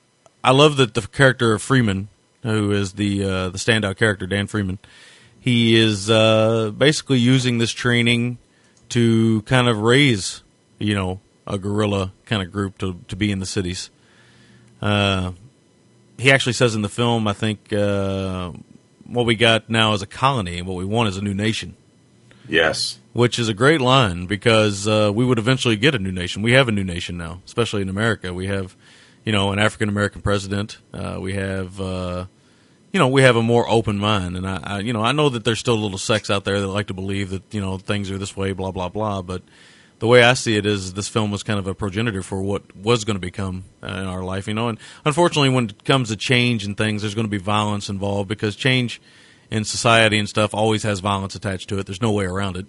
I 0.43 0.51
love 0.51 0.78
that 0.78 0.95
the 0.95 1.01
character 1.01 1.53
of 1.53 1.61
Freeman, 1.61 2.09
who 2.45 2.71
is 2.71 2.93
the 2.93 3.23
uh, 3.23 3.49
the 3.49 3.57
standout 3.57 3.97
character, 3.97 4.25
Dan 4.27 4.47
Freeman, 4.47 4.79
he 5.39 5.75
is 5.75 6.09
uh, 6.09 6.71
basically 6.71 7.19
using 7.19 7.57
this 7.57 7.71
training 7.71 8.37
to 8.89 9.41
kind 9.43 9.67
of 9.67 9.79
raise, 9.79 10.43
you 10.79 10.95
know, 10.95 11.19
a 11.45 11.57
guerrilla 11.57 12.13
kind 12.25 12.41
of 12.41 12.51
group 12.51 12.77
to 12.77 12.99
to 13.07 13.15
be 13.15 13.31
in 13.31 13.39
the 13.39 13.45
cities. 13.45 13.89
Uh, 14.81 15.31
he 16.17 16.31
actually 16.31 16.53
says 16.53 16.75
in 16.75 16.81
the 16.81 16.89
film, 16.89 17.27
I 17.27 17.33
think, 17.33 17.73
uh, 17.73 18.51
what 19.05 19.25
we 19.25 19.35
got 19.35 19.69
now 19.69 19.93
is 19.93 20.01
a 20.01 20.07
colony, 20.07 20.59
and 20.59 20.67
what 20.67 20.77
we 20.77 20.85
want 20.85 21.09
is 21.09 21.17
a 21.17 21.21
new 21.21 21.33
nation. 21.33 21.75
Yes. 22.47 22.99
Which 23.13 23.39
is 23.39 23.49
a 23.49 23.53
great 23.53 23.81
line 23.81 24.25
because 24.27 24.87
uh, 24.87 25.11
we 25.13 25.25
would 25.25 25.39
eventually 25.39 25.77
get 25.77 25.95
a 25.95 25.99
new 25.99 26.11
nation. 26.11 26.41
We 26.41 26.53
have 26.53 26.67
a 26.67 26.71
new 26.71 26.83
nation 26.83 27.17
now, 27.17 27.41
especially 27.45 27.81
in 27.81 27.89
America. 27.89 28.33
We 28.33 28.47
have, 28.47 28.75
you 29.23 29.31
know, 29.31 29.51
an 29.51 29.59
African 29.59 29.89
American 29.89 30.21
president. 30.21 30.77
Uh, 30.93 31.17
we 31.19 31.33
have, 31.33 31.79
uh, 31.79 32.25
you 32.95 32.99
know, 32.99 33.09
we 33.09 33.23
have 33.23 33.35
a 33.35 33.43
more 33.43 33.67
open 33.67 33.97
mind. 33.97 34.37
And 34.37 34.47
I, 34.47 34.59
I, 34.63 34.79
you 34.79 34.93
know, 34.93 35.03
I 35.03 35.11
know 35.11 35.27
that 35.27 35.43
there's 35.43 35.59
still 35.59 35.73
a 35.73 35.83
little 35.83 35.97
sects 35.97 36.29
out 36.29 36.45
there 36.45 36.61
that 36.61 36.67
like 36.67 36.87
to 36.87 36.93
believe 36.93 37.29
that 37.31 37.53
you 37.53 37.59
know 37.59 37.77
things 37.77 38.09
are 38.09 38.17
this 38.17 38.37
way, 38.37 38.53
blah 38.53 38.71
blah 38.71 38.87
blah. 38.87 39.21
But 39.21 39.41
the 39.99 40.07
way 40.07 40.23
I 40.23 40.33
see 40.33 40.55
it 40.55 40.65
is, 40.65 40.93
this 40.93 41.09
film 41.09 41.29
was 41.29 41.43
kind 41.43 41.59
of 41.59 41.67
a 41.67 41.75
progenitor 41.75 42.23
for 42.23 42.41
what 42.41 42.73
was 42.73 43.03
going 43.03 43.17
to 43.17 43.19
become 43.19 43.65
uh, 43.83 43.87
in 43.87 44.05
our 44.05 44.23
life. 44.23 44.47
You 44.47 44.53
know, 44.53 44.69
and 44.69 44.79
unfortunately, 45.03 45.49
when 45.49 45.65
it 45.71 45.83
comes 45.83 46.07
to 46.07 46.15
change 46.15 46.63
and 46.63 46.77
things, 46.77 47.01
there's 47.01 47.15
going 47.15 47.27
to 47.27 47.29
be 47.29 47.37
violence 47.37 47.89
involved 47.89 48.29
because 48.29 48.55
change 48.55 49.01
in 49.51 49.65
society 49.65 50.17
and 50.17 50.29
stuff 50.29 50.53
always 50.53 50.83
has 50.83 51.01
violence 51.01 51.35
attached 51.35 51.67
to 51.67 51.79
it. 51.79 51.87
There's 51.87 52.01
no 52.01 52.13
way 52.13 52.23
around 52.23 52.55
it. 52.55 52.65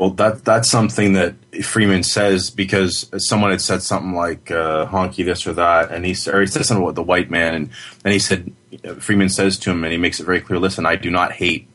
Well, 0.00 0.08
that 0.12 0.46
that's 0.46 0.70
something 0.70 1.12
that 1.12 1.34
Freeman 1.62 2.04
says 2.04 2.48
because 2.48 3.10
someone 3.18 3.50
had 3.50 3.60
said 3.60 3.82
something 3.82 4.14
like 4.14 4.50
uh, 4.50 4.86
"honky 4.86 5.26
this 5.26 5.46
or 5.46 5.52
that," 5.52 5.90
and 5.90 6.06
he 6.06 6.16
or 6.30 6.40
he 6.40 6.46
said 6.46 6.64
something 6.64 6.82
about 6.82 6.94
the 6.94 7.02
white 7.02 7.30
man, 7.30 7.54
and 7.54 7.70
and 8.02 8.14
he 8.14 8.18
said 8.18 8.50
Freeman 8.98 9.28
says 9.28 9.58
to 9.58 9.70
him, 9.70 9.84
and 9.84 9.92
he 9.92 9.98
makes 9.98 10.18
it 10.18 10.24
very 10.24 10.40
clear: 10.40 10.58
"Listen, 10.58 10.86
I 10.86 10.96
do 10.96 11.10
not 11.10 11.32
hate 11.32 11.68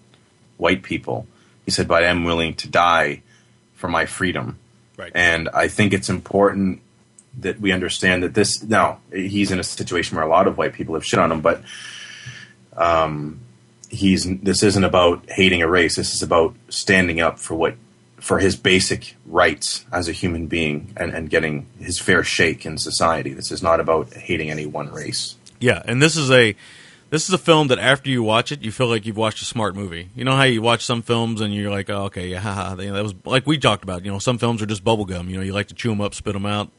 white 0.57 0.81
people." 0.81 1.27
He 1.65 1.71
said, 1.71 1.87
"But 1.87 2.03
I 2.03 2.07
am 2.07 2.23
willing 2.23 2.55
to 2.55 2.67
die 2.67 3.21
for 3.75 3.89
my 3.89 4.07
freedom." 4.07 4.57
Right. 4.97 5.11
And 5.13 5.47
I 5.49 5.67
think 5.67 5.93
it's 5.93 6.09
important 6.09 6.81
that 7.41 7.61
we 7.61 7.71
understand 7.71 8.23
that 8.23 8.33
this. 8.33 8.63
Now 8.63 9.01
he's 9.13 9.51
in 9.51 9.59
a 9.59 9.63
situation 9.63 10.17
where 10.17 10.25
a 10.25 10.29
lot 10.29 10.47
of 10.47 10.57
white 10.57 10.73
people 10.73 10.95
have 10.95 11.05
shit 11.05 11.19
on 11.19 11.31
him, 11.31 11.41
but 11.41 11.61
um, 12.75 13.41
he's 13.87 14.25
this 14.39 14.63
isn't 14.63 14.83
about 14.83 15.29
hating 15.29 15.61
a 15.61 15.67
race. 15.67 15.95
This 15.95 16.15
is 16.15 16.23
about 16.23 16.55
standing 16.69 17.21
up 17.21 17.37
for 17.37 17.53
what 17.53 17.75
for 18.17 18.39
his 18.39 18.55
basic 18.55 19.15
rights 19.25 19.85
as 19.91 20.07
a 20.07 20.11
human 20.11 20.47
being 20.47 20.93
and, 20.97 21.13
and 21.13 21.29
getting 21.29 21.67
his 21.79 21.99
fair 21.99 22.23
shake 22.23 22.65
in 22.65 22.77
society. 22.77 23.33
This 23.33 23.51
is 23.51 23.61
not 23.61 23.79
about 23.79 24.13
hating 24.13 24.49
any 24.49 24.65
one 24.65 24.91
race. 24.91 25.35
Yeah, 25.59 25.81
and 25.85 26.01
this 26.01 26.15
is 26.15 26.31
a 26.31 26.55
this 27.09 27.27
is 27.27 27.33
a 27.33 27.37
film 27.37 27.67
that 27.67 27.79
after 27.79 28.09
you 28.09 28.23
watch 28.23 28.51
it, 28.51 28.61
you 28.61 28.71
feel 28.71 28.87
like 28.87 29.05
you've 29.05 29.17
watched 29.17 29.41
a 29.41 29.45
smart 29.45 29.75
movie. 29.75 30.09
You 30.15 30.25
know 30.25 30.35
how 30.35 30.43
you 30.43 30.61
watch 30.61 30.83
some 30.83 31.01
films 31.01 31.39
and 31.39 31.53
you're 31.53 31.71
like, 31.71 31.89
oh, 31.89 32.05
okay, 32.05 32.27
yeah, 32.27 32.39
haha. 32.41 32.75
That 32.75 33.03
was 33.03 33.13
like 33.25 33.45
we 33.45 33.57
talked 33.57 33.83
about. 33.83 34.05
You 34.05 34.11
know, 34.11 34.19
some 34.19 34.37
films 34.37 34.61
are 34.61 34.65
just 34.65 34.83
bubblegum. 34.83 35.29
You 35.29 35.37
know, 35.37 35.43
you 35.43 35.53
like 35.53 35.67
to 35.67 35.75
chew 35.75 35.89
them 35.89 36.01
up, 36.01 36.13
spit 36.13 36.33
them 36.33 36.45
out. 36.45 36.69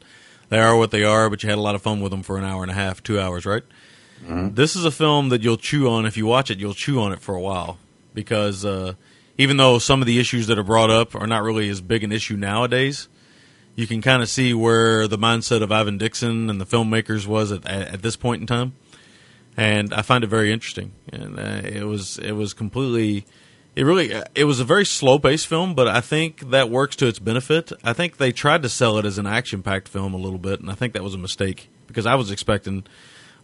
They 0.49 0.59
are 0.59 0.77
what 0.77 0.91
they 0.91 1.03
are, 1.03 1.29
but 1.29 1.43
you 1.43 1.49
had 1.49 1.57
a 1.57 1.61
lot 1.61 1.75
of 1.75 1.81
fun 1.81 1.99
with 1.99 2.11
them 2.11 2.23
for 2.23 2.37
an 2.37 2.45
hour 2.45 2.61
and 2.61 2.71
a 2.71 2.75
half, 2.75 3.03
two 3.03 3.19
hours, 3.19 3.45
right? 3.45 3.63
This 4.55 4.75
is 4.75 4.83
a 4.85 4.91
film 4.91 5.29
that 5.29 5.43
you'll 5.43 5.57
chew 5.57 5.89
on 5.89 6.05
if 6.05 6.17
you 6.17 6.25
watch 6.25 6.49
it. 6.49 6.57
You'll 6.57 6.73
chew 6.73 6.99
on 7.01 7.11
it 7.13 7.19
for 7.19 7.35
a 7.35 7.41
while 7.41 7.77
because 8.13 8.65
uh, 8.65 8.93
even 9.37 9.57
though 9.57 9.79
some 9.79 10.01
of 10.01 10.07
the 10.07 10.19
issues 10.19 10.47
that 10.47 10.57
are 10.57 10.63
brought 10.63 10.89
up 10.89 11.15
are 11.15 11.27
not 11.27 11.43
really 11.43 11.69
as 11.69 11.81
big 11.81 12.03
an 12.03 12.11
issue 12.11 12.35
nowadays, 12.35 13.07
you 13.75 13.85
can 13.85 14.01
kind 14.01 14.23
of 14.23 14.29
see 14.29 14.53
where 14.53 15.07
the 15.07 15.17
mindset 15.17 15.61
of 15.61 15.71
Ivan 15.71 15.97
Dixon 15.97 16.49
and 16.49 16.59
the 16.59 16.65
filmmakers 16.65 17.27
was 17.27 17.51
at, 17.51 17.65
at, 17.65 18.01
this 18.01 18.15
point 18.15 18.41
in 18.41 18.47
time, 18.47 18.73
and 19.55 19.93
I 19.93 20.01
find 20.01 20.23
it 20.23 20.27
very 20.27 20.51
interesting. 20.51 20.93
And 21.13 21.39
uh, 21.39 21.61
it 21.63 21.83
was 21.83 22.17
it 22.17 22.33
was 22.33 22.53
completely. 22.53 23.25
It 23.75 23.83
really 23.83 24.11
it 24.33 24.45
was 24.45 24.59
a 24.59 24.65
very 24.65 24.85
slow 24.85 25.19
paced 25.19 25.45
film, 25.45 25.75
but 25.75 25.87
I 25.87 26.01
think 26.01 26.49
that 26.49 26.71
works 26.71 26.95
to 26.95 27.07
its 27.07 27.19
benefit. 27.19 27.71
I 27.83 27.93
think 27.93 28.17
they 28.17 28.31
tried 28.31 28.63
to 28.63 28.69
sell 28.69 28.97
it 28.97 29.05
as 29.05 29.19
an 29.19 29.27
action 29.27 29.61
packed 29.61 29.87
film 29.87 30.15
a 30.15 30.17
little 30.17 30.39
bit, 30.39 30.59
and 30.59 30.71
I 30.71 30.73
think 30.73 30.93
that 30.93 31.03
was 31.03 31.13
a 31.13 31.19
mistake 31.19 31.69
because 31.85 32.07
I 32.07 32.15
was 32.15 32.31
expecting 32.31 32.83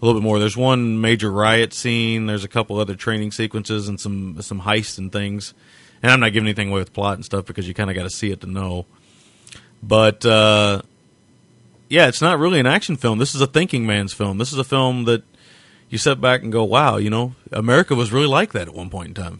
a 0.01 0.05
little 0.05 0.19
bit 0.19 0.25
more. 0.25 0.39
There's 0.39 0.57
one 0.57 0.99
major 0.99 1.31
riot 1.31 1.71
scene. 1.71 2.25
There's 2.25 2.43
a 2.43 2.47
couple 2.47 2.79
other 2.79 2.95
training 2.95 3.31
sequences 3.31 3.87
and 3.87 3.99
some 3.99 4.41
some 4.41 4.61
heists 4.61 4.97
and 4.97 5.11
things. 5.11 5.53
And 6.03 6.11
I'm 6.11 6.19
not 6.19 6.33
giving 6.33 6.47
anything 6.47 6.69
away 6.69 6.79
with 6.79 6.93
plot 6.93 7.15
and 7.15 7.25
stuff 7.25 7.45
because 7.45 7.67
you 7.67 7.73
kind 7.73 7.89
of 7.89 7.95
got 7.95 8.03
to 8.03 8.09
see 8.09 8.29
it 8.29 8.41
to 8.41 8.47
know. 8.47 8.85
But 9.81 10.25
uh, 10.25 10.81
yeah, 11.89 12.07
it's 12.07 12.21
not 12.21 12.39
really 12.39 12.59
an 12.59 12.67
action 12.67 12.97
film. 12.97 13.17
This 13.17 13.33
is 13.33 13.41
a 13.41 13.47
thinking 13.47 13.85
man's 13.85 14.13
film. 14.13 14.37
This 14.37 14.51
is 14.51 14.59
a 14.59 14.63
film 14.63 15.05
that 15.05 15.23
you 15.89 15.97
sit 15.97 16.19
back 16.19 16.43
and 16.43 16.51
go, 16.51 16.63
"Wow, 16.63 16.97
you 16.97 17.09
know, 17.09 17.35
America 17.51 17.95
was 17.95 18.11
really 18.11 18.27
like 18.27 18.51
that 18.51 18.67
at 18.67 18.73
one 18.73 18.89
point 18.89 19.09
in 19.09 19.23
time." 19.23 19.39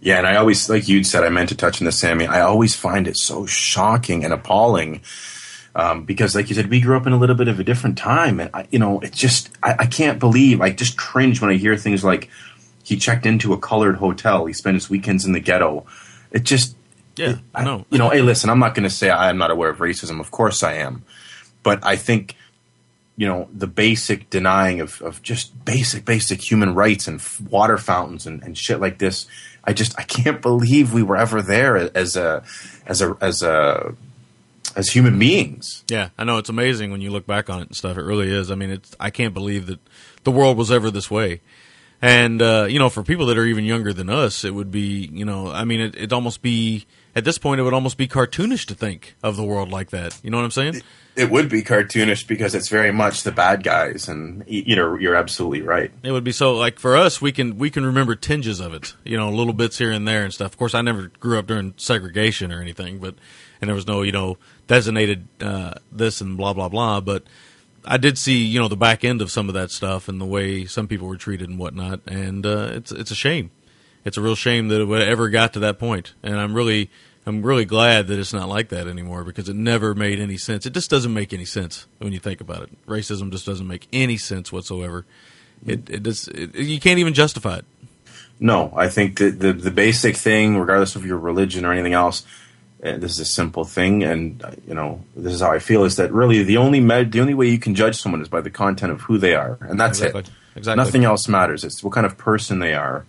Yeah, 0.00 0.18
and 0.18 0.26
I 0.26 0.36
always, 0.36 0.68
like 0.70 0.88
you'd 0.88 1.06
said, 1.06 1.24
I 1.24 1.28
meant 1.28 1.48
to 1.48 1.56
touch 1.56 1.80
on 1.80 1.84
this, 1.84 1.98
Sammy. 1.98 2.26
I 2.26 2.42
always 2.42 2.76
find 2.76 3.08
it 3.08 3.16
so 3.16 3.46
shocking 3.46 4.24
and 4.24 4.32
appalling 4.32 5.00
um, 5.74 6.04
because, 6.04 6.34
like 6.34 6.48
you 6.48 6.54
said, 6.54 6.70
we 6.70 6.80
grew 6.80 6.96
up 6.96 7.06
in 7.06 7.12
a 7.12 7.18
little 7.18 7.34
bit 7.34 7.48
of 7.48 7.58
a 7.58 7.64
different 7.64 7.98
time, 7.98 8.38
and 8.38 8.50
I, 8.54 8.68
you 8.70 8.78
know, 8.78 9.00
it's 9.00 9.18
just 9.18 9.50
I, 9.62 9.74
I 9.80 9.86
can't 9.86 10.20
believe. 10.20 10.60
I 10.60 10.70
just 10.70 10.96
cringe 10.96 11.40
when 11.40 11.50
I 11.50 11.54
hear 11.54 11.76
things 11.76 12.04
like 12.04 12.28
he 12.88 12.96
checked 12.96 13.26
into 13.26 13.52
a 13.52 13.58
colored 13.58 13.96
hotel, 13.96 14.46
he 14.46 14.52
spent 14.52 14.74
his 14.74 14.88
weekends 14.88 15.24
in 15.24 15.32
the 15.32 15.40
ghetto. 15.40 15.86
It 16.30 16.44
just, 16.44 16.74
yeah, 17.16 17.36
I 17.54 17.64
know. 17.64 17.84
You 17.90 17.98
know, 17.98 18.08
hey, 18.10 18.22
listen, 18.22 18.48
I'm 18.50 18.58
not 18.58 18.74
going 18.74 18.88
to 18.88 18.94
say 18.94 19.10
I'm 19.10 19.38
not 19.38 19.50
aware 19.50 19.70
of 19.70 19.78
racism. 19.78 20.20
Of 20.20 20.30
course, 20.30 20.62
I 20.62 20.74
am, 20.74 21.04
but 21.62 21.84
I 21.84 21.96
think 21.96 22.34
you 23.16 23.26
know 23.26 23.48
the 23.52 23.66
basic 23.66 24.30
denying 24.30 24.80
of, 24.80 25.02
of 25.02 25.22
just 25.22 25.64
basic 25.64 26.04
basic 26.04 26.40
human 26.40 26.74
rights 26.74 27.08
and 27.08 27.18
f- 27.18 27.40
water 27.40 27.76
fountains 27.76 28.26
and, 28.28 28.40
and 28.44 28.56
shit 28.56 28.78
like 28.78 28.98
this 28.98 29.26
i 29.64 29.72
just 29.72 29.98
i 29.98 30.04
can't 30.04 30.40
believe 30.40 30.94
we 30.94 31.02
were 31.02 31.16
ever 31.16 31.42
there 31.42 31.76
as 31.96 32.14
a 32.14 32.44
as 32.86 33.02
a 33.02 33.16
as 33.20 33.42
a 33.42 33.92
as 34.76 34.90
human 34.90 35.18
beings 35.18 35.82
Yeah, 35.88 36.10
I 36.16 36.22
know 36.22 36.38
it's 36.38 36.48
amazing 36.48 36.92
when 36.92 37.00
you 37.00 37.10
look 37.10 37.26
back 37.26 37.50
on 37.50 37.58
it 37.60 37.66
and 37.68 37.76
stuff. 37.76 37.96
It 37.96 38.02
really 38.02 38.30
is. 38.30 38.50
I 38.52 38.54
mean, 38.54 38.70
it's 38.70 38.94
I 39.00 39.10
can't 39.10 39.34
believe 39.34 39.66
that 39.66 39.80
the 40.22 40.30
world 40.30 40.56
was 40.56 40.70
ever 40.70 40.90
this 40.90 41.10
way. 41.10 41.40
And 42.00 42.40
uh, 42.40 42.66
you 42.68 42.78
know, 42.78 42.88
for 42.88 43.02
people 43.02 43.26
that 43.26 43.38
are 43.38 43.44
even 43.44 43.64
younger 43.64 43.92
than 43.92 44.08
us, 44.08 44.44
it 44.44 44.54
would 44.54 44.70
be 44.70 45.10
you 45.12 45.24
know, 45.24 45.50
I 45.50 45.64
mean, 45.64 45.80
it, 45.80 45.96
it'd 45.96 46.12
almost 46.12 46.42
be 46.42 46.86
at 47.16 47.24
this 47.24 47.38
point, 47.38 47.60
it 47.60 47.64
would 47.64 47.74
almost 47.74 47.96
be 47.96 48.06
cartoonish 48.06 48.66
to 48.66 48.74
think 48.74 49.16
of 49.22 49.36
the 49.36 49.42
world 49.42 49.70
like 49.70 49.90
that. 49.90 50.20
You 50.22 50.30
know 50.30 50.36
what 50.36 50.44
I'm 50.44 50.50
saying? 50.52 50.82
it 51.18 51.32
would 51.32 51.48
be 51.48 51.64
cartoonish 51.64 52.28
because 52.28 52.54
it's 52.54 52.68
very 52.68 52.92
much 52.92 53.24
the 53.24 53.32
bad 53.32 53.64
guys 53.64 54.06
and 54.08 54.44
you 54.46 54.76
know 54.76 54.94
you're 54.94 55.16
absolutely 55.16 55.62
right 55.62 55.90
It 56.04 56.12
would 56.12 56.22
be 56.22 56.30
so 56.30 56.54
like 56.54 56.78
for 56.78 56.96
us, 56.96 57.20
we 57.20 57.32
can 57.32 57.58
we 57.58 57.70
can 57.70 57.84
remember 57.84 58.14
tinges 58.14 58.60
of 58.60 58.72
it, 58.72 58.94
you 59.04 59.16
know, 59.16 59.28
little 59.28 59.52
bits 59.52 59.78
here 59.78 59.90
and 59.90 60.06
there 60.06 60.22
and 60.22 60.32
stuff. 60.32 60.52
Of 60.52 60.58
course, 60.58 60.74
I 60.74 60.82
never 60.82 61.10
grew 61.18 61.38
up 61.38 61.48
during 61.48 61.74
segregation 61.76 62.52
or 62.52 62.60
anything, 62.60 62.98
but 62.98 63.16
and 63.60 63.68
there 63.68 63.74
was 63.74 63.86
no 63.86 64.02
you 64.02 64.12
know 64.12 64.38
designated 64.68 65.26
uh, 65.40 65.74
this 65.90 66.20
and 66.20 66.36
blah 66.36 66.52
blah 66.52 66.68
blah. 66.68 67.00
But 67.00 67.24
I 67.84 67.96
did 67.96 68.18
see 68.18 68.36
you 68.36 68.58
know 68.60 68.68
the 68.68 68.76
back 68.76 69.04
end 69.04 69.22
of 69.22 69.30
some 69.30 69.48
of 69.48 69.54
that 69.54 69.70
stuff 69.70 70.08
and 70.08 70.20
the 70.20 70.26
way 70.26 70.64
some 70.64 70.88
people 70.88 71.06
were 71.08 71.16
treated 71.16 71.48
and 71.48 71.58
whatnot, 71.58 72.00
and 72.06 72.44
uh, 72.44 72.70
it's 72.72 72.92
it's 72.92 73.10
a 73.10 73.14
shame. 73.16 73.50
It's 74.04 74.16
a 74.16 74.20
real 74.20 74.34
shame 74.36 74.68
that 74.68 74.80
it 74.80 75.08
ever 75.08 75.28
got 75.28 75.52
to 75.54 75.60
that 75.60 75.78
point, 75.78 76.14
and 76.22 76.38
I'm 76.38 76.54
really 76.54 76.90
I'm 77.26 77.42
really 77.42 77.64
glad 77.64 78.06
that 78.06 78.18
it's 78.18 78.32
not 78.32 78.48
like 78.48 78.70
that 78.70 78.86
anymore 78.86 79.22
because 79.24 79.48
it 79.48 79.56
never 79.56 79.94
made 79.94 80.18
any 80.18 80.38
sense. 80.38 80.64
It 80.64 80.72
just 80.72 80.88
doesn't 80.90 81.12
make 81.12 81.32
any 81.32 81.44
sense 81.44 81.86
when 81.98 82.12
you 82.12 82.18
think 82.18 82.40
about 82.40 82.62
it. 82.62 82.86
Racism 82.86 83.30
just 83.30 83.44
doesn't 83.44 83.66
make 83.66 83.86
any 83.92 84.16
sense 84.16 84.50
whatsoever. 84.50 85.04
It 85.66 85.90
it 85.90 86.02
just 86.02 86.28
it, 86.28 86.54
you 86.54 86.80
can't 86.80 86.98
even 86.98 87.14
justify 87.14 87.58
it. 87.58 87.64
no 88.38 88.72
i 88.76 88.88
think 88.88 89.18
that 89.18 89.40
the, 89.40 89.52
the 89.52 89.70
basic 89.72 90.16
thing 90.16 90.56
regardless 90.56 90.94
of 90.94 91.04
your 91.04 91.18
religion 91.18 91.64
or 91.64 91.72
anything 91.72 91.94
else 91.94 92.24
uh, 92.84 92.96
this 92.96 93.12
is 93.12 93.20
a 93.20 93.24
simple 93.24 93.64
thing 93.64 94.02
and 94.04 94.42
uh, 94.44 94.50
you 94.66 94.74
know 94.74 95.02
this 95.16 95.32
is 95.34 95.40
how 95.40 95.50
i 95.52 95.58
feel 95.58 95.84
is 95.84 95.96
that 95.96 96.12
really 96.12 96.42
the 96.42 96.56
only 96.56 96.80
med- 96.80 97.12
the 97.12 97.20
only 97.20 97.34
way 97.34 97.48
you 97.48 97.58
can 97.58 97.74
judge 97.74 97.96
someone 98.00 98.22
is 98.22 98.28
by 98.28 98.40
the 98.40 98.50
content 98.50 98.92
of 98.92 99.00
who 99.02 99.18
they 99.18 99.34
are 99.34 99.58
and 99.62 99.78
that's 99.80 99.98
Exactly. 100.00 100.20
it 100.20 100.30
Exactly. 100.56 100.84
nothing 100.84 101.04
else 101.04 101.28
matters 101.28 101.64
it's 101.64 101.82
what 101.82 101.92
kind 101.92 102.06
of 102.06 102.16
person 102.16 102.58
they 102.60 102.74
are 102.74 103.04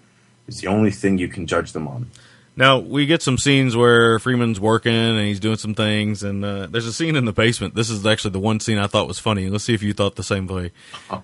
is 0.48 0.60
the 0.62 0.68
only 0.68 0.92
thing 0.92 1.18
you 1.18 1.28
can 1.28 1.46
judge 1.48 1.72
them 1.74 1.88
on 1.88 2.10
Now 2.56 2.78
we 2.80 3.06
get 3.06 3.22
some 3.22 3.38
scenes 3.38 3.76
where 3.76 4.20
Freeman's 4.20 4.60
working 4.60 4.94
and 4.94 5.20
he's 5.20 5.40
doing 5.40 5.56
some 5.58 5.74
things, 5.76 6.24
and 6.24 6.44
uh, 6.44 6.68
there's 6.68 6.88
a 6.88 6.92
scene 6.92 7.16
in 7.16 7.24
the 7.24 7.32
basement. 7.32 7.74
This 7.74 7.90
is 7.90 8.06
actually 8.06 8.32
the 8.32 8.40
one 8.52 8.60
scene 8.60 8.78
I 8.78 8.88
thought 8.88 9.08
was 9.08 9.18
funny. 9.20 9.48
Let's 9.50 9.64
see 9.64 9.74
if 9.74 9.82
you 9.82 9.94
thought 9.94 10.16
the 10.18 10.24
same 10.24 10.46
way. 10.48 10.72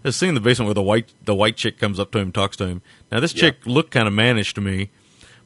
There's 0.01 0.15
a 0.15 0.17
scene 0.19 0.29
in 0.29 0.35
the 0.35 0.45
basement 0.49 0.67
where 0.69 0.79
the 0.81 0.87
white 0.91 1.11
the 1.25 1.35
white 1.35 1.57
chick 1.57 1.77
comes 1.77 1.99
up 1.99 2.11
to 2.11 2.19
him, 2.19 2.27
and 2.27 2.33
talks 2.33 2.55
to 2.57 2.67
him. 2.67 2.81
Now 3.11 3.19
this 3.19 3.33
chick 3.33 3.55
looked 3.65 3.91
kind 3.91 4.07
of 4.07 4.13
mannish 4.13 4.53
to 4.53 4.61
me, 4.61 4.91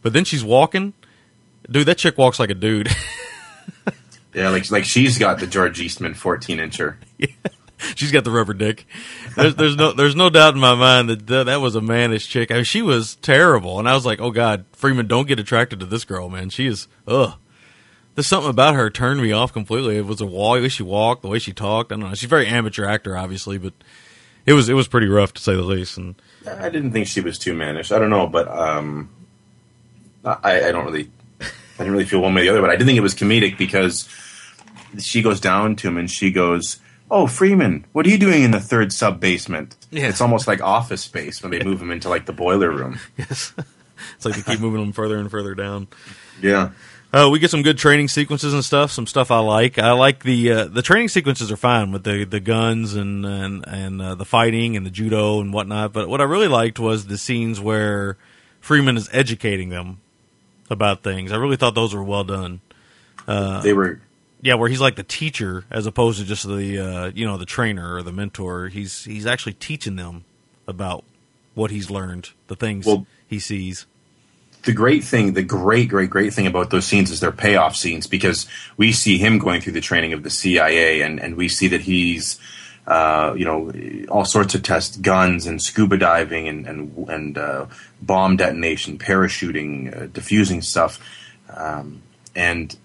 but 0.03 0.13
then 0.13 0.25
she's 0.25 0.43
walking. 0.43 0.93
Dude, 1.69 1.87
that 1.87 1.97
chick 1.97 2.17
walks 2.17 2.39
like 2.39 2.49
a 2.49 2.55
dude. 2.55 2.89
yeah 4.33 4.49
like 4.49 4.69
like 4.69 4.83
she's 4.83 5.17
got 5.17 5.39
the 5.39 5.47
george 5.47 5.81
eastman 5.81 6.13
14 6.13 6.59
incher 6.59 6.97
She's 7.95 8.11
got 8.11 8.25
the 8.25 8.31
rubber 8.31 8.53
dick. 8.53 8.85
There's, 9.37 9.55
there's 9.55 9.77
no 9.77 9.93
there's 9.93 10.15
no 10.15 10.29
doubt 10.29 10.53
in 10.53 10.59
my 10.59 10.75
mind 10.75 11.09
that 11.09 11.27
that, 11.27 11.45
that 11.45 11.61
was 11.61 11.75
a 11.75 11.81
mannish 11.81 12.27
chick. 12.27 12.51
I 12.51 12.55
mean, 12.55 12.63
she 12.65 12.81
was 12.81 13.15
terrible, 13.15 13.79
and 13.79 13.87
I 13.87 13.93
was 13.93 14.05
like, 14.05 14.19
oh 14.19 14.31
god, 14.31 14.65
Freeman, 14.73 15.07
don't 15.07 15.29
get 15.29 15.39
attracted 15.39 15.79
to 15.79 15.85
this 15.85 16.03
girl, 16.03 16.27
man. 16.27 16.49
She 16.49 16.67
is 16.67 16.89
ugh. 17.07 17.35
There's 18.15 18.27
something 18.27 18.49
about 18.49 18.75
her 18.75 18.89
turned 18.89 19.21
me 19.21 19.31
off 19.31 19.53
completely. 19.53 19.95
It 19.95 20.05
was 20.05 20.19
a 20.19 20.25
wall, 20.25 20.55
the 20.55 20.63
way 20.63 20.67
she 20.67 20.83
walked, 20.83 21.21
the 21.21 21.29
way 21.29 21.39
she 21.39 21.53
talked. 21.53 21.93
I 21.93 21.95
don't 21.95 22.09
know. 22.09 22.13
She's 22.15 22.25
a 22.25 22.27
very 22.27 22.47
amateur 22.47 22.83
actor, 22.85 23.15
obviously, 23.15 23.57
but 23.57 23.73
it 24.45 24.51
was 24.51 24.67
it 24.67 24.73
was 24.73 24.89
pretty 24.89 25.07
rough 25.07 25.33
to 25.35 25.41
say 25.41 25.55
the 25.55 25.61
least. 25.61 25.97
And 25.97 26.15
i 26.45 26.67
didn't 26.69 26.91
think 26.91 27.07
she 27.07 27.21
was 27.21 27.37
too 27.37 27.53
mannish 27.53 27.91
i 27.91 27.99
don't 27.99 28.09
know 28.09 28.25
but 28.25 28.47
um 28.47 29.09
i 30.25 30.67
i 30.67 30.71
don't 30.71 30.85
really 30.85 31.09
i 31.79 31.83
didn't 31.83 31.93
really 31.93 32.05
feel 32.05 32.19
one 32.21 32.33
way 32.33 32.41
or 32.41 32.45
the 32.45 32.49
other 32.51 32.61
but 32.61 32.69
i 32.69 32.73
didn't 32.73 32.87
think 32.87 32.97
it 32.97 33.01
was 33.01 33.15
comedic 33.15 33.57
because 33.57 34.07
she 34.97 35.21
goes 35.21 35.39
down 35.39 35.75
to 35.75 35.87
him 35.87 35.97
and 35.97 36.09
she 36.09 36.31
goes 36.31 36.79
oh 37.11 37.25
freeman 37.27 37.85
what 37.93 38.05
are 38.05 38.09
you 38.09 38.17
doing 38.17 38.43
in 38.43 38.51
the 38.51 38.59
third 38.59 38.91
sub 38.93 39.19
basement 39.19 39.75
Yeah. 39.91 40.07
it's 40.09 40.21
almost 40.21 40.47
like 40.47 40.61
office 40.61 41.01
space 41.01 41.41
when 41.41 41.51
they 41.51 41.63
move 41.63 41.81
him 41.81 41.91
into 41.91 42.09
like 42.09 42.25
the 42.25 42.33
boiler 42.33 42.69
room 42.71 42.99
yes, 43.17 43.53
it's 44.15 44.25
like 44.25 44.35
they 44.35 44.41
keep 44.53 44.59
moving 44.61 44.79
them 44.81 44.91
further 44.93 45.17
and 45.17 45.29
further 45.31 45.55
down. 45.55 45.87
yeah 46.41 46.71
Uh, 47.11 47.27
we 47.31 47.39
get 47.39 47.49
some 47.49 47.63
good 47.63 47.77
training 47.79 48.07
sequences 48.07 48.53
and 48.53 48.63
stuff. 48.63 48.91
Some 48.91 49.07
stuff 49.07 49.31
I 49.31 49.39
like. 49.39 49.79
I 49.79 49.93
like 49.93 50.21
the 50.21 50.51
uh, 50.51 50.65
the 50.65 50.83
training 50.83 51.07
sequences 51.09 51.51
are 51.51 51.57
fine 51.57 51.91
with 51.91 52.03
the 52.03 52.23
the 52.23 52.39
guns 52.39 52.93
and 52.93 53.25
and 53.25 53.65
and 53.67 53.99
uh, 53.99 54.13
the 54.13 54.25
fighting 54.25 54.77
and 54.77 54.85
the 54.85 54.91
judo 54.91 55.41
and 55.41 55.51
whatnot. 55.51 55.91
But 55.91 56.07
what 56.07 56.21
I 56.21 56.25
really 56.25 56.47
liked 56.47 56.77
was 56.77 57.07
the 57.07 57.17
scenes 57.17 57.59
where 57.59 58.15
Freeman 58.61 58.95
is 58.95 59.09
educating 59.11 59.69
them 59.69 60.01
about 60.69 61.03
things. 61.03 61.31
I 61.31 61.37
really 61.37 61.57
thought 61.57 61.75
those 61.75 61.93
were 61.95 62.03
well 62.03 62.23
done. 62.23 62.61
Uh, 63.27 63.61
they 63.61 63.73
were 63.73 63.99
yeah, 64.41 64.53
where 64.55 64.69
he's 64.69 64.79
like 64.81 64.95
the 64.95 65.03
teacher 65.03 65.65
as 65.69 65.85
opposed 65.85 66.19
to 66.19 66.25
just 66.25 66.47
the 66.47 66.79
uh, 66.79 67.11
you 67.13 67.25
know 67.25 67.37
the 67.37 67.45
trainer 67.45 67.95
or 67.95 68.03
the 68.03 68.11
mentor. 68.11 68.67
He's 68.69 69.03
he's 69.03 69.25
actually 69.25 69.53
teaching 69.53 69.95
them 69.95 70.23
about 70.67 71.03
what 71.55 71.71
he's 71.71 71.89
learned, 71.89 72.29
the 72.47 72.55
things 72.55 72.85
Well- 72.85 73.05
he 73.27 73.39
sees. 73.39 73.85
the 74.63 74.71
great 74.73 75.03
thing, 75.03 75.33
the 75.33 75.43
great, 75.43 75.89
great, 75.89 76.09
great 76.09 76.33
thing 76.33 76.47
about 76.47 76.69
those 76.69 76.85
scenes 76.85 77.11
is 77.11 77.19
their 77.19 77.31
payoff 77.31 77.75
scenes 77.75 78.07
because 78.07 78.45
we 78.77 78.91
see 78.91 79.17
him 79.17 79.39
going 79.39 79.61
through 79.61 79.73
the 79.73 79.81
training 79.81 80.13
of 80.13 80.23
the 80.23 80.29
CIA 80.29 81.01
and, 81.01 81.19
and 81.19 81.35
we 81.35 81.47
see 81.47 81.67
that 81.69 81.81
he's, 81.81 82.39
uh, 82.87 83.33
you 83.37 83.45
know, 83.45 83.71
all 84.09 84.25
sorts 84.25 84.55
of 84.55 84.63
tests, 84.63 84.97
guns 84.97 85.45
and 85.45 85.61
scuba 85.61 85.97
diving 85.97 86.47
and, 86.47 86.67
and, 86.67 87.07
and 87.09 87.37
uh, 87.37 87.65
bomb 88.01 88.37
detonation, 88.37 88.97
parachuting, 88.97 89.95
uh, 89.95 90.07
diffusing 90.07 90.61
stuff. 90.61 90.99
Um, 91.53 92.01
and 92.35 92.75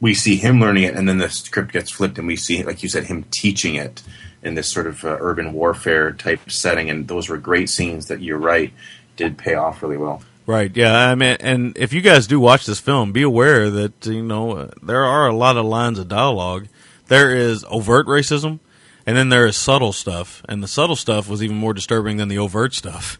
we 0.00 0.14
see 0.14 0.36
him 0.36 0.60
learning 0.60 0.84
it 0.84 0.94
and 0.94 1.08
then 1.08 1.18
the 1.18 1.28
script 1.28 1.72
gets 1.72 1.90
flipped 1.90 2.18
and 2.18 2.26
we 2.26 2.36
see, 2.36 2.62
like 2.62 2.82
you 2.82 2.88
said, 2.88 3.04
him 3.04 3.24
teaching 3.30 3.74
it 3.74 4.02
in 4.42 4.54
this 4.54 4.70
sort 4.70 4.86
of 4.86 5.04
uh, 5.04 5.16
urban 5.20 5.52
warfare 5.52 6.12
type 6.12 6.50
setting. 6.50 6.90
And 6.90 7.08
those 7.08 7.28
were 7.28 7.38
great 7.38 7.68
scenes 7.70 8.06
that 8.06 8.20
you're 8.20 8.38
right 8.38 8.72
did 9.16 9.38
pay 9.38 9.54
off 9.54 9.82
really 9.82 9.96
well. 9.96 10.22
Right. 10.46 10.74
Yeah. 10.76 10.94
I 10.94 11.14
mean, 11.14 11.36
and 11.40 11.76
if 11.76 11.92
you 11.92 12.02
guys 12.02 12.26
do 12.26 12.38
watch 12.38 12.66
this 12.66 12.80
film, 12.80 13.12
be 13.12 13.22
aware 13.22 13.70
that 13.70 14.04
you 14.06 14.22
know 14.22 14.52
uh, 14.52 14.70
there 14.82 15.04
are 15.04 15.26
a 15.26 15.34
lot 15.34 15.56
of 15.56 15.64
lines 15.64 15.98
of 15.98 16.08
dialogue. 16.08 16.68
There 17.06 17.34
is 17.34 17.64
overt 17.68 18.06
racism, 18.06 18.60
and 19.06 19.16
then 19.16 19.30
there 19.30 19.46
is 19.46 19.56
subtle 19.56 19.92
stuff, 19.92 20.42
and 20.48 20.62
the 20.62 20.68
subtle 20.68 20.96
stuff 20.96 21.28
was 21.28 21.42
even 21.42 21.56
more 21.56 21.72
disturbing 21.72 22.18
than 22.18 22.28
the 22.28 22.38
overt 22.38 22.74
stuff. 22.74 23.18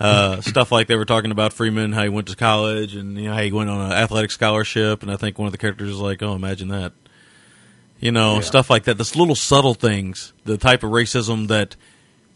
Uh, 0.00 0.40
stuff 0.42 0.70
like 0.70 0.86
they 0.86 0.94
were 0.96 1.04
talking 1.04 1.32
about 1.32 1.52
Freeman, 1.52 1.92
how 1.92 2.04
he 2.04 2.08
went 2.08 2.28
to 2.28 2.36
college, 2.36 2.94
and 2.94 3.16
you 3.16 3.24
know 3.24 3.34
how 3.34 3.42
he 3.42 3.50
went 3.50 3.68
on 3.68 3.80
an 3.80 3.92
athletic 3.92 4.30
scholarship, 4.30 5.02
and 5.02 5.10
I 5.10 5.16
think 5.16 5.38
one 5.38 5.46
of 5.46 5.52
the 5.52 5.58
characters 5.58 5.90
is 5.90 5.98
like, 5.98 6.22
"Oh, 6.22 6.34
imagine 6.34 6.68
that." 6.68 6.92
You 8.00 8.12
know, 8.12 8.34
Yeah. 8.36 8.40
stuff 8.42 8.70
like 8.70 8.84
that. 8.84 8.96
This 8.96 9.16
little 9.16 9.34
subtle 9.34 9.74
things, 9.74 10.32
the 10.44 10.56
type 10.56 10.84
of 10.84 10.90
racism 10.92 11.48
that 11.48 11.74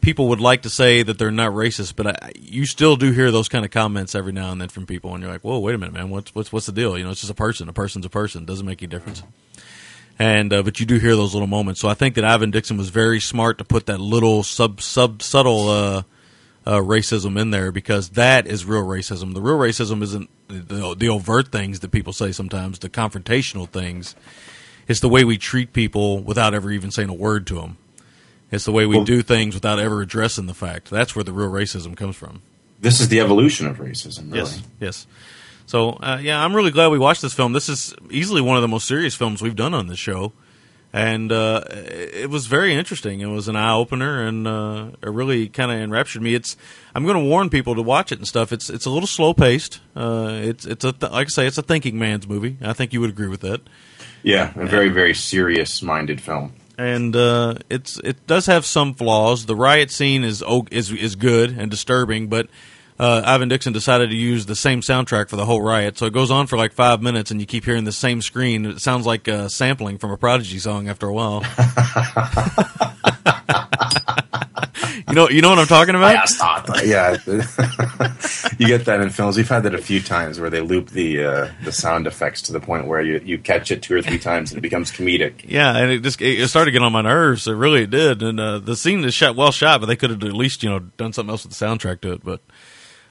people 0.01 0.27
would 0.27 0.41
like 0.41 0.63
to 0.63 0.69
say 0.69 1.05
that 1.05 1.19
they're 1.19 1.31
not 1.31 1.53
racist, 1.53 1.95
but 1.95 2.09
I, 2.09 2.33
you 2.37 2.67
still 2.67 2.97
do 2.97 3.13
hear 3.13 3.31
those 3.31 3.49
kind 3.49 3.65
of 3.65 3.71
comments 3.71 4.17
every 4.17 4.33
now 4.33 4.51
and 4.51 4.61
then 4.61 4.69
from 4.69 4.85
people, 4.85 5.15
and 5.15 5.23
you're 5.23 5.31
like, 5.31 5.43
"Whoa, 5.43 5.61
wait 5.61 5.77
a 5.77 5.79
minute, 5.79 5.95
man! 5.95 6.11
What's 6.11 6.35
what's 6.35 6.53
what's 6.53 6.67
the 6.67 6.73
deal?" 6.73 6.99
You 6.99 7.05
know, 7.05 7.11
it's 7.13 7.21
just 7.21 7.31
a 7.31 7.35
person. 7.35 7.69
A 7.69 7.73
person's 7.73 8.05
a 8.05 8.11
person. 8.11 8.45
Doesn't 8.45 8.67
make 8.67 8.83
any 8.83 8.89
difference. 8.91 9.23
And 10.19 10.53
uh, 10.53 10.63
but 10.65 10.81
you 10.81 10.87
do 10.87 10.99
hear 10.99 11.15
those 11.15 11.33
little 11.33 11.47
moments. 11.47 11.81
So 11.81 11.89
I 11.89 11.95
think 11.95 12.17
that 12.17 12.25
Ivan 12.25 12.51
Dixon 12.51 12.77
was 12.77 12.89
very 12.89 13.21
smart 13.21 13.59
to 13.59 13.65
put 13.65 13.87
that 13.87 14.01
little 14.01 14.43
sub 14.43 14.81
sub 14.81 15.23
subtle 15.23 15.69
uh, 15.71 16.03
uh, 16.67 16.79
racism 16.79 17.41
in 17.41 17.51
there 17.51 17.73
because 17.73 18.11
that 18.11 18.47
is 18.47 18.65
real 18.65 18.85
racism. 18.85 19.35
The 19.35 19.41
real 19.41 19.59
racism 19.59 20.03
isn't 20.03 20.31
the, 20.49 20.95
the 20.97 21.09
overt 21.09 21.51
things 21.51 21.81
that 21.81 21.91
people 21.91 22.13
say 22.13 22.33
sometimes. 22.33 22.79
The 22.79 22.89
confrontational 22.91 23.69
things. 23.69 24.15
It's 24.89 25.01
the 25.01 25.09
way 25.09 25.25
we 25.25 25.39
treat 25.39 25.73
people 25.73 26.21
without 26.23 26.55
ever 26.55 26.71
even 26.71 26.91
saying 26.91 27.09
a 27.09 27.15
word 27.15 27.47
to 27.49 27.55
them. 27.55 27.79
It's 28.51 28.65
the 28.65 28.73
way 28.73 28.85
we 28.87 28.97
Well- 28.97 29.05
do 29.05 29.23
things 29.23 29.55
without 29.55 29.79
ever 29.79 30.03
addressing 30.03 30.47
the 30.47 30.55
fact. 30.55 30.91
That's 30.91 31.17
where 31.17 31.25
the 31.25 31.33
real 31.33 31.51
racism 31.51 31.97
comes 31.97 32.17
from. 32.17 32.43
This 32.81 33.01
is 33.01 33.09
the 33.09 33.21
evolution 33.21 33.67
of 33.69 33.79
racism. 33.79 34.33
Really. 34.33 34.39
Yes, 34.39 34.63
yes. 34.81 35.07
So 35.67 35.91
uh, 35.91 36.19
yeah, 36.21 36.45
I'm 36.45 36.55
really 36.55 36.73
glad 36.73 36.89
we 36.89 36.99
watched 36.99 37.23
this 37.23 37.33
film. 37.33 37.53
This 37.53 37.69
is 37.69 37.95
easily 38.11 38.41
one 38.41 38.57
of 38.57 38.63
the 38.63 38.69
most 38.69 38.87
serious 38.89 39.15
films 39.15 39.41
we've 39.41 39.55
done 39.57 39.73
on 39.73 39.87
this 39.87 40.01
show, 40.01 40.33
and 40.93 41.33
uh, 41.33 41.63
it 41.71 42.29
was 42.29 42.47
very 42.47 42.75
interesting. 42.75 43.21
It 43.21 43.27
was 43.27 43.49
an 43.49 43.57
eye 43.57 43.73
opener, 43.73 44.23
and 44.27 44.47
uh, 44.47 44.91
it 45.03 45.09
really 45.09 45.49
kind 45.49 45.71
of 45.71 45.79
enraptured 45.79 46.23
me. 46.23 46.35
It's 46.35 46.57
I'm 46.95 47.05
going 47.05 47.17
to 47.17 47.25
warn 47.25 47.49
people 47.51 47.75
to 47.75 47.83
watch 47.83 48.13
it 48.13 48.19
and 48.19 48.29
stuff. 48.29 48.53
It's 48.53 48.69
it's 48.69 48.85
a 48.87 48.91
little 48.91 49.07
slow 49.07 49.33
paced. 49.35 49.81
Uh, 49.97 50.41
it's 50.43 50.67
it's 50.67 50.85
a 50.85 50.93
th- 50.93 51.13
like 51.13 51.27
I 51.27 51.31
say, 51.31 51.47
it's 51.47 51.59
a 51.59 51.63
thinking 51.63 51.99
man's 51.99 52.29
movie. 52.29 52.59
I 52.63 52.73
think 52.75 52.93
you 52.93 53.01
would 53.01 53.11
agree 53.11 53.29
with 53.29 53.41
that. 53.41 53.61
Yeah, 54.23 54.53
a 54.55 54.67
very 54.67 54.89
very 54.91 55.15
serious 55.15 55.83
minded 55.83 56.21
film. 56.21 56.53
and 56.79 57.17
uh, 57.17 57.55
it's 57.71 57.99
it 58.05 58.27
does 58.27 58.47
have 58.47 58.65
some 58.67 58.95
flaws. 58.95 59.47
The 59.47 59.57
riot 59.57 59.91
scene 59.91 60.25
is 60.25 60.43
is 60.71 60.93
is 60.93 61.17
good 61.17 61.51
and 61.59 61.71
disturbing, 61.71 62.29
but 62.29 62.49
uh, 63.03 63.21
Ivan 63.27 63.49
Dixon 63.49 63.73
decided 63.73 64.11
to 64.11 64.17
use 64.17 64.47
the 64.47 64.55
same 64.55 64.81
soundtrack 64.81 65.29
for 65.29 65.35
the 65.35 65.45
whole 65.45 65.61
riot, 65.61 65.99
so 65.99 66.07
it 66.07 66.13
goes 66.13 66.31
on 66.31 66.47
for 66.47 66.57
like 66.57 66.73
five 66.73 67.03
minutes, 67.03 67.33
and 67.33 67.41
you 67.41 67.49
keep 67.49 67.65
hearing 67.65 67.83
the 67.83 67.91
same 67.91 68.23
screen. 68.23 68.65
It 68.65 68.81
sounds 68.81 69.07
like 69.07 69.27
uh, 69.27 69.49
sampling 69.49 69.99
from 69.99 70.13
a 70.13 70.17
Prodigy 70.17 70.61
song 70.61 70.89
after 70.89 71.09
a 71.09 71.13
while. 71.13 71.41
you 75.09 75.15
know, 75.15 75.29
you 75.29 75.43
know 75.43 75.51
what 75.51 75.59
I'm 75.59 75.67
talking 75.67 75.97
about? 75.97 76.15
Yeah, 76.15 76.25
stop 76.27 76.69
yeah. 76.85 77.17
you 78.57 78.69
get 78.69 78.85
that 78.85 79.01
in 79.01 79.11
films. 79.11 79.37
We've 79.37 79.49
had 79.49 79.65
that 79.65 79.75
a 79.75 79.83
few 79.83 80.01
times 80.01 80.39
where 80.39 80.49
they 80.49 80.61
loop 80.61 80.91
the 80.91 81.25
uh, 81.25 81.49
the 81.65 81.73
sound 81.73 82.07
effects 82.07 82.41
to 82.43 82.53
the 82.53 82.61
point 82.61 82.87
where 82.87 83.03
you, 83.03 83.21
you 83.25 83.37
catch 83.37 83.73
it 83.73 83.83
two 83.83 83.97
or 83.97 84.03
three 84.03 84.21
times 84.21 84.53
and 84.53 84.59
it 84.59 84.63
becomes 84.63 84.93
comedic. 84.93 85.45
Yeah, 85.45 85.77
and 85.77 85.91
it 85.91 86.05
just 86.05 86.23
it 86.23 86.47
started 86.47 86.71
getting 86.71 86.87
on 86.87 86.93
my 86.93 87.03
nerves. 87.03 87.49
It 87.49 87.55
really 87.55 87.85
did. 87.85 88.23
And 88.23 88.39
uh, 88.39 88.61
the 88.61 88.77
scene 88.77 89.03
is 89.03 89.13
shot 89.13 89.35
well 89.35 89.51
shot, 89.51 89.81
but 89.81 89.87
they 89.87 89.97
could 89.97 90.11
have 90.11 90.23
at 90.23 90.35
least 90.35 90.63
you 90.63 90.71
know 90.71 90.79
done 90.79 91.13
something 91.13 91.31
else 91.31 91.45
with 91.45 91.59
the 91.59 91.67
soundtrack 91.67 92.01
to 92.03 92.13
it. 92.13 92.23
But 92.23 92.41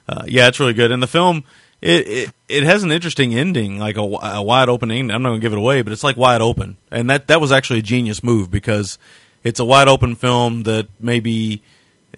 uh, 0.08 0.24
yeah, 0.26 0.48
it's 0.48 0.60
really 0.60 0.74
good. 0.74 0.90
And 0.90 1.02
the 1.02 1.06
film 1.06 1.44
it 1.80 2.06
it, 2.06 2.30
it 2.48 2.62
has 2.62 2.82
an 2.82 2.92
interesting 2.92 3.34
ending, 3.34 3.78
like 3.78 3.96
a, 3.96 4.00
a 4.02 4.42
wide 4.42 4.68
open 4.68 4.90
ending. 4.90 5.10
I'm 5.14 5.22
not 5.22 5.32
to 5.34 5.38
give 5.40 5.52
it 5.52 5.58
away, 5.58 5.82
but 5.82 5.92
it's 5.92 6.04
like 6.04 6.16
wide 6.16 6.40
open, 6.40 6.76
and 6.90 7.10
that 7.10 7.26
that 7.28 7.40
was 7.40 7.52
actually 7.52 7.80
a 7.80 7.82
genius 7.82 8.22
move 8.22 8.50
because 8.50 8.98
it's 9.42 9.58
a 9.60 9.64
wide 9.64 9.88
open 9.88 10.14
film 10.14 10.62
that 10.64 10.88
maybe. 11.00 11.62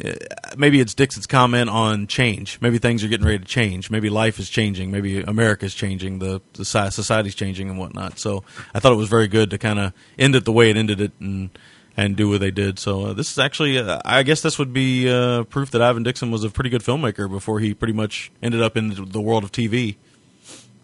uh, 0.04 0.12
Maybe 0.56 0.78
it's 0.78 0.94
Dixon's 0.94 1.26
comment 1.26 1.68
on 1.68 2.06
change. 2.06 2.58
Maybe 2.60 2.78
things 2.78 3.02
are 3.02 3.08
getting 3.08 3.26
ready 3.26 3.40
to 3.40 3.44
change. 3.44 3.90
Maybe 3.90 4.08
life 4.08 4.38
is 4.38 4.48
changing. 4.48 4.92
Maybe 4.92 5.20
America's 5.20 5.74
changing. 5.74 6.20
The, 6.20 6.40
the 6.52 6.62
soci- 6.62 6.92
society's 6.92 7.34
changing 7.34 7.68
and 7.70 7.76
whatnot. 7.76 8.20
So 8.20 8.44
I 8.72 8.78
thought 8.78 8.92
it 8.92 8.96
was 8.96 9.08
very 9.08 9.26
good 9.26 9.50
to 9.50 9.58
kind 9.58 9.80
of 9.80 9.92
end 10.16 10.36
it 10.36 10.44
the 10.44 10.52
way 10.52 10.70
it 10.70 10.76
ended 10.76 11.00
it 11.00 11.10
and 11.18 11.50
and 11.96 12.16
do 12.16 12.28
what 12.28 12.40
they 12.40 12.50
did. 12.50 12.78
So 12.78 13.06
uh, 13.06 13.12
this 13.12 13.30
is 13.30 13.38
actually, 13.38 13.78
uh, 13.78 14.00
I 14.04 14.22
guess, 14.22 14.42
this 14.42 14.58
would 14.58 14.72
be 14.72 15.08
uh, 15.08 15.44
proof 15.44 15.70
that 15.72 15.82
Ivan 15.82 16.02
Dixon 16.02 16.30
was 16.30 16.44
a 16.44 16.50
pretty 16.50 16.70
good 16.70 16.82
filmmaker 16.82 17.30
before 17.30 17.60
he 17.60 17.74
pretty 17.74 17.94
much 17.94 18.32
ended 18.42 18.62
up 18.62 18.76
in 18.76 19.10
the 19.10 19.20
world 19.20 19.44
of 19.44 19.52
TV. 19.52 19.96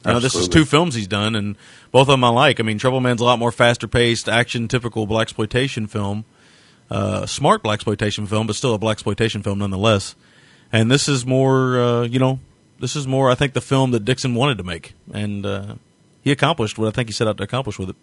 You 0.06 0.14
know, 0.14 0.20
this 0.20 0.34
is 0.34 0.48
two 0.48 0.64
films 0.64 0.94
he's 0.94 1.06
done, 1.06 1.34
and 1.34 1.56
both 1.92 2.02
of 2.02 2.06
them 2.08 2.24
I 2.24 2.30
like. 2.30 2.58
I 2.58 2.62
mean, 2.62 2.78
Trouble 2.78 3.00
Man's 3.00 3.20
a 3.20 3.24
lot 3.24 3.38
more 3.38 3.52
faster 3.52 3.86
paced, 3.86 4.30
action, 4.30 4.66
typical 4.66 5.06
black 5.06 5.24
exploitation 5.24 5.86
film, 5.86 6.24
uh, 6.90 7.26
smart 7.26 7.62
black 7.62 7.74
exploitation 7.74 8.26
film, 8.26 8.46
but 8.46 8.56
still 8.56 8.72
a 8.72 8.78
black 8.78 8.94
exploitation 8.94 9.42
film 9.42 9.58
nonetheless. 9.58 10.14
And 10.72 10.90
this 10.90 11.06
is 11.06 11.26
more, 11.26 11.78
uh, 11.78 12.02
you 12.04 12.18
know, 12.18 12.40
this 12.78 12.96
is 12.96 13.06
more, 13.06 13.30
I 13.30 13.34
think, 13.34 13.52
the 13.52 13.60
film 13.60 13.90
that 13.90 14.06
Dixon 14.06 14.34
wanted 14.34 14.56
to 14.56 14.64
make, 14.64 14.94
and 15.12 15.44
uh, 15.44 15.74
he 16.22 16.30
accomplished 16.32 16.78
what 16.78 16.88
I 16.88 16.92
think 16.92 17.10
he 17.10 17.12
set 17.12 17.28
out 17.28 17.36
to 17.36 17.42
accomplish 17.42 17.78
with 17.78 17.90
it. 17.90 17.96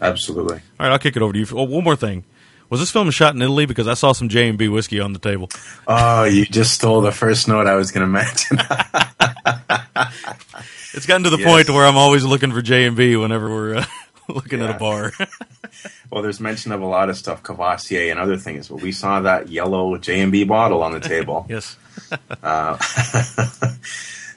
Absolutely. 0.00 0.56
All 0.56 0.86
right, 0.86 0.92
I'll 0.92 0.98
kick 0.98 1.16
it 1.16 1.22
over 1.22 1.32
to 1.32 1.38
you. 1.38 1.46
Oh, 1.52 1.64
one 1.64 1.84
more 1.84 1.96
thing. 1.96 2.24
Was 2.70 2.80
this 2.80 2.90
film 2.90 3.10
shot 3.10 3.34
in 3.34 3.42
Italy? 3.42 3.66
Because 3.66 3.86
I 3.86 3.94
saw 3.94 4.12
some 4.12 4.28
J 4.30 4.48
and 4.48 4.56
B 4.56 4.66
whiskey 4.68 4.98
on 4.98 5.12
the 5.12 5.18
table. 5.18 5.50
Oh, 5.86 6.24
you 6.24 6.46
just 6.46 6.72
stole 6.72 7.02
the 7.02 7.12
first 7.12 7.46
note 7.46 7.66
I 7.66 7.74
was 7.74 7.90
going 7.92 8.06
to 8.06 8.12
mention. 8.12 8.58
It's 10.94 11.06
gotten 11.06 11.24
to 11.24 11.30
the 11.30 11.38
Yes. 11.38 11.46
point 11.48 11.70
where 11.70 11.86
I'm 11.86 11.96
always 11.96 12.22
looking 12.24 12.52
for 12.52 12.60
J 12.60 12.84
and 12.84 12.94
B 12.94 13.16
whenever 13.16 13.48
we're 13.48 13.76
uh, 13.76 13.84
looking 14.28 14.60
at 14.60 14.68
a 14.68 14.78
bar. 14.78 15.12
well, 16.10 16.22
there's 16.22 16.38
mention 16.38 16.70
of 16.70 16.82
a 16.82 16.86
lot 16.86 17.08
of 17.08 17.16
stuff, 17.16 17.42
Courvoisier 17.42 18.10
and 18.10 18.20
other 18.20 18.36
things, 18.36 18.68
but 18.68 18.82
we 18.82 18.92
saw 18.92 19.20
that 19.22 19.48
yellow 19.48 19.96
J 19.96 20.20
and 20.20 20.30
B 20.30 20.44
bottle 20.44 20.82
on 20.82 20.92
the 20.92 21.00
table. 21.00 21.46
yes. 21.48 21.76
Uh, 22.42 22.76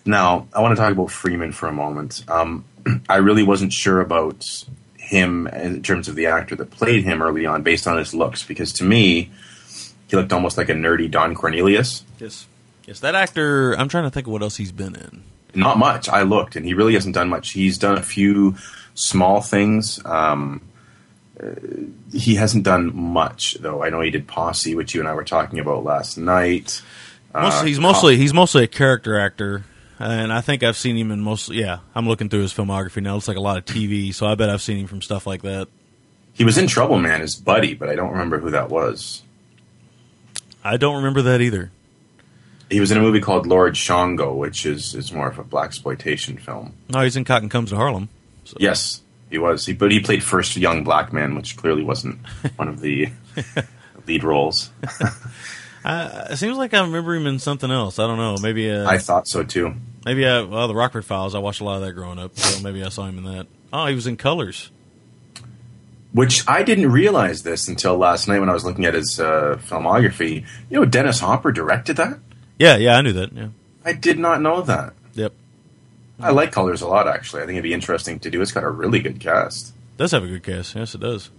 now, 0.05 0.47
I 0.53 0.61
want 0.61 0.75
to 0.75 0.81
talk 0.81 0.93
about 0.93 1.11
Freeman 1.11 1.51
for 1.51 1.67
a 1.67 1.73
moment. 1.73 2.23
Um, 2.29 2.63
I 3.09 3.17
really 3.17 3.43
wasn't 3.43 3.73
sure 3.73 3.99
about 3.99 4.63
him 5.05 5.47
in 5.47 5.81
terms 5.83 6.07
of 6.07 6.15
the 6.15 6.25
actor 6.27 6.55
that 6.55 6.71
played 6.71 7.03
him 7.03 7.21
early 7.21 7.45
on, 7.45 7.63
based 7.63 7.87
on 7.87 7.97
his 7.97 8.13
looks, 8.13 8.43
because 8.43 8.73
to 8.73 8.83
me, 8.83 9.31
he 10.07 10.15
looked 10.15 10.33
almost 10.33 10.57
like 10.57 10.69
a 10.69 10.73
nerdy 10.73 11.09
Don 11.09 11.35
Cornelius. 11.35 12.03
Yes. 12.19 12.47
Yes, 12.85 12.99
that 12.99 13.15
actor. 13.15 13.73
I'm 13.73 13.89
trying 13.89 14.03
to 14.03 14.11
think 14.11 14.27
of 14.27 14.33
what 14.33 14.43
else 14.43 14.57
he's 14.57 14.71
been 14.71 14.95
in. 14.95 15.23
Not 15.55 15.79
much. 15.79 16.07
I 16.09 16.21
looked, 16.21 16.55
and 16.55 16.65
he 16.65 16.73
really 16.75 16.93
hasn't 16.93 17.15
done 17.15 17.29
much. 17.29 17.51
He's 17.51 17.77
done 17.79 17.97
a 17.97 18.03
few 18.03 18.55
small 18.93 19.41
things. 19.41 19.99
Um, 20.05 20.61
uh, 21.41 21.51
he 22.13 22.35
hasn't 22.35 22.63
done 22.63 22.95
much, 22.95 23.57
though. 23.59 23.83
I 23.83 23.89
know 23.89 24.01
he 24.01 24.11
did 24.11 24.27
Posse, 24.27 24.75
which 24.75 24.93
you 24.93 25.01
and 25.01 25.09
I 25.09 25.13
were 25.13 25.23
talking 25.23 25.57
about 25.59 25.83
last 25.83 26.17
night. 26.17 26.81
Most, 27.33 27.61
Uh, 27.61 27.63
he's 27.65 27.79
mostly 27.79 28.17
he's 28.17 28.33
mostly 28.33 28.63
a 28.63 28.67
character 28.67 29.19
actor, 29.19 29.65
and 29.99 30.31
I 30.33 30.41
think 30.41 30.63
I've 30.63 30.77
seen 30.77 30.97
him 30.97 31.11
in 31.11 31.21
most. 31.21 31.49
Yeah, 31.49 31.79
I'm 31.93 32.07
looking 32.07 32.29
through 32.29 32.41
his 32.41 32.53
filmography 32.53 33.01
now. 33.01 33.17
It's 33.17 33.27
like 33.27 33.37
a 33.37 33.41
lot 33.41 33.57
of 33.57 33.65
TV, 33.65 34.13
so 34.13 34.25
I 34.25 34.35
bet 34.35 34.49
I've 34.49 34.61
seen 34.61 34.77
him 34.77 34.87
from 34.87 35.01
stuff 35.01 35.25
like 35.25 35.41
that. 35.43 35.67
He 36.33 36.43
was 36.43 36.57
in 36.57 36.67
Trouble 36.67 36.99
Man 36.99 37.21
his 37.21 37.35
Buddy, 37.35 37.73
but 37.73 37.89
I 37.89 37.95
don't 37.95 38.11
remember 38.11 38.39
who 38.39 38.51
that 38.51 38.69
was. 38.69 39.23
I 40.63 40.77
don't 40.77 40.97
remember 40.97 41.21
that 41.23 41.41
either. 41.41 41.71
He 42.69 42.79
was 42.79 42.91
in 42.91 42.97
a 42.97 43.01
movie 43.01 43.21
called 43.21 43.45
Lord 43.45 43.77
Shango, 43.77 44.33
which 44.33 44.65
is, 44.65 44.95
is 44.95 45.13
more 45.13 45.29
of 45.29 45.37
a 45.37 45.43
black 45.43 45.67
exploitation 45.67 46.37
film. 46.37 46.73
No, 46.89 47.01
he's 47.01 47.15
in 47.15 47.23
Cotton 47.23 47.47
Comes 47.47 47.69
to 47.69 47.75
Harlem. 47.75 48.09
Yes, 48.57 49.01
he 49.29 49.37
was. 49.37 49.65
He, 49.65 49.73
but 49.73 49.91
he 49.91 49.99
played 49.99 50.23
first 50.23 50.57
young 50.57 50.83
black 50.83 51.13
man, 51.13 51.35
which 51.35 51.55
clearly 51.57 51.83
wasn't 51.83 52.19
one 52.55 52.67
of 52.67 52.81
the 52.81 53.09
lead 54.07 54.23
roles. 54.23 54.71
Uh, 55.85 56.29
it 56.31 56.37
seems 56.37 56.57
like 56.57 56.73
I 56.73 56.81
remember 56.81 57.13
him 57.13 57.27
in 57.27 57.37
something 57.37 57.69
else. 57.69 57.99
I 57.99 58.07
don't 58.07 58.17
know. 58.17 58.37
Maybe 58.41 58.71
uh, 58.71 58.89
I 58.89 58.97
thought 58.97 59.27
so 59.27 59.43
too. 59.43 59.75
Maybe 60.03 60.25
I, 60.25 60.41
well, 60.41 60.67
the 60.67 60.73
Rockford 60.73 61.05
Files. 61.05 61.35
I 61.35 61.39
watched 61.39 61.61
a 61.61 61.63
lot 61.63 61.75
of 61.75 61.81
that 61.83 61.93
growing 61.93 62.17
up, 62.17 62.35
so 62.35 62.63
maybe 62.63 62.83
I 62.83 62.89
saw 62.89 63.05
him 63.05 63.19
in 63.19 63.23
that. 63.25 63.45
Oh, 63.71 63.85
he 63.85 63.93
was 63.93 64.07
in 64.07 64.17
Colors. 64.17 64.71
Which 66.11 66.47
I 66.47 66.63
didn't 66.63 66.91
realize 66.91 67.43
this 67.43 67.67
until 67.67 67.97
last 67.97 68.27
night 68.27 68.39
when 68.39 68.49
I 68.49 68.53
was 68.53 68.65
looking 68.65 68.85
at 68.85 68.95
his 68.95 69.19
uh, 69.19 69.59
filmography. 69.61 70.45
You 70.71 70.79
know, 70.79 70.85
Dennis 70.85 71.19
Hopper 71.19 71.51
directed 71.51 71.97
that. 71.97 72.17
Yeah, 72.57 72.77
yeah, 72.77 72.97
I 72.97 73.01
knew 73.01 73.13
that. 73.13 73.33
Yeah. 73.33 73.49
I 73.83 73.93
did 73.93 74.17
not 74.17 74.41
know 74.41 74.61
that. 74.63 74.93
Yep. 75.13 75.33
I 76.19 76.31
like 76.31 76.51
Colors 76.51 76.81
a 76.81 76.87
lot, 76.87 77.07
actually. 77.07 77.43
I 77.43 77.45
think 77.45 77.57
it'd 77.57 77.63
be 77.63 77.73
interesting 77.73 78.19
to 78.21 78.31
do. 78.31 78.41
It's 78.41 78.53
got 78.53 78.63
a 78.63 78.69
really 78.69 78.99
good 78.99 79.19
cast. 79.19 79.73
does 79.97 80.11
have 80.11 80.23
a 80.23 80.27
good 80.27 80.43
cast. 80.43 80.75
Yes, 80.75 80.95
it 80.95 81.01
does. 81.01 81.29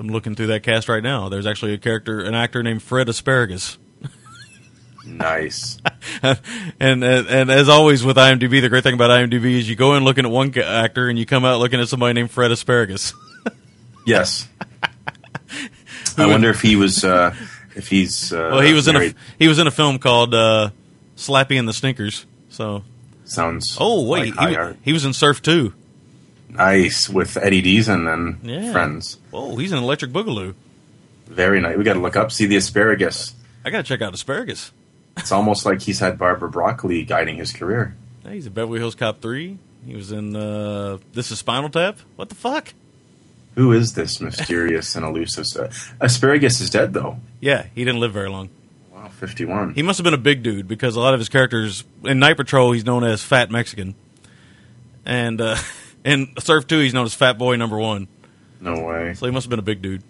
I'm 0.00 0.08
looking 0.08 0.34
through 0.34 0.46
that 0.46 0.62
cast 0.62 0.88
right 0.88 1.02
now. 1.02 1.28
There's 1.28 1.46
actually 1.46 1.74
a 1.74 1.78
character, 1.78 2.20
an 2.20 2.34
actor 2.34 2.62
named 2.62 2.82
Fred 2.82 3.10
Asparagus. 3.10 3.76
Nice. 5.04 5.78
and, 6.22 6.38
and 6.80 7.04
and 7.04 7.50
as 7.50 7.68
always 7.68 8.02
with 8.02 8.16
IMDb, 8.16 8.62
the 8.62 8.70
great 8.70 8.82
thing 8.82 8.94
about 8.94 9.10
IMDb 9.10 9.58
is 9.58 9.68
you 9.68 9.76
go 9.76 9.94
in 9.94 10.04
looking 10.04 10.24
at 10.24 10.30
one 10.30 10.56
actor 10.58 11.08
and 11.08 11.18
you 11.18 11.26
come 11.26 11.44
out 11.44 11.58
looking 11.58 11.80
at 11.80 11.88
somebody 11.88 12.14
named 12.14 12.30
Fred 12.30 12.50
Asparagus. 12.50 13.12
Yes. 14.06 14.48
I 16.16 16.26
wonder 16.26 16.48
if 16.48 16.62
he 16.62 16.74
was, 16.74 17.04
uh, 17.04 17.36
if 17.76 17.88
he's. 17.88 18.32
Uh, 18.32 18.48
well, 18.50 18.60
he 18.62 18.72
was 18.72 18.88
in 18.88 18.96
a 18.96 19.14
he 19.38 19.46
was 19.46 19.58
in 19.58 19.66
a 19.66 19.70
film 19.70 19.98
called 19.98 20.34
uh, 20.34 20.70
Slappy 21.16 21.58
and 21.58 21.68
the 21.68 21.74
Stinkers. 21.74 22.24
So 22.48 22.82
Sounds. 23.24 23.76
oh 23.78 24.06
wait, 24.06 24.34
like 24.34 24.74
he, 24.74 24.74
he 24.86 24.92
was 24.94 25.04
in 25.04 25.12
Surf 25.12 25.42
too. 25.42 25.74
Nice 26.50 27.08
with 27.08 27.36
Eddie 27.36 27.62
Deezen 27.62 28.12
and 28.12 28.38
Yeah. 28.42 28.72
friends. 28.72 29.18
Oh, 29.32 29.56
he's 29.56 29.72
an 29.72 29.78
Electric 29.78 30.10
Boogaloo. 30.12 30.54
Very 31.28 31.60
nice. 31.60 31.76
We 31.76 31.84
got 31.84 31.94
to 31.94 32.00
look 32.00 32.16
up, 32.16 32.32
see 32.32 32.46
the 32.46 32.56
asparagus. 32.56 33.34
I 33.64 33.70
gotta 33.70 33.82
check 33.82 34.00
out 34.02 34.14
Asparagus. 34.14 34.72
It's 35.18 35.30
almost 35.32 35.66
like 35.66 35.82
he's 35.82 35.98
had 35.98 36.18
Barbara 36.18 36.48
Broccoli 36.48 37.04
guiding 37.04 37.36
his 37.36 37.52
career. 37.52 37.94
Hey, 38.24 38.34
he's 38.34 38.46
in 38.46 38.52
Beverly 38.54 38.78
Hills 38.78 38.94
Cop 38.94 39.20
three. 39.20 39.58
He 39.86 39.94
was 39.94 40.12
in 40.12 40.34
uh, 40.34 40.96
This 41.12 41.30
is 41.30 41.38
Spinal 41.38 41.68
Tap. 41.68 41.98
What 42.16 42.30
the 42.30 42.34
fuck? 42.34 42.72
Who 43.56 43.72
is 43.72 43.92
this 43.94 44.20
mysterious 44.20 44.96
and 44.96 45.04
elusive? 45.04 45.92
Asparagus 46.00 46.60
is 46.62 46.70
dead 46.70 46.94
though. 46.94 47.18
Yeah, 47.40 47.66
he 47.74 47.84
didn't 47.84 48.00
live 48.00 48.12
very 48.12 48.30
long. 48.30 48.48
Wow, 48.92 49.08
fifty-one. 49.08 49.74
He 49.74 49.82
must 49.82 49.98
have 49.98 50.04
been 50.04 50.14
a 50.14 50.18
big 50.18 50.42
dude 50.42 50.66
because 50.66 50.96
a 50.96 51.00
lot 51.00 51.12
of 51.12 51.20
his 51.20 51.28
characters 51.28 51.84
in 52.04 52.18
Night 52.18 52.36
Patrol 52.38 52.72
he's 52.72 52.84
known 52.86 53.04
as 53.04 53.22
Fat 53.22 53.50
Mexican, 53.50 53.94
and 55.04 55.40
uh, 55.40 55.56
in 56.04 56.32
Surf 56.38 56.66
Two 56.66 56.80
he's 56.80 56.94
known 56.94 57.06
as 57.06 57.14
Fat 57.14 57.38
Boy 57.38 57.56
Number 57.56 57.78
One. 57.78 58.08
No 58.60 58.80
way. 58.82 59.14
So 59.14 59.26
he 59.26 59.32
must 59.32 59.44
have 59.44 59.50
been 59.50 59.58
a 59.58 59.62
big 59.62 59.82
dude. 59.82 60.02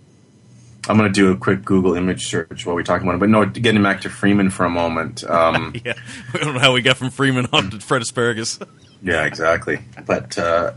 I'm 0.89 0.97
going 0.97 1.13
to 1.13 1.15
do 1.15 1.31
a 1.31 1.37
quick 1.37 1.65
Google 1.65 1.95
image 1.95 2.27
search 2.27 2.65
while 2.65 2.75
we're 2.75 2.83
talking 2.83 3.07
about 3.07 3.17
it. 3.17 3.21
But 3.21 3.29
no, 3.29 3.45
getting 3.45 3.83
back 3.83 4.01
to 4.03 4.11
Freeman 4.11 4.51
for 4.51 4.65
a 4.65 4.71
moment. 4.71 5.23
Um, 5.25 5.75
yeah, 5.85 5.93
we 6.33 6.41
don't 6.41 6.55
know 6.55 6.61
how 6.61 6.73
we 6.73 6.83
got 6.83 6.97
from 6.97 7.11
Freeman 7.11 7.47
up 7.53 7.71
to 7.71 7.81
Fred 7.81 8.03
Asparagus. 8.03 8.59
yeah, 9.03 9.25
exactly. 9.25 9.81
But 10.07 10.39
uh, 10.39 10.73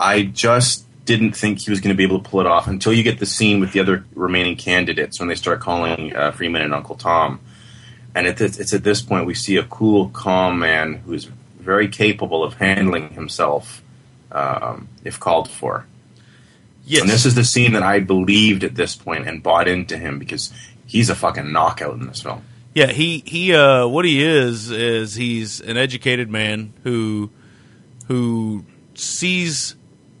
I 0.00 0.22
just 0.22 0.86
didn't 1.04 1.32
think 1.32 1.60
he 1.60 1.70
was 1.70 1.80
going 1.80 1.94
to 1.94 1.96
be 1.96 2.04
able 2.04 2.22
to 2.22 2.28
pull 2.28 2.40
it 2.40 2.46
off 2.46 2.68
until 2.68 2.92
you 2.92 3.02
get 3.02 3.18
the 3.18 3.26
scene 3.26 3.60
with 3.60 3.72
the 3.72 3.80
other 3.80 4.04
remaining 4.14 4.56
candidates 4.56 5.20
when 5.20 5.28
they 5.28 5.34
start 5.34 5.60
calling 5.60 6.14
uh, 6.16 6.30
Freeman 6.30 6.62
and 6.62 6.72
Uncle 6.72 6.96
Tom. 6.96 7.40
And 8.14 8.26
it, 8.26 8.40
it's 8.40 8.72
at 8.72 8.84
this 8.84 9.02
point 9.02 9.26
we 9.26 9.34
see 9.34 9.56
a 9.56 9.64
cool, 9.64 10.08
calm 10.08 10.58
man 10.58 10.94
who's 10.94 11.24
very 11.58 11.88
capable 11.88 12.42
of 12.42 12.54
handling 12.54 13.10
himself 13.10 13.82
um, 14.32 14.88
if 15.04 15.20
called 15.20 15.48
for. 15.48 15.86
Yes. 16.84 17.02
And 17.02 17.10
this 17.10 17.24
is 17.26 17.34
the 17.34 17.44
scene 17.44 17.72
that 17.74 17.82
I 17.82 18.00
believed 18.00 18.64
at 18.64 18.74
this 18.74 18.96
point 18.96 19.28
and 19.28 19.42
bought 19.42 19.68
into 19.68 19.96
him 19.96 20.18
because 20.18 20.52
he's 20.86 21.10
a 21.10 21.14
fucking 21.14 21.52
knockout 21.52 21.94
in 21.94 22.06
this 22.06 22.22
film. 22.22 22.42
Yeah, 22.74 22.90
he 22.90 23.22
he 23.26 23.54
uh 23.54 23.86
what 23.86 24.04
he 24.04 24.24
is 24.24 24.70
is 24.70 25.14
he's 25.14 25.60
an 25.60 25.76
educated 25.76 26.30
man 26.30 26.72
who 26.82 27.30
who 28.08 28.64
sees 28.94 29.76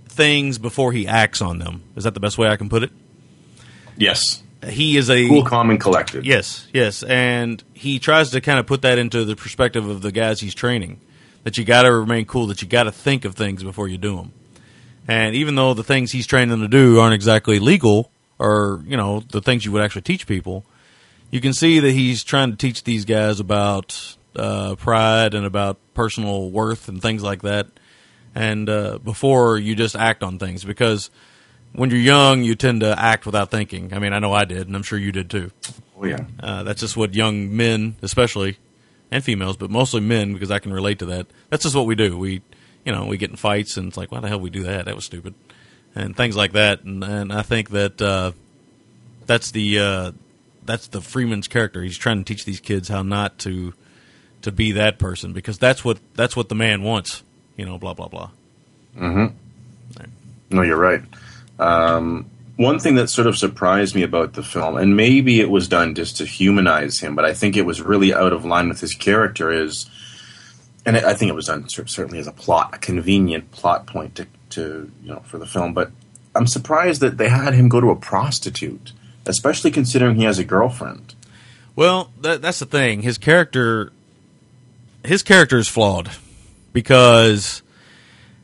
things 0.06 0.58
before 0.58 0.92
he 0.92 1.06
acts 1.08 1.40
on 1.42 1.58
them. 1.58 1.82
Is 1.96 2.04
that 2.04 2.14
the 2.14 2.20
best 2.20 2.38
way 2.38 2.48
I 2.48 2.56
can 2.56 2.68
put 2.68 2.82
it? 2.82 2.90
Yes. 3.96 4.42
He 4.68 4.96
is 4.96 5.10
a 5.10 5.26
Cool, 5.26 5.44
calm, 5.44 5.70
and 5.70 5.80
collected. 5.80 6.24
Yes, 6.24 6.68
yes, 6.72 7.02
and 7.02 7.62
he 7.72 7.98
tries 7.98 8.30
to 8.30 8.40
kind 8.40 8.60
of 8.60 8.66
put 8.66 8.82
that 8.82 8.96
into 8.96 9.24
the 9.24 9.34
perspective 9.34 9.88
of 9.88 10.02
the 10.02 10.12
guys 10.12 10.40
he's 10.40 10.54
training. 10.54 11.00
That 11.44 11.58
you 11.58 11.64
got 11.64 11.82
to 11.82 11.92
remain 11.92 12.24
cool. 12.24 12.46
That 12.46 12.62
you 12.62 12.68
got 12.68 12.84
to 12.84 12.92
think 12.92 13.24
of 13.24 13.34
things 13.34 13.62
before 13.62 13.88
you 13.88 13.98
do 13.98 14.16
them. 14.16 14.32
And 15.08 15.34
even 15.34 15.56
though 15.56 15.74
the 15.74 15.82
things 15.82 16.12
he's 16.12 16.26
training 16.26 16.50
them 16.50 16.60
to 16.60 16.68
do 16.68 17.00
aren't 17.00 17.14
exactly 17.14 17.58
legal, 17.58 18.10
or 18.38 18.82
you 18.86 18.96
know 18.96 19.20
the 19.20 19.40
things 19.40 19.64
you 19.64 19.72
would 19.72 19.82
actually 19.82 20.02
teach 20.02 20.26
people, 20.26 20.64
you 21.30 21.40
can 21.40 21.52
see 21.52 21.80
that 21.80 21.90
he's 21.90 22.22
trying 22.22 22.50
to 22.50 22.56
teach 22.56 22.84
these 22.84 23.04
guys 23.04 23.40
about 23.40 24.16
uh, 24.36 24.76
pride 24.76 25.34
and 25.34 25.44
about 25.44 25.78
personal 25.94 26.50
worth 26.50 26.88
and 26.88 27.02
things 27.02 27.22
like 27.22 27.42
that. 27.42 27.66
And 28.34 28.68
uh, 28.68 28.98
before 28.98 29.58
you 29.58 29.74
just 29.74 29.96
act 29.96 30.22
on 30.22 30.38
things, 30.38 30.64
because 30.64 31.10
when 31.72 31.90
you're 31.90 31.98
young, 31.98 32.42
you 32.42 32.54
tend 32.54 32.80
to 32.80 32.98
act 32.98 33.26
without 33.26 33.50
thinking. 33.50 33.92
I 33.92 33.98
mean, 33.98 34.12
I 34.12 34.18
know 34.18 34.32
I 34.32 34.44
did, 34.44 34.66
and 34.66 34.76
I'm 34.76 34.82
sure 34.82 34.98
you 34.98 35.12
did 35.12 35.30
too. 35.30 35.50
Oh 35.98 36.06
yeah. 36.06 36.24
Uh, 36.40 36.62
that's 36.62 36.80
just 36.80 36.96
what 36.96 37.14
young 37.14 37.56
men, 37.56 37.96
especially, 38.02 38.58
and 39.12 39.22
females, 39.22 39.58
but 39.58 39.70
mostly 39.70 40.00
men, 40.00 40.32
because 40.32 40.50
I 40.50 40.58
can 40.58 40.72
relate 40.72 40.98
to 41.00 41.06
that. 41.06 41.26
That's 41.50 41.62
just 41.62 41.76
what 41.76 41.86
we 41.86 41.94
do. 41.94 42.16
We, 42.16 42.40
you 42.84 42.92
know, 42.92 43.04
we 43.04 43.18
get 43.18 43.30
in 43.30 43.36
fights, 43.36 43.76
and 43.76 43.88
it's 43.88 43.96
like, 43.96 44.10
why 44.10 44.20
the 44.20 44.28
hell 44.28 44.40
we 44.40 44.50
do 44.50 44.62
that? 44.62 44.86
That 44.86 44.96
was 44.96 45.04
stupid, 45.04 45.34
and 45.94 46.16
things 46.16 46.34
like 46.34 46.52
that. 46.52 46.82
And, 46.82 47.04
and 47.04 47.32
I 47.32 47.42
think 47.42 47.70
that 47.70 48.00
uh, 48.00 48.32
that's 49.26 49.50
the 49.50 49.78
uh, 49.78 50.12
that's 50.64 50.88
the 50.88 51.02
Freeman's 51.02 51.46
character. 51.46 51.82
He's 51.82 51.98
trying 51.98 52.24
to 52.24 52.24
teach 52.24 52.46
these 52.46 52.58
kids 52.58 52.88
how 52.88 53.02
not 53.02 53.38
to 53.40 53.74
to 54.40 54.50
be 54.50 54.72
that 54.72 54.98
person, 54.98 55.34
because 55.34 55.58
that's 55.58 55.84
what 55.84 55.98
that's 56.14 56.34
what 56.34 56.48
the 56.48 56.54
man 56.54 56.82
wants. 56.82 57.22
You 57.56 57.66
know, 57.66 57.76
blah 57.76 57.92
blah 57.92 58.08
blah. 58.08 58.30
hmm 58.96 59.26
No, 60.50 60.62
you're 60.62 60.78
right. 60.78 61.02
Um, 61.58 62.30
one 62.56 62.78
thing 62.78 62.96
that 62.96 63.08
sort 63.08 63.26
of 63.26 63.36
surprised 63.36 63.94
me 63.94 64.02
about 64.02 64.34
the 64.34 64.42
film, 64.42 64.76
and 64.76 64.96
maybe 64.96 65.40
it 65.40 65.50
was 65.50 65.68
done 65.68 65.94
just 65.94 66.18
to 66.18 66.26
humanize 66.26 67.00
him, 67.00 67.14
but 67.14 67.24
I 67.24 67.34
think 67.34 67.56
it 67.56 67.66
was 67.66 67.80
really 67.80 68.12
out 68.12 68.32
of 68.32 68.44
line 68.44 68.68
with 68.68 68.80
his 68.80 68.94
character, 68.94 69.50
is, 69.50 69.88
and 70.84 70.96
I 70.96 71.14
think 71.14 71.30
it 71.30 71.34
was 71.34 71.46
done 71.46 71.68
certainly 71.68 72.18
as 72.18 72.26
a 72.26 72.32
plot, 72.32 72.74
a 72.74 72.78
convenient 72.78 73.50
plot 73.52 73.86
point 73.86 74.16
to, 74.16 74.26
to 74.50 74.90
you 75.02 75.08
know 75.08 75.20
for 75.20 75.38
the 75.38 75.46
film. 75.46 75.72
But 75.72 75.90
I'm 76.34 76.46
surprised 76.46 77.00
that 77.00 77.18
they 77.18 77.28
had 77.28 77.54
him 77.54 77.68
go 77.68 77.80
to 77.80 77.90
a 77.90 77.96
prostitute, 77.96 78.92
especially 79.26 79.70
considering 79.70 80.16
he 80.16 80.24
has 80.24 80.38
a 80.38 80.44
girlfriend. 80.44 81.14
Well, 81.74 82.10
that, 82.20 82.42
that's 82.42 82.58
the 82.58 82.66
thing. 82.66 83.02
His 83.02 83.16
character, 83.16 83.92
his 85.04 85.22
character 85.22 85.58
is 85.58 85.68
flawed 85.68 86.10
because, 86.72 87.62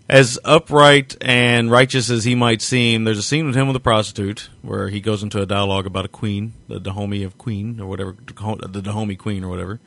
as 0.08 0.38
upright 0.44 1.16
and 1.20 1.70
righteous 1.70 2.08
as 2.08 2.24
he 2.24 2.34
might 2.34 2.62
seem, 2.62 3.04
there's 3.04 3.18
a 3.18 3.22
scene 3.22 3.46
with 3.46 3.54
him 3.54 3.66
with 3.66 3.76
a 3.76 3.80
prostitute 3.80 4.48
where 4.62 4.88
he 4.88 5.00
goes 5.00 5.22
into 5.22 5.40
a 5.42 5.46
dialogue 5.46 5.86
about 5.86 6.06
a 6.06 6.08
queen, 6.08 6.54
the 6.66 6.80
Dahomey 6.80 7.22
of 7.22 7.36
Queen 7.36 7.78
or 7.78 7.86
whatever, 7.86 8.16
the 8.26 8.82
Dahomey 8.82 9.16
Queen 9.16 9.44
or 9.44 9.48
whatever. 9.48 9.80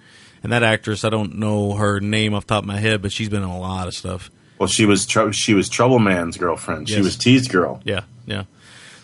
And 0.44 0.52
that 0.52 0.64
actress, 0.64 1.04
I 1.04 1.10
don't 1.10 1.38
know 1.38 1.74
her 1.74 2.00
name 2.00 2.34
off 2.34 2.46
the 2.46 2.56
top 2.56 2.64
of 2.64 2.68
my 2.68 2.78
head, 2.78 3.02
but 3.02 3.12
she's 3.12 3.30
been 3.30 3.44
in 3.44 3.50
a 3.50 3.60
lot 3.60 3.88
of 3.88 3.96
stuff. 3.96 4.30
Well, 4.60 4.68
she 4.68 4.86
was 4.86 5.08
trou 5.08 5.32
she 5.32 5.56
was 5.56 5.70
Trouble 5.70 5.98
Man's 5.98 6.38
girlfriend. 6.38 6.88
She 6.88 7.02
was 7.02 7.16
T's 7.16 7.48
girl. 7.48 7.82
Yeah, 7.84 8.02
yeah. 8.28 8.44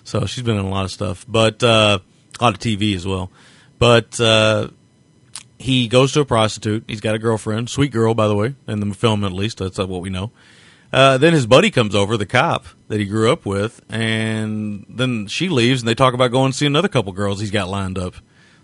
So 0.03 0.25
she's 0.27 0.43
been 0.43 0.57
in 0.57 0.65
a 0.65 0.69
lot 0.69 0.85
of 0.85 0.91
stuff, 0.91 1.25
but 1.27 1.63
uh, 1.63 1.99
a 2.39 2.43
lot 2.43 2.53
of 2.53 2.59
TV 2.59 2.95
as 2.95 3.07
well. 3.07 3.31
But 3.79 4.19
uh, 4.21 4.69
he 5.57 5.87
goes 5.87 6.11
to 6.13 6.21
a 6.21 6.25
prostitute. 6.25 6.83
He's 6.87 7.01
got 7.01 7.15
a 7.15 7.19
girlfriend, 7.19 7.71
sweet 7.71 7.91
girl, 7.91 8.13
by 8.13 8.27
the 8.27 8.35
way, 8.35 8.55
in 8.67 8.79
the 8.79 8.93
film 8.93 9.23
at 9.23 9.31
least. 9.31 9.57
That's 9.57 9.79
what 9.79 10.01
we 10.01 10.09
know. 10.11 10.31
Uh, 10.91 11.17
then 11.17 11.33
his 11.33 11.45
buddy 11.45 11.69
comes 11.69 11.93
over, 11.93 12.15
the 12.17 12.25
cop 12.25 12.65
that 12.87 12.99
he 12.99 13.05
grew 13.05 13.31
up 13.31 13.45
with, 13.45 13.81
and 13.89 14.85
then 14.89 15.27
she 15.27 15.49
leaves, 15.49 15.81
and 15.81 15.87
they 15.87 15.95
talk 15.95 16.13
about 16.13 16.31
going 16.31 16.51
to 16.51 16.57
see 16.57 16.65
another 16.65 16.87
couple 16.87 17.11
girls 17.11 17.39
he's 17.39 17.51
got 17.51 17.67
lined 17.69 17.97
up. 17.97 18.15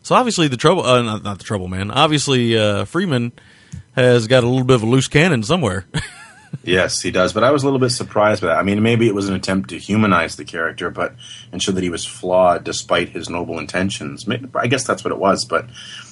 So 0.04 0.16
obviously 0.16 0.48
the 0.48 0.58
trouble, 0.58 0.86
uh, 0.86 1.02
not, 1.02 1.24
not 1.24 1.38
the 1.38 1.44
trouble 1.44 1.68
man. 1.68 1.92
Obviously 1.92 2.58
uh, 2.58 2.86
Freeman 2.86 3.32
has 3.96 4.28
got 4.28 4.44
a 4.44 4.48
little 4.48 4.66
bit 4.66 4.76
of 4.76 4.84
a 4.84 4.86
loose 4.86 5.08
cannon 5.08 5.44
somewhere. 5.44 5.86
Yes, 6.64 7.02
he 7.02 7.12
does. 7.12 7.34
But 7.34 7.44
I 7.44 7.52
was 7.52 7.64
a 7.64 7.66
little 7.66 7.80
bit 7.80 7.90
surprised 7.90 8.42
by 8.42 8.48
that. 8.48 8.58
I 8.58 8.64
mean, 8.64 8.82
maybe 8.84 9.08
it 9.08 9.16
was 9.16 9.28
an 9.28 9.36
attempt 9.36 9.70
to 9.70 9.80
humanize 9.80 10.36
the 10.36 10.46
character, 10.46 10.90
but 10.90 11.16
and 11.52 11.62
show 11.62 11.72
that 11.72 11.84
he 11.84 11.90
was 11.90 12.06
flawed 12.06 12.64
despite 12.64 13.10
his 13.10 13.30
noble 13.30 13.60
intentions. 13.60 14.28
Maybe, 14.28 14.48
I 14.56 14.68
guess 14.68 14.86
that's 14.86 15.04
what 15.04 15.12
it 15.12 15.18
was. 15.18 15.46
But 15.46 15.66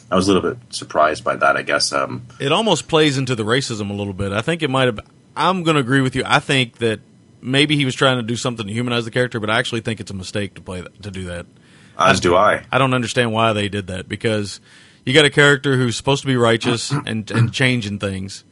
I 0.09 0.15
was 0.15 0.27
a 0.27 0.33
little 0.33 0.51
bit 0.51 0.73
surprised 0.73 1.23
by 1.23 1.35
that. 1.35 1.55
I 1.55 1.61
guess. 1.61 1.93
Um, 1.93 2.25
it 2.39 2.51
almost 2.51 2.87
plays 2.87 3.17
into 3.17 3.35
the 3.35 3.43
racism 3.43 3.89
a 3.89 3.93
little 3.93 4.13
bit. 4.13 4.31
I 4.31 4.41
think 4.41 4.63
it 4.63 4.69
might 4.69 4.85
have. 4.85 4.99
I'm 5.35 5.63
going 5.63 5.75
to 5.75 5.81
agree 5.81 6.01
with 6.01 6.15
you. 6.15 6.23
I 6.25 6.39
think 6.39 6.77
that 6.77 6.99
maybe 7.41 7.75
he 7.75 7.85
was 7.85 7.95
trying 7.95 8.17
to 8.17 8.23
do 8.23 8.35
something 8.35 8.67
to 8.67 8.73
humanize 8.73 9.05
the 9.05 9.11
character, 9.11 9.39
but 9.39 9.49
I 9.49 9.59
actually 9.59 9.81
think 9.81 9.99
it's 9.99 10.11
a 10.11 10.15
mistake 10.15 10.55
to 10.55 10.61
play 10.61 10.81
that, 10.81 11.03
to 11.03 11.11
do 11.11 11.25
that. 11.25 11.45
as 11.97 12.19
do 12.19 12.35
I. 12.35 12.63
I 12.71 12.77
don't 12.77 12.93
understand 12.93 13.31
why 13.31 13.53
they 13.53 13.69
did 13.69 13.87
that 13.87 14.07
because 14.07 14.59
you 15.05 15.13
got 15.13 15.25
a 15.25 15.29
character 15.29 15.77
who's 15.77 15.95
supposed 15.95 16.21
to 16.21 16.27
be 16.27 16.35
righteous 16.35 16.91
and 17.05 17.29
and 17.31 17.51
changing 17.51 17.99
things. 17.99 18.43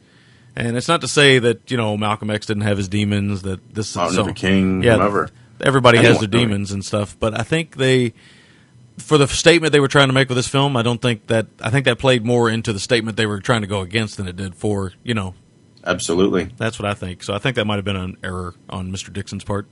And 0.56 0.76
it's 0.76 0.88
not 0.88 1.00
to 1.02 1.08
say 1.08 1.38
that 1.38 1.70
you 1.70 1.76
know 1.76 1.96
Malcolm 1.96 2.30
X 2.30 2.46
didn't 2.46 2.64
have 2.64 2.76
his 2.76 2.88
demons. 2.88 3.42
That 3.42 3.74
this 3.74 3.94
Martin 3.94 4.14
so, 4.14 4.22
Luther 4.22 4.34
King, 4.34 4.82
yeah, 4.82 4.94
whomever. 4.94 5.30
everybody 5.60 5.98
has 5.98 6.18
their 6.18 6.28
demons 6.28 6.72
and 6.72 6.84
stuff. 6.84 7.16
But 7.18 7.38
I 7.38 7.44
think 7.44 7.76
they, 7.76 8.14
for 8.98 9.16
the 9.16 9.28
statement 9.28 9.72
they 9.72 9.80
were 9.80 9.88
trying 9.88 10.08
to 10.08 10.12
make 10.12 10.28
with 10.28 10.36
this 10.36 10.48
film, 10.48 10.76
I 10.76 10.82
don't 10.82 11.00
think 11.00 11.28
that 11.28 11.46
I 11.60 11.70
think 11.70 11.84
that 11.84 11.98
played 11.98 12.24
more 12.24 12.50
into 12.50 12.72
the 12.72 12.80
statement 12.80 13.16
they 13.16 13.26
were 13.26 13.40
trying 13.40 13.60
to 13.60 13.68
go 13.68 13.80
against 13.80 14.16
than 14.16 14.26
it 14.26 14.36
did 14.36 14.54
for 14.54 14.92
you 15.04 15.14
know. 15.14 15.34
Absolutely, 15.84 16.50
that's 16.56 16.78
what 16.78 16.88
I 16.88 16.94
think. 16.94 17.22
So 17.22 17.34
I 17.34 17.38
think 17.38 17.56
that 17.56 17.64
might 17.66 17.76
have 17.76 17.84
been 17.84 17.96
an 17.96 18.16
error 18.22 18.54
on 18.68 18.92
Mr. 18.92 19.12
Dixon's 19.12 19.44
part. 19.44 19.66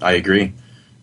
I 0.00 0.12
agree. 0.12 0.54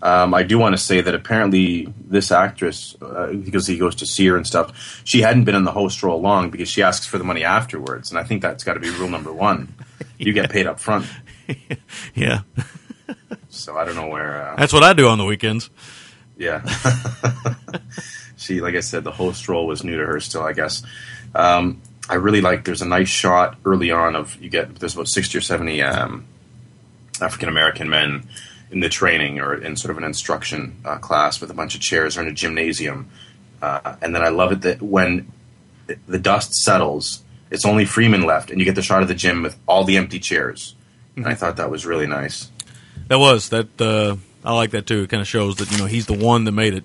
Um, 0.01 0.33
I 0.33 0.43
do 0.43 0.57
want 0.57 0.73
to 0.73 0.77
say 0.81 1.01
that 1.01 1.13
apparently 1.13 1.93
this 1.99 2.31
actress, 2.31 2.95
uh, 3.01 3.33
because 3.33 3.67
he 3.67 3.77
goes 3.77 3.95
to 3.95 4.05
see 4.05 4.25
her 4.27 4.37
and 4.37 4.47
stuff, 4.47 5.01
she 5.03 5.21
hadn't 5.21 5.43
been 5.43 5.55
in 5.55 5.65
the 5.65 5.71
host 5.73 6.01
role 6.03 6.21
long 6.21 6.49
because 6.49 6.69
she 6.69 6.81
asks 6.81 7.05
for 7.05 7.17
the 7.17 7.25
money 7.25 7.43
afterwards, 7.43 8.09
and 8.09 8.17
I 8.19 8.23
think 8.23 8.41
that's 8.41 8.63
got 8.63 8.75
to 8.75 8.79
be 8.79 8.89
rule 8.91 9.09
number 9.09 9.31
one. 9.33 9.73
You 10.17 10.33
get 10.33 10.49
paid 10.49 10.67
up 10.67 10.81
front. 10.81 11.05
Yeah, 12.13 12.41
So 13.49 13.77
I 13.77 13.85
don't 13.85 13.95
know 13.95 14.07
where. 14.07 14.49
Uh, 14.51 14.55
that's 14.57 14.73
what 14.73 14.83
I 14.83 14.91
do 14.93 15.07
on 15.07 15.17
the 15.17 15.23
weekends. 15.23 15.69
Yeah. 16.37 16.61
she, 18.37 18.61
like 18.61 18.75
I 18.75 18.81
said, 18.81 19.03
the 19.03 19.11
host 19.11 19.47
role 19.47 19.65
was 19.65 19.83
new 19.83 19.97
to 19.97 20.05
her 20.05 20.19
still, 20.19 20.43
I 20.43 20.53
guess. 20.53 20.83
Um, 21.33 21.81
I 22.09 22.15
really 22.15 22.41
like, 22.41 22.65
there's 22.65 22.81
a 22.81 22.87
nice 22.87 23.07
shot 23.07 23.57
early 23.63 23.91
on 23.91 24.15
of, 24.15 24.35
you 24.41 24.49
get, 24.49 24.75
there's 24.75 24.95
about 24.95 25.07
60 25.07 25.37
or 25.37 25.41
70 25.41 25.81
um, 25.83 26.25
African 27.21 27.49
American 27.49 27.89
men 27.89 28.27
in 28.71 28.79
the 28.79 28.89
training 28.89 29.39
or 29.39 29.53
in 29.53 29.75
sort 29.75 29.91
of 29.91 29.97
an 29.97 30.03
instruction 30.03 30.81
uh, 30.83 30.97
class 30.97 31.39
with 31.39 31.51
a 31.51 31.53
bunch 31.53 31.75
of 31.75 31.81
chairs 31.81 32.17
or 32.17 32.21
in 32.21 32.27
a 32.27 32.33
gymnasium. 32.33 33.09
Uh, 33.61 33.95
and 34.01 34.15
then 34.15 34.23
I 34.23 34.29
love 34.29 34.51
it 34.51 34.61
that 34.61 34.81
when 34.81 35.31
the 36.07 36.19
dust 36.19 36.53
settles. 36.53 37.23
It's 37.51 37.65
only 37.65 37.85
Freeman 37.85 38.25
left, 38.25 38.51
and 38.51 38.59
you 38.59 38.65
get 38.65 38.75
the 38.75 38.81
shot 38.81 39.01
of 39.01 39.07
the 39.07 39.15
gym 39.15 39.41
with 39.41 39.57
all 39.67 39.83
the 39.83 39.97
empty 39.97 40.19
chairs. 40.19 40.75
And 41.15 41.25
I 41.25 41.33
thought 41.33 41.57
that 41.57 41.71
was 41.71 41.85
really 41.85 42.07
nice. 42.07 42.49
That 43.07 43.19
was 43.19 43.49
that. 43.49 43.81
Uh, 43.81 44.17
I 44.43 44.53
like 44.53 44.71
that 44.71 44.85
too. 44.85 45.03
It 45.03 45.09
kind 45.09 45.21
of 45.21 45.27
shows 45.27 45.55
that 45.57 45.71
you 45.71 45.77
know 45.77 45.85
he's 45.85 46.05
the 46.05 46.13
one 46.13 46.43
that 46.43 46.51
made 46.51 46.75
it. 46.75 46.83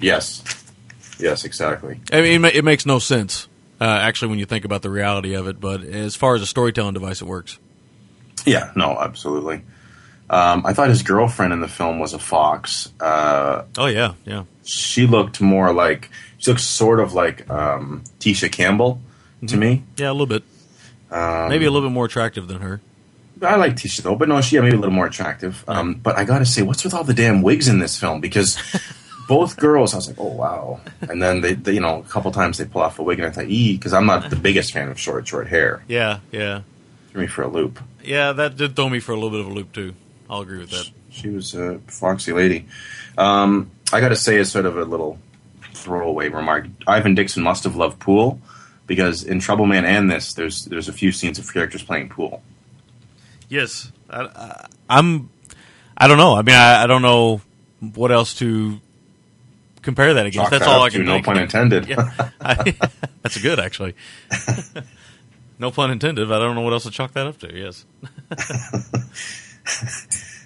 Yes, 0.00 0.42
yes, 1.18 1.44
exactly. 1.44 2.00
I 2.12 2.20
mean, 2.20 2.44
it 2.44 2.64
makes 2.64 2.84
no 2.84 2.98
sense 2.98 3.48
uh, 3.80 3.84
actually 3.84 4.28
when 4.28 4.38
you 4.38 4.46
think 4.46 4.64
about 4.64 4.82
the 4.82 4.90
reality 4.90 5.34
of 5.34 5.46
it. 5.48 5.60
But 5.60 5.82
as 5.82 6.16
far 6.16 6.34
as 6.34 6.42
a 6.42 6.46
storytelling 6.46 6.94
device, 6.94 7.20
it 7.22 7.26
works. 7.26 7.58
Yeah, 8.46 8.70
no, 8.76 8.98
absolutely. 8.98 9.62
Um, 10.30 10.64
I 10.66 10.74
thought 10.74 10.88
his 10.90 11.02
girlfriend 11.02 11.52
in 11.52 11.60
the 11.60 11.68
film 11.68 11.98
was 11.98 12.12
a 12.12 12.18
fox. 12.18 12.92
Uh, 13.00 13.64
oh 13.78 13.86
yeah, 13.86 14.14
yeah. 14.24 14.44
She 14.64 15.06
looked 15.06 15.40
more 15.40 15.72
like 15.72 16.10
she 16.38 16.50
looks 16.50 16.64
sort 16.64 17.00
of 17.00 17.14
like 17.14 17.48
um, 17.50 18.04
Tisha 18.20 18.50
Campbell 18.52 19.00
to 19.46 19.56
Mhm. 19.56 19.58
me. 19.58 19.82
Yeah, 19.96 20.10
a 20.10 20.12
little 20.12 20.26
bit. 20.26 20.42
Um, 21.10 21.48
Maybe 21.48 21.64
a 21.64 21.70
little 21.70 21.88
bit 21.88 21.94
more 21.94 22.04
attractive 22.04 22.46
than 22.48 22.60
her. 22.60 22.80
I 23.40 23.56
like 23.56 23.76
Tisha 23.76 24.02
though, 24.02 24.16
but 24.16 24.28
no, 24.28 24.40
she 24.42 24.56
yeah, 24.56 24.62
maybe 24.62 24.76
a 24.76 24.80
little 24.80 24.94
more 24.94 25.06
attractive. 25.06 25.64
Um, 25.66 25.94
but 25.94 26.18
I 26.18 26.24
gotta 26.24 26.44
say, 26.44 26.60
what's 26.62 26.84
with 26.84 26.92
all 26.92 27.04
the 27.04 27.14
damn 27.14 27.40
wigs 27.40 27.66
in 27.68 27.78
this 27.78 27.98
film? 27.98 28.20
Because 28.20 28.58
both 29.28 29.56
girls, 29.58 29.94
I 29.94 29.98
was 29.98 30.08
like, 30.08 30.18
oh 30.18 30.32
wow, 30.32 30.80
and 31.02 31.22
then 31.22 31.40
they, 31.42 31.52
they 31.54 31.74
you 31.74 31.80
know, 31.80 32.00
a 32.00 32.02
couple 32.02 32.32
times 32.32 32.58
they 32.58 32.64
pull 32.64 32.82
off 32.82 32.98
a 32.98 33.02
wig, 33.04 33.20
and 33.20 33.28
I 33.28 33.30
thought, 33.30 33.44
ee, 33.46 33.76
because 33.76 33.92
I'm 33.92 34.06
not 34.06 34.28
the 34.30 34.36
biggest 34.36 34.72
fan 34.72 34.88
of 34.88 34.98
short, 34.98 35.28
short 35.28 35.46
hair. 35.46 35.84
Yeah, 35.86 36.18
yeah, 36.32 36.62
Threw 37.12 37.20
me 37.20 37.26
for 37.28 37.42
a 37.42 37.48
loop. 37.48 37.78
yeah. 38.02 38.32
That 38.32 38.56
did 38.56 38.74
throw 38.74 38.88
me 38.88 38.98
for 39.00 39.12
a 39.12 39.14
little 39.14 39.30
bit 39.30 39.40
of 39.40 39.46
a 39.46 39.52
loop 39.52 39.72
too. 39.72 39.94
I'll 40.28 40.40
agree 40.40 40.58
with 40.58 40.70
that. 40.70 40.90
She 41.10 41.28
was 41.28 41.54
a 41.54 41.78
foxy 41.86 42.32
lady. 42.32 42.66
Um, 43.16 43.70
I 43.92 44.00
got 44.00 44.08
to 44.10 44.16
say, 44.16 44.38
as 44.38 44.50
sort 44.50 44.66
of 44.66 44.76
a 44.76 44.84
little 44.84 45.18
throwaway 45.74 46.28
remark, 46.28 46.66
Ivan 46.86 47.14
Dixon 47.14 47.42
must 47.42 47.64
have 47.64 47.76
loved 47.76 47.98
pool 47.98 48.40
because 48.86 49.22
in 49.24 49.40
Trouble 49.40 49.66
Man 49.66 49.84
and 49.84 50.10
this, 50.10 50.34
there's 50.34 50.64
there's 50.66 50.88
a 50.88 50.92
few 50.92 51.12
scenes 51.12 51.38
of 51.38 51.52
characters 51.52 51.82
playing 51.82 52.08
pool. 52.10 52.42
Yes, 53.48 53.90
I, 54.10 54.22
I, 54.22 54.66
I'm. 54.88 55.30
I 55.96 56.06
don't 56.08 56.18
know. 56.18 56.34
I 56.34 56.42
mean, 56.42 56.54
I, 56.54 56.84
I 56.84 56.86
don't 56.86 57.02
know 57.02 57.40
what 57.94 58.12
else 58.12 58.34
to 58.34 58.80
compare 59.82 60.14
that 60.14 60.26
against. 60.26 60.36
Chalk 60.36 60.50
That's 60.50 60.64
that 60.64 60.70
all 60.74 60.82
I 60.84 60.90
can. 60.90 61.04
no 61.04 61.22
pun 61.22 61.38
intended. 61.38 61.86
Yeah, 61.88 62.10
I, 62.40 62.74
that's 63.22 63.40
good 63.40 63.58
actually. 63.58 63.94
no 65.58 65.70
pun 65.70 65.90
intended. 65.90 66.28
But 66.28 66.40
I 66.42 66.44
don't 66.44 66.54
know 66.54 66.62
what 66.62 66.72
else 66.72 66.84
to 66.84 66.90
chalk 66.90 67.12
that 67.12 67.26
up 67.26 67.38
to. 67.38 67.54
Yes. 67.56 67.84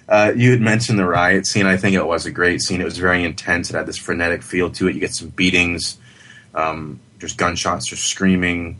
Uh, 0.07 0.33
you 0.35 0.51
had 0.51 0.59
mentioned 0.61 0.99
the 0.99 1.05
riot 1.05 1.47
scene. 1.47 1.65
I 1.65 1.77
think 1.77 1.95
it 1.95 2.05
was 2.05 2.25
a 2.25 2.31
great 2.31 2.61
scene. 2.61 2.81
It 2.81 2.85
was 2.85 2.97
very 2.97 3.23
intense. 3.23 3.69
It 3.69 3.75
had 3.77 3.85
this 3.85 3.97
frenetic 3.97 4.43
feel 4.43 4.69
to 4.71 4.87
it. 4.87 4.95
You 4.95 4.99
get 4.99 5.13
some 5.13 5.29
beatings. 5.29 5.97
Um, 6.53 6.99
there's 7.19 7.33
gunshots. 7.33 7.89
There's 7.89 8.01
screaming. 8.03 8.79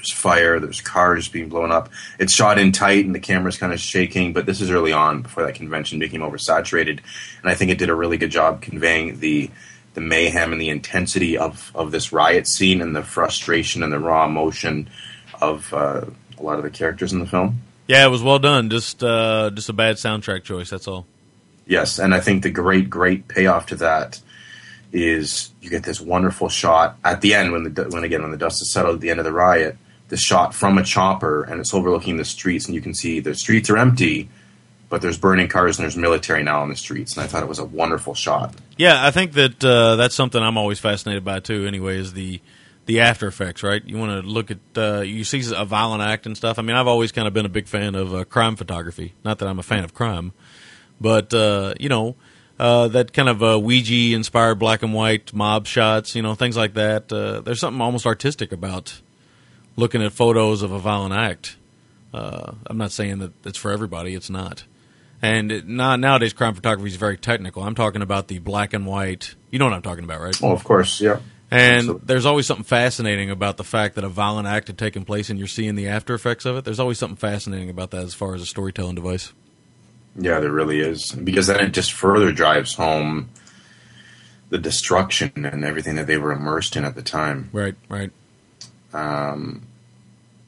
There's 0.00 0.12
fire. 0.12 0.58
There's 0.58 0.80
cars 0.80 1.28
being 1.28 1.50
blown 1.50 1.70
up. 1.70 1.90
It's 2.18 2.32
shot 2.32 2.58
in 2.58 2.72
tight, 2.72 3.04
and 3.04 3.14
the 3.14 3.20
camera's 3.20 3.58
kind 3.58 3.70
of 3.70 3.78
shaking. 3.78 4.32
But 4.32 4.46
this 4.46 4.62
is 4.62 4.70
early 4.70 4.92
on, 4.92 5.20
before 5.20 5.44
that 5.44 5.56
convention 5.56 5.98
became 5.98 6.22
oversaturated, 6.22 7.00
and 7.42 7.50
I 7.50 7.54
think 7.54 7.70
it 7.70 7.76
did 7.76 7.90
a 7.90 7.94
really 7.94 8.16
good 8.16 8.30
job 8.30 8.62
conveying 8.62 9.20
the 9.20 9.50
the 9.92 10.00
mayhem 10.00 10.52
and 10.52 10.60
the 10.60 10.70
intensity 10.70 11.36
of 11.36 11.70
of 11.74 11.90
this 11.90 12.12
riot 12.12 12.48
scene 12.48 12.80
and 12.80 12.96
the 12.96 13.02
frustration 13.02 13.82
and 13.82 13.92
the 13.92 13.98
raw 13.98 14.24
emotion 14.24 14.88
of 15.42 15.70
uh, 15.74 16.06
a 16.38 16.42
lot 16.42 16.56
of 16.56 16.62
the 16.62 16.70
characters 16.70 17.12
in 17.12 17.18
the 17.18 17.26
film. 17.26 17.60
Yeah, 17.86 18.06
it 18.06 18.10
was 18.10 18.22
well 18.22 18.38
done. 18.38 18.70
Just 18.70 19.04
uh, 19.04 19.50
just 19.50 19.68
a 19.68 19.74
bad 19.74 19.96
soundtrack 19.96 20.44
choice. 20.44 20.70
That's 20.70 20.88
all. 20.88 21.04
Yes, 21.66 21.98
and 21.98 22.14
I 22.14 22.20
think 22.20 22.42
the 22.42 22.50
great, 22.50 22.88
great 22.88 23.28
payoff 23.28 23.66
to 23.66 23.76
that 23.76 24.20
is 24.92 25.50
you 25.60 25.70
get 25.70 25.84
this 25.84 26.00
wonderful 26.00 26.48
shot 26.48 26.96
at 27.04 27.20
the 27.20 27.34
end 27.34 27.52
when 27.52 27.74
the 27.74 27.84
when 27.90 28.04
again 28.04 28.22
when 28.22 28.30
the 28.30 28.36
dust 28.36 28.60
is 28.62 28.72
settled 28.72 28.96
at 28.96 29.00
the 29.00 29.10
end 29.10 29.20
of 29.20 29.24
the 29.24 29.32
riot. 29.32 29.76
The 30.10 30.16
shot 30.16 30.54
from 30.54 30.76
a 30.76 30.82
chopper 30.82 31.42
and 31.44 31.60
it's 31.60 31.72
overlooking 31.72 32.16
the 32.18 32.24
streets, 32.24 32.66
and 32.66 32.74
you 32.74 32.80
can 32.80 32.94
see 32.94 33.20
the 33.20 33.34
streets 33.34 33.70
are 33.70 33.78
empty, 33.78 34.28
but 34.88 35.00
there's 35.00 35.16
burning 35.16 35.48
cars 35.48 35.78
and 35.78 35.84
there's 35.84 35.96
military 35.96 36.42
now 36.42 36.60
on 36.62 36.68
the 36.68 36.76
streets. 36.76 37.16
And 37.16 37.24
I 37.24 37.26
thought 37.26 37.42
it 37.42 37.48
was 37.48 37.60
a 37.60 37.64
wonderful 37.64 38.14
shot. 38.14 38.54
Yeah, 38.76 39.04
I 39.04 39.12
think 39.12 39.32
that 39.32 39.64
uh, 39.64 39.96
that's 39.96 40.14
something 40.14 40.42
I'm 40.42 40.58
always 40.58 40.78
fascinated 40.78 41.24
by 41.24 41.40
too. 41.40 41.66
Anyway, 41.66 41.96
is 41.96 42.12
the 42.12 42.40
the 42.86 43.00
after 43.00 43.28
effects, 43.28 43.62
right? 43.62 43.82
You 43.84 43.98
want 43.98 44.20
to 44.22 44.28
look 44.28 44.50
at 44.50 44.58
uh, 44.76 45.00
you 45.02 45.22
see 45.22 45.42
a 45.54 45.64
violent 45.64 46.02
act 46.02 46.26
and 46.26 46.36
stuff. 46.36 46.58
I 46.58 46.62
mean, 46.62 46.74
I've 46.74 46.88
always 46.88 47.12
kind 47.12 47.28
of 47.28 47.32
been 47.32 47.46
a 47.46 47.50
big 47.50 47.68
fan 47.68 47.94
of 47.94 48.12
uh, 48.12 48.24
crime 48.24 48.56
photography. 48.56 49.14
Not 49.24 49.38
that 49.38 49.48
I'm 49.48 49.60
a 49.60 49.62
fan 49.62 49.84
of 49.84 49.94
crime, 49.94 50.32
but 51.00 51.32
uh, 51.32 51.74
you 51.78 51.88
know 51.88 52.16
uh, 52.58 52.88
that 52.88 53.12
kind 53.12 53.28
of 53.28 53.44
uh, 53.44 53.54
Weegee 53.58 54.12
inspired 54.12 54.56
black 54.56 54.82
and 54.82 54.92
white 54.92 55.32
mob 55.32 55.68
shots. 55.68 56.16
You 56.16 56.22
know 56.22 56.34
things 56.34 56.56
like 56.56 56.74
that. 56.74 57.08
There's 57.10 57.60
something 57.60 57.80
almost 57.80 58.06
artistic 58.06 58.50
about 58.50 59.00
looking 59.80 60.02
at 60.02 60.12
photos 60.12 60.62
of 60.62 60.70
a 60.70 60.78
violent 60.78 61.14
act. 61.14 61.56
Uh, 62.14 62.52
I'm 62.66 62.78
not 62.78 62.92
saying 62.92 63.18
that 63.18 63.32
it's 63.44 63.58
for 63.58 63.72
everybody. 63.72 64.14
It's 64.14 64.30
not. 64.30 64.64
And 65.22 65.52
it, 65.52 65.66
now, 65.66 65.96
nowadays, 65.96 66.32
crime 66.32 66.54
photography 66.54 66.88
is 66.88 66.96
very 66.96 67.18
technical. 67.18 67.62
I'm 67.62 67.74
talking 67.74 68.02
about 68.02 68.28
the 68.28 68.38
black 68.38 68.72
and 68.72 68.86
white. 68.86 69.34
You 69.50 69.58
know 69.58 69.66
what 69.66 69.74
I'm 69.74 69.82
talking 69.82 70.04
about, 70.04 70.20
right? 70.20 70.38
Oh, 70.42 70.52
of 70.52 70.64
course, 70.64 71.00
yeah. 71.00 71.18
And 71.50 72.00
there's 72.04 72.26
always 72.26 72.46
something 72.46 72.64
fascinating 72.64 73.28
about 73.28 73.56
the 73.56 73.64
fact 73.64 73.96
that 73.96 74.04
a 74.04 74.08
violent 74.08 74.46
act 74.46 74.68
had 74.68 74.78
taken 74.78 75.04
place 75.04 75.30
and 75.30 75.38
you're 75.38 75.48
seeing 75.48 75.74
the 75.74 75.88
after 75.88 76.14
effects 76.14 76.44
of 76.44 76.56
it. 76.56 76.64
There's 76.64 76.78
always 76.78 76.98
something 76.98 77.16
fascinating 77.16 77.68
about 77.68 77.90
that 77.90 78.04
as 78.04 78.14
far 78.14 78.36
as 78.36 78.42
a 78.42 78.46
storytelling 78.46 78.94
device. 78.94 79.32
Yeah, 80.16 80.38
there 80.38 80.52
really 80.52 80.78
is 80.80 81.10
because 81.12 81.48
then 81.48 81.60
it 81.60 81.70
just 81.70 81.92
further 81.92 82.30
drives 82.30 82.74
home 82.74 83.30
the 84.48 84.58
destruction 84.58 85.32
and 85.36 85.64
everything 85.64 85.96
that 85.96 86.06
they 86.06 86.18
were 86.18 86.32
immersed 86.32 86.76
in 86.76 86.84
at 86.84 86.94
the 86.94 87.02
time. 87.02 87.48
Right, 87.52 87.74
right. 87.88 88.10
um, 88.92 89.62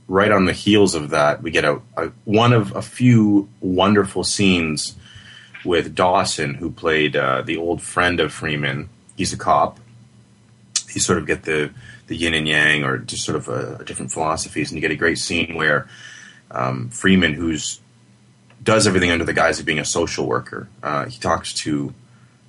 right 0.08 0.30
on 0.30 0.44
the 0.44 0.52
heels 0.52 0.94
of 0.94 1.10
that, 1.10 1.42
we 1.42 1.50
get 1.50 1.64
a, 1.64 1.80
a 1.96 2.08
one 2.24 2.52
of 2.52 2.74
a 2.74 2.82
few 2.82 3.48
wonderful 3.60 4.24
scenes 4.24 4.96
with 5.64 5.94
Dawson, 5.94 6.54
who 6.54 6.70
played 6.70 7.16
uh, 7.16 7.42
the 7.42 7.56
old 7.56 7.82
friend 7.82 8.20
of 8.20 8.32
Freeman. 8.32 8.88
He's 9.16 9.32
a 9.32 9.36
cop. 9.36 9.78
You 10.92 11.00
sort 11.00 11.18
of 11.18 11.26
get 11.26 11.44
the 11.44 11.70
the 12.08 12.16
yin 12.16 12.34
and 12.34 12.48
yang, 12.48 12.84
or 12.84 12.98
just 12.98 13.24
sort 13.24 13.36
of 13.36 13.48
a, 13.48 13.84
different 13.84 14.12
philosophies, 14.12 14.70
and 14.70 14.76
you 14.76 14.80
get 14.80 14.90
a 14.90 14.96
great 14.96 15.18
scene 15.18 15.54
where 15.54 15.88
um, 16.50 16.90
Freeman, 16.90 17.34
who's 17.34 17.80
does 18.62 18.86
everything 18.86 19.10
under 19.10 19.24
the 19.24 19.32
guise 19.32 19.58
of 19.58 19.66
being 19.66 19.78
a 19.78 19.84
social 19.84 20.26
worker, 20.26 20.68
uh, 20.82 21.06
he 21.06 21.18
talks 21.18 21.52
to 21.52 21.94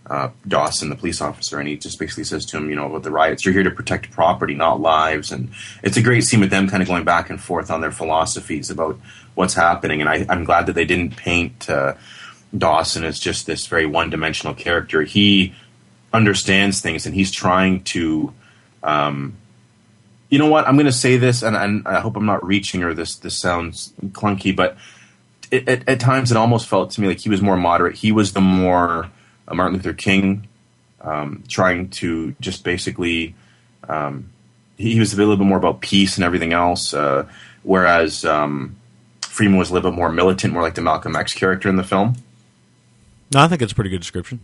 uh, 0.07 0.29
Dawson, 0.47 0.89
the 0.89 0.95
police 0.95 1.21
officer, 1.21 1.59
and 1.59 1.67
he 1.67 1.77
just 1.77 1.97
basically 1.97 2.25
says 2.25 2.45
to 2.45 2.57
him, 2.57 2.69
you 2.69 2.75
know, 2.75 2.87
about 2.87 3.03
the 3.03 3.11
riots, 3.11 3.45
you're 3.45 3.53
here 3.53 3.63
to 3.63 3.71
protect 3.71 4.11
property, 4.11 4.53
not 4.53 4.81
lives. 4.81 5.31
And 5.31 5.49
it's 5.81 5.95
a 5.95 6.01
great 6.01 6.25
scene 6.25 6.41
with 6.41 6.49
them 6.49 6.67
kind 6.67 6.83
of 6.83 6.89
going 6.89 7.05
back 7.05 7.29
and 7.29 7.39
forth 7.39 7.71
on 7.71 7.81
their 7.81 7.91
philosophies 7.91 8.69
about 8.69 8.99
what's 9.35 9.53
happening. 9.53 10.01
And 10.01 10.09
I, 10.09 10.25
I'm 10.27 10.43
glad 10.43 10.65
that 10.65 10.73
they 10.73 10.85
didn't 10.85 11.15
paint 11.15 11.69
uh, 11.69 11.93
Dawson 12.57 13.05
as 13.05 13.19
just 13.19 13.45
this 13.45 13.65
very 13.67 13.85
one 13.85 14.09
dimensional 14.09 14.53
character. 14.53 15.03
He 15.03 15.55
understands 16.11 16.81
things 16.81 17.05
and 17.05 17.15
he's 17.15 17.31
trying 17.31 17.83
to. 17.85 18.33
Um, 18.83 19.37
you 20.29 20.39
know 20.39 20.47
what? 20.49 20.67
I'm 20.67 20.75
going 20.75 20.87
to 20.87 20.91
say 20.91 21.17
this, 21.17 21.43
and, 21.43 21.55
and 21.55 21.87
I 21.87 21.99
hope 21.99 22.15
I'm 22.15 22.25
not 22.25 22.43
reaching 22.43 22.83
or 22.83 22.95
this 22.95 23.15
this 23.15 23.39
sounds 23.39 23.93
clunky, 24.13 24.53
but 24.53 24.77
it, 25.51 25.87
at, 25.87 25.99
times 25.99 26.31
it 26.31 26.37
almost 26.37 26.67
felt 26.67 26.89
to 26.91 27.01
me 27.01 27.07
like 27.07 27.19
he 27.19 27.29
was 27.29 27.41
more 27.41 27.55
moderate. 27.55 27.97
He 27.97 28.11
was 28.11 28.33
the 28.33 28.41
more 28.41 29.11
Martin 29.55 29.77
Luther 29.77 29.93
King, 29.93 30.47
um, 31.01 31.43
trying 31.47 31.89
to 31.89 32.35
just 32.39 32.63
basically. 32.63 33.35
Um, 33.87 34.29
he, 34.77 34.99
was 34.99 35.13
a 35.13 35.17
little 35.17 35.37
bit 35.37 35.45
more 35.45 35.57
about 35.57 35.81
peace 35.81 36.17
and 36.17 36.23
everything 36.23 36.51
else, 36.51 36.93
uh, 36.93 37.27
whereas 37.61 38.25
um, 38.25 38.75
Freeman 39.21 39.57
was 39.57 39.69
a 39.69 39.73
little 39.73 39.91
bit 39.91 39.95
more 39.95 40.11
militant, 40.11 40.53
more 40.53 40.61
like 40.63 40.75
the 40.75 40.81
Malcolm 40.81 41.15
X 41.15 41.33
character 41.33 41.69
in 41.69 41.75
the 41.75 41.83
film. 41.83 42.15
No, 43.33 43.41
I 43.41 43.47
think 43.47 43.61
it's 43.61 43.71
a 43.71 43.75
pretty 43.75 43.89
good 43.89 44.01
description. 44.01 44.39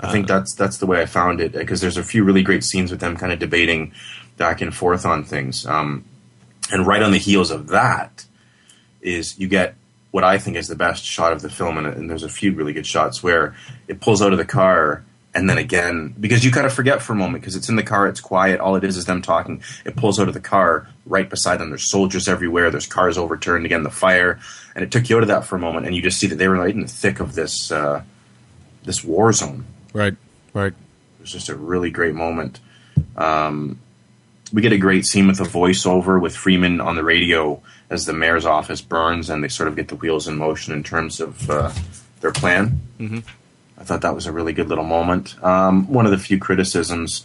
I 0.00 0.10
think 0.10 0.26
that's 0.26 0.54
that's 0.54 0.78
the 0.78 0.86
way 0.86 1.00
I 1.00 1.06
found 1.06 1.40
it 1.40 1.52
because 1.52 1.80
there's 1.80 1.98
a 1.98 2.02
few 2.02 2.24
really 2.24 2.42
great 2.42 2.64
scenes 2.64 2.90
with 2.90 3.00
them 3.00 3.16
kind 3.16 3.32
of 3.32 3.38
debating 3.38 3.92
back 4.36 4.60
and 4.60 4.74
forth 4.74 5.04
on 5.04 5.24
things. 5.24 5.66
Um, 5.66 6.04
and 6.70 6.86
right 6.86 7.02
on 7.02 7.12
the 7.12 7.18
heels 7.18 7.50
of 7.50 7.68
that 7.68 8.24
is 9.00 9.38
you 9.38 9.48
get 9.48 9.74
what 10.12 10.22
I 10.22 10.38
think 10.38 10.56
is 10.56 10.68
the 10.68 10.76
best 10.76 11.04
shot 11.04 11.32
of 11.32 11.42
the 11.42 11.50
film, 11.50 11.78
and, 11.78 11.86
and 11.86 12.08
there's 12.08 12.22
a 12.22 12.28
few 12.28 12.52
really 12.52 12.72
good 12.72 12.86
shots 12.86 13.22
where 13.22 13.56
it 13.88 14.00
pulls 14.00 14.22
out 14.22 14.32
of 14.32 14.38
the 14.38 14.44
car. 14.44 15.02
And 15.34 15.48
then 15.48 15.56
again, 15.56 16.14
because 16.20 16.44
you 16.44 16.50
kind 16.52 16.66
of 16.66 16.74
forget 16.74 17.00
for 17.00 17.14
a 17.14 17.16
moment, 17.16 17.40
because 17.40 17.56
it's 17.56 17.70
in 17.70 17.76
the 17.76 17.82
car, 17.82 18.06
it's 18.06 18.20
quiet. 18.20 18.60
All 18.60 18.76
it 18.76 18.84
is 18.84 18.98
is 18.98 19.06
them 19.06 19.22
talking. 19.22 19.62
It 19.86 19.96
pulls 19.96 20.20
out 20.20 20.28
of 20.28 20.34
the 20.34 20.40
car 20.40 20.86
right 21.06 21.28
beside 21.28 21.56
them. 21.56 21.70
There's 21.70 21.90
soldiers 21.90 22.28
everywhere. 22.28 22.70
There's 22.70 22.86
cars 22.86 23.16
overturned. 23.16 23.64
Again, 23.64 23.82
the 23.82 23.90
fire, 23.90 24.38
and 24.74 24.84
it 24.84 24.90
took 24.90 25.08
you 25.08 25.16
out 25.16 25.22
of 25.22 25.28
that 25.28 25.46
for 25.46 25.56
a 25.56 25.58
moment, 25.58 25.86
and 25.86 25.96
you 25.96 26.02
just 26.02 26.20
see 26.20 26.26
that 26.26 26.36
they 26.36 26.48
were 26.48 26.56
right 26.56 26.74
in 26.74 26.82
the 26.82 26.86
thick 26.86 27.18
of 27.18 27.34
this 27.34 27.72
uh, 27.72 28.02
this 28.84 29.02
war 29.02 29.32
zone. 29.32 29.64
Right, 29.94 30.14
right. 30.52 30.74
It 30.74 31.22
was 31.22 31.32
just 31.32 31.48
a 31.48 31.56
really 31.56 31.90
great 31.90 32.14
moment. 32.14 32.60
Um, 33.16 33.80
we 34.52 34.62
get 34.62 34.72
a 34.72 34.78
great 34.78 35.06
scene 35.06 35.26
with 35.26 35.40
a 35.40 35.44
voiceover 35.44 36.20
with 36.20 36.36
Freeman 36.36 36.80
on 36.80 36.96
the 36.96 37.04
radio 37.04 37.60
as 37.90 38.06
the 38.06 38.12
mayor's 38.12 38.46
office 38.46 38.80
burns, 38.80 39.30
and 39.30 39.42
they 39.42 39.48
sort 39.48 39.68
of 39.68 39.76
get 39.76 39.88
the 39.88 39.96
wheels 39.96 40.28
in 40.28 40.36
motion 40.36 40.72
in 40.72 40.82
terms 40.82 41.20
of 41.20 41.48
uh, 41.50 41.72
their 42.20 42.32
plan. 42.32 42.80
Mm-hmm. 42.98 43.18
I 43.78 43.84
thought 43.84 44.02
that 44.02 44.14
was 44.14 44.26
a 44.26 44.32
really 44.32 44.52
good 44.52 44.68
little 44.68 44.84
moment. 44.84 45.42
Um, 45.42 45.88
one 45.88 46.06
of 46.06 46.12
the 46.12 46.18
few 46.18 46.38
criticisms 46.38 47.24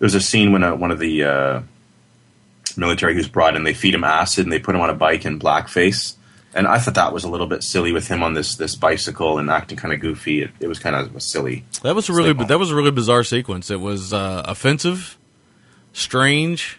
there's 0.00 0.14
a 0.14 0.20
scene 0.20 0.50
when 0.50 0.64
uh 0.64 0.74
one 0.74 0.90
of 0.90 0.98
the 0.98 1.24
uh, 1.24 1.62
military 2.76 3.14
who's 3.14 3.28
brought 3.28 3.54
in, 3.54 3.62
they 3.62 3.74
feed 3.74 3.94
him 3.94 4.02
acid 4.02 4.44
and 4.44 4.52
they 4.52 4.58
put 4.58 4.74
him 4.74 4.80
on 4.80 4.90
a 4.90 4.94
bike 4.94 5.24
in 5.24 5.38
blackface. 5.38 6.16
And 6.52 6.66
I 6.66 6.78
thought 6.78 6.94
that 6.94 7.12
was 7.12 7.22
a 7.22 7.28
little 7.28 7.46
bit 7.46 7.62
silly 7.62 7.92
with 7.92 8.08
him 8.08 8.24
on 8.24 8.34
this 8.34 8.56
this 8.56 8.74
bicycle 8.74 9.38
and 9.38 9.48
acting 9.48 9.78
kind 9.78 9.94
of 9.94 10.00
goofy. 10.00 10.42
It, 10.42 10.50
it 10.58 10.66
was 10.66 10.80
kind 10.80 10.96
of 10.96 11.22
silly. 11.22 11.64
That 11.82 11.94
was 11.94 12.08
a 12.08 12.12
really 12.12 12.32
that 12.32 12.58
was 12.58 12.72
a 12.72 12.74
really 12.74 12.90
bizarre 12.90 13.22
sequence. 13.22 13.70
It 13.70 13.80
was 13.80 14.12
uh, 14.12 14.42
offensive, 14.46 15.16
strange, 15.92 16.78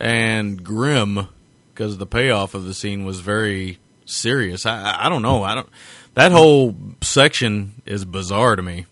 and 0.00 0.62
grim 0.64 1.28
because 1.74 1.98
the 1.98 2.06
payoff 2.06 2.54
of 2.54 2.64
the 2.64 2.74
scene 2.74 3.04
was 3.04 3.20
very 3.20 3.78
serious. 4.04 4.66
I, 4.66 4.96
I- 5.06 5.08
don't 5.08 5.22
know. 5.22 5.42
I 5.42 5.54
don't. 5.54 5.68
That 6.14 6.32
whole 6.32 6.74
section 7.00 7.82
is 7.86 8.04
bizarre 8.04 8.56
to 8.56 8.62
me. 8.62 8.86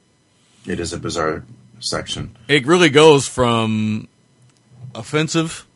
It 0.66 0.78
is 0.80 0.92
a 0.92 0.98
bizarre 0.98 1.44
section. 1.80 2.36
It 2.46 2.66
really 2.66 2.88
goes 2.90 3.26
from 3.26 4.08
offensive 4.94 5.66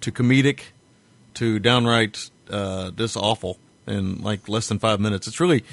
to 0.00 0.10
comedic 0.12 0.60
to 1.34 1.58
downright 1.58 2.30
uh, 2.50 2.90
just 2.92 3.16
awful 3.16 3.58
in 3.86 4.22
like 4.22 4.48
less 4.48 4.68
than 4.68 4.78
five 4.78 5.00
minutes. 5.00 5.26
It's 5.26 5.38
really, 5.40 5.64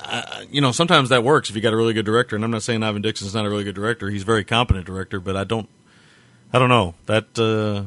uh, 0.00 0.42
you 0.50 0.60
know, 0.60 0.72
sometimes 0.72 1.08
that 1.10 1.22
works 1.22 1.48
if 1.50 1.56
you 1.56 1.62
got 1.62 1.72
a 1.72 1.76
really 1.76 1.92
good 1.94 2.04
director. 2.04 2.34
And 2.36 2.44
I'm 2.44 2.50
not 2.50 2.62
saying 2.62 2.82
Ivan 2.82 3.02
Dixon's 3.02 3.34
not 3.34 3.46
a 3.46 3.50
really 3.50 3.64
good 3.64 3.74
director. 3.74 4.10
He's 4.10 4.22
a 4.22 4.26
very 4.26 4.44
competent 4.44 4.86
director, 4.86 5.20
but 5.20 5.36
I 5.36 5.44
don't, 5.44 5.68
I 6.52 6.58
don't 6.58 6.68
know 6.68 6.94
that 7.06 7.38
uh, 7.38 7.84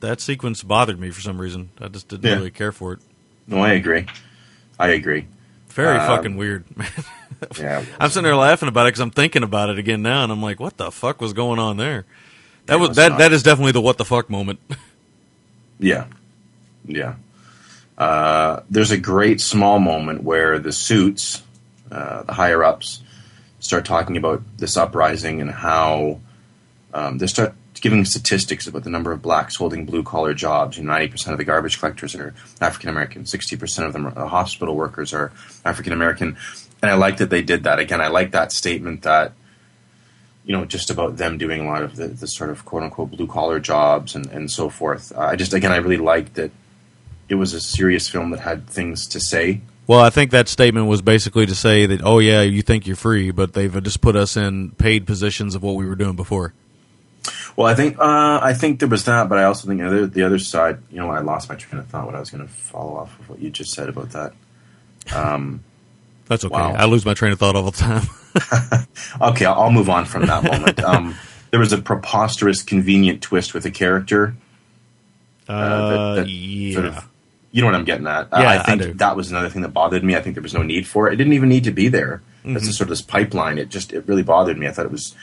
that 0.00 0.20
sequence 0.20 0.62
bothered 0.62 0.98
me 0.98 1.10
for 1.10 1.20
some 1.20 1.40
reason. 1.40 1.70
I 1.80 1.88
just 1.88 2.08
didn't 2.08 2.24
Yeah. 2.24 2.36
really 2.36 2.50
care 2.50 2.72
for 2.72 2.94
it. 2.94 3.00
No, 3.46 3.58
I 3.58 3.72
agree. 3.72 4.06
I 4.78 4.88
agree. 4.88 5.26
Very 5.68 5.96
Um, 5.98 6.06
fucking 6.06 6.36
weird. 6.36 6.64
Man. 6.76 6.88
yeah. 7.58 7.84
I'm 8.00 8.10
sitting 8.10 8.24
there 8.24 8.34
laughing 8.36 8.68
about 8.68 8.86
it 8.86 8.90
because 8.90 9.00
I'm 9.00 9.10
thinking 9.10 9.42
about 9.42 9.70
it 9.70 9.78
again 9.78 10.02
now, 10.02 10.22
and 10.24 10.32
I'm 10.32 10.42
like, 10.42 10.58
what 10.60 10.76
the 10.76 10.90
fuck 10.90 11.20
was 11.20 11.32
going 11.32 11.58
on 11.58 11.76
there? 11.76 12.04
That 12.66 12.74
Yeah, 12.80 12.80
was 12.88 12.96
that. 12.96 13.10
not- 13.10 13.18
That 13.18 13.32
is 13.32 13.42
definitely 13.42 13.72
the 13.72 13.80
what 13.80 13.98
the 13.98 14.04
fuck 14.04 14.28
moment. 14.30 14.60
Yeah, 15.80 16.06
yeah. 16.84 17.14
Uh, 17.96 18.62
there's 18.68 18.90
a 18.90 18.98
great 18.98 19.40
small 19.40 19.78
moment 19.78 20.24
where 20.24 20.58
the 20.58 20.72
suits, 20.72 21.40
uh, 21.92 22.24
the 22.24 22.32
higher 22.32 22.64
ups, 22.64 23.00
start 23.60 23.84
talking 23.84 24.16
about 24.16 24.42
this 24.56 24.76
uprising 24.76 25.40
and 25.40 25.48
how 25.50 26.18
um, 26.98 27.18
they 27.18 27.26
start 27.26 27.54
giving 27.80 28.04
statistics 28.04 28.66
about 28.66 28.82
the 28.82 28.90
number 28.90 29.12
of 29.12 29.22
blacks 29.22 29.56
holding 29.56 29.86
blue 29.86 30.02
collar 30.02 30.34
jobs. 30.34 30.78
You 30.78 30.84
know, 30.84 30.92
90% 30.92 31.32
of 31.32 31.38
the 31.38 31.44
garbage 31.44 31.78
collectors 31.78 32.14
are 32.16 32.34
African 32.60 32.90
American, 32.90 33.22
60% 33.22 33.86
of 33.86 33.92
them 33.92 34.06
are, 34.06 34.18
uh, 34.18 34.26
hospital 34.26 34.74
workers 34.74 35.14
are 35.14 35.32
African 35.64 35.92
American. 35.92 36.36
And 36.82 36.90
I 36.90 36.94
like 36.94 37.18
that 37.18 37.30
they 37.30 37.42
did 37.42 37.64
that. 37.64 37.78
Again, 37.78 38.00
I 38.00 38.08
like 38.08 38.32
that 38.32 38.52
statement 38.52 39.02
that 39.02 39.32
you 40.44 40.56
know, 40.56 40.64
just 40.64 40.88
about 40.88 41.18
them 41.18 41.36
doing 41.36 41.60
a 41.60 41.64
lot 41.64 41.82
of 41.82 41.96
the, 41.96 42.08
the 42.08 42.26
sort 42.26 42.48
of 42.48 42.64
quote 42.64 42.82
unquote 42.82 43.10
blue 43.10 43.26
collar 43.26 43.60
jobs 43.60 44.14
and, 44.14 44.26
and 44.28 44.50
so 44.50 44.70
forth. 44.70 45.12
I 45.16 45.36
just, 45.36 45.52
again, 45.52 45.72
I 45.72 45.76
really 45.76 45.98
liked 45.98 46.34
that 46.34 46.50
it 47.28 47.34
was 47.34 47.52
a 47.52 47.60
serious 47.60 48.08
film 48.08 48.30
that 48.30 48.40
had 48.40 48.66
things 48.66 49.06
to 49.08 49.20
say. 49.20 49.60
Well, 49.86 50.00
I 50.00 50.08
think 50.08 50.30
that 50.30 50.48
statement 50.48 50.86
was 50.86 51.02
basically 51.02 51.44
to 51.44 51.54
say 51.54 51.84
that, 51.86 52.02
oh 52.02 52.18
yeah, 52.18 52.40
you 52.40 52.62
think 52.62 52.86
you're 52.86 52.96
free, 52.96 53.30
but 53.30 53.52
they've 53.52 53.82
just 53.82 54.00
put 54.00 54.16
us 54.16 54.38
in 54.38 54.70
paid 54.72 55.06
positions 55.06 55.54
of 55.54 55.62
what 55.62 55.76
we 55.76 55.86
were 55.86 55.94
doing 55.94 56.16
before. 56.16 56.54
Well, 57.58 57.66
I 57.66 57.74
think 57.74 57.98
uh, 57.98 58.38
I 58.40 58.54
think 58.54 58.78
there 58.78 58.88
was 58.88 59.04
that, 59.06 59.28
but 59.28 59.36
I 59.36 59.42
also 59.42 59.66
think 59.66 59.80
the 59.80 59.86
other, 59.88 60.06
the 60.06 60.22
other 60.22 60.38
side. 60.38 60.78
You 60.92 60.98
know, 60.98 61.10
I 61.10 61.18
lost 61.22 61.48
my 61.48 61.56
train 61.56 61.80
of 61.80 61.88
thought. 61.88 62.06
What 62.06 62.14
I 62.14 62.20
was 62.20 62.30
going 62.30 62.46
to 62.46 62.52
follow 62.52 62.94
off 62.96 63.18
of 63.18 63.28
what 63.28 63.40
you 63.40 63.50
just 63.50 63.72
said 63.72 63.88
about 63.88 64.10
that. 64.10 64.32
Um, 65.12 65.64
That's 66.26 66.44
okay. 66.44 66.54
Wow. 66.54 66.74
I 66.74 66.84
lose 66.84 67.04
my 67.04 67.14
train 67.14 67.32
of 67.32 67.40
thought 67.40 67.56
all 67.56 67.68
the 67.68 67.72
time. 67.72 68.06
okay, 69.32 69.44
I'll, 69.44 69.62
I'll 69.62 69.70
move 69.72 69.90
on 69.90 70.04
from 70.04 70.26
that 70.26 70.44
moment. 70.44 70.78
Um, 70.84 71.16
there 71.50 71.58
was 71.58 71.72
a 71.72 71.78
preposterous, 71.78 72.62
convenient 72.62 73.22
twist 73.22 73.54
with 73.54 73.66
a 73.66 73.72
character. 73.72 74.36
Uh, 75.48 76.14
sort 76.16 76.28
yeah. 76.28 76.80
of- 76.98 77.08
you 77.50 77.62
know 77.62 77.66
what 77.66 77.74
I'm 77.74 77.84
getting 77.86 78.06
at. 78.06 78.26
Uh, 78.32 78.40
Yeah, 78.40 78.48
I 78.50 78.58
I 78.58 78.62
think 78.62 78.82
do. 78.82 78.92
that 78.94 79.16
was 79.16 79.30
another 79.30 79.48
thing 79.48 79.62
that 79.62 79.70
bothered 79.70 80.04
me. 80.04 80.14
I 80.14 80.20
think 80.20 80.34
there 80.36 80.42
was 80.42 80.52
no 80.54 80.62
need 80.62 80.86
for 80.86 81.08
it. 81.08 81.14
It 81.14 81.16
didn't 81.16 81.32
even 81.32 81.48
need 81.48 81.64
to 81.64 81.70
be 81.72 81.88
there. 81.88 82.20
That's 82.44 82.62
Mhm. 82.62 82.66
just 82.66 82.78
sort 82.78 82.86
of 82.86 82.90
this 82.90 83.00
pipeline. 83.02 83.56
It 83.58 83.70
just 83.70 83.92
it 83.94 84.06
really 84.06 84.22
bothered 84.22 84.58
me. 84.58 84.68
I 84.68 84.70
thought 84.70 84.84
it 84.84 84.92
was 84.92 85.16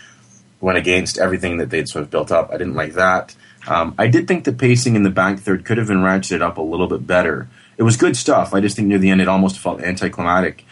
went 0.61 0.77
against 0.77 1.17
everything 1.17 1.57
that 1.57 1.69
they'd 1.69 1.87
sort 1.87 2.03
of 2.03 2.11
built 2.11 2.31
up. 2.31 2.49
I 2.51 2.57
didn't 2.57 2.75
like 2.75 2.93
that. 2.93 3.35
Um, 3.67 3.95
I 3.97 4.07
did 4.07 4.27
think 4.27 4.43
the 4.43 4.53
pacing 4.53 4.95
in 4.95 5.03
the 5.03 5.09
back 5.09 5.39
third 5.39 5.65
could 5.65 5.77
have 5.77 5.87
been 5.87 5.99
ratcheted 6.03 6.41
up 6.41 6.57
a 6.57 6.61
little 6.61 6.87
bit 6.87 7.05
better. 7.05 7.47
It 7.77 7.83
was 7.83 7.97
good 7.97 8.15
stuff. 8.15 8.53
I 8.53 8.61
just 8.61 8.75
think 8.75 8.87
near 8.87 8.99
the 8.99 9.09
end 9.09 9.21
it 9.21 9.27
almost 9.27 9.59
felt 9.59 9.81
anticlimactic. 9.81 10.65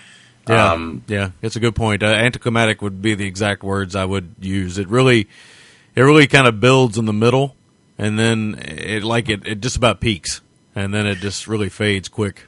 Yeah, 0.48 0.74
Um, 0.74 1.04
yeah, 1.08 1.32
it's 1.42 1.56
a 1.56 1.60
good 1.60 1.76
point. 1.76 2.04
Uh, 2.04 2.08
anticlimactic 2.08 2.82
would 2.82 3.02
be 3.02 3.16
the 3.16 3.26
exact 3.26 3.64
words 3.64 3.96
I 3.96 4.06
would 4.06 4.36
use. 4.40 4.78
It 4.78 4.88
really, 4.90 5.28
it 5.96 6.02
really 6.02 6.28
kind 6.28 6.48
of 6.48 6.60
builds 6.60 6.98
in 6.98 7.06
the 7.06 7.14
middle, 7.14 7.56
and 7.98 8.20
then 8.20 8.56
it 8.60 9.04
like 9.04 9.30
it, 9.30 9.48
it 9.48 9.62
just 9.62 9.78
about 9.78 10.00
peaks, 10.02 10.42
and 10.76 10.94
then 10.94 11.08
it 11.08 11.20
just 11.20 11.48
really 11.48 11.70
fades 11.70 12.10
quick. 12.10 12.46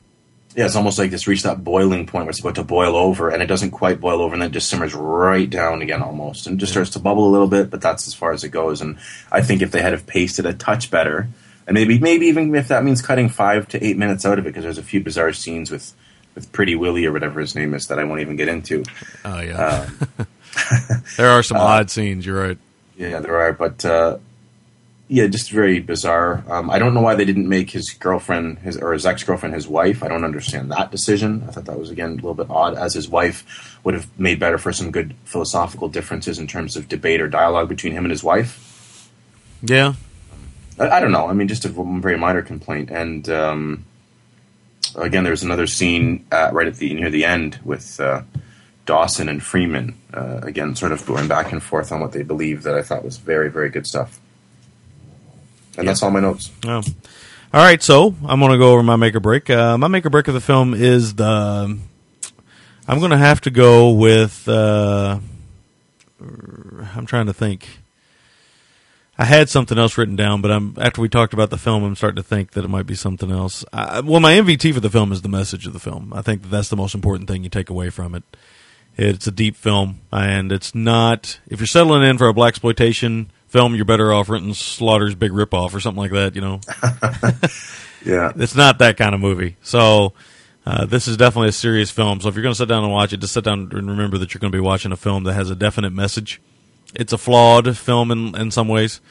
Yeah, 0.56 0.66
it's 0.66 0.78
almost 0.78 0.98
like 0.98 1.12
it's 1.12 1.28
reached 1.28 1.44
that 1.44 1.66
boiling 1.66 2.08
point 2.08 2.26
where 2.26 2.30
it's 2.30 2.40
about 2.40 2.56
to 2.56 2.64
boil 2.64 2.96
over, 2.96 3.30
and 3.30 3.44
it 3.44 3.48
doesn't 3.48 3.72
quite 3.72 4.00
boil 4.00 4.22
over, 4.22 4.34
and 4.34 4.42
then 4.42 4.52
it 4.52 4.54
just 4.54 4.70
simmers 4.70 4.94
right 4.94 5.50
down 5.50 5.82
again 5.82 6.02
almost, 6.02 6.48
and 6.48 6.60
just 6.60 6.72
starts 6.72 6.92
to 6.92 7.00
bubble 7.00 7.28
a 7.28 7.32
little 7.32 7.48
bit. 7.48 7.70
But 7.70 7.82
that's 7.82 8.08
as 8.08 8.14
far 8.14 8.32
as 8.32 8.46
it 8.46 8.50
goes. 8.50 8.80
And 8.80 8.98
I 9.32 9.42
think 9.42 9.62
if 9.62 9.72
they 9.72 9.82
had 9.82 9.92
have 9.92 10.08
paced 10.08 10.40
it 10.40 10.46
a 10.46 10.54
touch 10.54 10.90
better, 10.90 11.28
and 11.68 11.76
maybe 11.76 12.00
maybe 12.00 12.28
even 12.28 12.56
if 12.56 12.70
that 12.70 12.86
means 12.86 13.02
cutting 13.02 13.28
five 13.28 13.68
to 13.70 13.86
eight 13.86 13.98
minutes 13.98 14.26
out 14.26 14.40
of 14.40 14.46
it, 14.46 14.50
because 14.50 14.64
there's 14.64 14.78
a 14.78 14.84
few 14.84 15.04
bizarre 15.04 15.34
scenes 15.34 15.70
with 15.70 15.94
with 16.36 16.52
Pretty 16.54 16.76
Willie 16.76 17.06
or 17.06 17.12
whatever 17.12 17.42
his 17.42 17.54
name 17.56 17.74
is 17.74 17.88
that 17.88 18.00
I 18.00 18.06
won't 18.06 18.22
even 18.22 18.38
get 18.38 18.48
into. 18.48 18.84
Oh 19.26 19.42
yeah, 19.42 19.88
Um, 19.88 20.28
there 21.18 21.30
are 21.30 21.44
some 21.44 21.58
uh, 21.58 21.62
odd 21.62 21.90
scenes. 21.90 22.26
You're 22.26 22.42
right. 22.42 22.58
Yeah, 22.98 23.20
there 23.20 23.38
are, 23.38 23.52
but 23.52 23.84
uh, 23.84 24.20
yeah, 25.08 25.28
just 25.28 25.52
very 25.52 25.80
bizarre. 25.80 26.44
Um, 26.50 26.70
I 26.70 26.80
don't 26.80 26.96
know 26.96 27.02
why 27.02 27.14
they 27.14 27.26
didn't 27.26 27.48
make 27.48 27.70
his 27.70 27.92
girlfriend, 27.92 28.60
his 28.60 28.78
or 28.78 28.94
his 28.94 29.06
ex 29.06 29.24
girlfriend, 29.24 29.54
his 29.54 29.68
wife. 29.68 30.02
I 30.04 30.08
don't 30.08 30.24
understand 30.24 30.72
that 30.72 30.90
decision. 30.92 31.44
I 31.48 31.52
thought 31.52 31.66
that 31.66 31.78
was 31.78 31.92
again 31.92 32.12
a 32.12 32.16
little 32.16 32.34
bit 32.34 32.48
odd, 32.50 32.76
as 32.76 32.96
his 32.96 33.08
wife 33.08 33.78
would 33.84 33.94
have 33.94 34.08
made 34.20 34.40
better 34.40 34.58
for 34.58 34.74
some 34.74 34.90
good 34.90 35.14
philosophical 35.24 35.90
differences 35.90 36.40
in 36.40 36.48
terms 36.48 36.76
of 36.76 36.88
debate 36.88 37.22
or 37.22 37.28
dialogue 37.28 37.70
between 37.70 37.94
him 37.94 38.04
and 38.04 38.12
his 38.12 38.24
wife. 38.24 39.12
Yeah, 39.62 39.94
I, 40.80 40.90
I 40.90 41.00
don't 41.00 41.12
know. 41.12 41.28
I 41.28 41.34
mean, 41.34 41.48
just 41.48 41.66
a 41.66 41.70
very 41.70 42.18
minor 42.18 42.42
complaint. 42.42 42.90
And 42.90 43.30
um, 43.30 43.86
again, 44.96 45.24
there's 45.24 45.44
another 45.44 45.68
scene 45.68 46.26
uh, 46.32 46.50
right 46.52 46.68
at 46.68 46.78
the 46.78 46.92
near 46.96 47.12
the 47.12 47.26
end 47.26 47.60
with 47.64 48.00
uh, 48.00 48.24
Dawson 48.88 49.30
and 49.30 49.44
Freeman. 49.44 50.00
Uh, 50.12 50.40
again, 50.42 50.76
sort 50.76 50.92
of 50.92 51.06
going 51.06 51.28
back 51.28 51.52
and 51.52 51.62
forth 51.62 51.92
on 51.92 52.00
what 52.00 52.12
they 52.12 52.24
believe 52.24 52.64
that 52.64 52.74
I 52.74 52.82
thought 52.82 53.04
was 53.06 53.18
very, 53.18 53.52
very 53.52 53.70
good 53.70 53.86
stuff. 53.86 54.20
And 55.78 55.88
that's 55.88 56.02
all 56.04 56.12
my 56.12 56.20
notes. 56.20 56.52
Oh. 56.66 56.82
All 57.54 57.62
right, 57.62 57.82
so 57.82 58.16
I'm 58.26 58.40
going 58.40 58.52
to 58.52 58.58
go 58.58 58.74
over 58.74 58.84
my 58.84 58.96
make 58.96 59.16
or 59.16 59.20
break. 59.20 59.50
Uh, 59.50 59.78
my 59.78 59.88
make 59.88 60.06
or 60.06 60.10
break 60.10 60.28
of 60.28 60.34
the 60.34 60.42
film 60.42 60.74
is 60.74 61.16
the. 61.16 61.80
I'm 62.88 63.00
going 63.00 63.12
to 63.12 63.18
have 63.18 63.42
to 63.42 63.50
go 63.50 63.92
with. 63.92 64.48
Uh, 64.48 65.20
I'm 66.20 67.06
trying 67.06 67.28
to 67.28 67.34
think. 67.34 67.68
I 69.18 69.24
had 69.24 69.48
something 69.48 69.78
else 69.78 69.98
written 69.98 70.18
down, 70.18 70.42
but 70.42 70.52
I'm 70.52 70.76
after 70.78 71.00
we 71.00 71.08
talked 71.08 71.34
about 71.34 71.50
the 71.50 71.58
film, 71.58 71.84
I'm 71.86 71.96
starting 71.96 72.22
to 72.22 72.28
think 72.28 72.52
that 72.52 72.66
it 72.66 72.68
might 72.68 72.86
be 72.86 72.96
something 72.96 73.32
else. 73.32 73.64
I, 73.72 74.02
well, 74.02 74.20
my 74.20 74.34
MVT 74.34 74.74
for 74.74 74.82
the 74.82 74.90
film 74.90 75.14
is 75.14 75.22
the 75.22 75.30
message 75.30 75.66
of 75.66 75.72
the 75.72 75.80
film. 75.80 76.12
I 76.14 76.22
think 76.22 76.42
that 76.42 76.50
that's 76.50 76.68
the 76.68 76.76
most 76.76 76.94
important 76.94 77.30
thing 77.30 77.44
you 77.44 77.50
take 77.50 77.70
away 77.70 77.90
from 77.90 78.14
it. 78.14 78.24
It's 78.98 79.28
a 79.28 79.32
deep 79.32 79.56
film, 79.56 80.02
and 80.12 80.52
it's 80.52 80.76
not. 80.76 81.40
If 81.48 81.60
you're 81.60 81.68
settling 81.68 82.04
in 82.04 82.18
for 82.18 82.28
a 82.28 82.34
black 82.34 82.50
exploitation 82.50 83.32
film, 83.48 83.76
you're 83.76 83.86
better 83.86 84.14
off 84.14 84.30
renting 84.30 84.54
Slaughter's 84.54 85.16
Big 85.16 85.32
Ripoff 85.32 85.74
or 85.74 85.80
something 85.80 86.02
like 86.02 86.12
that. 86.12 86.36
You 86.36 86.42
know, 86.42 86.60
yeah, 88.06 88.32
it's 88.42 88.56
not 88.56 88.80
that 88.80 88.98
kind 88.98 89.16
of 89.16 89.22
movie. 89.22 89.58
So 89.62 90.14
uh, 90.66 90.86
this 90.86 91.08
is 91.08 91.18
definitely 91.18 91.50
a 91.50 91.54
serious 91.54 91.92
film. 91.92 92.22
So 92.22 92.30
if 92.30 92.36
you're 92.36 92.44
going 92.44 92.54
to 92.54 92.58
sit 92.58 92.68
down 92.68 92.84
and 92.84 92.92
watch 92.92 93.14
it, 93.14 93.18
just 93.18 93.34
sit 93.34 93.44
down 93.44 93.70
and 93.72 93.90
remember 93.90 94.18
that 94.18 94.34
you're 94.34 94.40
going 94.40 94.52
to 94.52 94.56
be 94.56 94.62
watching 94.62 94.92
a 94.92 94.98
film 94.98 95.24
that 95.24 95.34
has 95.34 95.50
a 95.50 95.56
definite 95.56 95.92
message. 95.92 96.42
It's 96.94 97.14
a 97.14 97.18
flawed 97.18 97.78
film 97.78 98.12
in 98.12 98.36
in 98.36 98.52
some 98.52 98.68
ways. 98.68 99.02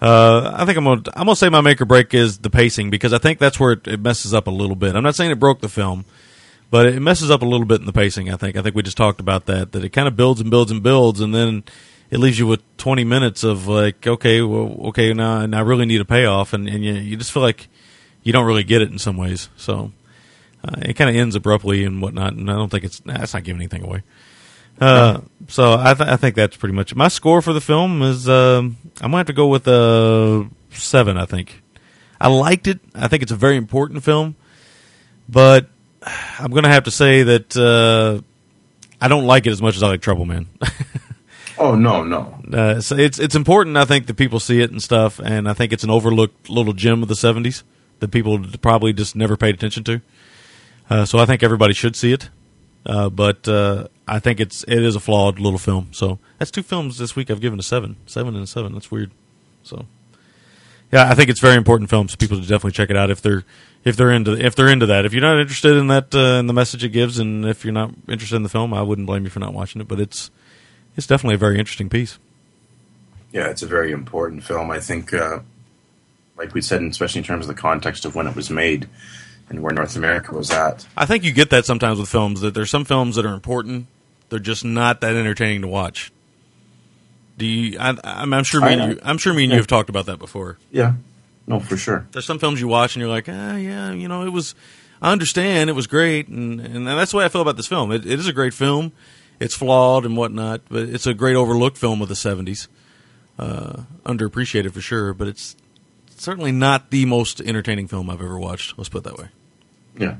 Uh, 0.00 0.52
I 0.54 0.64
think 0.64 0.78
I'm 0.78 0.84
gonna 0.84 1.02
I'm 1.14 1.24
gonna 1.24 1.34
say 1.34 1.48
my 1.48 1.60
make 1.60 1.80
or 1.80 1.84
break 1.84 2.14
is 2.14 2.38
the 2.38 2.50
pacing 2.50 2.90
because 2.90 3.12
I 3.12 3.18
think 3.18 3.40
that's 3.40 3.58
where 3.58 3.72
it, 3.72 3.88
it 3.88 4.00
messes 4.00 4.32
up 4.32 4.46
a 4.46 4.50
little 4.50 4.76
bit. 4.76 4.94
I'm 4.94 5.02
not 5.02 5.16
saying 5.16 5.32
it 5.32 5.40
broke 5.40 5.60
the 5.60 5.68
film, 5.68 6.04
but 6.70 6.86
it 6.86 7.00
messes 7.00 7.32
up 7.32 7.42
a 7.42 7.44
little 7.44 7.66
bit 7.66 7.80
in 7.80 7.86
the 7.86 7.92
pacing. 7.92 8.30
I 8.30 8.36
think 8.36 8.56
I 8.56 8.62
think 8.62 8.76
we 8.76 8.82
just 8.82 8.96
talked 8.96 9.18
about 9.18 9.46
that 9.46 9.72
that 9.72 9.82
it 9.82 9.90
kind 9.90 10.06
of 10.06 10.14
builds 10.14 10.40
and 10.40 10.50
builds 10.50 10.70
and 10.70 10.84
builds, 10.84 11.20
and 11.20 11.34
then 11.34 11.64
it 12.10 12.18
leaves 12.18 12.38
you 12.38 12.46
with 12.46 12.60
20 12.78 13.04
minutes 13.04 13.44
of 13.44 13.66
like, 13.66 14.06
okay, 14.06 14.40
well, 14.40 14.76
okay, 14.88 15.12
now, 15.12 15.44
now 15.46 15.58
I 15.58 15.62
really 15.62 15.86
need 15.86 16.00
a 16.00 16.04
payoff, 16.04 16.52
and, 16.52 16.68
and 16.68 16.84
you, 16.84 16.94
you 16.94 17.16
just 17.16 17.32
feel 17.32 17.42
like 17.42 17.68
you 18.22 18.32
don't 18.32 18.46
really 18.46 18.64
get 18.64 18.82
it 18.82 18.90
in 18.90 18.98
some 18.98 19.16
ways. 19.16 19.48
So 19.56 19.92
uh, 20.64 20.76
it 20.82 20.94
kind 20.94 21.10
of 21.10 21.16
ends 21.16 21.34
abruptly 21.34 21.84
and 21.84 22.00
whatnot, 22.00 22.32
and 22.32 22.50
I 22.50 22.54
don't 22.54 22.70
think 22.70 22.84
it's 22.84 23.04
nah, 23.04 23.22
it's 23.22 23.34
not 23.34 23.44
giving 23.44 23.60
anything 23.60 23.84
away. 23.84 24.02
Uh, 24.80 25.22
so 25.48 25.74
I, 25.74 25.94
th- 25.94 26.08
I 26.08 26.16
think 26.16 26.36
that's 26.36 26.56
pretty 26.56 26.74
much 26.74 26.92
it. 26.92 26.96
my 26.96 27.08
score 27.08 27.42
for 27.42 27.52
the 27.52 27.60
film 27.60 28.00
is 28.02 28.28
um, 28.28 28.76
I'm 29.00 29.10
gonna 29.10 29.18
have 29.18 29.26
to 29.26 29.32
go 29.32 29.48
with 29.48 29.66
a 29.66 30.48
seven. 30.70 31.16
I 31.16 31.26
think 31.26 31.62
I 32.20 32.28
liked 32.28 32.68
it. 32.68 32.78
I 32.94 33.08
think 33.08 33.22
it's 33.22 33.32
a 33.32 33.36
very 33.36 33.56
important 33.56 34.04
film, 34.04 34.36
but 35.28 35.68
I'm 36.38 36.52
gonna 36.52 36.68
have 36.68 36.84
to 36.84 36.90
say 36.90 37.24
that 37.24 37.56
uh, 37.56 38.22
I 39.00 39.08
don't 39.08 39.26
like 39.26 39.46
it 39.46 39.50
as 39.50 39.60
much 39.60 39.76
as 39.76 39.82
I 39.82 39.88
like 39.88 40.00
Trouble 40.00 40.26
Man. 40.26 40.46
Oh 41.58 41.74
no, 41.74 42.04
no. 42.04 42.40
Uh, 42.52 42.80
so 42.80 42.96
it's 42.96 43.18
it's 43.18 43.34
important, 43.34 43.76
I 43.76 43.84
think, 43.84 44.06
that 44.06 44.14
people 44.14 44.40
see 44.40 44.60
it 44.60 44.70
and 44.70 44.82
stuff, 44.82 45.18
and 45.18 45.48
I 45.48 45.54
think 45.54 45.72
it's 45.72 45.84
an 45.84 45.90
overlooked 45.90 46.48
little 46.48 46.72
gem 46.72 47.02
of 47.02 47.08
the 47.08 47.14
'70s 47.14 47.62
that 48.00 48.08
people 48.08 48.40
probably 48.62 48.92
just 48.92 49.16
never 49.16 49.36
paid 49.36 49.54
attention 49.54 49.84
to. 49.84 50.00
Uh, 50.88 51.04
so 51.04 51.18
I 51.18 51.26
think 51.26 51.42
everybody 51.42 51.74
should 51.74 51.96
see 51.96 52.12
it, 52.12 52.30
uh, 52.86 53.10
but 53.10 53.46
uh, 53.48 53.88
I 54.06 54.18
think 54.18 54.40
it's 54.40 54.64
it 54.64 54.82
is 54.82 54.94
a 54.94 55.00
flawed 55.00 55.38
little 55.38 55.58
film. 55.58 55.88
So 55.92 56.18
that's 56.38 56.50
two 56.50 56.62
films 56.62 56.98
this 56.98 57.16
week 57.16 57.30
I've 57.30 57.40
given 57.40 57.58
a 57.58 57.62
seven, 57.62 57.96
seven 58.06 58.34
and 58.34 58.44
a 58.44 58.46
seven. 58.46 58.72
That's 58.72 58.90
weird. 58.90 59.10
So 59.62 59.86
yeah, 60.92 61.10
I 61.10 61.14
think 61.14 61.28
it's 61.28 61.40
very 61.40 61.56
important 61.56 61.90
film, 61.90 62.08
so 62.08 62.16
people 62.16 62.38
should 62.38 62.48
definitely 62.48 62.72
check 62.72 62.90
it 62.90 62.96
out 62.96 63.10
if 63.10 63.20
they're 63.20 63.44
if 63.84 63.96
they're 63.96 64.10
into 64.10 64.32
if 64.32 64.54
they're 64.54 64.68
into 64.68 64.86
that. 64.86 65.04
If 65.04 65.12
you're 65.12 65.22
not 65.22 65.40
interested 65.40 65.76
in 65.76 65.88
that 65.88 66.14
uh, 66.14 66.38
in 66.38 66.46
the 66.46 66.54
message 66.54 66.84
it 66.84 66.90
gives, 66.90 67.18
and 67.18 67.44
if 67.44 67.64
you're 67.64 67.74
not 67.74 67.90
interested 68.08 68.36
in 68.36 68.42
the 68.42 68.48
film, 68.48 68.72
I 68.72 68.82
wouldn't 68.82 69.06
blame 69.06 69.24
you 69.24 69.30
for 69.30 69.40
not 69.40 69.52
watching 69.52 69.80
it. 69.80 69.88
But 69.88 70.00
it's 70.00 70.30
it's 70.98 71.06
definitely 71.06 71.36
a 71.36 71.38
very 71.38 71.58
interesting 71.58 71.88
piece. 71.88 72.18
Yeah, 73.32 73.48
it's 73.48 73.62
a 73.62 73.66
very 73.66 73.92
important 73.92 74.42
film. 74.42 74.70
I 74.70 74.80
think, 74.80 75.14
uh, 75.14 75.38
like 76.36 76.52
we 76.54 76.60
said, 76.60 76.82
especially 76.82 77.20
in 77.20 77.24
terms 77.24 77.44
of 77.48 77.54
the 77.54 77.60
context 77.60 78.04
of 78.04 78.16
when 78.16 78.26
it 78.26 78.34
was 78.34 78.50
made 78.50 78.88
and 79.48 79.62
where 79.62 79.72
North 79.72 79.94
America 79.94 80.34
was 80.34 80.50
at. 80.50 80.86
I 80.96 81.06
think 81.06 81.22
you 81.22 81.32
get 81.32 81.50
that 81.50 81.64
sometimes 81.64 82.00
with 82.00 82.08
films 82.08 82.40
that 82.40 82.52
there's 82.52 82.70
some 82.70 82.84
films 82.84 83.14
that 83.14 83.24
are 83.24 83.32
important, 83.32 83.86
they're 84.28 84.40
just 84.40 84.64
not 84.64 85.00
that 85.02 85.14
entertaining 85.14 85.62
to 85.62 85.68
watch. 85.68 86.12
Do 87.38 87.46
you? 87.46 87.78
I, 87.78 87.96
I'm, 88.02 88.34
I'm 88.34 88.44
sure 88.44 88.60
me 88.60 88.72
and 88.72 88.92
you. 88.92 89.00
I'm 89.04 89.18
sure 89.18 89.32
me 89.32 89.44
and 89.44 89.52
you 89.52 89.58
have 89.58 89.68
talked 89.68 89.88
about 89.88 90.06
that 90.06 90.18
before. 90.18 90.58
Yeah, 90.72 90.94
no, 91.46 91.60
for 91.60 91.76
sure. 91.76 92.08
There's 92.10 92.26
some 92.26 92.40
films 92.40 92.60
you 92.60 92.66
watch 92.66 92.96
and 92.96 93.00
you're 93.00 93.10
like, 93.10 93.28
ah, 93.28 93.54
yeah, 93.54 93.92
you 93.92 94.08
know, 94.08 94.26
it 94.26 94.30
was. 94.30 94.56
I 95.00 95.12
understand 95.12 95.70
it 95.70 95.74
was 95.74 95.86
great, 95.86 96.26
and 96.26 96.60
and 96.60 96.88
that's 96.88 97.12
the 97.12 97.18
way 97.18 97.24
I 97.24 97.28
feel 97.28 97.42
about 97.42 97.56
this 97.56 97.68
film. 97.68 97.92
It, 97.92 98.04
it 98.04 98.18
is 98.18 98.26
a 98.26 98.32
great 98.32 98.52
film. 98.52 98.90
It's 99.40 99.54
flawed 99.54 100.04
and 100.04 100.16
whatnot, 100.16 100.62
but 100.68 100.88
it's 100.88 101.06
a 101.06 101.14
great 101.14 101.36
overlooked 101.36 101.78
film 101.78 102.02
of 102.02 102.08
the 102.08 102.14
'70s. 102.14 102.68
Uh, 103.38 103.82
underappreciated 104.04 104.72
for 104.72 104.80
sure, 104.80 105.14
but 105.14 105.28
it's 105.28 105.54
certainly 106.16 106.50
not 106.50 106.90
the 106.90 107.04
most 107.04 107.40
entertaining 107.40 107.86
film 107.86 108.10
I've 108.10 108.20
ever 108.20 108.38
watched. 108.38 108.76
Let's 108.76 108.88
put 108.88 108.98
it 108.98 109.04
that 109.04 109.18
way. 109.18 109.28
Yeah. 109.96 110.16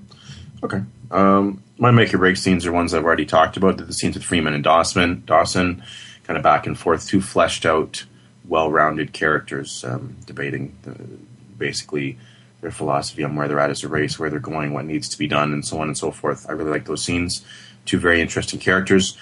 Okay. 0.63 0.83
Um, 1.11 1.63
my 1.79 1.91
make 1.91 2.13
or 2.13 2.19
break 2.19 2.37
scenes 2.37 2.67
are 2.67 2.73
ones 2.73 2.95
I've 2.95 3.05
already 3.05 3.27
talked 3.27 3.57
about. 3.57 3.77
The 3.77 3.93
scenes 3.93 4.17
with 4.17 4.25
Freeman 4.25 4.55
and 4.55 4.65
Dawson, 4.65 5.23
Dawson, 5.27 5.83
kind 6.25 6.37
of 6.37 6.43
back 6.43 6.67
and 6.67 6.79
forth, 6.79 7.07
two 7.07 7.21
fleshed 7.21 7.65
out, 7.65 8.05
well-rounded 8.47 9.13
characters 9.13 9.85
um, 9.85 10.17
debating 10.27 10.77
the, 10.83 10.95
basically 11.57 12.19
their 12.61 12.71
philosophy 12.71 13.23
on 13.23 13.37
where 13.37 13.47
they're 13.47 13.61
at 13.61 13.71
as 13.71 13.85
a 13.85 13.89
race, 13.89 14.19
where 14.19 14.31
they're 14.31 14.41
going, 14.41 14.73
what 14.73 14.85
needs 14.85 15.09
to 15.09 15.19
be 15.19 15.29
done, 15.29 15.53
and 15.53 15.65
so 15.65 15.81
on 15.81 15.87
and 15.87 15.97
so 15.97 16.11
forth. 16.11 16.47
I 16.49 16.53
really 16.53 16.71
like 16.71 16.87
those 16.87 17.05
scenes. 17.05 17.45
Two 17.89 17.99
very 17.99 18.21
interesting 18.21 18.61
characters. 18.61 19.17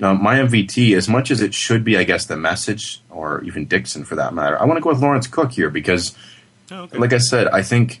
Now, 0.00 0.12
my 0.12 0.38
MVT, 0.40 0.96
as 0.96 1.08
much 1.08 1.30
as 1.30 1.40
it 1.40 1.54
should 1.54 1.84
be, 1.84 1.96
I 1.96 2.02
guess, 2.02 2.26
the 2.26 2.36
message, 2.36 3.00
or 3.10 3.42
even 3.44 3.64
Dixon 3.66 4.04
for 4.04 4.16
that 4.16 4.34
matter, 4.34 4.60
I 4.60 4.64
want 4.64 4.76
to 4.76 4.80
go 4.80 4.90
with 4.90 5.00
Lawrence 5.00 5.28
Cook 5.28 5.52
here 5.52 5.70
because, 5.70 6.16
oh, 6.72 6.88
like 6.94 7.12
I 7.12 7.18
said, 7.18 7.46
I 7.46 7.62
think 7.62 8.00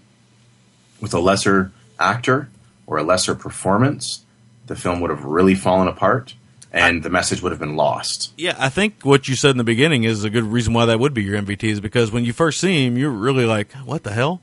with 1.00 1.14
a 1.14 1.20
lesser 1.20 1.70
actor 2.00 2.48
or 2.88 2.98
a 2.98 3.04
lesser 3.04 3.36
performance, 3.36 4.24
the 4.66 4.74
film 4.74 5.00
would 5.00 5.10
have 5.10 5.24
really 5.24 5.54
fallen 5.54 5.86
apart 5.86 6.34
and 6.72 7.04
the 7.04 7.10
message 7.10 7.40
would 7.42 7.52
have 7.52 7.60
been 7.60 7.76
lost. 7.76 8.32
Yeah, 8.36 8.56
I 8.58 8.68
think 8.70 9.04
what 9.04 9.28
you 9.28 9.36
said 9.36 9.52
in 9.52 9.56
the 9.58 9.64
beginning 9.64 10.02
is 10.02 10.24
a 10.24 10.30
good 10.30 10.42
reason 10.44 10.74
why 10.74 10.84
that 10.86 10.98
would 10.98 11.14
be 11.14 11.22
your 11.22 11.40
MVT 11.40 11.62
is 11.64 11.80
because 11.80 12.10
when 12.10 12.24
you 12.24 12.32
first 12.32 12.60
see 12.60 12.86
him, 12.86 12.96
you're 12.98 13.08
really 13.10 13.46
like, 13.46 13.72
"What 13.84 14.02
the 14.02 14.12
hell?" 14.12 14.40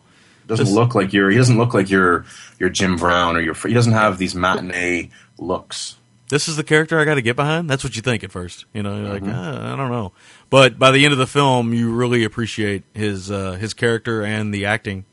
Doesn't 0.48 0.66
This- 0.66 0.74
look 0.76 0.94
like 0.96 1.12
you're. 1.14 1.30
He 1.32 1.38
doesn't 1.38 1.58
look 1.58 1.74
like 1.74 1.90
you're. 1.90 2.26
You're 2.60 2.70
Jim 2.70 2.96
Brown 2.98 3.36
or 3.36 3.42
you're. 3.42 3.56
He 3.56 3.74
doesn't 3.74 3.94
have 3.94 4.18
these 4.18 4.34
matinee 4.36 5.10
looks. 5.38 5.98
This 6.30 6.48
is 6.48 6.56
the 6.56 6.64
character 6.64 7.00
I 7.00 7.06
got 7.06 7.16
to 7.16 7.22
get 7.22 7.36
behind. 7.36 7.70
That's 7.70 7.84
what 7.84 7.96
you 7.96 8.02
think 8.02 8.24
at 8.24 8.32
first. 8.32 8.66
You 8.74 8.82
know, 8.82 8.98
you're 8.98 9.10
like, 9.14 9.22
Mhm. 9.24 9.32
ah, 9.36 9.74
I 9.74 9.76
don't 9.76 9.92
know, 9.92 10.12
but 10.50 10.80
by 10.80 10.90
the 10.92 11.06
end 11.06 11.12
of 11.12 11.20
the 11.20 11.28
film, 11.28 11.72
you 11.74 11.92
really 11.94 12.24
appreciate 12.24 12.84
his 12.96 13.30
uh, 13.30 13.54
his 13.54 13.74
character 13.76 14.24
and 14.24 14.52
the 14.54 14.66
acting 14.66 15.06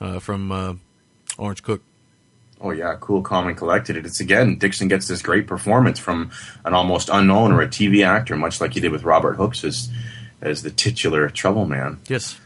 uh, 0.00 0.20
from 0.20 0.52
uh, 0.52 0.74
Lawrence 1.38 1.60
Cook. 1.60 1.82
Oh 2.60 2.70
yeah, 2.70 2.96
cool, 3.00 3.20
calm, 3.20 3.48
and 3.48 3.56
collected. 3.56 3.96
It's 4.06 4.20
again 4.20 4.56
Dixon 4.56 4.86
gets 4.88 5.08
this 5.08 5.22
great 5.22 5.46
performance 5.48 5.98
from 5.98 6.30
an 6.64 6.72
almost 6.72 7.08
unknown 7.12 7.50
or 7.52 7.60
a 7.60 7.66
TV 7.68 8.04
actor, 8.06 8.36
much 8.36 8.60
like 8.60 8.74
he 8.74 8.80
did 8.80 8.92
with 8.92 9.02
Robert 9.02 9.34
Hooks 9.34 9.64
as 9.64 9.90
as 10.40 10.62
the 10.62 10.70
titular 10.70 11.28
Trouble 11.30 11.66
Man. 11.66 11.98
Yes. 12.08 12.38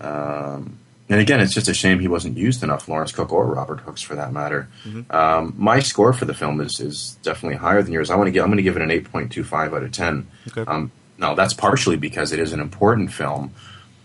Um, 0.00 0.78
and 1.08 1.20
again, 1.20 1.40
it's 1.40 1.54
just 1.54 1.68
a 1.68 1.74
shame 1.74 2.00
he 2.00 2.08
wasn't 2.08 2.36
used 2.36 2.62
enough, 2.62 2.88
Lawrence 2.88 3.12
Cook 3.12 3.32
or 3.32 3.46
Robert 3.46 3.80
Hooks 3.80 4.02
for 4.02 4.14
that 4.16 4.32
matter. 4.32 4.68
Mhm. 4.84 5.12
Um, 5.14 5.54
my 5.56 5.78
score 5.80 6.12
for 6.12 6.24
the 6.24 6.34
film 6.34 6.60
is, 6.60 6.80
is 6.80 7.16
definitely 7.22 7.58
higher 7.58 7.82
than 7.82 7.92
yours. 7.92 8.10
I 8.10 8.16
want 8.16 8.26
to 8.28 8.32
give 8.32 8.42
I'm 8.42 8.48
going 8.50 8.56
to 8.58 8.62
give 8.62 8.76
it 8.76 8.82
an 8.82 8.90
8.25 8.90 9.74
out 9.74 9.82
of 9.82 9.92
10. 9.92 10.26
Okay. 10.48 10.64
Um, 10.70 10.90
now 11.18 11.34
that's 11.34 11.54
partially 11.54 11.96
because 11.96 12.32
it 12.32 12.38
is 12.38 12.52
an 12.52 12.60
important 12.60 13.12
film, 13.12 13.52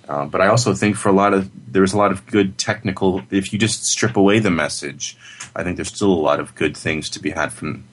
uh, 0.07 0.25
but 0.25 0.41
I 0.41 0.47
also 0.47 0.73
think 0.73 0.95
for 0.95 1.09
a 1.09 1.13
lot 1.13 1.33
of 1.33 1.49
there's 1.71 1.93
a 1.93 1.97
lot 1.97 2.11
of 2.11 2.25
good 2.27 2.57
technical. 2.57 3.21
If 3.31 3.51
you 3.51 3.59
just 3.59 3.83
strip 3.85 4.15
away 4.15 4.39
the 4.39 4.51
message, 4.51 5.17
I 5.55 5.63
think 5.63 5.75
there's 5.75 5.89
still 5.93 6.11
a 6.13 6.23
lot 6.29 6.39
of 6.39 6.53
good 6.55 6.77
things 6.77 7.09
to 7.09 7.19
be 7.19 7.31
had 7.31 7.51
from 7.51 7.83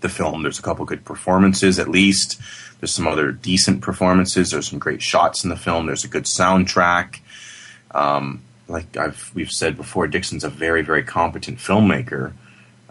the 0.00 0.08
film. 0.08 0.42
There's 0.42 0.58
a 0.58 0.62
couple 0.62 0.84
good 0.86 1.04
performances, 1.04 1.78
at 1.78 1.88
least. 1.88 2.40
There's 2.80 2.92
some 2.92 3.06
other 3.06 3.32
decent 3.32 3.82
performances. 3.82 4.50
There's 4.50 4.68
some 4.70 4.78
great 4.78 5.02
shots 5.02 5.44
in 5.44 5.50
the 5.50 5.56
film. 5.56 5.86
There's 5.86 6.04
a 6.04 6.08
good 6.08 6.24
soundtrack. 6.24 7.18
Um, 7.92 8.42
like 8.68 8.96
I've 8.96 9.30
we've 9.34 9.50
said 9.50 9.76
before, 9.76 10.06
Dixon's 10.06 10.44
a 10.44 10.48
very 10.48 10.82
very 10.82 11.02
competent 11.02 11.58
filmmaker, 11.58 12.32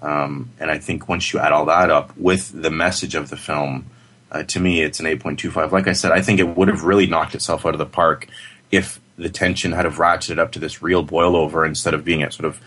um, 0.01 0.51
and 0.59 0.69
I 0.69 0.77
think 0.77 1.07
once 1.07 1.31
you 1.31 1.39
add 1.39 1.51
all 1.51 1.65
that 1.65 1.89
up 1.89 2.15
with 2.17 2.51
the 2.61 2.69
message 2.69 3.15
of 3.15 3.29
the 3.29 3.37
film, 3.37 3.85
uh, 4.31 4.43
to 4.43 4.59
me 4.59 4.81
it's 4.81 4.99
an 4.99 5.05
eight 5.05 5.21
point 5.21 5.39
two 5.39 5.51
five. 5.51 5.71
Like 5.71 5.87
I 5.87 5.93
said, 5.93 6.11
I 6.11 6.21
think 6.21 6.39
it 6.39 6.55
would 6.57 6.67
have 6.67 6.83
really 6.83 7.07
knocked 7.07 7.35
itself 7.35 7.65
out 7.65 7.73
of 7.73 7.79
the 7.79 7.85
park 7.85 8.27
if 8.71 8.99
the 9.17 9.29
tension 9.29 9.71
had 9.71 9.85
have 9.85 9.97
ratcheted 9.97 10.39
up 10.39 10.51
to 10.53 10.59
this 10.59 10.81
real 10.81 11.03
boil 11.03 11.35
over 11.35 11.65
instead 11.65 11.93
of 11.93 12.05
being 12.05 12.23
at 12.23 12.33
sort 12.33 12.45
of 12.45 12.61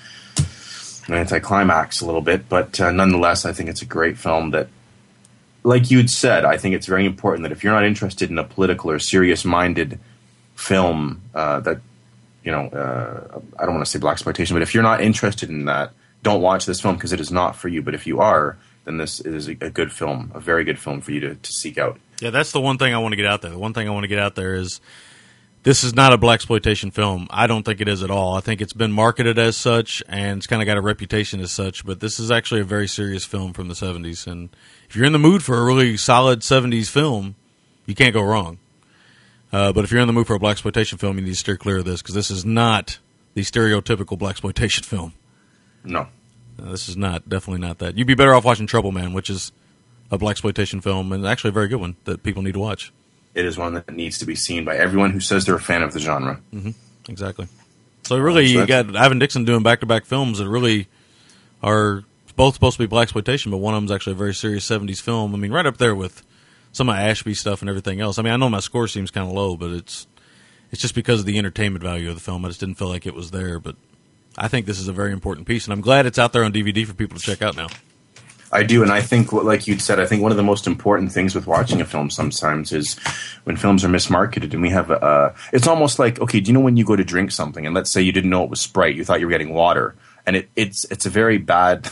an 1.08 1.14
anticlimax 1.14 2.00
a 2.00 2.06
little 2.06 2.20
bit. 2.20 2.48
But 2.48 2.80
uh, 2.80 2.90
nonetheless, 2.92 3.44
I 3.44 3.52
think 3.52 3.68
it's 3.68 3.82
a 3.82 3.86
great 3.86 4.18
film 4.18 4.50
that 4.50 4.68
like 5.64 5.90
you'd 5.90 6.10
said, 6.10 6.44
I 6.44 6.56
think 6.56 6.74
it's 6.74 6.86
very 6.86 7.06
important 7.06 7.44
that 7.44 7.52
if 7.52 7.62
you're 7.62 7.72
not 7.72 7.84
interested 7.84 8.30
in 8.30 8.38
a 8.38 8.44
political 8.44 8.90
or 8.90 8.98
serious 8.98 9.44
minded 9.44 9.98
film 10.56 11.22
uh, 11.34 11.60
that 11.60 11.80
you 12.44 12.52
know, 12.52 12.66
uh, 12.68 13.40
I 13.58 13.64
don't 13.64 13.74
want 13.74 13.84
to 13.84 13.90
say 13.90 13.98
black 13.98 14.14
exploitation, 14.14 14.54
but 14.54 14.62
if 14.62 14.74
you're 14.74 14.82
not 14.82 15.00
interested 15.00 15.48
in 15.48 15.66
that, 15.66 15.92
don't 16.22 16.40
watch 16.40 16.66
this 16.66 16.80
film 16.80 16.96
because 16.96 17.12
it 17.12 17.20
is 17.20 17.30
not 17.30 17.56
for 17.56 17.68
you. 17.68 17.82
But 17.82 17.94
if 17.94 18.06
you 18.06 18.20
are, 18.20 18.56
then 18.84 18.96
this 18.96 19.20
is 19.20 19.48
a, 19.48 19.54
good 19.54 19.92
film, 19.92 20.32
a 20.34 20.40
very 20.40 20.64
good 20.64 20.78
film 20.78 21.00
for 21.00 21.12
you 21.12 21.20
to, 21.20 21.34
to 21.34 21.52
seek 21.52 21.78
out. 21.78 21.98
Yeah, 22.20 22.30
that's 22.30 22.52
the 22.52 22.60
one 22.60 22.78
thing 22.78 22.94
I 22.94 22.98
want 22.98 23.12
to 23.12 23.16
get 23.16 23.26
out 23.26 23.42
there. 23.42 23.50
The 23.50 23.58
one 23.58 23.74
thing 23.74 23.88
I 23.88 23.90
want 23.92 24.04
to 24.04 24.08
get 24.08 24.18
out 24.18 24.34
there 24.34 24.54
is 24.54 24.80
this 25.62 25.84
is 25.84 25.94
not 25.94 26.12
a 26.12 26.18
black 26.18 26.36
exploitation 26.36 26.90
film. 26.90 27.28
I 27.30 27.46
don't 27.46 27.64
think 27.64 27.80
it 27.80 27.88
is 27.88 28.02
at 28.02 28.10
all. 28.10 28.34
I 28.34 28.40
think 28.40 28.60
it's 28.60 28.72
been 28.72 28.92
marketed 28.92 29.38
as 29.38 29.56
such, 29.56 30.02
and 30.08 30.38
it's 30.38 30.46
kind 30.46 30.62
of 30.62 30.66
got 30.66 30.76
a 30.76 30.80
reputation 30.80 31.40
as 31.40 31.52
such. 31.52 31.84
But 31.84 32.00
this 32.00 32.18
is 32.18 32.30
actually 32.30 32.60
a 32.60 32.64
very 32.64 32.88
serious 32.88 33.24
film 33.24 33.52
from 33.52 33.68
the 33.68 33.74
'70s, 33.74 34.26
and 34.26 34.50
if 34.88 34.96
you're 34.96 35.04
in 35.04 35.12
the 35.12 35.18
mood 35.18 35.42
for 35.42 35.58
a 35.58 35.64
really 35.64 35.96
solid 35.96 36.40
'70s 36.40 36.88
film, 36.88 37.36
you 37.86 37.94
can't 37.94 38.12
go 38.12 38.22
wrong. 38.22 38.58
Uh, 39.52 39.72
but 39.72 39.84
if 39.84 39.92
you're 39.92 40.00
in 40.00 40.06
the 40.06 40.12
mood 40.12 40.26
for 40.26 40.34
a 40.34 40.38
black 40.38 40.52
exploitation 40.52 40.96
film, 40.98 41.16
you 41.18 41.24
need 41.24 41.30
to 41.30 41.36
steer 41.36 41.56
clear 41.56 41.78
of 41.78 41.84
this 41.84 42.00
because 42.00 42.14
this 42.14 42.30
is 42.30 42.44
not 42.44 42.98
the 43.34 43.42
stereotypical 43.42 44.18
black 44.18 44.32
exploitation 44.32 44.82
film. 44.84 45.12
No, 45.84 46.08
Uh, 46.62 46.70
this 46.70 46.88
is 46.88 46.96
not 46.96 47.28
definitely 47.28 47.60
not 47.60 47.78
that. 47.78 47.96
You'd 47.98 48.06
be 48.06 48.14
better 48.14 48.34
off 48.34 48.44
watching 48.44 48.66
Trouble 48.66 48.92
Man, 48.92 49.12
which 49.12 49.28
is 49.28 49.52
a 50.10 50.16
black 50.18 50.32
exploitation 50.32 50.80
film 50.80 51.12
and 51.12 51.26
actually 51.26 51.48
a 51.48 51.52
very 51.52 51.68
good 51.68 51.80
one 51.80 51.96
that 52.04 52.22
people 52.22 52.42
need 52.42 52.52
to 52.54 52.60
watch. 52.60 52.92
It 53.34 53.44
is 53.46 53.56
one 53.58 53.74
that 53.74 53.90
needs 53.92 54.18
to 54.18 54.26
be 54.26 54.34
seen 54.34 54.64
by 54.64 54.76
everyone 54.76 55.10
who 55.10 55.20
says 55.20 55.44
they're 55.46 55.54
a 55.54 55.60
fan 55.60 55.82
of 55.82 55.92
the 55.92 55.98
genre. 56.00 56.40
hmm 56.50 56.70
Exactly. 57.08 57.48
So 58.04 58.16
really, 58.18 58.46
So 58.52 58.60
you 58.60 58.66
got 58.66 58.94
Ivan 58.96 59.18
Dixon 59.18 59.44
doing 59.44 59.62
back-to-back 59.62 60.04
films 60.04 60.38
that 60.38 60.48
really 60.48 60.86
are 61.62 62.04
both 62.36 62.54
supposed 62.54 62.76
to 62.76 62.82
be 62.82 62.86
black 62.86 63.04
exploitation, 63.04 63.50
but 63.50 63.58
one 63.58 63.74
of 63.74 63.80
them's 63.82 63.90
actually 63.92 64.12
a 64.12 64.16
very 64.16 64.34
serious 64.34 64.68
'70s 64.68 65.00
film. 65.00 65.34
I 65.34 65.38
mean, 65.38 65.52
right 65.52 65.66
up 65.66 65.78
there 65.78 65.94
with 65.94 66.22
some 66.72 66.88
of 66.88 66.96
my 66.96 67.02
Ashby 67.02 67.34
stuff 67.34 67.60
and 67.60 67.68
everything 67.68 68.00
else. 68.00 68.18
I 68.18 68.22
mean, 68.22 68.32
I 68.32 68.36
know 68.36 68.48
my 68.48 68.60
score 68.60 68.88
seems 68.88 69.10
kind 69.10 69.26
of 69.26 69.32
low, 69.32 69.56
but 69.56 69.70
it's 69.70 70.06
it's 70.70 70.80
just 70.80 70.94
because 70.94 71.20
of 71.20 71.26
the 71.26 71.38
entertainment 71.38 71.84
value 71.84 72.08
of 72.08 72.14
the 72.14 72.20
film. 72.20 72.44
I 72.44 72.48
just 72.48 72.60
didn't 72.60 72.76
feel 72.76 72.88
like 72.88 73.06
it 73.06 73.14
was 73.14 73.30
there, 73.30 73.58
but 73.60 73.76
I 74.36 74.48
think 74.48 74.66
this 74.66 74.78
is 74.78 74.88
a 74.88 74.92
very 74.92 75.12
important 75.12 75.46
piece, 75.46 75.66
and 75.66 75.72
I'm 75.72 75.82
glad 75.82 76.06
it's 76.06 76.18
out 76.18 76.32
there 76.32 76.44
on 76.44 76.52
DVD 76.52 76.86
for 76.86 76.94
people 76.94 77.18
to 77.18 77.24
check 77.24 77.42
out 77.42 77.56
now. 77.56 77.68
I 78.54 78.62
do, 78.62 78.82
and 78.82 78.92
I 78.92 79.00
think, 79.00 79.32
like 79.32 79.66
you'd 79.66 79.80
said, 79.80 79.98
I 79.98 80.04
think 80.04 80.22
one 80.22 80.30
of 80.30 80.36
the 80.36 80.42
most 80.42 80.66
important 80.66 81.10
things 81.10 81.34
with 81.34 81.46
watching 81.46 81.80
a 81.80 81.86
film 81.86 82.10
sometimes 82.10 82.70
is 82.70 82.98
when 83.44 83.56
films 83.56 83.82
are 83.82 83.88
mismarketed, 83.88 84.52
and 84.52 84.60
we 84.60 84.68
have 84.68 84.90
a. 84.90 85.34
It's 85.52 85.66
almost 85.66 85.98
like 85.98 86.20
okay, 86.20 86.40
do 86.40 86.48
you 86.48 86.52
know 86.52 86.60
when 86.60 86.76
you 86.76 86.84
go 86.84 86.96
to 86.96 87.04
drink 87.04 87.30
something, 87.32 87.64
and 87.64 87.74
let's 87.74 87.90
say 87.90 88.02
you 88.02 88.12
didn't 88.12 88.30
know 88.30 88.44
it 88.44 88.50
was 88.50 88.60
Sprite, 88.60 88.94
you 88.94 89.04
thought 89.04 89.20
you 89.20 89.26
were 89.26 89.32
getting 89.32 89.54
water, 89.54 89.94
and 90.26 90.36
it, 90.36 90.50
it's 90.54 90.84
it's 90.90 91.06
a 91.06 91.10
very 91.10 91.38
bad 91.38 91.88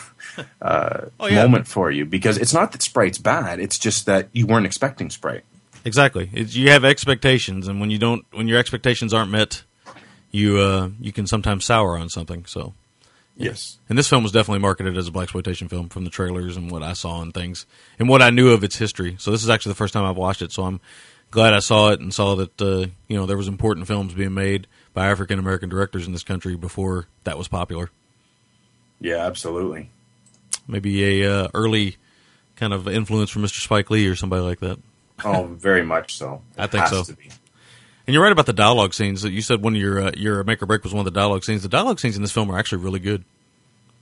uh, 0.62 1.06
Oh, 1.18 1.26
yeah. 1.26 1.42
moment 1.42 1.66
for 1.66 1.90
you 1.90 2.04
because 2.04 2.38
it's 2.38 2.54
not 2.54 2.72
that 2.72 2.82
Sprite's 2.82 3.18
bad, 3.18 3.60
it's 3.60 3.78
just 3.78 4.06
that 4.06 4.28
you 4.32 4.46
weren't 4.46 4.66
expecting 4.66 5.10
Sprite. 5.10 5.44
Exactly. 5.84 6.30
It's, 6.32 6.54
you 6.54 6.70
have 6.70 6.84
expectations, 6.84 7.66
and 7.68 7.80
when 7.80 7.90
you 7.90 7.98
don't, 7.98 8.24
when 8.32 8.48
your 8.48 8.58
expectations 8.58 9.14
aren't 9.14 9.30
met, 9.30 9.62
you 10.30 10.58
uh, 10.58 10.90
you 11.00 11.12
can 11.12 11.26
sometimes 11.26 11.64
sour 11.64 11.96
on 11.96 12.08
something. 12.08 12.44
So 12.46 12.74
Yes. 13.40 13.78
And 13.88 13.96
this 13.96 14.06
film 14.06 14.22
was 14.22 14.32
definitely 14.32 14.60
marketed 14.60 14.98
as 14.98 15.08
a 15.08 15.10
black 15.10 15.24
exploitation 15.24 15.68
film 15.68 15.88
from 15.88 16.04
the 16.04 16.10
trailers 16.10 16.58
and 16.58 16.70
what 16.70 16.82
I 16.82 16.92
saw 16.92 17.22
and 17.22 17.32
things 17.32 17.64
and 17.98 18.06
what 18.06 18.20
I 18.20 18.28
knew 18.28 18.50
of 18.50 18.62
its 18.62 18.76
history. 18.76 19.16
So 19.18 19.30
this 19.30 19.42
is 19.42 19.48
actually 19.48 19.70
the 19.70 19.76
first 19.76 19.94
time 19.94 20.04
I've 20.04 20.16
watched 20.16 20.42
it. 20.42 20.52
So 20.52 20.64
I'm 20.64 20.78
glad 21.30 21.54
I 21.54 21.60
saw 21.60 21.90
it 21.90 22.00
and 22.00 22.12
saw 22.12 22.34
that 22.34 22.60
uh, 22.60 22.86
you 23.08 23.16
know 23.16 23.24
there 23.24 23.38
was 23.38 23.48
important 23.48 23.86
films 23.86 24.12
being 24.12 24.34
made 24.34 24.66
by 24.92 25.06
African 25.06 25.38
American 25.38 25.70
directors 25.70 26.06
in 26.06 26.12
this 26.12 26.22
country 26.22 26.54
before 26.54 27.06
that 27.24 27.38
was 27.38 27.48
popular. 27.48 27.90
Yeah, 29.00 29.24
absolutely. 29.24 29.88
Maybe 30.70 31.22
a 31.22 31.44
uh, 31.44 31.48
early 31.54 31.96
kind 32.56 32.72
of 32.72 32.88
influence 32.88 33.30
from 33.30 33.42
Mr. 33.42 33.60
Spike 33.60 33.90
Lee 33.90 34.06
or 34.06 34.16
somebody 34.16 34.42
like 34.42 34.60
that. 34.60 34.78
Oh, 35.24 35.44
very 35.46 35.82
much 35.82 36.16
so. 36.16 36.42
I 36.56 36.66
think 36.66 36.86
so. 36.86 37.04
And 38.06 38.14
you're 38.14 38.22
right 38.22 38.32
about 38.32 38.46
the 38.46 38.52
dialogue 38.52 38.94
scenes. 38.94 39.24
You 39.24 39.42
said 39.42 39.62
one 39.62 39.74
of 39.76 39.80
your 39.80 40.00
uh, 40.00 40.12
your 40.16 40.42
make 40.44 40.62
or 40.62 40.66
break 40.66 40.82
was 40.82 40.92
one 40.92 41.06
of 41.06 41.12
the 41.12 41.18
dialogue 41.18 41.44
scenes. 41.44 41.62
The 41.62 41.68
dialogue 41.68 42.00
scenes 42.00 42.16
in 42.16 42.22
this 42.22 42.32
film 42.32 42.50
are 42.50 42.58
actually 42.58 42.82
really 42.82 42.98
good. 42.98 43.24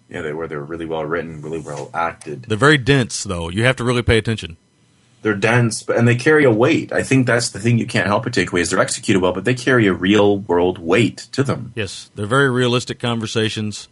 Yeah, 0.09 0.23
they 0.23 0.32
were. 0.32 0.49
They 0.49 0.57
were 0.57 0.65
really 0.65 0.86
well 0.86 1.05
written, 1.05 1.43
really 1.43 1.61
well 1.61 1.90
acted. 1.93 2.45
They're 2.45 2.57
very 2.57 2.78
dense, 2.78 3.24
though. 3.24 3.51
You 3.51 3.65
have 3.65 3.77
to 3.77 3.85
really 3.85 4.03
pay 4.03 4.16
attention. 4.16 4.57
They're 5.20 5.35
dense, 5.35 5.82
but 5.82 5.97
and 5.97 6.07
they 6.07 6.15
carry 6.15 6.45
a 6.45 6.51
weight. 6.51 6.93
I 6.93 7.03
think 7.03 7.27
that's 7.27 7.51
the 7.51 7.59
thing 7.59 7.78
you 7.78 7.86
can't 7.86 8.07
help 8.07 8.24
but 8.24 8.32
take 8.32 8.51
away 8.51 8.61
is 8.61 8.70
they're 8.70 8.78
executed 8.78 9.20
well, 9.20 9.32
but 9.32 9.45
they 9.45 9.55
carry 9.55 9.86
a 9.89 9.93
real 9.93 10.39
world 10.39 10.78
weight 10.78 11.28
to 11.32 11.43
them. 11.43 11.73
Yes, 11.74 12.11
they're 12.15 12.27
very 12.27 12.49
realistic 12.49 13.01
conversations, 13.01 13.89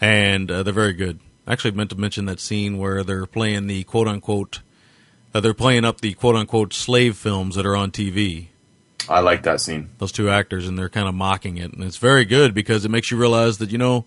and 0.00 0.50
uh, 0.50 0.62
they're 0.62 0.74
very 0.74 0.92
good. 0.92 1.18
I 1.48 1.52
actually 1.52 1.70
meant 1.70 1.88
to 1.90 1.96
mention 1.96 2.26
that 2.26 2.40
scene 2.40 2.76
where 2.76 3.02
they're 3.02 3.24
playing 3.24 3.68
the 3.68 3.82
quote 3.84 4.06
unquote, 4.06 4.60
uh, 5.32 5.40
they're 5.40 5.54
playing 5.54 5.82
up 5.82 6.02
the 6.02 6.12
quote 6.12 6.36
unquote 6.36 6.74
slave 6.74 7.16
films 7.16 7.54
that 7.54 7.64
are 7.64 7.74
on 7.74 7.90
TV. 7.90 8.48
I 9.08 9.20
like 9.20 9.44
that 9.44 9.62
scene. 9.62 9.88
Those 9.96 10.12
two 10.12 10.28
actors, 10.28 10.68
and 10.68 10.78
they're 10.78 10.90
kind 10.90 11.08
of 11.08 11.14
mocking 11.14 11.56
it, 11.56 11.72
and 11.72 11.82
it's 11.82 11.96
very 11.96 12.26
good 12.26 12.52
because 12.52 12.84
it 12.84 12.90
makes 12.90 13.10
you 13.10 13.16
realize 13.16 13.56
that 13.58 13.72
you 13.72 13.78
know, 13.78 14.04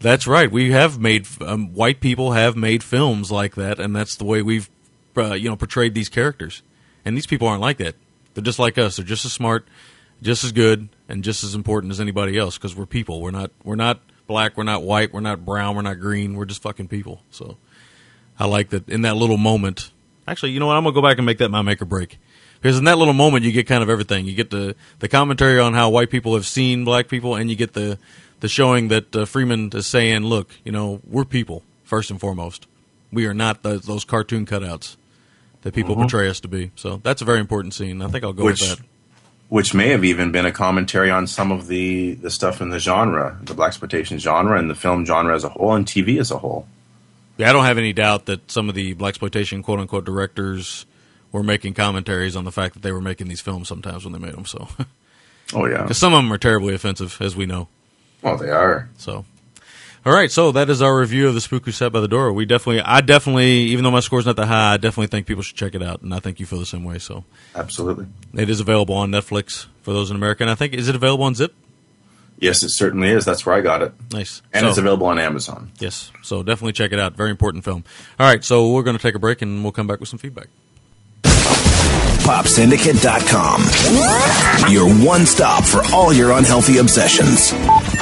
that's 0.00 0.26
right. 0.26 0.52
We 0.52 0.72
have 0.72 0.98
made 0.98 1.26
um, 1.40 1.72
white 1.72 2.00
people 2.00 2.32
have 2.32 2.56
made 2.56 2.84
films 2.84 3.32
like 3.32 3.54
that, 3.54 3.80
and 3.80 3.96
that's 3.96 4.14
the 4.14 4.26
way 4.26 4.42
we've 4.42 4.68
uh, 5.16 5.32
you 5.32 5.48
know 5.48 5.56
portrayed 5.56 5.94
these 5.94 6.10
characters. 6.10 6.60
And 7.06 7.16
these 7.16 7.26
people 7.26 7.48
aren't 7.48 7.62
like 7.62 7.78
that. 7.78 7.94
They're 8.34 8.44
just 8.44 8.58
like 8.58 8.76
us. 8.76 8.96
They're 8.96 9.06
just 9.06 9.24
as 9.24 9.32
smart, 9.32 9.66
just 10.20 10.44
as 10.44 10.52
good, 10.52 10.90
and 11.08 11.24
just 11.24 11.42
as 11.42 11.54
important 11.54 11.90
as 11.90 12.00
anybody 12.00 12.36
else 12.36 12.58
because 12.58 12.76
we're 12.76 12.84
people. 12.84 13.22
We're 13.22 13.30
not 13.30 13.50
we're 13.62 13.76
not 13.76 14.00
black. 14.26 14.56
We're 14.56 14.64
not 14.64 14.82
white. 14.82 15.12
We're 15.12 15.20
not 15.20 15.44
brown. 15.44 15.76
We're 15.76 15.82
not 15.82 16.00
green. 16.00 16.34
We're 16.34 16.44
just 16.44 16.62
fucking 16.62 16.88
people. 16.88 17.22
So 17.30 17.56
I 18.38 18.46
like 18.46 18.70
that 18.70 18.88
in 18.88 19.02
that 19.02 19.16
little 19.16 19.36
moment. 19.36 19.90
Actually, 20.26 20.52
you 20.52 20.60
know 20.60 20.66
what? 20.66 20.76
I'm 20.76 20.84
gonna 20.84 20.94
go 20.94 21.02
back 21.02 21.18
and 21.18 21.26
make 21.26 21.38
that 21.38 21.50
my 21.50 21.62
make 21.62 21.80
or 21.82 21.84
break. 21.86 22.18
Because 22.60 22.78
in 22.78 22.84
that 22.84 22.96
little 22.96 23.12
moment, 23.14 23.44
you 23.44 23.52
get 23.52 23.66
kind 23.66 23.82
of 23.82 23.90
everything. 23.90 24.24
You 24.26 24.34
get 24.34 24.50
the 24.50 24.74
the 25.00 25.08
commentary 25.08 25.60
on 25.60 25.74
how 25.74 25.90
white 25.90 26.10
people 26.10 26.34
have 26.34 26.46
seen 26.46 26.84
black 26.84 27.08
people, 27.08 27.34
and 27.34 27.50
you 27.50 27.56
get 27.56 27.74
the 27.74 27.98
the 28.40 28.48
showing 28.48 28.88
that 28.88 29.14
uh, 29.14 29.24
Freeman 29.26 29.70
is 29.74 29.86
saying, 29.86 30.22
"Look, 30.24 30.50
you 30.64 30.72
know, 30.72 31.00
we're 31.06 31.24
people 31.26 31.62
first 31.84 32.10
and 32.10 32.18
foremost. 32.18 32.66
We 33.12 33.26
are 33.26 33.34
not 33.34 33.62
those, 33.62 33.82
those 33.82 34.04
cartoon 34.04 34.46
cutouts 34.46 34.96
that 35.62 35.74
people 35.74 35.94
Mhm. 35.94 35.98
portray 36.00 36.28
us 36.28 36.40
to 36.40 36.48
be." 36.48 36.70
So 36.74 37.00
that's 37.02 37.20
a 37.20 37.26
very 37.26 37.38
important 37.40 37.74
scene. 37.74 38.00
I 38.00 38.08
think 38.08 38.24
I'll 38.24 38.32
go 38.32 38.44
Which- 38.44 38.60
with 38.62 38.78
that. 38.78 38.86
Which 39.48 39.74
may 39.74 39.88
have 39.90 40.04
even 40.04 40.32
been 40.32 40.46
a 40.46 40.52
commentary 40.52 41.10
on 41.10 41.26
some 41.26 41.52
of 41.52 41.66
the, 41.68 42.14
the 42.14 42.30
stuff 42.30 42.60
in 42.60 42.70
the 42.70 42.78
genre, 42.78 43.38
the 43.42 43.54
black 43.54 43.68
exploitation 43.68 44.18
genre, 44.18 44.58
and 44.58 44.68
the 44.68 44.74
film 44.74 45.04
genre 45.04 45.34
as 45.34 45.44
a 45.44 45.48
whole, 45.50 45.74
and 45.74 45.86
TV 45.86 46.18
as 46.18 46.30
a 46.30 46.38
whole. 46.38 46.66
Yeah, 47.36 47.50
I 47.50 47.52
don't 47.52 47.64
have 47.64 47.78
any 47.78 47.92
doubt 47.92 48.26
that 48.26 48.50
some 48.50 48.68
of 48.68 48.74
the 48.74 48.94
black 48.94 49.10
exploitation 49.10 49.62
quote 49.62 49.80
unquote 49.80 50.04
directors 50.04 50.86
were 51.30 51.42
making 51.42 51.74
commentaries 51.74 52.36
on 52.36 52.44
the 52.44 52.52
fact 52.52 52.74
that 52.74 52.82
they 52.82 52.92
were 52.92 53.00
making 53.00 53.28
these 53.28 53.40
films 53.40 53.68
sometimes 53.68 54.04
when 54.04 54.12
they 54.12 54.18
made 54.18 54.34
them. 54.34 54.46
So, 54.46 54.68
Oh 55.52 55.66
yeah, 55.66 55.82
because 55.82 55.98
some 55.98 56.14
of 56.14 56.18
them 56.22 56.32
are 56.32 56.38
terribly 56.38 56.74
offensive, 56.74 57.16
as 57.20 57.36
we 57.36 57.44
know. 57.46 57.68
well 58.22 58.36
they 58.36 58.50
are. 58.50 58.88
So, 58.98 59.24
all 60.06 60.12
right, 60.12 60.30
so 60.30 60.52
that 60.52 60.68
is 60.68 60.82
our 60.82 60.98
review 60.98 61.28
of 61.28 61.34
the 61.34 61.40
Spook 61.40 61.64
Who 61.64 61.72
Sat 61.72 61.90
by 61.92 62.00
the 62.00 62.08
Door. 62.08 62.32
We 62.34 62.44
definitely, 62.44 62.82
I 62.82 63.00
definitely, 63.00 63.48
even 63.48 63.84
though 63.84 63.90
my 63.90 64.00
score's 64.00 64.26
not 64.26 64.36
that 64.36 64.46
high, 64.46 64.74
I 64.74 64.76
definitely 64.76 65.06
think 65.06 65.26
people 65.26 65.42
should 65.42 65.56
check 65.56 65.74
it 65.74 65.82
out, 65.82 66.02
and 66.02 66.12
I 66.14 66.20
think 66.20 66.38
you 66.40 66.46
feel 66.46 66.58
the 66.58 66.66
same 66.66 66.84
way. 66.84 66.98
So, 66.98 67.24
Absolutely. 67.54 68.06
it 68.34 68.50
is 68.50 68.60
available 68.60 68.94
on 68.94 69.10
Netflix 69.10 69.66
for 69.82 69.92
those 69.92 70.10
in 70.10 70.16
America, 70.16 70.42
and 70.44 70.50
I 70.50 70.54
think 70.54 70.74
is 70.74 70.88
it 70.88 70.94
available 70.94 71.24
on 71.24 71.34
Zip? 71.34 71.54
Yes, 72.38 72.62
it 72.62 72.70
certainly 72.70 73.08
is. 73.08 73.24
That's 73.24 73.46
where 73.46 73.54
I 73.54 73.60
got 73.60 73.80
it, 73.80 73.92
Nice, 74.12 74.42
and 74.52 74.62
So- 74.64 74.68
it's 74.68 74.78
available 74.78 75.06
on 75.06 75.18
Amazon. 75.18 75.70
Yes, 75.78 76.10
so 76.22 76.42
definitely 76.42 76.72
check 76.72 76.92
it 76.92 76.98
out. 76.98 77.16
Very 77.16 77.30
important 77.30 77.64
film. 77.64 77.84
All 78.20 78.26
right, 78.26 78.44
so 78.44 78.70
we're 78.72 78.82
going 78.82 78.96
to 78.96 79.02
take 79.02 79.14
a 79.14 79.18
break, 79.20 79.40
and 79.40 79.62
we'll 79.62 79.72
come 79.72 79.86
back 79.86 80.00
with 80.00 80.08
some 80.08 80.18
feedback. 80.18 80.48
PopSyndicate.com. 82.24 84.72
Your 84.72 84.88
one 85.04 85.26
stop 85.26 85.64
for 85.64 85.82
all 85.92 86.12
your 86.12 86.32
unhealthy 86.32 86.78
obsessions. 86.78 87.52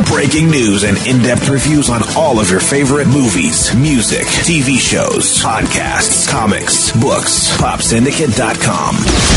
Breaking 0.08 0.48
news 0.48 0.84
and 0.84 0.96
in 1.06 1.20
depth 1.22 1.48
reviews 1.48 1.90
on 1.90 2.02
all 2.16 2.38
of 2.38 2.48
your 2.48 2.60
favorite 2.60 3.08
movies, 3.08 3.74
music, 3.74 4.24
TV 4.26 4.78
shows, 4.78 5.42
podcasts, 5.42 6.28
comics, 6.28 6.92
books. 6.92 7.48
PopSyndicate.com. 7.58 9.31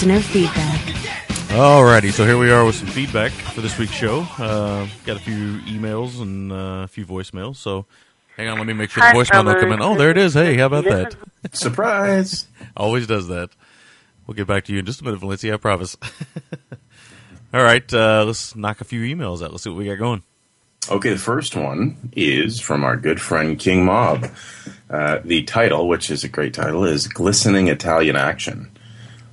listener 0.00 0.20
feedback. 0.20 0.80
Alrighty, 1.50 2.10
so 2.10 2.24
here 2.24 2.38
we 2.38 2.50
are 2.50 2.64
with 2.64 2.74
some 2.74 2.86
feedback 2.86 3.32
for 3.32 3.60
this 3.60 3.76
week's 3.76 3.92
show. 3.92 4.20
Uh, 4.38 4.88
got 5.04 5.18
a 5.18 5.20
few 5.20 5.58
emails 5.66 6.22
and 6.22 6.50
uh, 6.50 6.84
a 6.84 6.88
few 6.88 7.04
voicemails. 7.04 7.56
So, 7.56 7.84
hang 8.34 8.48
on, 8.48 8.56
let 8.56 8.66
me 8.66 8.72
make 8.72 8.88
sure 8.88 9.02
the 9.02 9.18
voicemail 9.18 9.44
don't 9.44 9.60
come 9.60 9.72
in. 9.72 9.82
Oh, 9.82 9.96
there 9.96 10.10
it 10.10 10.16
is. 10.16 10.32
Hey, 10.32 10.56
how 10.56 10.66
about 10.66 10.84
that? 10.84 11.16
Surprise! 11.52 12.48
Always 12.74 13.06
does 13.06 13.28
that. 13.28 13.50
We'll 14.26 14.36
get 14.36 14.46
back 14.46 14.64
to 14.66 14.72
you 14.72 14.78
in 14.78 14.86
just 14.86 15.02
a 15.02 15.04
minute, 15.04 15.20
Valencia. 15.20 15.52
I 15.52 15.58
promise. 15.58 15.98
All 17.52 17.62
right, 17.62 17.92
uh, 17.92 18.24
let's 18.26 18.56
knock 18.56 18.80
a 18.80 18.84
few 18.84 19.02
emails 19.14 19.42
out. 19.42 19.50
Let's 19.50 19.64
see 19.64 19.70
what 19.70 19.80
we 19.80 19.84
got 19.84 19.98
going. 19.98 20.22
Okay, 20.88 21.10
the 21.10 21.18
first 21.18 21.54
one 21.56 22.10
is 22.16 22.58
from 22.58 22.84
our 22.84 22.96
good 22.96 23.20
friend 23.20 23.58
King 23.58 23.84
Mob. 23.84 24.30
Uh, 24.88 25.18
the 25.22 25.42
title, 25.42 25.88
which 25.88 26.10
is 26.10 26.24
a 26.24 26.28
great 26.28 26.54
title, 26.54 26.86
is 26.86 27.06
Glistening 27.06 27.68
Italian 27.68 28.16
Action. 28.16 28.70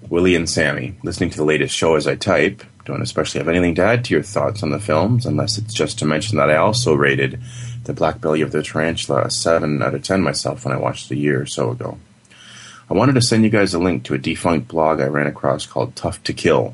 Willie 0.10 0.36
and 0.36 0.50
Sammy, 0.50 0.96
listening 1.04 1.32
to 1.32 1.38
the 1.38 1.44
latest 1.44 1.76
show 1.76 1.96
as 1.96 2.08
I 2.08 2.16
type, 2.16 2.64
don't 2.86 3.02
especially 3.02 3.40
have 3.40 3.50
anything 3.50 3.76
to 3.76 3.84
add 3.84 4.06
to 4.06 4.14
your 4.14 4.24
thoughts 4.24 4.64
on 4.64 4.70
the 4.70 4.80
films, 4.80 5.26
unless 5.26 5.58
it's 5.58 5.74
just 5.74 6.00
to 6.00 6.06
mention 6.06 6.38
that 6.38 6.50
I 6.50 6.56
also 6.56 6.94
rated 6.94 7.42
The 7.84 7.94
Black 7.94 8.22
Belly 8.22 8.42
of 8.42 8.54
the 8.54 8.64
Tarantula 8.64 9.24
a 9.24 9.30
7 9.30 9.82
out 9.82 9.94
of 9.94 10.04
10 10.04 10.22
myself 10.22 10.64
when 10.64 10.74
I 10.74 10.80
watched 10.80 11.12
it 11.12 11.16
a 11.16 11.20
year 11.20 11.42
or 11.42 11.46
so 11.46 11.72
ago. 11.72 11.98
I 12.90 12.94
wanted 12.94 13.16
to 13.16 13.22
send 13.22 13.44
you 13.44 13.50
guys 13.50 13.74
a 13.74 13.80
link 13.80 14.04
to 14.04 14.14
a 14.14 14.18
defunct 14.18 14.70
blog 14.70 15.02
I 15.02 15.08
ran 15.08 15.28
across 15.28 15.66
called 15.66 15.98
Tough 15.98 16.24
to 16.24 16.32
Kill, 16.32 16.74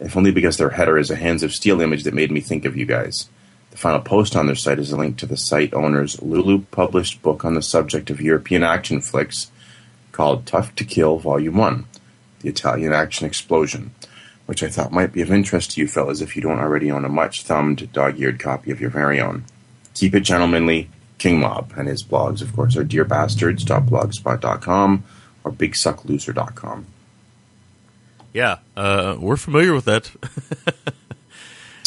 if 0.00 0.16
only 0.16 0.32
because 0.32 0.56
their 0.56 0.70
header 0.70 0.98
is 0.98 1.10
a 1.10 1.16
Hands 1.16 1.44
of 1.44 1.52
Steel 1.52 1.80
image 1.80 2.02
that 2.02 2.14
made 2.14 2.32
me 2.32 2.40
think 2.40 2.64
of 2.64 2.76
you 2.76 2.84
guys. 2.84 3.28
The 3.70 3.76
final 3.76 4.00
post 4.00 4.34
on 4.34 4.46
their 4.46 4.56
site 4.56 4.80
is 4.80 4.90
a 4.90 4.96
link 4.96 5.18
to 5.18 5.26
the 5.26 5.36
site 5.36 5.72
owner's 5.72 6.20
Lulu 6.20 6.62
published 6.72 7.22
book 7.22 7.44
on 7.44 7.54
the 7.54 7.62
subject 7.62 8.10
of 8.10 8.20
European 8.20 8.64
action 8.64 9.00
flicks 9.00 9.52
called 10.10 10.46
Tough 10.46 10.74
to 10.74 10.84
Kill 10.84 11.18
Volume 11.18 11.56
1 11.56 11.86
The 12.42 12.48
Italian 12.48 12.92
Action 12.92 13.26
Explosion, 13.26 13.92
which 14.46 14.62
I 14.62 14.68
thought 14.68 14.92
might 14.92 15.12
be 15.12 15.22
of 15.22 15.32
interest 15.32 15.72
to 15.72 15.80
you 15.80 15.88
fellas 15.88 16.20
if 16.20 16.36
you 16.36 16.42
don't 16.42 16.58
already 16.58 16.90
own 16.90 17.04
a 17.04 17.08
much 17.08 17.44
thumbed, 17.44 17.92
dog 17.92 18.20
eared 18.20 18.38
copy 18.38 18.70
of 18.70 18.80
your 18.80 18.90
very 18.90 19.20
own. 19.20 19.44
Keep 19.94 20.14
it 20.14 20.20
gentlemanly, 20.20 20.90
King 21.18 21.40
Mob, 21.40 21.72
and 21.76 21.88
his 21.88 22.02
blogs, 22.02 22.42
of 22.42 22.54
course, 22.54 22.76
are 22.76 22.84
dearbastards.blogspot.com 22.84 25.04
or 25.44 25.52
bigsuckloser.com. 25.52 26.86
Yeah, 28.32 28.58
uh, 28.76 29.16
we're 29.18 29.36
familiar 29.36 29.74
with 29.74 29.84
that. 29.86 30.12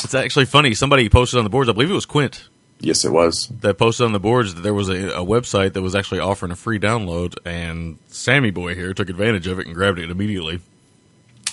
It's 0.06 0.14
actually 0.14 0.45
funny. 0.45 0.76
Somebody 0.76 1.10
posted 1.10 1.40
on 1.40 1.44
the 1.44 1.49
boards. 1.49 1.68
I 1.68 1.73
believe 1.73 1.90
it 1.90 1.95
was 1.95 2.06
Quint. 2.06 2.48
Yes, 2.80 3.06
it 3.06 3.11
was. 3.11 3.47
That 3.61 3.77
posted 3.77 4.06
on 4.06 4.11
the 4.11 4.19
boards 4.19 4.53
that 4.53 4.61
there 4.61 4.73
was 4.73 4.89
a, 4.89 5.10
a 5.10 5.26
website 5.26 5.73
that 5.73 5.81
was 5.81 5.95
actually 5.95 6.19
offering 6.19 6.52
a 6.52 6.56
free 6.56 6.80
download, 6.80 7.35
and 7.45 7.97
Sammy 8.07 8.52
Boy 8.52 8.76
here 8.76 8.93
took 8.93 9.10
advantage 9.10 9.47
of 9.47 9.60
it 9.60 9.65
and 9.65 9.76
grabbed 9.76 9.99
it 9.99 10.10
immediately. 10.11 10.60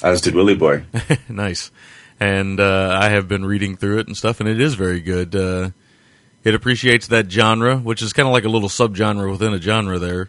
As 0.03 0.21
did 0.21 0.35
Willie 0.35 0.57
Boy. 0.57 0.85
nice. 1.29 1.71
And 2.19 2.61
uh, 2.61 2.99
I 3.01 3.09
have 3.09 3.29
been 3.29 3.45
reading 3.45 3.77
through 3.77 3.99
it 3.99 4.07
and 4.07 4.17
stuff, 4.17 4.41
and 4.41 4.49
it 4.49 4.61
is 4.61 4.75
very 4.75 5.01
good. 5.01 5.35
Uh, 5.35 5.71
it 6.45 6.55
appreciates 6.55 7.07
that 7.09 7.31
genre, 7.31 7.77
which 7.77 8.03
is 8.03 8.13
kind 8.13 8.27
of 8.27 8.33
like 8.33 8.45
a 8.45 8.49
little 8.49 8.69
subgenre 8.69 9.31
within 9.31 9.55
a 9.55 9.61
genre 9.61 9.99
there. 9.99 10.29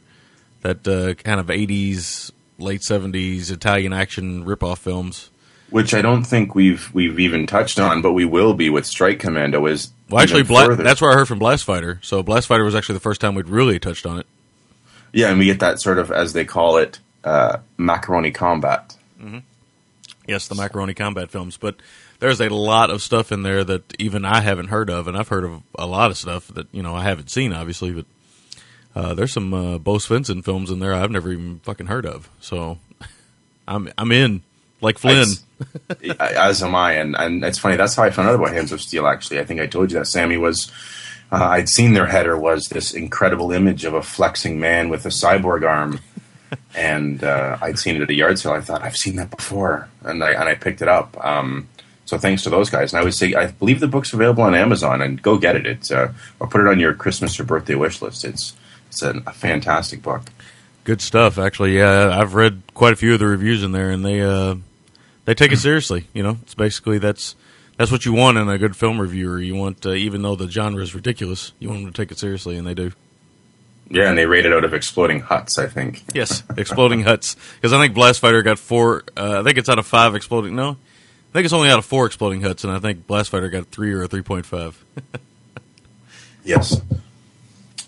That 0.61 0.87
uh, 0.87 1.15
kind 1.15 1.39
of 1.39 1.47
80s, 1.47 2.31
late 2.57 2.81
70s 2.81 3.51
Italian 3.51 3.93
action 3.93 4.45
ripoff 4.45 4.77
films. 4.77 5.29
Which 5.69 5.93
I 5.93 6.01
don't 6.01 6.23
think 6.23 6.53
we've 6.53 6.93
we've 6.93 7.19
even 7.19 7.47
touched 7.47 7.79
on, 7.79 8.03
but 8.03 8.13
we 8.13 8.25
will 8.25 8.53
be 8.53 8.69
with 8.69 8.85
Strike 8.85 9.19
Commando. 9.19 9.65
Is 9.65 9.91
Well, 10.13 10.21
actually, 10.23 10.43
Bla- 10.43 10.75
that's 10.75 11.01
where 11.01 11.11
I 11.11 11.15
heard 11.15 11.27
from 11.27 11.39
Blast 11.39 11.63
Fighter. 11.63 11.99
So 12.03 12.21
Blast 12.23 12.47
Fighter 12.47 12.63
was 12.63 12.75
actually 12.75 12.93
the 12.95 12.99
first 13.01 13.19
time 13.21 13.35
we'd 13.35 13.49
really 13.49 13.79
touched 13.79 14.05
on 14.05 14.19
it. 14.19 14.27
yeah, 15.11 15.29
and 15.29 15.39
we 15.39 15.45
get 15.45 15.59
that 15.59 15.81
sort 15.81 15.97
of 15.97 16.11
as 16.11 16.33
they 16.33 16.45
call 16.45 16.77
it, 16.77 16.99
uh, 17.23 17.57
macaroni 17.77 18.31
combat. 18.31 18.95
Yes, 20.25 20.47
the 20.47 20.55
Macaroni 20.55 20.93
Combat 20.93 21.29
films, 21.29 21.57
but 21.57 21.75
there's 22.19 22.39
a 22.39 22.47
lot 22.47 22.89
of 22.89 23.01
stuff 23.01 23.31
in 23.33 23.43
there 23.43 23.63
that 23.65 23.93
even 23.99 24.23
I 24.23 24.39
haven't 24.39 24.67
heard 24.69 24.89
of, 24.89 25.07
and 25.09 25.17
I've 25.17 25.27
heard 25.27 25.43
of 25.43 25.61
a 25.77 25.85
lot 25.85 26.11
of 26.11 26.17
stuff 26.17 26.47
that 26.49 26.67
you 26.71 26.81
know 26.81 26.95
I 26.95 27.03
haven't 27.03 27.29
seen, 27.29 27.51
obviously. 27.51 27.91
But 27.91 28.05
uh, 28.95 29.13
there's 29.15 29.33
some 29.33 29.53
uh, 29.53 29.77
Bo 29.79 29.95
Svenson 29.95 30.41
films 30.43 30.69
in 30.71 30.79
there 30.79 30.93
I've 30.93 31.11
never 31.11 31.29
even 31.31 31.59
fucking 31.63 31.87
heard 31.87 32.05
of. 32.05 32.29
So 32.39 32.77
I'm 33.67 33.89
I'm 33.97 34.11
in 34.13 34.43
like 34.79 34.97
Flynn. 34.97 35.27
I- 35.27 35.52
as 36.19 36.63
am 36.63 36.75
I, 36.75 36.93
and 36.93 37.15
and 37.15 37.43
it's 37.43 37.57
funny. 37.57 37.75
That's 37.75 37.95
how 37.95 38.03
I 38.03 38.09
found 38.09 38.29
out 38.29 38.35
about 38.35 38.51
Hands 38.51 38.71
of 38.71 38.81
Steel. 38.81 39.07
Actually, 39.07 39.39
I 39.39 39.45
think 39.45 39.59
I 39.61 39.67
told 39.67 39.91
you 39.91 39.97
that 39.99 40.05
Sammy 40.07 40.37
was. 40.37 40.71
Uh, 41.31 41.45
I'd 41.45 41.69
seen 41.69 41.93
their 41.93 42.05
header 42.05 42.37
was 42.37 42.65
this 42.65 42.93
incredible 42.93 43.51
image 43.51 43.85
of 43.85 43.95
a 43.95 44.03
flexing 44.03 44.59
man 44.59 44.89
with 44.89 45.05
a 45.07 45.09
cyborg 45.09 45.67
arm, 45.67 45.99
and 46.75 47.23
uh, 47.23 47.57
I'd 47.61 47.79
seen 47.79 47.95
it 47.95 48.01
at 48.03 48.09
a 48.09 48.13
yard 48.13 48.37
sale. 48.37 48.51
I 48.51 48.61
thought 48.61 48.83
I've 48.83 48.97
seen 48.97 49.15
that 49.15 49.31
before, 49.31 49.89
and 50.03 50.23
I 50.23 50.31
and 50.31 50.43
I 50.43 50.55
picked 50.55 50.81
it 50.81 50.87
up. 50.87 51.17
Um, 51.25 51.67
so 52.05 52.17
thanks 52.17 52.43
to 52.43 52.49
those 52.49 52.69
guys, 52.69 52.93
and 52.93 52.99
I 52.99 53.03
would 53.03 53.13
say 53.13 53.33
I 53.33 53.47
believe 53.47 53.79
the 53.79 53.87
book's 53.87 54.13
available 54.13 54.43
on 54.43 54.53
Amazon, 54.53 55.01
and 55.01 55.21
go 55.21 55.37
get 55.37 55.55
it. 55.55 55.65
It's 55.65 55.91
uh, 55.91 56.13
or 56.39 56.47
put 56.47 56.61
it 56.61 56.67
on 56.67 56.79
your 56.79 56.93
Christmas 56.93 57.39
or 57.39 57.45
birthday 57.45 57.75
wish 57.75 58.01
list. 58.01 58.25
It's 58.25 58.55
it's 58.89 59.01
a, 59.01 59.23
a 59.25 59.33
fantastic 59.33 60.03
book. 60.03 60.23
Good 60.83 61.01
stuff, 61.01 61.37
actually. 61.37 61.77
Yeah, 61.77 62.17
I've 62.17 62.33
read 62.33 62.61
quite 62.73 62.93
a 62.93 62.97
few 62.97 63.13
of 63.13 63.19
the 63.19 63.25
reviews 63.25 63.63
in 63.63 63.71
there, 63.71 63.89
and 63.89 64.05
they 64.05 64.21
uh, 64.21 64.55
they 65.25 65.33
take 65.33 65.51
it 65.51 65.57
seriously. 65.57 66.07
You 66.13 66.23
know, 66.23 66.37
it's 66.41 66.55
basically 66.55 66.97
that's 66.97 67.35
that's 67.77 67.91
what 67.91 68.05
you 68.05 68.13
want 68.13 68.37
in 68.37 68.49
a 68.49 68.57
good 68.57 68.75
film 68.75 68.99
reviewer. 68.99 69.39
You 69.39 69.55
want, 69.55 69.85
uh, 69.85 69.91
even 69.91 70.21
though 70.21 70.35
the 70.35 70.49
genre 70.49 70.81
is 70.81 70.93
ridiculous, 70.93 71.53
you 71.59 71.69
want 71.69 71.83
them 71.83 71.91
to 71.91 72.01
take 72.01 72.11
it 72.11 72.19
seriously, 72.19 72.57
and 72.57 72.67
they 72.67 72.73
do. 72.73 72.91
Yeah, 73.89 74.09
and 74.09 74.17
they 74.17 74.25
rated 74.25 74.51
it 74.51 74.55
out 74.55 74.63
of 74.63 74.73
exploding 74.73 75.19
huts. 75.19 75.57
I 75.57 75.67
think. 75.67 76.03
Yes, 76.13 76.43
exploding 76.57 77.03
huts. 77.03 77.35
Because 77.55 77.73
I 77.73 77.79
think 77.79 77.93
Blast 77.93 78.19
Fighter 78.19 78.41
got 78.41 78.59
four. 78.59 79.03
Uh, 79.15 79.39
I 79.39 79.43
think 79.43 79.57
it's 79.57 79.69
out 79.69 79.79
of 79.79 79.85
five 79.85 80.15
exploding. 80.15 80.55
No, 80.55 80.69
I 80.71 81.33
think 81.33 81.45
it's 81.45 81.53
only 81.53 81.69
out 81.69 81.79
of 81.79 81.85
four 81.85 82.05
exploding 82.05 82.41
huts, 82.41 82.63
and 82.63 82.73
I 82.73 82.79
think 82.79 83.07
Blast 83.07 83.29
Fighter 83.29 83.49
got 83.49 83.67
three 83.67 83.93
or 83.93 84.03
a 84.03 84.07
three 84.07 84.21
point 84.21 84.45
five. 84.45 84.83
Yes. 86.43 86.79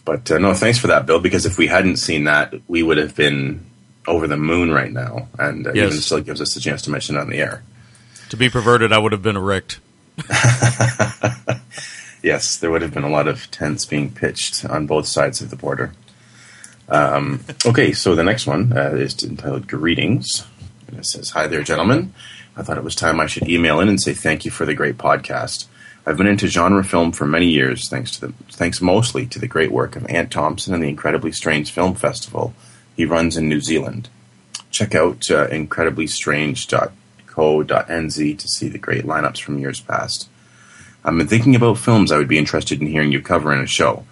But 0.03 0.29
uh, 0.31 0.37
no, 0.37 0.53
thanks 0.53 0.77
for 0.77 0.87
that, 0.87 1.05
Bill. 1.05 1.19
Because 1.19 1.45
if 1.45 1.57
we 1.57 1.67
hadn't 1.67 1.97
seen 1.97 2.25
that, 2.25 2.53
we 2.67 2.83
would 2.83 2.97
have 2.97 3.15
been 3.15 3.65
over 4.07 4.27
the 4.27 4.37
moon 4.37 4.71
right 4.71 4.91
now, 4.91 5.27
and 5.39 5.67
uh, 5.67 5.71
Yes. 5.73 5.87
even 5.91 6.01
still 6.01 6.21
gives 6.21 6.41
us 6.41 6.55
a 6.55 6.59
chance 6.59 6.81
to 6.83 6.89
mention 6.91 7.15
it 7.15 7.19
on 7.19 7.29
the 7.29 7.37
air. 7.39 7.63
to 8.29 8.37
be 8.37 8.49
perverted, 8.49 8.91
I 8.91 8.97
would 8.97 9.11
have 9.11 9.21
been 9.23 9.35
erect. 9.37 9.79
Yes, 12.23 12.57
there 12.57 12.71
would 12.71 12.81
have 12.81 12.91
been 12.93 13.03
a 13.03 13.09
lot 13.09 13.27
of 13.27 13.51
tents 13.51 13.85
being 13.85 14.11
pitched 14.11 14.65
on 14.65 14.87
both 14.87 15.05
sides 15.05 15.41
of 15.41 15.51
the 15.51 15.55
border. 15.55 15.91
Um, 16.89 17.41
okay, 17.67 17.91
so 17.93 18.15
the 18.15 18.23
next 18.23 18.47
one 18.47 18.73
uh, 18.75 18.93
is 18.95 19.23
entitled 19.23 19.67
"Greetings," 19.67 20.43
and 20.87 20.97
it 20.97 21.05
says, 21.05 21.29
"Hi 21.31 21.45
there, 21.45 21.61
gentlemen. 21.61 22.15
I 22.57 22.63
thought 22.63 22.79
it 22.79 22.83
was 22.83 22.95
time 22.95 23.19
I 23.19 23.27
should 23.27 23.47
email 23.47 23.79
in 23.79 23.89
and 23.89 24.01
say 24.01 24.13
thank 24.15 24.43
you 24.43 24.49
for 24.49 24.65
the 24.65 24.73
great 24.73 24.97
podcast. 24.97 25.67
I've 26.07 26.17
been 26.17 26.25
into 26.25 26.47
genre 26.47 26.83
film 26.83 27.11
for 27.11 27.27
many 27.27 27.45
years, 27.47 27.87
thanks 27.89 28.09
to 28.17 28.27
the 28.27 28.33
thanks 28.49 28.81
mostly 28.81 29.27
to 29.27 29.37
the 29.37 29.47
great 29.47 29.71
work 29.71 29.95
of 29.95 30.07
Ant 30.07 30.31
Timpson 30.31 30.73
and 30.73 30.81
the 30.81 30.89
Incredibly 30.89 31.31
Strange 31.31 31.69
Film 31.71 31.93
Festival 31.93 32.55
he 32.95 33.05
runs 33.05 33.37
in 33.37 33.49
New 33.49 33.61
Zealand. 33.61 34.09
Check 34.71 34.95
out 34.95 35.29
uh, 35.31 35.47
incrediblystrange.co.nz 35.47 38.39
to 38.39 38.47
see 38.47 38.69
the 38.69 38.77
great 38.77 39.05
lineups 39.05 39.41
from 39.41 39.59
years 39.59 39.81
past." 39.81 40.29
I've 41.03 41.15
been 41.15 41.27
thinking 41.27 41.55
about 41.55 41.77
films 41.77 42.11
I 42.11 42.17
would 42.17 42.27
be 42.27 42.39
interested 42.39 42.81
in 42.81 42.87
hearing 42.87 43.11
you 43.11 43.21
cover 43.21 43.53
in 43.53 43.59
a 43.59 43.67
show. 43.67 44.05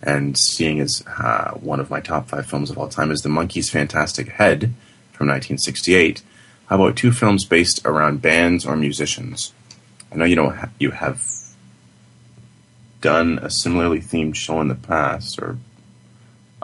And 0.00 0.38
seeing 0.38 0.78
as 0.78 1.02
uh, 1.06 1.54
one 1.54 1.80
of 1.80 1.90
my 1.90 1.98
top 2.00 2.28
five 2.28 2.46
films 2.46 2.70
of 2.70 2.78
all 2.78 2.88
time 2.88 3.10
is 3.10 3.22
The 3.22 3.28
Monkees' 3.28 3.68
Fantastic 3.68 4.28
Head 4.28 4.72
from 5.12 5.26
1968, 5.26 6.22
how 6.66 6.76
about 6.76 6.94
two 6.96 7.10
films 7.10 7.44
based 7.44 7.84
around 7.84 8.22
bands 8.22 8.64
or 8.64 8.76
musicians? 8.76 9.52
I 10.12 10.16
know 10.16 10.24
you 10.24 10.36
don't 10.36 10.54
ha- 10.54 10.70
you 10.78 10.92
have 10.92 11.20
done 13.00 13.40
a 13.40 13.50
similarly 13.50 14.00
themed 14.00 14.36
show 14.36 14.60
in 14.60 14.68
the 14.68 14.76
past, 14.76 15.40
or 15.40 15.58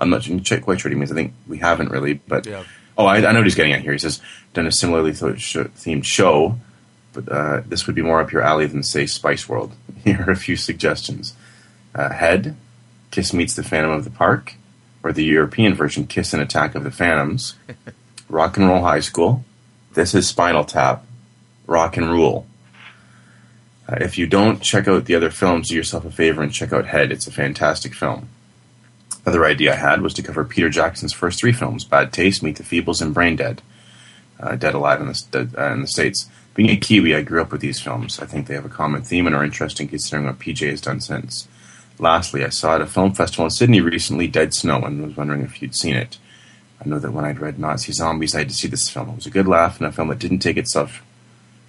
I'm 0.02 0.10
not 0.10 0.22
check 0.44 0.62
quite 0.62 0.80
sure 0.80 0.90
what 0.90 0.94
he 0.94 0.98
means. 0.98 1.12
I 1.12 1.14
think 1.14 1.32
we 1.46 1.58
haven't 1.58 1.90
really, 1.90 2.14
but 2.14 2.44
Yeah. 2.46 2.64
oh, 2.98 3.06
I, 3.06 3.16
I 3.18 3.32
know 3.32 3.38
what 3.38 3.44
he's 3.46 3.54
getting 3.54 3.72
at 3.72 3.80
here. 3.82 3.92
He 3.92 3.98
says 3.98 4.20
done 4.52 4.66
a 4.66 4.72
similarly 4.72 5.12
themed 5.12 6.04
show, 6.04 6.58
but 7.12 7.30
uh, 7.30 7.62
this 7.66 7.86
would 7.86 7.96
be 7.96 8.02
more 8.02 8.20
up 8.20 8.32
your 8.32 8.42
alley 8.42 8.66
than 8.66 8.82
say 8.82 9.06
Spice 9.06 9.48
World. 9.48 9.72
Here 10.04 10.24
are 10.26 10.32
a 10.32 10.36
few 10.36 10.56
suggestions: 10.56 11.34
uh, 11.94 12.10
Head, 12.10 12.56
Kiss 13.10 13.32
meets 13.32 13.54
the 13.54 13.62
Phantom 13.62 13.92
of 13.92 14.04
the 14.04 14.10
Park, 14.10 14.54
or 15.02 15.12
the 15.12 15.24
European 15.24 15.74
version, 15.74 16.06
Kiss 16.06 16.32
and 16.34 16.42
Attack 16.42 16.74
of 16.74 16.84
the 16.84 16.90
Phantoms. 16.90 17.54
Rock 18.28 18.56
and 18.56 18.66
Roll 18.68 18.82
High 18.82 19.00
School. 19.00 19.44
This 19.94 20.14
is 20.14 20.26
Spinal 20.28 20.64
Tap. 20.64 21.04
Rock 21.66 21.96
and 21.96 22.10
Rule. 22.10 22.46
Uh, 23.88 23.96
if 24.00 24.16
you 24.16 24.26
don't 24.26 24.62
check 24.62 24.88
out 24.88 25.04
the 25.04 25.14
other 25.14 25.30
films, 25.30 25.68
do 25.68 25.74
yourself 25.76 26.04
a 26.04 26.10
favor 26.10 26.42
and 26.42 26.52
check 26.52 26.72
out 26.72 26.86
Head. 26.86 27.12
It's 27.12 27.26
a 27.26 27.32
fantastic 27.32 27.94
film. 27.94 28.28
Another 29.24 29.44
idea 29.44 29.72
I 29.72 29.76
had 29.76 30.02
was 30.02 30.14
to 30.14 30.22
cover 30.22 30.44
Peter 30.44 30.68
Jackson's 30.68 31.12
first 31.12 31.38
three 31.38 31.52
films: 31.52 31.84
Bad 31.84 32.12
Taste, 32.12 32.42
Meet 32.42 32.56
the 32.56 32.62
Feebles, 32.62 33.00
and 33.00 33.14
Brain 33.14 33.36
Dead. 33.36 33.62
Uh, 34.40 34.56
Dead 34.56 34.74
Alive 34.74 35.00
in 35.00 35.06
the, 35.06 35.50
uh, 35.56 35.72
in 35.72 35.82
the 35.82 35.86
states. 35.86 36.28
Being 36.54 36.70
a 36.70 36.76
Kiwi, 36.76 37.14
I 37.14 37.22
grew 37.22 37.40
up 37.40 37.52
with 37.52 37.60
these 37.60 37.80
films. 37.80 38.18
I 38.18 38.26
think 38.26 38.46
they 38.46 38.54
have 38.54 38.64
a 38.64 38.68
common 38.68 39.02
theme 39.02 39.26
and 39.26 39.34
are 39.34 39.44
interesting 39.44 39.88
considering 39.88 40.26
what 40.26 40.38
PJ 40.38 40.68
has 40.68 40.80
done 40.80 41.00
since. 41.00 41.48
Lastly, 41.98 42.44
I 42.44 42.48
saw 42.48 42.74
at 42.74 42.80
a 42.80 42.86
film 42.86 43.12
festival 43.12 43.44
in 43.44 43.50
Sydney 43.50 43.80
recently 43.80 44.26
Dead 44.26 44.52
Snow 44.52 44.80
and 44.82 45.02
was 45.06 45.16
wondering 45.16 45.42
if 45.42 45.62
you'd 45.62 45.76
seen 45.76 45.94
it. 45.94 46.18
I 46.84 46.88
know 46.88 46.98
that 46.98 47.12
when 47.12 47.24
I'd 47.24 47.38
read 47.38 47.58
Nazi 47.58 47.92
Zombies, 47.92 48.34
I 48.34 48.38
had 48.38 48.48
to 48.48 48.54
see 48.54 48.66
this 48.66 48.90
film. 48.90 49.10
It 49.10 49.14
was 49.14 49.26
a 49.26 49.30
good 49.30 49.46
laugh 49.46 49.78
and 49.78 49.86
a 49.86 49.92
film 49.92 50.08
that 50.08 50.18
didn't 50.18 50.40
take 50.40 50.56
itself 50.56 51.02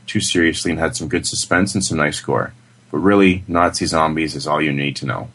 too 0.08 0.20
seriously 0.20 0.72
and 0.72 0.80
had 0.80 0.96
some 0.96 1.08
good 1.08 1.28
suspense 1.28 1.76
and 1.76 1.84
some 1.84 1.98
nice 1.98 2.20
gore. 2.20 2.54
But 2.92 2.98
really, 2.98 3.44
Nazi 3.48 3.86
Zombies 3.86 4.36
is 4.36 4.48
all 4.48 4.62
you 4.62 4.74
need 4.74 4.96
to 4.98 5.06
know. 5.06 5.30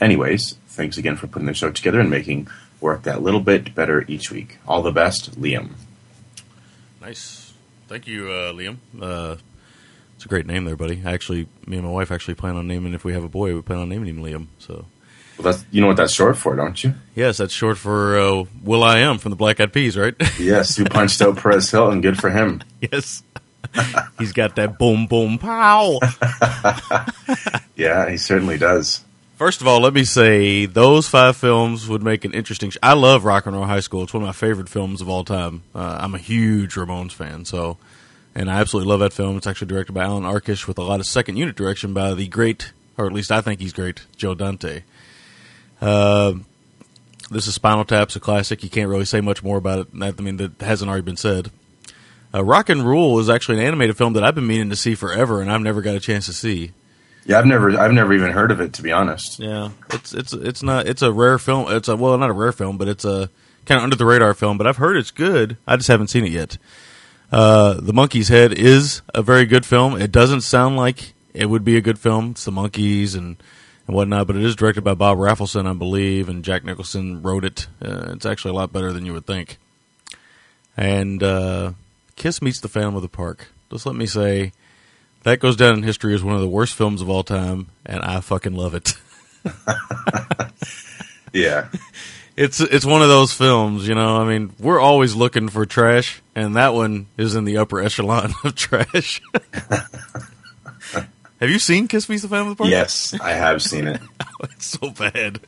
Anyways, 0.00 0.56
thanks 0.80 0.96
again 0.96 1.14
for 1.14 1.26
putting 1.26 1.44
the 1.44 1.52
show 1.52 1.70
together 1.70 2.00
and 2.00 2.08
making 2.08 2.48
work 2.80 3.02
that 3.02 3.20
little 3.20 3.40
bit 3.40 3.74
better 3.74 4.02
each 4.08 4.30
week. 4.30 4.56
All 4.66 4.80
the 4.80 4.90
best, 4.90 5.38
Liam. 5.38 5.72
Nice. 7.02 7.52
Thank 7.86 8.06
you, 8.06 8.30
uh, 8.30 8.52
Liam. 8.54 8.76
Uh, 8.98 9.36
it's 10.16 10.24
a 10.24 10.28
great 10.28 10.46
name 10.46 10.64
there, 10.64 10.76
buddy. 10.76 11.02
Actually, 11.04 11.48
me 11.66 11.76
and 11.76 11.84
my 11.86 11.92
wife 11.92 12.10
actually 12.10 12.32
plan 12.34 12.56
on 12.56 12.66
naming, 12.66 12.94
if 12.94 13.04
we 13.04 13.12
have 13.12 13.22
a 13.24 13.28
boy, 13.28 13.54
we 13.54 13.60
plan 13.60 13.78
on 13.80 13.90
naming 13.90 14.08
him 14.08 14.22
Liam. 14.24 14.46
So, 14.58 14.86
Well, 15.38 15.52
that's 15.52 15.66
you 15.70 15.82
know 15.82 15.86
what 15.88 15.98
that's 15.98 16.14
short 16.14 16.38
for, 16.38 16.56
don't 16.56 16.82
you? 16.82 16.94
yes, 17.14 17.36
that's 17.36 17.52
short 17.52 17.76
for 17.76 18.18
uh, 18.18 18.44
Will 18.64 18.82
I 18.82 19.00
Am 19.00 19.18
from 19.18 19.30
the 19.30 19.36
Black 19.36 19.60
Eyed 19.60 19.74
Peas, 19.74 19.98
right? 19.98 20.14
Yes, 20.38 20.76
who 20.78 20.86
punched 20.86 21.20
out 21.20 21.36
Perez 21.36 21.70
Hilton? 21.70 22.00
Good 22.00 22.18
for 22.18 22.30
him. 22.30 22.62
yes. 22.80 23.22
He's 24.18 24.32
got 24.32 24.56
that 24.56 24.78
boom, 24.78 25.06
boom, 25.06 25.36
pow. 25.36 25.98
Yeah, 27.76 28.10
he 28.10 28.16
certainly 28.18 28.58
does. 28.58 29.02
First 29.40 29.62
of 29.62 29.66
all, 29.66 29.80
let 29.80 29.94
me 29.94 30.04
say 30.04 30.66
those 30.66 31.08
five 31.08 31.34
films 31.34 31.88
would 31.88 32.02
make 32.02 32.26
an 32.26 32.34
interesting. 32.34 32.68
Sh- 32.68 32.76
I 32.82 32.92
love 32.92 33.24
Rock 33.24 33.46
and 33.46 33.56
Roll 33.56 33.64
High 33.64 33.80
School. 33.80 34.02
It's 34.02 34.12
one 34.12 34.22
of 34.22 34.26
my 34.26 34.34
favorite 34.34 34.68
films 34.68 35.00
of 35.00 35.08
all 35.08 35.24
time. 35.24 35.62
Uh, 35.74 35.96
I'm 35.98 36.14
a 36.14 36.18
huge 36.18 36.74
Ramones 36.74 37.12
fan, 37.12 37.46
so 37.46 37.78
and 38.34 38.50
I 38.50 38.60
absolutely 38.60 38.90
love 38.90 39.00
that 39.00 39.14
film. 39.14 39.38
It's 39.38 39.46
actually 39.46 39.68
directed 39.68 39.94
by 39.94 40.04
Allan 40.04 40.24
Arkush 40.24 40.66
with 40.66 40.76
a 40.76 40.82
lot 40.82 41.00
of 41.00 41.06
second 41.06 41.38
unit 41.38 41.56
direction 41.56 41.94
by 41.94 42.12
the 42.12 42.28
great, 42.28 42.72
or 42.98 43.06
at 43.06 43.14
least 43.14 43.32
I 43.32 43.40
think 43.40 43.62
he's 43.62 43.72
great, 43.72 44.04
Joe 44.14 44.34
Dante. 44.34 44.82
Uh, 45.80 46.34
this 47.30 47.46
is 47.46 47.54
Spinal 47.54 47.86
Tap's 47.86 48.16
a 48.16 48.20
classic. 48.20 48.62
You 48.62 48.68
can't 48.68 48.90
really 48.90 49.06
say 49.06 49.22
much 49.22 49.42
more 49.42 49.56
about 49.56 49.78
it. 49.78 49.88
I 49.94 50.10
mean, 50.20 50.36
that 50.36 50.60
hasn't 50.60 50.90
already 50.90 51.06
been 51.06 51.16
said. 51.16 51.50
Uh, 52.34 52.44
Rock 52.44 52.68
and 52.68 52.86
Rule 52.86 53.18
is 53.18 53.30
actually 53.30 53.56
an 53.56 53.64
animated 53.64 53.96
film 53.96 54.12
that 54.12 54.22
I've 54.22 54.34
been 54.34 54.46
meaning 54.46 54.68
to 54.68 54.76
see 54.76 54.94
forever, 54.94 55.40
and 55.40 55.50
I've 55.50 55.62
never 55.62 55.80
got 55.80 55.94
a 55.94 56.00
chance 56.00 56.26
to 56.26 56.34
see. 56.34 56.72
Yeah, 57.24 57.38
I've 57.38 57.46
never, 57.46 57.78
I've 57.78 57.92
never 57.92 58.12
even 58.14 58.32
heard 58.32 58.50
of 58.50 58.60
it 58.60 58.72
to 58.74 58.82
be 58.82 58.92
honest. 58.92 59.38
Yeah, 59.38 59.70
it's 59.90 60.14
it's 60.14 60.32
it's 60.32 60.62
not 60.62 60.86
it's 60.86 61.02
a 61.02 61.12
rare 61.12 61.38
film. 61.38 61.70
It's 61.70 61.88
a 61.88 61.96
well, 61.96 62.16
not 62.18 62.30
a 62.30 62.34
rare 62.34 62.52
film, 62.52 62.78
but 62.78 62.88
it's 62.88 63.04
a 63.04 63.30
kind 63.66 63.78
of 63.78 63.84
under 63.84 63.96
the 63.96 64.06
radar 64.06 64.34
film. 64.34 64.58
But 64.58 64.66
I've 64.66 64.78
heard 64.78 64.96
it's 64.96 65.10
good. 65.10 65.56
I 65.66 65.76
just 65.76 65.88
haven't 65.88 66.08
seen 66.08 66.24
it 66.24 66.32
yet. 66.32 66.58
Uh, 67.32 67.74
the 67.74 67.92
Monkees' 67.92 68.28
Head 68.28 68.52
is 68.52 69.02
a 69.14 69.22
very 69.22 69.46
good 69.46 69.64
film. 69.64 70.00
It 70.00 70.10
doesn't 70.10 70.40
sound 70.40 70.76
like 70.76 71.14
it 71.32 71.46
would 71.46 71.64
be 71.64 71.76
a 71.76 71.80
good 71.80 71.98
film. 71.98 72.32
It's 72.32 72.44
the 72.44 72.50
Monkees 72.50 73.14
and, 73.14 73.36
and 73.86 73.94
whatnot, 73.96 74.26
but 74.26 74.36
it 74.36 74.42
is 74.42 74.56
directed 74.56 74.82
by 74.82 74.94
Bob 74.94 75.18
Rafelson, 75.18 75.68
I 75.68 75.72
believe, 75.74 76.28
and 76.28 76.44
Jack 76.44 76.64
Nicholson 76.64 77.22
wrote 77.22 77.44
it. 77.44 77.68
Uh, 77.80 78.10
it's 78.12 78.26
actually 78.26 78.50
a 78.50 78.54
lot 78.54 78.72
better 78.72 78.92
than 78.92 79.06
you 79.06 79.12
would 79.12 79.26
think. 79.26 79.58
And 80.76 81.22
uh, 81.22 81.72
Kiss 82.16 82.42
meets 82.42 82.60
the 82.60 82.68
Phantom 82.68 82.96
of 82.96 83.02
the 83.02 83.08
Park. 83.08 83.48
Just 83.70 83.86
let 83.86 83.94
me 83.94 84.06
say, 84.06 84.52
that 85.22 85.40
goes 85.40 85.56
down 85.56 85.74
in 85.74 85.82
history 85.82 86.14
as 86.14 86.22
one 86.22 86.34
of 86.34 86.40
the 86.40 86.48
worst 86.48 86.74
films 86.74 87.02
of 87.02 87.08
all 87.10 87.22
time, 87.24 87.68
and 87.84 88.00
I 88.02 88.20
fucking 88.20 88.54
love 88.54 88.74
it. 88.74 88.94
Yeah. 91.32 91.68
it's 92.36 92.60
it's 92.60 92.84
one 92.84 93.02
of 93.02 93.08
those 93.08 93.32
films, 93.32 93.86
you 93.86 93.94
know. 93.94 94.20
I 94.20 94.24
mean, 94.26 94.52
we're 94.58 94.80
always 94.80 95.14
looking 95.14 95.48
for 95.48 95.66
trash, 95.66 96.20
and 96.34 96.56
that 96.56 96.74
one 96.74 97.06
is 97.16 97.34
in 97.34 97.44
the 97.44 97.58
upper 97.58 97.80
echelon 97.80 98.34
of 98.44 98.54
trash. 98.54 99.20
Have 101.40 101.48
you 101.48 101.58
seen 101.58 101.88
Kiss 101.88 102.08
Me 102.08 102.16
the 102.18 102.28
the 102.28 102.54
Park? 102.54 102.68
Yes, 102.68 103.14
I 103.18 103.30
have 103.30 103.62
seen 103.62 103.86
it. 103.88 104.00
Oh, 104.42 104.44
it's 104.44 104.66
so 104.66 104.90
bad. 104.90 105.40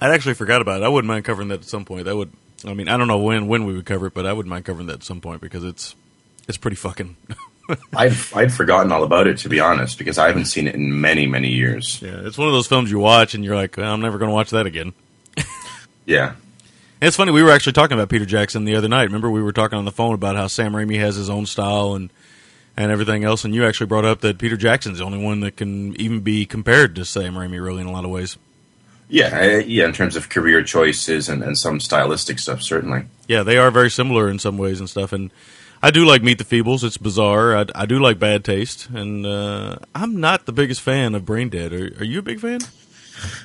I'd 0.00 0.10
actually 0.10 0.34
forgot 0.34 0.62
about 0.62 0.80
it. 0.80 0.84
I 0.84 0.88
wouldn't 0.88 1.08
mind 1.08 1.24
covering 1.24 1.48
that 1.48 1.60
at 1.60 1.64
some 1.66 1.84
point. 1.84 2.06
That 2.06 2.16
would. 2.16 2.32
I 2.66 2.72
mean, 2.72 2.88
I 2.88 2.96
don't 2.96 3.08
know 3.08 3.18
when 3.18 3.46
when 3.46 3.66
we 3.66 3.74
would 3.74 3.84
cover 3.84 4.06
it, 4.06 4.14
but 4.14 4.24
I 4.26 4.32
wouldn't 4.32 4.48
mind 4.50 4.64
covering 4.64 4.86
that 4.86 4.94
at 4.94 5.04
some 5.04 5.20
point 5.20 5.42
because 5.42 5.64
it's 5.64 5.94
it's 6.48 6.58
pretty 6.58 6.76
fucking. 6.76 7.16
I'd 7.96 8.14
I'd 8.34 8.52
forgotten 8.52 8.92
all 8.92 9.02
about 9.02 9.26
it 9.26 9.38
to 9.38 9.48
be 9.48 9.58
honest 9.58 9.98
because 9.98 10.18
I 10.18 10.28
haven't 10.28 10.44
seen 10.44 10.68
it 10.68 10.74
in 10.76 11.00
many 11.00 11.26
many 11.26 11.48
years. 11.48 12.00
Yeah, 12.00 12.20
it's 12.24 12.38
one 12.38 12.46
of 12.46 12.54
those 12.54 12.68
films 12.68 12.90
you 12.90 12.98
watch 13.00 13.34
and 13.34 13.44
you're 13.44 13.56
like, 13.56 13.76
I'm 13.78 14.00
never 14.00 14.18
going 14.18 14.28
to 14.28 14.34
watch 14.34 14.50
that 14.50 14.66
again. 14.66 14.92
Yeah. 16.06 16.34
And 17.00 17.08
it's 17.08 17.16
funny, 17.16 17.32
we 17.32 17.42
were 17.42 17.50
actually 17.50 17.74
talking 17.74 17.94
about 17.94 18.08
Peter 18.08 18.24
Jackson 18.24 18.64
the 18.64 18.76
other 18.76 18.88
night. 18.88 19.02
Remember, 19.02 19.30
we 19.30 19.42
were 19.42 19.52
talking 19.52 19.76
on 19.76 19.84
the 19.84 19.92
phone 19.92 20.14
about 20.14 20.36
how 20.36 20.46
Sam 20.46 20.72
Raimi 20.72 20.98
has 20.98 21.16
his 21.16 21.28
own 21.28 21.44
style 21.44 21.94
and 21.94 22.10
and 22.78 22.92
everything 22.92 23.24
else, 23.24 23.44
and 23.44 23.54
you 23.54 23.64
actually 23.64 23.86
brought 23.86 24.04
up 24.04 24.20
that 24.20 24.38
Peter 24.38 24.56
Jackson's 24.56 24.98
the 24.98 25.04
only 25.04 25.18
one 25.18 25.40
that 25.40 25.56
can 25.56 25.98
even 25.98 26.20
be 26.20 26.44
compared 26.44 26.94
to 26.96 27.04
Sam 27.06 27.34
Raimi, 27.34 27.62
really, 27.62 27.80
in 27.80 27.86
a 27.86 27.92
lot 27.92 28.04
of 28.04 28.10
ways. 28.10 28.36
Yeah, 29.08 29.58
yeah. 29.60 29.86
In 29.86 29.92
terms 29.92 30.14
of 30.14 30.28
career 30.28 30.62
choices 30.62 31.28
and, 31.28 31.42
and 31.42 31.56
some 31.56 31.80
stylistic 31.80 32.38
stuff, 32.38 32.60
certainly. 32.62 33.04
Yeah, 33.28 33.42
they 33.44 33.56
are 33.56 33.70
very 33.70 33.90
similar 33.90 34.28
in 34.28 34.38
some 34.38 34.58
ways 34.58 34.78
and 34.78 34.90
stuff. 34.90 35.12
And 35.12 35.30
I 35.86 35.92
do 35.92 36.04
like 36.04 36.20
Meet 36.20 36.38
the 36.38 36.44
Feebles. 36.44 36.82
It's 36.82 36.96
bizarre. 36.96 37.56
I, 37.56 37.64
I 37.72 37.86
do 37.86 38.00
like 38.00 38.18
Bad 38.18 38.44
Taste, 38.44 38.90
and 38.90 39.24
uh, 39.24 39.76
I'm 39.94 40.18
not 40.18 40.44
the 40.44 40.50
biggest 40.50 40.80
fan 40.80 41.14
of 41.14 41.24
Brain 41.24 41.48
Dead. 41.48 41.72
Are, 41.72 42.00
are 42.00 42.04
you 42.04 42.18
a 42.18 42.22
big 42.22 42.40
fan? 42.40 42.58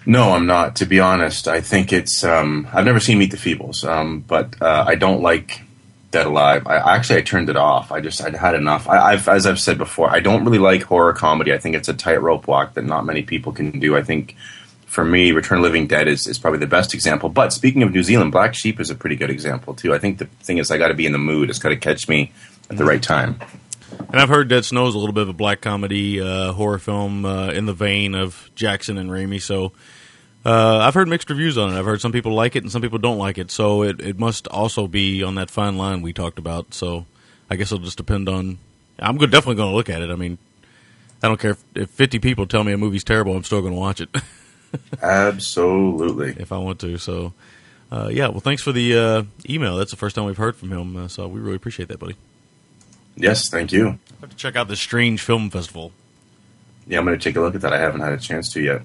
No, 0.07 0.31
I'm 0.31 0.47
not. 0.47 0.77
To 0.77 0.87
be 0.87 0.99
honest, 0.99 1.47
I 1.47 1.61
think 1.61 1.93
it's. 1.93 2.23
Um, 2.23 2.67
I've 2.73 2.83
never 2.83 2.99
seen 2.99 3.19
Meet 3.19 3.29
the 3.29 3.37
Feebles, 3.37 3.87
um, 3.87 4.21
but 4.21 4.59
uh, 4.59 4.85
I 4.87 4.95
don't 4.95 5.21
like 5.21 5.61
Dead 6.09 6.25
Alive. 6.25 6.65
I 6.65 6.95
actually 6.95 7.19
I 7.19 7.21
turned 7.21 7.51
it 7.51 7.57
off. 7.57 7.91
I 7.91 8.01
just 8.01 8.23
I'd 8.23 8.33
had 8.33 8.55
enough. 8.55 8.89
I, 8.89 9.11
I've 9.11 9.27
as 9.27 9.45
I've 9.45 9.59
said 9.59 9.77
before, 9.77 10.09
I 10.09 10.19
don't 10.19 10.43
really 10.43 10.57
like 10.57 10.81
horror 10.81 11.13
comedy. 11.13 11.53
I 11.53 11.59
think 11.59 11.75
it's 11.75 11.89
a 11.89 11.93
tightrope 11.93 12.47
walk 12.47 12.73
that 12.73 12.85
not 12.85 13.05
many 13.05 13.21
people 13.21 13.51
can 13.51 13.79
do. 13.79 13.95
I 13.95 14.01
think 14.01 14.35
for 14.91 15.05
me, 15.05 15.31
Return 15.31 15.59
of 15.59 15.63
Living 15.63 15.87
Dead 15.87 16.09
is, 16.09 16.27
is 16.27 16.37
probably 16.37 16.59
the 16.59 16.67
best 16.67 16.93
example. 16.93 17.29
But 17.29 17.53
speaking 17.53 17.81
of 17.81 17.93
New 17.93 18.03
Zealand, 18.03 18.33
Black 18.33 18.53
Sheep 18.53 18.77
is 18.77 18.89
a 18.89 18.95
pretty 18.95 19.15
good 19.15 19.29
example 19.29 19.73
too. 19.73 19.93
I 19.93 19.99
think 19.99 20.17
the 20.17 20.25
thing 20.25 20.57
is 20.57 20.69
I 20.69 20.77
got 20.77 20.89
to 20.89 20.93
be 20.93 21.05
in 21.05 21.13
the 21.13 21.17
mood. 21.17 21.49
It's 21.49 21.59
got 21.59 21.69
to 21.69 21.77
catch 21.77 22.09
me 22.09 22.33
at 22.69 22.75
the 22.75 22.83
right 22.83 23.01
time. 23.01 23.39
And 24.09 24.19
I've 24.19 24.27
heard 24.27 24.49
Dead 24.49 24.65
Snow 24.65 24.87
is 24.87 24.93
a 24.93 24.97
little 24.97 25.13
bit 25.13 25.21
of 25.21 25.29
a 25.29 25.33
black 25.33 25.61
comedy 25.61 26.19
uh, 26.19 26.51
horror 26.51 26.77
film 26.77 27.23
uh, 27.23 27.51
in 27.51 27.67
the 27.67 27.73
vein 27.73 28.15
of 28.15 28.51
Jackson 28.53 28.97
and 28.97 29.09
Raimi. 29.09 29.41
So 29.41 29.71
uh, 30.43 30.79
I've 30.79 30.93
heard 30.93 31.07
mixed 31.07 31.29
reviews 31.29 31.57
on 31.57 31.73
it. 31.73 31.79
I've 31.79 31.85
heard 31.85 32.01
some 32.01 32.11
people 32.11 32.33
like 32.33 32.57
it 32.57 32.63
and 32.63 32.71
some 32.71 32.81
people 32.81 32.99
don't 32.99 33.17
like 33.17 33.37
it. 33.37 33.49
So 33.49 33.83
it, 33.83 34.01
it 34.01 34.19
must 34.19 34.45
also 34.49 34.87
be 34.87 35.23
on 35.23 35.35
that 35.35 35.49
fine 35.49 35.77
line 35.77 36.01
we 36.01 36.11
talked 36.11 36.37
about. 36.37 36.73
So 36.73 37.05
I 37.49 37.55
guess 37.55 37.71
it'll 37.71 37.85
just 37.85 37.97
depend 37.97 38.27
on. 38.27 38.57
I'm 38.99 39.17
definitely 39.17 39.55
going 39.55 39.71
to 39.71 39.75
look 39.75 39.89
at 39.89 40.01
it. 40.01 40.09
I 40.09 40.15
mean, 40.15 40.37
I 41.23 41.29
don't 41.29 41.39
care 41.39 41.51
if, 41.51 41.63
if 41.75 41.89
50 41.91 42.19
people 42.19 42.45
tell 42.45 42.65
me 42.65 42.73
a 42.73 42.77
movie's 42.77 43.05
terrible. 43.05 43.37
I'm 43.37 43.45
still 43.45 43.61
going 43.61 43.73
to 43.73 43.79
watch 43.79 44.01
it. 44.01 44.09
Absolutely. 45.01 46.35
if 46.41 46.51
I 46.51 46.57
want 46.57 46.79
to. 46.81 46.97
So, 46.97 47.33
uh, 47.91 48.09
yeah. 48.11 48.27
Well, 48.27 48.39
thanks 48.39 48.61
for 48.61 48.71
the 48.71 48.97
uh, 48.97 49.23
email. 49.49 49.77
That's 49.77 49.91
the 49.91 49.97
first 49.97 50.15
time 50.15 50.25
we've 50.25 50.37
heard 50.37 50.55
from 50.55 50.71
him. 50.71 50.95
Uh, 50.95 51.07
so 51.07 51.27
we 51.27 51.39
really 51.39 51.55
appreciate 51.55 51.89
that, 51.89 51.99
buddy. 51.99 52.15
Yes, 53.15 53.49
thank 53.49 53.71
you. 53.71 53.89
I 53.89 54.21
have 54.21 54.29
to 54.29 54.35
check 54.35 54.55
out 54.55 54.67
the 54.67 54.75
Strange 54.75 55.21
Film 55.21 55.49
Festival. 55.49 55.91
Yeah, 56.87 56.99
I'm 56.99 57.05
going 57.05 57.17
to 57.17 57.23
take 57.23 57.35
a 57.35 57.41
look 57.41 57.55
at 57.55 57.61
that. 57.61 57.73
I 57.73 57.79
haven't 57.79 58.01
had 58.01 58.13
a 58.13 58.17
chance 58.17 58.51
to 58.53 58.61
yet. 58.61 58.81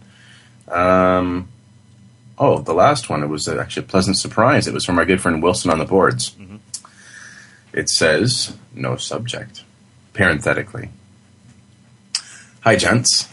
Um, 0.68 1.48
oh, 2.38 2.58
the 2.58 2.74
last 2.74 3.08
one. 3.08 3.22
It 3.22 3.28
was 3.28 3.46
actually 3.48 3.84
a 3.84 3.88
pleasant 3.88 4.18
surprise. 4.18 4.66
It 4.66 4.74
was 4.74 4.84
from 4.84 4.98
our 4.98 5.04
good 5.04 5.20
friend 5.20 5.42
Wilson 5.42 5.70
on 5.70 5.78
the 5.78 5.84
boards. 5.84 6.34
It 7.72 7.88
says 7.88 8.56
no 8.74 8.96
subject. 8.96 9.62
Parenthetically. 10.12 10.88
Hi, 12.60 12.74
gents. 12.76 13.28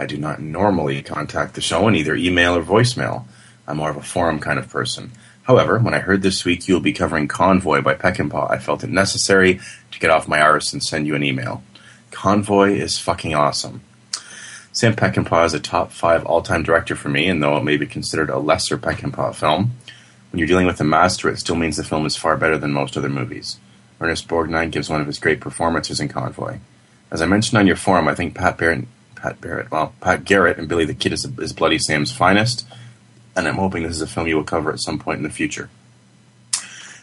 I 0.00 0.06
do 0.06 0.16
not 0.16 0.40
normally 0.40 1.02
contact 1.02 1.54
the 1.54 1.60
show 1.60 1.86
in 1.86 1.94
either 1.94 2.14
email 2.14 2.56
or 2.56 2.62
voicemail. 2.62 3.26
I'm 3.68 3.76
more 3.76 3.90
of 3.90 3.98
a 3.98 4.02
forum 4.02 4.40
kind 4.40 4.58
of 4.58 4.70
person. 4.70 5.12
However, 5.42 5.78
when 5.78 5.92
I 5.92 5.98
heard 5.98 6.22
this 6.22 6.42
week 6.42 6.66
you'll 6.66 6.80
be 6.80 6.94
covering 6.94 7.28
Convoy 7.28 7.82
by 7.82 7.96
Peckinpah, 7.96 8.50
I 8.50 8.58
felt 8.58 8.82
it 8.82 8.88
necessary 8.88 9.60
to 9.90 10.00
get 10.00 10.10
off 10.10 10.26
my 10.26 10.40
arse 10.40 10.72
and 10.72 10.82
send 10.82 11.06
you 11.06 11.14
an 11.14 11.22
email. 11.22 11.62
Convoy 12.12 12.72
is 12.72 12.98
fucking 12.98 13.34
awesome. 13.34 13.82
Sam 14.72 14.96
Peckinpah 14.96 15.44
is 15.44 15.52
a 15.52 15.60
top 15.60 15.92
five 15.92 16.24
all 16.24 16.40
time 16.40 16.62
director 16.62 16.96
for 16.96 17.10
me, 17.10 17.28
and 17.28 17.42
though 17.42 17.58
it 17.58 17.64
may 17.64 17.76
be 17.76 17.86
considered 17.86 18.30
a 18.30 18.38
lesser 18.38 18.78
Peckinpah 18.78 19.34
film, 19.34 19.72
when 20.30 20.38
you're 20.38 20.48
dealing 20.48 20.66
with 20.66 20.80
a 20.80 20.84
master, 20.84 21.28
it 21.28 21.40
still 21.40 21.56
means 21.56 21.76
the 21.76 21.84
film 21.84 22.06
is 22.06 22.16
far 22.16 22.38
better 22.38 22.56
than 22.56 22.72
most 22.72 22.96
other 22.96 23.10
movies. 23.10 23.58
Ernest 24.00 24.28
Borgnine 24.28 24.70
gives 24.70 24.88
one 24.88 25.02
of 25.02 25.06
his 25.06 25.18
great 25.18 25.40
performances 25.40 26.00
in 26.00 26.08
Convoy. 26.08 26.58
As 27.10 27.20
I 27.20 27.26
mentioned 27.26 27.58
on 27.58 27.66
your 27.66 27.76
forum, 27.76 28.08
I 28.08 28.14
think 28.14 28.34
Pat 28.34 28.56
Barrett, 28.56 28.86
Pat 29.22 29.40
Barrett, 29.40 29.70
well, 29.70 29.94
Pat 30.00 30.24
Garrett 30.24 30.58
and 30.58 30.68
Billy 30.68 30.84
the 30.84 30.94
Kid 30.94 31.12
is, 31.12 31.24
is 31.38 31.52
Bloody 31.52 31.78
Sam's 31.78 32.12
finest, 32.12 32.66
and 33.36 33.46
I'm 33.46 33.56
hoping 33.56 33.82
this 33.82 33.96
is 33.96 34.02
a 34.02 34.06
film 34.06 34.26
you 34.26 34.36
will 34.36 34.44
cover 34.44 34.72
at 34.72 34.80
some 34.80 34.98
point 34.98 35.18
in 35.18 35.24
the 35.24 35.30
future. 35.30 35.68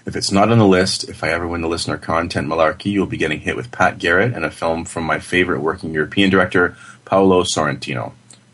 If 0.06 0.16
it's 0.16 0.32
not 0.32 0.52
on 0.52 0.58
the 0.58 0.66
list, 0.66 1.10
if 1.10 1.24
I 1.24 1.30
ever 1.30 1.48
win 1.48 1.62
the 1.62 1.68
listener 1.68 1.98
content 1.98 2.48
malarkey, 2.48 2.92
you'll 2.92 3.08
be 3.08 3.18
getting 3.18 3.42
hit 3.42 3.58
with 3.58 3.72
Pat 3.72 4.00
Garrett 4.00 4.34
and 4.34 4.46
a 4.46 4.52
film 4.52 4.86
from 4.86 5.04
my 5.04 5.20
favorite 5.20 5.60
working 5.60 5.94
European 5.94 6.30
director, 6.30 6.78
Paolo 7.04 7.44
Sorrentino. 7.44 8.14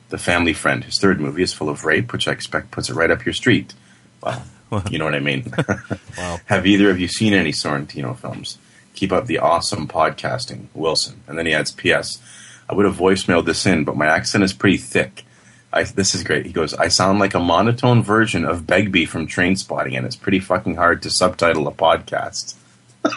The 0.09 0.19
Family 0.19 0.53
Friend. 0.53 0.83
His 0.83 0.99
third 0.99 1.19
movie 1.19 1.41
is 1.41 1.53
full 1.53 1.69
of 1.69 1.85
rape, 1.85 2.13
which 2.13 2.27
I 2.27 2.33
expect 2.33 2.69
puts 2.69 2.87
it 2.87 2.93
right 2.93 3.09
up 3.09 3.25
your 3.25 3.33
street. 3.33 3.73
Well, 4.21 4.43
you 4.89 4.99
know 4.99 5.05
what 5.05 5.15
I 5.15 5.19
mean. 5.19 5.51
wow. 6.17 6.39
Have 6.45 6.67
either 6.67 6.91
of 6.91 6.99
you 6.99 7.07
seen 7.07 7.33
any 7.33 7.51
Sorrentino 7.51 8.15
films? 8.15 8.59
Keep 8.93 9.11
up 9.11 9.25
the 9.25 9.39
awesome 9.39 9.87
podcasting, 9.87 10.67
Wilson. 10.75 11.23
And 11.27 11.35
then 11.35 11.47
he 11.47 11.53
adds, 11.53 11.71
P.S. 11.71 12.19
I 12.73 12.75
would 12.75 12.87
have 12.87 12.95
voicemailed 12.97 13.45
this 13.45 13.67
in, 13.67 13.83
but 13.83 13.95
my 13.95 14.07
accent 14.07 14.43
is 14.43 14.51
pretty 14.51 14.77
thick. 14.77 15.25
I, 15.71 15.83
this 15.83 16.15
is 16.15 16.23
great. 16.23 16.47
He 16.47 16.51
goes, 16.51 16.73
I 16.73 16.87
sound 16.87 17.19
like 17.19 17.35
a 17.35 17.39
monotone 17.39 18.01
version 18.01 18.45
of 18.45 18.65
Begbie 18.65 19.05
from 19.05 19.27
Trainspotting, 19.27 19.95
and 19.95 20.07
it's 20.07 20.15
pretty 20.15 20.39
fucking 20.39 20.75
hard 20.75 21.03
to 21.03 21.11
subtitle 21.11 21.67
a 21.67 21.71
podcast. 21.71 22.55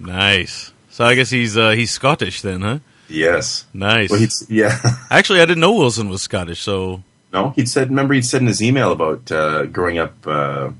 Nice. 0.00 0.72
So 0.90 1.04
I 1.04 1.14
guess 1.14 1.30
he's 1.30 1.56
uh, 1.56 1.70
he's 1.70 1.92
Scottish 1.92 2.42
then, 2.42 2.62
huh? 2.62 2.78
Yes. 3.08 3.66
Nice. 3.72 4.10
Well, 4.10 4.18
he's, 4.18 4.44
yeah. 4.48 4.76
Actually, 5.12 5.40
I 5.40 5.44
didn't 5.44 5.60
know 5.60 5.74
Wilson 5.74 6.08
was 6.08 6.22
Scottish. 6.22 6.60
So 6.60 7.04
No, 7.32 7.50
he'd 7.50 7.68
said. 7.68 7.90
Remember, 7.90 8.12
he'd 8.14 8.24
said 8.24 8.40
in 8.40 8.48
his 8.48 8.60
email 8.60 8.90
about 8.90 9.30
uh, 9.30 9.66
growing 9.66 9.98
up 9.98 10.14
uh, 10.26 10.70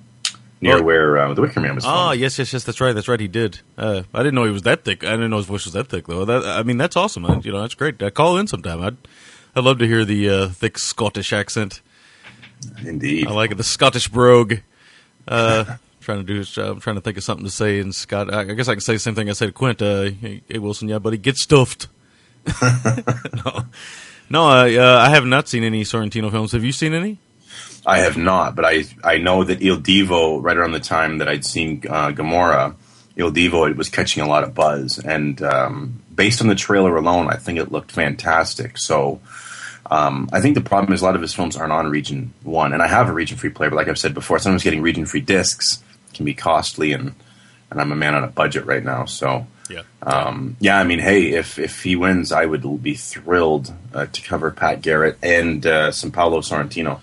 near 0.62 0.78
Oh. 0.78 0.82
where 0.82 1.18
uh, 1.18 1.34
the 1.34 1.42
Wicker 1.42 1.60
Man 1.60 1.74
was. 1.74 1.84
Oh, 1.84 1.88
filmed. 2.08 2.20
yes, 2.20 2.38
yes, 2.38 2.52
yes. 2.54 2.64
That's 2.64 2.80
right. 2.80 2.94
That's 2.94 3.08
right. 3.08 3.20
He 3.20 3.28
did. 3.28 3.60
Uh, 3.76 4.04
I 4.14 4.18
didn't 4.22 4.34
know 4.36 4.44
he 4.44 4.50
was 4.50 4.62
that 4.62 4.84
thick. 4.84 5.04
I 5.04 5.10
didn't 5.10 5.28
know 5.30 5.36
his 5.36 5.46
voice 5.46 5.64
was 5.66 5.74
that 5.74 5.88
thick, 5.88 6.06
though. 6.06 6.24
That, 6.24 6.44
I 6.46 6.62
mean, 6.62 6.78
that's 6.78 6.96
awesome. 6.96 7.26
I, 7.26 7.36
you 7.40 7.52
know, 7.52 7.60
that's 7.60 7.74
great. 7.74 8.02
Uh, 8.02 8.08
call 8.10 8.38
in 8.38 8.46
sometime. 8.46 8.80
I'd, 8.80 8.96
I'd 9.54 9.64
love 9.64 9.78
to 9.80 9.86
hear 9.86 10.04
the 10.06 10.30
uh, 10.30 10.48
thick 10.48 10.78
Scottish 10.78 11.32
accent. 11.32 11.82
Indeed. 12.84 13.26
I 13.26 13.32
like 13.32 13.50
it. 13.50 13.56
The 13.56 13.64
Scottish 13.64 14.08
brogue. 14.08 14.54
Uh, 15.28 15.76
trying 16.00 16.18
to 16.18 16.24
do 16.24 16.36
his 16.38 16.50
job. 16.50 16.76
I'm 16.76 16.80
trying 16.80 16.96
to 16.96 17.02
think 17.02 17.16
of 17.16 17.24
something 17.24 17.44
to 17.44 17.50
say 17.50 17.78
in 17.78 17.92
Scott. 17.92 18.32
I 18.32 18.40
I 18.40 18.44
guess 18.54 18.68
I 18.68 18.74
can 18.74 18.80
say 18.80 18.94
the 18.94 18.98
same 18.98 19.14
thing 19.14 19.28
I 19.28 19.34
said 19.34 19.46
to 19.46 19.52
Quint. 19.52 19.82
Uh, 19.82 20.10
hey, 20.20 20.42
Wilson, 20.58 20.88
yeah, 20.88 20.98
buddy, 20.98 21.16
get 21.16 21.36
stuffed. 21.36 21.88
no, 23.44 23.64
no 24.30 24.44
uh, 24.48 24.98
I 25.06 25.10
have 25.10 25.24
not 25.26 25.48
seen 25.48 25.62
any 25.64 25.82
Sorrentino 25.84 26.30
films. 26.30 26.52
Have 26.52 26.64
you 26.64 26.72
seen 26.72 26.92
any? 26.94 27.18
I 27.84 27.98
have 27.98 28.16
not, 28.16 28.54
but 28.54 28.64
I 28.64 28.84
I 29.02 29.18
know 29.18 29.44
that 29.44 29.60
Il 29.62 29.78
Divo, 29.78 30.42
right 30.42 30.56
around 30.56 30.72
the 30.72 30.80
time 30.80 31.18
that 31.18 31.28
I'd 31.28 31.44
seen 31.44 31.82
uh, 31.88 32.10
Gomorrah, 32.12 32.74
Il 33.16 33.30
Divo, 33.32 33.68
it 33.68 33.76
was 33.76 33.88
catching 33.88 34.22
a 34.22 34.28
lot 34.28 34.44
of 34.44 34.54
buzz, 34.54 34.98
and 34.98 35.42
um, 35.42 36.02
based 36.14 36.40
on 36.40 36.46
the 36.48 36.54
trailer 36.54 36.96
alone, 36.96 37.28
I 37.28 37.36
think 37.36 37.58
it 37.58 37.72
looked 37.72 37.92
fantastic. 37.92 38.78
So. 38.78 39.20
Um, 39.90 40.30
I 40.32 40.40
think 40.40 40.54
the 40.54 40.62
problem 40.62 40.94
is 40.94 41.02
a 41.02 41.04
lot 41.04 41.16
of 41.16 41.20
his 41.20 41.34
films 41.34 41.54
aren't 41.54 41.72
on 41.72 41.86
Region 41.90 42.32
One, 42.44 42.72
and 42.72 42.80
I 42.80 42.86
have 42.86 43.10
a 43.10 43.12
Region 43.12 43.36
Free 43.36 43.50
player, 43.50 43.68
but 43.68 43.76
like 43.76 43.88
I've 43.88 43.98
said 43.98 44.14
before, 44.14 44.38
sometimes 44.38 44.62
getting 44.62 44.80
Region 44.80 45.04
Free 45.04 45.20
discs 45.20 45.82
can 46.14 46.24
be 46.24 46.32
costly, 46.32 46.92
and 46.92 47.14
and 47.70 47.80
I'm 47.80 47.92
a 47.92 47.96
man 47.96 48.14
on 48.14 48.24
a 48.24 48.28
budget 48.28 48.64
right 48.64 48.82
now, 48.82 49.04
so 49.04 49.46
Yeah. 49.68 49.82
um, 50.02 50.56
yeah. 50.60 50.78
I 50.78 50.84
mean, 50.84 50.98
hey, 51.00 51.32
if 51.32 51.58
if 51.58 51.82
he 51.82 51.96
wins, 51.96 52.32
I 52.32 52.46
would 52.46 52.62
be 52.82 52.94
thrilled 52.94 53.74
uh, 53.92 54.06
to 54.06 54.22
cover 54.22 54.50
Pat 54.50 54.80
Garrett 54.80 55.18
and 55.22 55.66
uh, 55.66 55.90
some 55.90 56.10
Paolo 56.10 56.40
Sorrentino. 56.40 57.00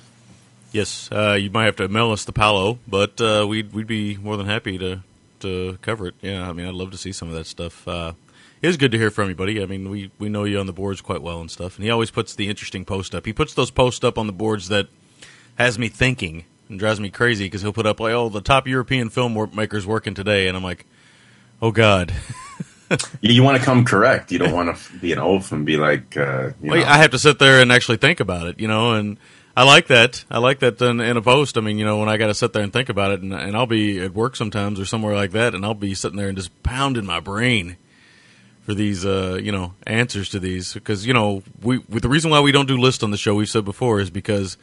Yes, 0.71 1.09
uh, 1.11 1.33
you 1.33 1.49
might 1.49 1.65
have 1.65 1.77
to 1.77 1.87
mail 1.87 2.11
us 2.11 2.25
the 2.25 2.31
Palo, 2.31 2.77
but 2.87 3.19
uh, 3.19 3.45
we'd 3.47 3.73
we'd 3.73 3.87
be 3.87 4.17
more 4.17 4.37
than 4.37 4.45
happy 4.45 4.77
to 4.77 5.01
to 5.39 5.77
cover 5.81 6.07
it. 6.07 6.15
Yeah, 6.21 6.47
I 6.47 6.53
mean, 6.53 6.67
I'd 6.67 6.73
love 6.75 6.91
to 6.91 6.97
see 6.97 7.11
some 7.11 7.27
of 7.27 7.33
that 7.35 7.47
stuff. 7.47 7.87
Uh, 7.87 8.13
it 8.61 8.67
was 8.67 8.77
good 8.77 8.91
to 8.91 8.97
hear 8.97 9.09
from 9.09 9.29
you, 9.29 9.35
buddy. 9.35 9.61
I 9.63 9.65
mean, 9.65 9.89
we, 9.89 10.11
we 10.19 10.27
know 10.27 10.43
you 10.43 10.59
on 10.59 10.65
the 10.65 10.73
boards 10.73 10.99
quite 11.01 11.21
well 11.21 11.39
and 11.39 11.49
stuff. 11.49 11.77
And 11.77 11.85
he 11.85 11.89
always 11.89 12.11
puts 12.11 12.35
the 12.35 12.49
interesting 12.49 12.83
post 12.83 13.15
up. 13.15 13.25
He 13.25 13.31
puts 13.31 13.53
those 13.53 13.71
posts 13.71 14.03
up 14.03 14.17
on 14.17 14.27
the 14.27 14.33
boards 14.33 14.67
that 14.67 14.87
has 15.57 15.79
me 15.79 15.87
thinking 15.87 16.43
and 16.67 16.77
drives 16.77 16.99
me 16.99 17.09
crazy 17.09 17.45
because 17.45 17.61
he'll 17.61 17.71
put 17.73 17.85
up 17.85 17.99
like, 17.99 18.13
"Oh, 18.13 18.29
the 18.29 18.41
top 18.41 18.67
European 18.67 19.09
filmmakers 19.09 19.85
working 19.85 20.13
today," 20.13 20.47
and 20.47 20.55
I'm 20.57 20.63
like, 20.63 20.85
"Oh 21.61 21.71
God." 21.71 22.13
you, 23.21 23.33
you 23.33 23.43
want 23.43 23.57
to 23.57 23.63
come 23.63 23.85
correct. 23.85 24.31
You 24.31 24.39
don't 24.39 24.53
want 24.53 24.75
to 24.75 24.97
be 24.99 25.13
an 25.13 25.19
oaf 25.19 25.51
and 25.51 25.65
be 25.65 25.77
like, 25.77 26.17
uh, 26.17 26.51
you 26.61 26.71
Well, 26.71 26.79
know. 26.79 26.85
I 26.85 26.97
have 26.97 27.11
to 27.11 27.19
sit 27.19 27.39
there 27.39 27.61
and 27.61 27.71
actually 27.71 27.97
think 27.97 28.19
about 28.19 28.47
it, 28.47 28.59
you 28.59 28.67
know, 28.67 28.93
and 28.93 29.17
I 29.59 29.63
like 29.63 29.87
that. 29.87 30.23
I 30.31 30.37
like 30.37 30.59
that 30.59 30.81
in, 30.81 31.01
in 31.01 31.17
a 31.17 31.21
post. 31.21 31.57
I 31.57 31.59
mean, 31.59 31.77
you 31.77 31.83
know, 31.83 31.97
when 31.97 32.07
I 32.07 32.15
got 32.15 32.27
to 32.27 32.33
sit 32.33 32.53
there 32.53 32.63
and 32.63 32.71
think 32.71 32.87
about 32.87 33.11
it, 33.11 33.21
and, 33.21 33.33
and 33.33 33.57
I'll 33.57 33.65
be 33.65 33.99
at 33.99 34.13
work 34.13 34.37
sometimes 34.37 34.79
or 34.79 34.85
somewhere 34.85 35.13
like 35.13 35.31
that, 35.31 35.53
and 35.53 35.65
I'll 35.65 35.73
be 35.73 35.93
sitting 35.95 36.17
there 36.17 36.29
and 36.29 36.37
just 36.37 36.63
pounding 36.63 37.05
my 37.05 37.19
brain 37.19 37.75
for 38.61 38.73
these, 38.73 39.05
uh, 39.05 39.37
you 39.41 39.51
know, 39.51 39.73
answers 39.85 40.29
to 40.29 40.39
these 40.39 40.73
because 40.73 41.05
you 41.05 41.13
know 41.13 41.43
we 41.61 41.79
with 41.89 42.03
the 42.03 42.07
reason 42.07 42.31
why 42.31 42.39
we 42.39 42.53
don't 42.53 42.69
do 42.69 42.77
lists 42.77 43.03
on 43.03 43.11
the 43.11 43.17
show 43.17 43.35
we've 43.35 43.49
said 43.49 43.65
before 43.65 43.99
is 43.99 44.09
because 44.09 44.55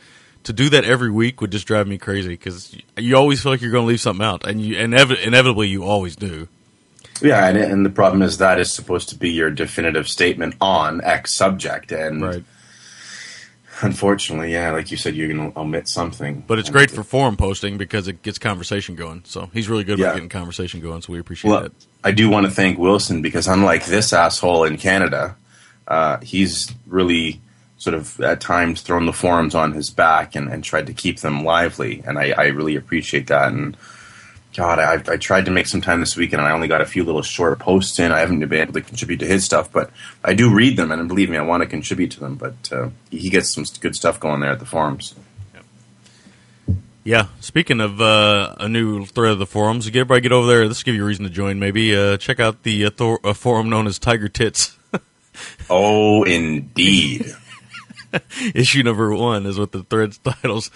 to 0.45 0.55
do 0.55 0.71
that 0.71 0.87
every 0.87 1.11
week 1.11 1.43
would 1.43 1.53
just 1.53 1.67
drive 1.67 1.87
me 1.87 1.99
crazy 1.99 2.31
because 2.31 2.75
you 2.97 3.19
always 3.19 3.43
feel 3.43 3.53
like 3.53 3.61
you're 3.61 3.73
going 3.73 3.85
to 3.85 3.89
leave 3.89 4.01
something 4.01 4.25
out, 4.25 4.47
and 4.47 4.63
you 4.63 4.77
inev- 4.77 5.23
inevitably 5.23 5.69
you 5.69 5.85
always 5.85 6.17
do. 6.17 6.49
Yeah, 7.21 7.47
and, 7.47 7.59
and 7.59 7.85
the 7.85 7.91
problem 7.91 8.23
is 8.23 8.39
that 8.39 8.59
is 8.59 8.73
supposed 8.73 9.11
to 9.11 9.19
be 9.19 9.29
your 9.29 9.51
definitive 9.51 10.09
statement 10.09 10.55
on 10.59 11.05
X 11.05 11.37
subject, 11.37 11.93
and 11.93 12.47
unfortunately, 13.83 14.53
yeah, 14.53 14.71
like 14.73 14.91
you 14.91 14.97
said, 14.97 15.15
you're 15.15 15.29
going 15.33 15.53
to 15.53 15.59
omit 15.59 15.89
something. 15.89 16.45
But 16.47 16.59
it's 16.59 16.71
great 16.71 16.91
for 16.91 17.03
forum 17.03 17.37
posting 17.37 17.77
because 17.79 18.09
it 18.09 18.23
gets 18.23 18.39
conversation 18.39 18.95
going. 18.95 19.23
So 19.25 19.51
he's 19.53 19.69
really 19.69 19.85
good 19.85 19.99
Yeah. 19.99 20.07
with 20.09 20.15
getting 20.17 20.29
conversation 20.29 20.81
going. 20.81 21.03
So 21.03 21.13
we 21.13 21.19
appreciate 21.19 21.51
Well, 21.51 21.65
it. 21.65 21.73
I 22.05 22.13
do 22.13 22.29
want 22.29 22.47
to 22.47 22.53
thank 22.53 22.79
Wilson 22.79 23.23
because 23.23 23.47
unlike 23.49 23.85
this 23.87 24.13
asshole 24.13 24.65
in 24.65 24.77
Canada, 24.77 25.37
uh, 25.89 26.19
he's 26.21 26.73
really 26.87 27.41
sort 27.79 27.95
of 27.95 28.19
at 28.21 28.41
times 28.41 28.81
thrown 28.81 29.05
the 29.07 29.13
forums 29.13 29.55
on 29.55 29.73
his 29.73 29.91
back 29.91 30.35
and, 30.35 30.49
and 30.49 30.65
tried 30.65 30.87
to 30.87 30.95
keep 30.95 31.21
them 31.21 31.45
lively, 31.45 32.03
and 32.07 32.19
I, 32.19 32.31
I 32.37 32.47
really 32.47 32.75
appreciate 32.75 33.27
that. 33.27 33.53
And 33.53 33.77
God, 34.57 34.79
I, 34.79 35.13
I 35.13 35.17
tried 35.19 35.45
to 35.45 35.51
make 35.51 35.67
some 35.67 35.83
time 35.83 36.01
this 36.01 36.17
weekend, 36.17 36.41
and 36.41 36.49
I 36.49 36.53
only 36.53 36.67
got 36.67 36.81
a 36.81 36.87
few 36.87 37.05
little 37.05 37.21
short 37.21 37.59
posts 37.59 37.99
in. 37.99 38.11
I 38.11 38.21
haven't 38.21 38.41
been 38.41 38.55
able 38.55 38.73
to 38.73 38.81
contribute 38.81 39.19
to 39.19 39.27
his 39.27 39.45
stuff, 39.45 39.71
but 39.71 39.91
I 40.25 40.33
do 40.33 40.53
read 40.53 40.79
them, 40.79 40.91
and 40.91 41.07
believe 41.09 41.29
me, 41.29 41.37
I 41.37 41.43
want 41.43 41.63
to 41.63 41.69
contribute 41.69 42.13
to 42.13 42.21
them. 42.21 42.37
But 42.37 42.73
uh, 42.73 42.89
he 43.11 43.29
gets 43.29 43.55
some 43.55 43.65
good 43.81 43.95
stuff 43.95 44.19
going 44.19 44.41
there 44.41 44.53
at 44.53 44.59
the 44.59 44.65
forums. 44.65 45.15
Yeah. 47.05 47.27
Speaking 47.41 47.81
of 47.81 48.01
uh, 48.01 48.55
a 48.59 48.69
new 48.69 49.05
thread 49.05 49.33
of 49.33 49.39
the 49.39 49.47
forums, 49.47 49.89
get 49.91 50.01
everybody 50.01 50.23
get 50.23 50.33
over 50.33 50.47
there. 50.47 50.67
This 50.67 50.81
will 50.81 50.87
give 50.87 50.95
you 50.97 51.05
a 51.05 51.07
reason 51.07 51.25
to 51.25 51.31
join. 51.31 51.59
Maybe 51.59 51.95
uh, 51.95 52.17
check 52.17 52.41
out 52.41 52.63
the 52.63 52.87
uh, 52.87 52.91
Thor- 52.91 53.21
forum 53.35 53.69
known 53.69 53.87
as 53.87 53.99
Tiger 53.99 54.29
Tits. 54.29 54.77
oh, 55.71 56.25
indeed. 56.25 57.27
Issue 58.55 58.83
number 58.83 59.15
one 59.15 59.45
is 59.45 59.59
what 59.59 59.73
the 59.73 59.83
thread's 59.83 60.19
titles. 60.25 60.71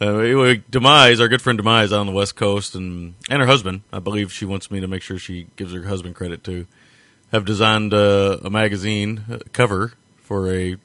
Uh, 0.00 0.54
Demise, 0.70 1.20
our 1.20 1.28
good 1.28 1.42
friend 1.42 1.56
Demise, 1.56 1.92
out 1.92 2.00
on 2.00 2.06
the 2.06 2.12
West 2.12 2.34
Coast, 2.34 2.74
and 2.74 3.14
and 3.30 3.40
her 3.40 3.46
husband, 3.46 3.82
I 3.92 4.00
believe 4.00 4.32
she 4.32 4.44
wants 4.44 4.70
me 4.70 4.80
to 4.80 4.88
make 4.88 5.02
sure 5.02 5.18
she 5.18 5.46
gives 5.56 5.72
her 5.72 5.82
husband 5.82 6.16
credit 6.16 6.42
too, 6.42 6.66
have 7.30 7.44
designed 7.44 7.94
uh, 7.94 8.38
a 8.42 8.50
magazine 8.50 9.24
uh, 9.30 9.38
cover 9.52 9.92
for 10.22 10.52
a 10.52 10.76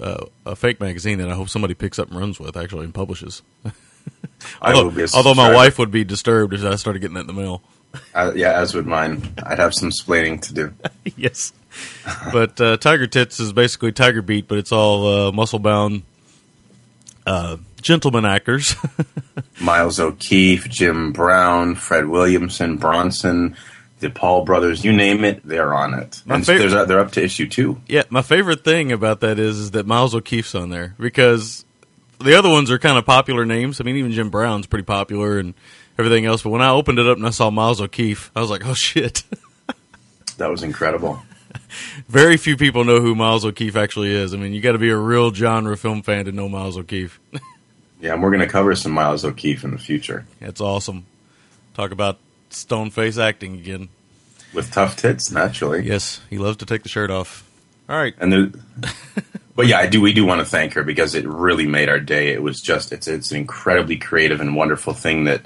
uh, 0.00 0.24
a 0.46 0.56
fake 0.56 0.80
magazine 0.80 1.18
that 1.18 1.28
I 1.28 1.34
hope 1.34 1.48
somebody 1.48 1.74
picks 1.74 1.98
up 1.98 2.10
and 2.10 2.18
runs 2.18 2.40
with, 2.40 2.56
actually, 2.56 2.84
and 2.84 2.94
publishes. 2.94 3.42
I 4.60 4.72
although, 4.72 5.06
although 5.14 5.34
my 5.34 5.52
wife 5.54 5.78
would 5.78 5.90
be 5.90 6.04
disturbed 6.04 6.54
if 6.54 6.64
I 6.64 6.76
started 6.76 7.00
getting 7.00 7.14
that 7.14 7.22
in 7.22 7.26
the 7.28 7.32
mail. 7.32 7.62
Uh, 8.14 8.32
yeah, 8.34 8.58
as 8.58 8.74
would 8.74 8.86
mine. 8.86 9.34
I'd 9.44 9.58
have 9.58 9.74
some 9.74 9.90
splaining 9.90 10.40
to 10.42 10.54
do. 10.54 10.74
yes. 11.16 11.52
but 12.32 12.60
uh, 12.60 12.76
Tiger 12.78 13.06
Tits 13.06 13.38
is 13.38 13.52
basically 13.52 13.92
Tiger 13.92 14.22
Beat, 14.22 14.48
but 14.48 14.58
it's 14.58 14.72
all 14.72 15.06
uh, 15.06 15.32
muscle 15.32 15.58
bound 15.58 16.02
uh, 17.26 17.58
gentleman 17.82 18.24
actors. 18.24 18.74
Miles 19.60 20.00
O'Keefe, 20.00 20.68
Jim 20.68 21.12
Brown, 21.12 21.74
Fred 21.74 22.06
Williamson, 22.06 22.76
Bronson, 22.76 23.56
the 24.00 24.10
Paul 24.10 24.44
brothers, 24.44 24.84
you 24.84 24.92
name 24.92 25.24
it, 25.24 25.46
they're 25.46 25.74
on 25.74 25.94
it. 25.94 26.22
My 26.24 26.36
and 26.36 26.44
fav- 26.44 26.58
there's 26.58 26.72
a, 26.72 26.86
they're 26.86 26.98
up 27.00 27.12
to 27.12 27.22
issue 27.22 27.48
two. 27.48 27.80
yeah, 27.86 28.02
my 28.10 28.22
favorite 28.22 28.64
thing 28.64 28.90
about 28.90 29.20
that 29.20 29.38
is, 29.38 29.58
is 29.58 29.70
that 29.72 29.86
Miles 29.86 30.14
O'Keefe's 30.14 30.54
on 30.54 30.70
there 30.70 30.94
because 30.98 31.64
the 32.18 32.36
other 32.36 32.48
ones 32.48 32.70
are 32.70 32.78
kind 32.78 32.98
of 32.98 33.04
popular 33.04 33.44
names. 33.44 33.80
I 33.80 33.84
mean, 33.84 33.96
even 33.96 34.12
Jim 34.12 34.30
Brown's 34.30 34.66
pretty 34.66 34.84
popular 34.84 35.38
and 35.38 35.54
everything 35.98 36.24
else. 36.24 36.42
But 36.42 36.50
when 36.50 36.62
I 36.62 36.70
opened 36.70 36.98
it 36.98 37.06
up 37.06 37.16
and 37.16 37.26
I 37.26 37.30
saw 37.30 37.50
Miles 37.50 37.80
O'Keefe, 37.80 38.30
I 38.34 38.40
was 38.40 38.50
like, 38.50 38.66
oh 38.66 38.74
shit. 38.74 39.22
That 40.38 40.50
was 40.50 40.62
incredible. 40.62 41.22
Very 42.08 42.36
few 42.36 42.56
people 42.56 42.84
know 42.84 43.00
who 43.00 43.14
Miles 43.14 43.44
O'Keefe 43.44 43.76
actually 43.76 44.12
is. 44.12 44.32
I 44.34 44.38
mean, 44.38 44.54
you 44.54 44.60
got 44.60 44.72
to 44.72 44.78
be 44.78 44.88
a 44.90 44.96
real 44.96 45.32
genre 45.32 45.76
film 45.76 46.02
fan 46.02 46.24
to 46.24 46.32
know 46.32 46.48
Miles 46.48 46.76
O'Keefe. 46.76 47.20
Yeah, 48.02 48.14
and 48.14 48.22
we're 48.22 48.30
going 48.30 48.40
to 48.40 48.48
cover 48.48 48.74
some 48.74 48.90
Miles 48.92 49.24
O'Keefe 49.24 49.62
in 49.62 49.70
the 49.70 49.78
future 49.78 50.26
That's 50.40 50.60
awesome. 50.60 51.06
Talk 51.74 51.92
about 51.92 52.18
stone 52.50 52.90
face 52.90 53.16
acting 53.16 53.54
again. 53.54 53.88
with 54.52 54.72
tough 54.72 54.96
tits, 54.96 55.30
naturally. 55.30 55.86
Yes, 55.86 56.20
he 56.28 56.36
loves 56.36 56.58
to 56.58 56.66
take 56.66 56.82
the 56.82 56.88
shirt 56.88 57.10
off. 57.10 57.48
All 57.88 57.96
right, 57.96 58.14
and 58.18 58.32
there, 58.32 58.50
but 59.56 59.66
yeah, 59.68 59.78
I 59.78 59.86
do. 59.86 60.00
We 60.00 60.12
do 60.12 60.26
want 60.26 60.40
to 60.40 60.44
thank 60.44 60.74
her 60.74 60.82
because 60.82 61.14
it 61.14 61.26
really 61.26 61.66
made 61.66 61.88
our 61.88 62.00
day. 62.00 62.28
It 62.32 62.42
was 62.42 62.60
just 62.60 62.92
it's 62.92 63.06
it's 63.08 63.30
an 63.30 63.38
incredibly 63.38 63.96
creative 63.96 64.40
and 64.40 64.56
wonderful 64.56 64.92
thing 64.92 65.24
that 65.24 65.42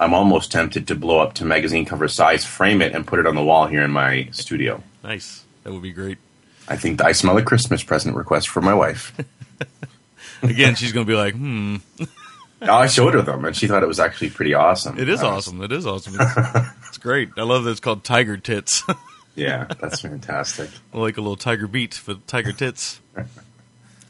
I'm 0.00 0.14
almost 0.14 0.50
tempted 0.50 0.88
to 0.88 0.94
blow 0.94 1.20
up 1.20 1.34
to 1.34 1.44
magazine 1.44 1.84
cover 1.84 2.08
size, 2.08 2.44
frame 2.44 2.80
it, 2.82 2.94
and 2.94 3.06
put 3.06 3.18
it 3.18 3.26
on 3.26 3.34
the 3.34 3.44
wall 3.44 3.66
here 3.66 3.82
in 3.82 3.90
my 3.90 4.28
studio. 4.32 4.82
Nice. 5.04 5.44
That 5.64 5.72
would 5.72 5.82
be 5.82 5.92
great. 5.92 6.18
I 6.66 6.76
think 6.76 7.02
I 7.02 7.12
smell 7.12 7.36
a 7.36 7.42
Christmas 7.42 7.82
present 7.82 8.16
request 8.16 8.48
for 8.48 8.62
my 8.62 8.74
wife. 8.74 9.12
Again, 10.42 10.74
she's 10.74 10.92
going 10.92 11.06
to 11.06 11.10
be 11.10 11.16
like, 11.16 11.34
hmm. 11.34 11.76
I 12.62 12.86
showed 12.88 13.14
her 13.14 13.22
them, 13.22 13.44
and 13.44 13.56
she 13.56 13.66
thought 13.68 13.82
it 13.82 13.86
was 13.88 14.00
actually 14.00 14.30
pretty 14.30 14.52
awesome. 14.54 14.98
It 14.98 15.08
is 15.08 15.22
Uh, 15.22 15.28
awesome. 15.30 15.62
It 15.62 15.72
is 15.72 15.86
awesome. 15.86 16.14
It's, 16.18 16.68
it's 16.88 16.98
great. 16.98 17.30
I 17.38 17.42
love 17.42 17.64
that 17.64 17.70
it's 17.70 17.80
called 17.80 18.04
Tiger 18.04 18.36
Tits. 18.36 18.82
Yeah, 19.36 19.68
that's 19.80 20.00
fantastic. 20.00 20.68
like 20.92 21.16
a 21.16 21.20
little 21.20 21.36
Tiger 21.36 21.68
Beat 21.68 21.94
for 21.94 22.14
Tiger 22.26 22.52
Tits. 22.52 23.00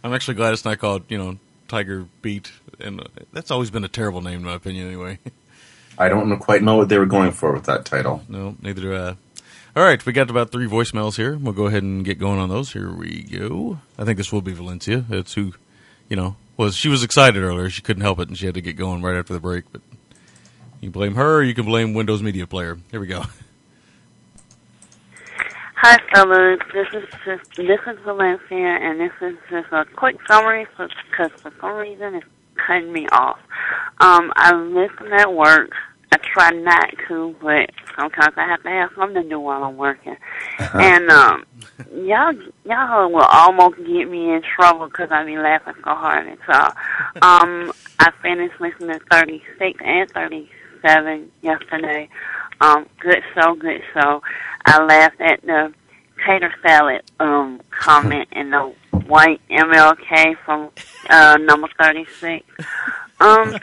I'm 0.03 0.13
actually 0.15 0.35
glad 0.35 0.55
it's 0.55 0.65
not 0.65 0.79
called, 0.79 1.03
you 1.09 1.19
know, 1.19 1.37
Tiger 1.69 2.07
Beat. 2.23 2.51
And 2.81 3.01
uh, 3.03 3.05
that's 3.33 3.51
always 3.51 3.71
been 3.71 3.85
a 3.85 3.89
terrible 3.89 4.23
name, 4.23 4.41
in 4.41 4.45
my 4.45 4.55
opinion, 4.55 4.87
anyway. 4.89 5.19
I 5.99 6.09
don't 6.09 6.29
know, 6.31 6.37
quite 6.39 6.63
know 6.63 6.77
what 6.77 6.89
they 6.89 6.99
were 6.99 7.07
going 7.07 7.33
for 7.33 7.53
with 7.53 7.65
that 7.65 7.85
title. 7.85 8.23
No, 8.29 8.57
neither 8.63 8.81
do 8.81 8.97
I. 8.97 9.09
All 9.77 9.85
right, 9.85 10.05
we 10.05 10.13
got 10.15 10.31
about 10.31 10.51
three 10.51 10.67
voicemails 10.67 11.17
here. 11.17 11.37
We'll 11.37 11.53
go 11.53 11.67
ahead 11.67 11.83
and 11.83 12.03
get 12.05 12.19
going 12.19 12.41
on 12.41 12.49
those. 12.49 12.73
Here 12.73 12.91
we 12.91 13.23
go. 13.23 13.79
I 13.99 14.05
think 14.05 14.17
this 14.17 14.33
will 14.33 14.43
be 14.43 14.55
Valencia. 14.55 15.05
It's 15.11 15.35
who, 15.35 15.53
you 16.11 16.17
know, 16.17 16.37
was 16.59 16.77
she 16.77 16.91
was 16.91 17.03
excited 17.03 17.43
earlier. 17.43 17.71
She 17.71 17.81
couldn't 17.81 18.03
help 18.03 18.19
it, 18.19 18.29
and 18.29 18.37
she 18.37 18.45
had 18.45 18.57
to 18.57 18.61
get 18.61 18.77
going 18.77 19.01
right 19.01 19.17
after 19.17 19.33
the 19.33 19.41
break. 19.41 19.65
But 19.73 19.81
you 20.81 20.89
can 20.89 20.91
blame 20.91 21.15
her, 21.15 21.37
or 21.37 21.43
you 21.43 21.55
can 21.55 21.65
blame 21.65 21.95
Windows 21.95 22.23
Media 22.23 22.47
Player. 22.47 22.77
Here 22.91 23.01
we 23.01 23.07
go. 23.07 23.25
Hi, 25.77 25.97
fellas. 26.13 26.61
This 26.75 26.89
is 26.93 27.09
just, 27.25 27.57
this 27.57 27.81
is 27.87 27.99
Valencia, 28.05 28.59
and 28.59 29.01
this 29.01 29.13
is 29.23 29.35
just 29.49 29.73
a 29.73 29.87
quick 29.97 30.17
summary 30.29 30.67
because 30.77 31.31
for 31.41 31.51
some 31.59 31.75
reason 31.77 32.17
it's 32.17 32.27
cutting 32.67 32.93
me 32.93 33.09
off. 33.13 33.39
Um, 34.01 34.31
I 34.37 34.55
listen 34.55 35.11
at 35.15 35.33
work. 35.33 35.71
I 36.13 36.19
try 36.19 36.51
not 36.51 36.91
to, 37.09 37.35
but 37.41 37.71
sometimes 37.99 38.35
I 38.37 38.47
have 38.47 38.63
to 38.65 38.69
have 38.69 38.91
something 38.95 39.23
to 39.23 39.29
do 39.29 39.41
while 39.41 39.65
I'm 39.65 39.79
working. 39.79 40.17
and 40.59 41.09
um, 41.09 41.45
y'all, 41.95 42.35
y'all 42.65 43.11
will 43.11 43.23
almost 43.23 43.77
get 43.79 44.11
me 44.11 44.33
in 44.33 44.43
trouble 44.57 44.87
because 44.87 45.11
I 45.11 45.25
be 45.25 45.37
laughing 45.37 45.75
so 45.77 45.95
hard 45.95 46.27
at 46.27 46.39
y'all. 46.49 46.73
Um, 47.23 47.73
I 47.99 48.11
finished 48.23 48.61
listening 48.61 48.99
to 48.99 49.05
36 49.11 49.81
and 49.85 50.11
37 50.11 51.31
yesterday. 51.43 52.09
Um, 52.61 52.87
good 52.99 53.23
show, 53.35 53.55
good 53.55 53.83
show. 53.95 54.23
I 54.67 54.83
laughed 54.83 55.21
at 55.21 55.41
the 55.43 55.73
tater 56.27 56.53
salad 56.63 57.03
um 57.19 57.61
comment 57.71 58.29
in 58.33 58.51
the 58.51 58.75
white 59.07 59.41
MLK 59.51 60.37
from 60.45 60.71
uh 61.09 61.39
number 61.41 61.69
36. 61.79 62.45
Um, 63.21 63.59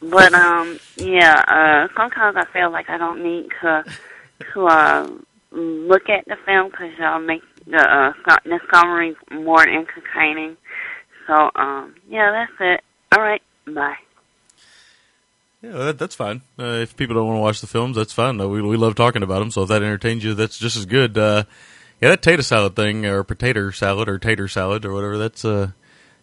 but 0.00 0.32
um, 0.32 0.78
yeah. 0.96 1.42
Uh, 1.48 1.88
sometimes 1.96 2.36
I 2.36 2.44
feel 2.52 2.70
like 2.70 2.88
I 2.88 2.98
don't 2.98 3.22
need 3.22 3.48
to 3.62 3.84
to 4.52 4.66
uh 4.66 5.08
look 5.52 6.08
at 6.08 6.24
the 6.26 6.36
film 6.44 6.70
because 6.70 6.90
y'all 6.98 7.20
make 7.20 7.42
the 7.66 7.78
uh 7.78 8.12
su- 8.28 8.50
the 8.50 8.60
summary 8.72 9.14
more 9.30 9.62
entertaining. 9.62 10.56
So 11.26 11.50
um, 11.54 11.94
yeah, 12.08 12.30
that's 12.32 12.60
it. 12.60 12.84
All 13.14 13.22
right, 13.22 13.42
bye. 13.66 13.96
Yeah, 15.62 15.72
that, 15.72 15.98
that's 15.98 16.16
fine. 16.16 16.42
Uh, 16.58 16.80
if 16.82 16.96
people 16.96 17.14
don't 17.14 17.26
want 17.26 17.36
to 17.36 17.42
watch 17.42 17.60
the 17.60 17.68
films, 17.68 17.96
that's 17.96 18.12
fine. 18.12 18.40
Uh, 18.40 18.48
we 18.48 18.62
we 18.62 18.76
love 18.76 18.94
talking 18.94 19.22
about 19.22 19.40
them. 19.40 19.50
So 19.50 19.62
if 19.62 19.68
that 19.68 19.82
entertains 19.82 20.24
you, 20.24 20.34
that's 20.34 20.58
just 20.58 20.76
as 20.76 20.86
good. 20.86 21.16
Uh, 21.16 21.44
yeah, 22.00 22.10
that 22.10 22.22
tater 22.22 22.42
salad 22.42 22.74
thing, 22.74 23.06
or 23.06 23.22
potato 23.22 23.70
salad, 23.70 24.08
or 24.08 24.18
tater 24.18 24.48
salad, 24.48 24.84
or 24.84 24.92
whatever. 24.92 25.18
That's 25.18 25.44
uh, 25.44 25.70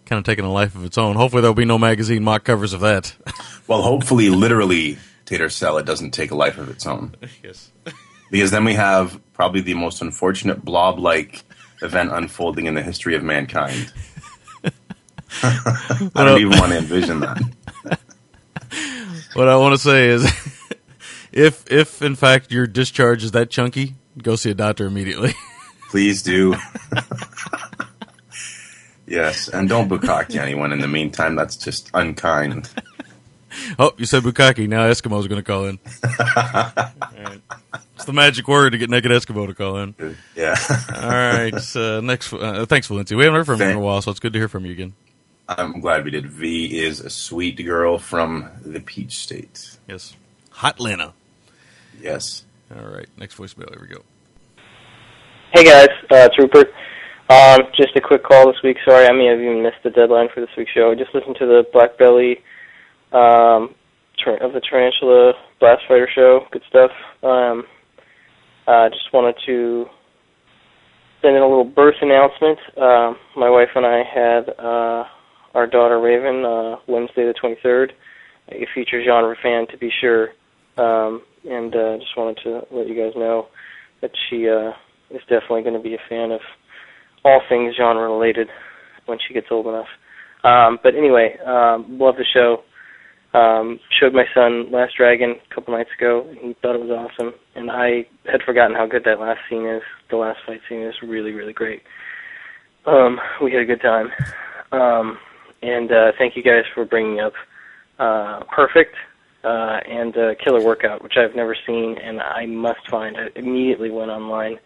kind 0.05 0.19
of 0.19 0.25
taking 0.25 0.43
a 0.43 0.51
life 0.51 0.75
of 0.75 0.83
its 0.83 0.97
own. 0.97 1.15
Hopefully, 1.15 1.41
there'll 1.41 1.53
be 1.53 1.63
no 1.63 1.77
magazine 1.77 2.23
mock 2.23 2.43
covers 2.43 2.73
of 2.73 2.81
that. 2.81 3.15
Well, 3.67 3.83
hopefully, 3.83 4.29
literally 4.29 4.97
Tater 5.29 5.49
salad 5.49 5.85
doesn't 5.85 6.09
take 6.09 6.31
a 6.31 6.35
life 6.35 6.57
of 6.57 6.69
its 6.69 6.87
own. 6.87 7.13
yes. 7.43 7.71
Because 8.29 8.51
then 8.51 8.63
we 8.63 8.75
have 8.75 9.19
probably 9.33 9.61
the 9.61 9.73
most 9.73 10.01
unfortunate 10.01 10.63
blob-like 10.63 11.43
event 11.81 12.11
unfolding 12.11 12.65
in 12.65 12.75
the 12.75 12.83
history 12.83 13.15
of 13.15 13.23
mankind. 13.23 13.91
I 15.43 16.09
don't 16.15 16.41
even 16.41 16.57
want 16.59 16.71
to 16.71 16.77
envision 16.77 17.21
that. 17.21 17.41
What 19.33 19.47
I 19.47 19.57
want 19.57 19.73
to 19.73 19.77
say 19.77 20.07
is, 20.07 20.25
if 21.31 21.71
if 21.71 22.01
in 22.01 22.15
fact 22.15 22.51
your 22.51 22.65
discharge 22.65 23.23
is 23.23 23.31
that 23.31 23.51
chunky, 23.51 23.95
go 24.17 24.35
see 24.35 24.49
a 24.49 24.55
doctor 24.55 24.87
immediately. 24.87 25.33
Please 25.89 26.23
do. 26.23 26.55
yes, 29.05 29.47
and 29.47 29.69
don't 29.69 29.87
bukkake 29.87 30.35
anyone 30.35 30.73
in 30.73 30.79
the 30.79 30.87
meantime. 30.87 31.35
That's 31.35 31.55
just 31.55 31.91
unkind. 31.93 32.69
Oh, 33.77 33.93
you 33.97 34.05
said 34.05 34.23
bukkake. 34.23 34.67
Now 34.67 34.89
Eskimo's 34.89 35.27
going 35.27 35.41
to 35.41 35.43
call 35.43 35.65
in. 35.65 35.79
Alright. 36.03 37.41
It's 37.95 38.05
the 38.05 38.13
magic 38.13 38.47
word 38.47 38.71
to 38.71 38.77
get 38.77 38.89
naked 38.89 39.11
Eskimo 39.11 39.47
to 39.47 39.53
call 39.53 39.77
in. 39.77 39.95
Yeah. 40.35 40.55
All 40.95 41.09
right. 41.09 41.75
Uh, 41.75 42.01
next, 42.01 42.31
uh, 42.33 42.65
thanks, 42.65 42.87
Valencia. 42.87 43.17
We 43.17 43.25
haven't 43.25 43.39
heard 43.39 43.45
from 43.45 43.61
you 43.61 43.67
in 43.67 43.75
a 43.77 43.79
while, 43.79 44.01
so 44.01 44.11
it's 44.11 44.19
good 44.19 44.33
to 44.33 44.39
hear 44.39 44.47
from 44.47 44.65
you 44.65 44.71
again. 44.71 44.93
I'm 45.47 45.79
glad 45.81 46.05
we 46.05 46.11
did. 46.11 46.27
V 46.27 46.79
is 46.79 46.99
a 46.99 47.09
sweet 47.09 47.63
girl 47.65 47.97
from 47.97 48.49
the 48.61 48.79
Peach 48.79 49.17
State. 49.17 49.77
Yes. 49.87 50.15
Hotlanta. 50.53 51.13
Yes. 51.99 52.43
All 52.75 52.87
right. 52.87 53.07
Next 53.17 53.37
voicemail. 53.37 53.69
Here 53.69 53.81
we 53.81 53.87
go. 53.87 54.03
Hey 55.51 55.63
guys, 55.63 55.89
uh, 56.11 56.29
it's 56.29 56.37
Rupert. 56.37 56.71
Um, 57.27 57.61
just 57.75 57.95
a 57.95 58.01
quick 58.01 58.23
call 58.23 58.51
this 58.51 58.61
week. 58.63 58.77
Sorry, 58.85 59.07
I 59.07 59.11
may 59.11 59.25
have 59.25 59.39
even 59.39 59.63
missed 59.63 59.81
the 59.83 59.89
deadline 59.89 60.29
for 60.31 60.41
this 60.41 60.49
week's 60.55 60.71
show. 60.71 60.91
I 60.91 60.95
just 60.95 61.13
listened 61.15 61.37
to 61.37 61.47
the 61.47 61.67
Black 61.73 61.97
Belly 61.97 62.43
um, 63.11 63.75
tar- 64.23 64.41
of 64.41 64.53
the 64.53 64.61
Tarantula 64.61 65.33
Blast 65.59 65.81
Fighter 65.87 66.09
show. 66.13 66.41
Good 66.51 66.63
stuff. 66.69 66.91
Um, 67.23 67.63
uh, 68.67 68.89
just 68.89 69.11
wanted 69.13 69.35
to 69.45 69.85
send 71.21 71.35
in 71.35 71.41
a 71.41 71.47
little 71.47 71.63
birth 71.63 71.95
announcement. 72.01 72.59
Um, 72.77 73.17
my 73.35 73.49
wife 73.49 73.69
and 73.75 73.85
I 73.85 74.03
had 74.03 74.49
uh, 74.57 75.03
our 75.53 75.67
daughter 75.67 75.99
Raven 75.99 76.45
uh, 76.45 76.75
Wednesday 76.87 77.25
the 77.25 77.33
23rd. 77.43 77.91
A 78.51 78.65
future 78.73 79.03
genre 79.05 79.35
fan, 79.43 79.67
to 79.71 79.77
be 79.77 79.91
sure. 80.01 80.29
Um, 80.77 81.21
and 81.45 81.75
uh, 81.75 81.97
just 81.97 82.17
wanted 82.17 82.39
to 82.43 82.61
let 82.71 82.87
you 82.87 82.95
guys 82.95 83.13
know 83.15 83.47
that 84.01 84.11
she 84.29 84.47
uh, 84.49 84.71
is 85.11 85.21
definitely 85.29 85.61
going 85.63 85.75
to 85.75 85.81
be 85.81 85.93
a 85.93 86.09
fan 86.09 86.31
of 86.31 86.41
all 87.23 87.41
things 87.49 87.75
genre 87.77 88.09
related 88.09 88.47
when 89.05 89.17
she 89.27 89.33
gets 89.33 89.47
old 89.51 89.67
enough. 89.67 89.87
Um, 90.43 90.79
but 90.81 90.95
anyway, 90.95 91.35
um, 91.45 91.97
love 91.99 92.15
the 92.15 92.25
show. 92.33 92.63
Um, 93.31 93.79
showed 93.99 94.13
my 94.13 94.25
son 94.33 94.71
Last 94.71 94.97
Dragon 94.97 95.35
a 95.51 95.53
couple 95.53 95.75
nights 95.75 95.91
ago. 95.95 96.25
and 96.27 96.39
He 96.39 96.55
thought 96.61 96.73
it 96.75 96.81
was 96.81 96.89
awesome, 96.89 97.33
and 97.55 97.69
I 97.69 98.07
had 98.25 98.41
forgotten 98.43 98.75
how 98.75 98.87
good 98.87 99.03
that 99.05 99.19
last 99.19 99.39
scene 99.47 99.67
is. 99.67 99.83
The 100.09 100.17
last 100.17 100.39
fight 100.47 100.61
scene 100.67 100.81
is 100.81 100.95
really, 101.03 101.31
really 101.33 101.53
great. 101.53 101.83
Um, 102.87 103.19
we 103.43 103.51
had 103.51 103.61
a 103.61 103.65
good 103.65 103.81
time, 103.81 104.09
um, 104.71 105.19
and 105.61 105.91
uh, 105.91 106.11
thank 106.17 106.35
you 106.35 106.41
guys 106.41 106.63
for 106.73 106.85
bringing 106.85 107.19
up 107.19 107.33
uh, 107.99 108.39
Perfect 108.53 108.95
uh, 109.43 109.79
and 109.87 110.17
uh, 110.17 110.35
Killer 110.43 110.63
Workout, 110.63 111.03
which 111.03 111.13
I've 111.17 111.35
never 111.35 111.55
seen, 111.67 111.97
and 112.03 112.19
I 112.21 112.47
must 112.47 112.79
find. 112.89 113.15
I 113.15 113.27
immediately 113.35 113.91
went 113.91 114.09
online, 114.09 114.57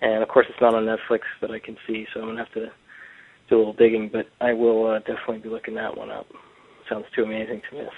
and 0.00 0.22
of 0.22 0.28
course 0.30 0.46
it's 0.48 0.60
not 0.62 0.74
on 0.74 0.86
Netflix 0.86 1.20
that 1.42 1.50
I 1.50 1.58
can 1.58 1.76
see, 1.86 2.06
so 2.14 2.20
I'm 2.20 2.28
gonna 2.28 2.38
have 2.38 2.52
to 2.54 2.70
do 3.50 3.56
a 3.56 3.58
little 3.58 3.74
digging. 3.74 4.08
But 4.10 4.28
I 4.40 4.54
will 4.54 4.86
uh, 4.86 4.98
definitely 5.00 5.38
be 5.38 5.50
looking 5.50 5.74
that 5.74 5.94
one 5.94 6.10
up. 6.10 6.26
Sounds 6.88 7.06
too 7.14 7.24
amazing 7.24 7.62
to 7.70 7.76
miss. 7.76 7.90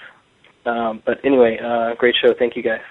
Um, 0.65 1.01
but 1.05 1.23
anyway, 1.23 1.59
uh, 1.63 1.95
great 1.95 2.15
show. 2.21 2.33
Thank 2.33 2.55
you 2.55 2.63
guys. 2.63 2.81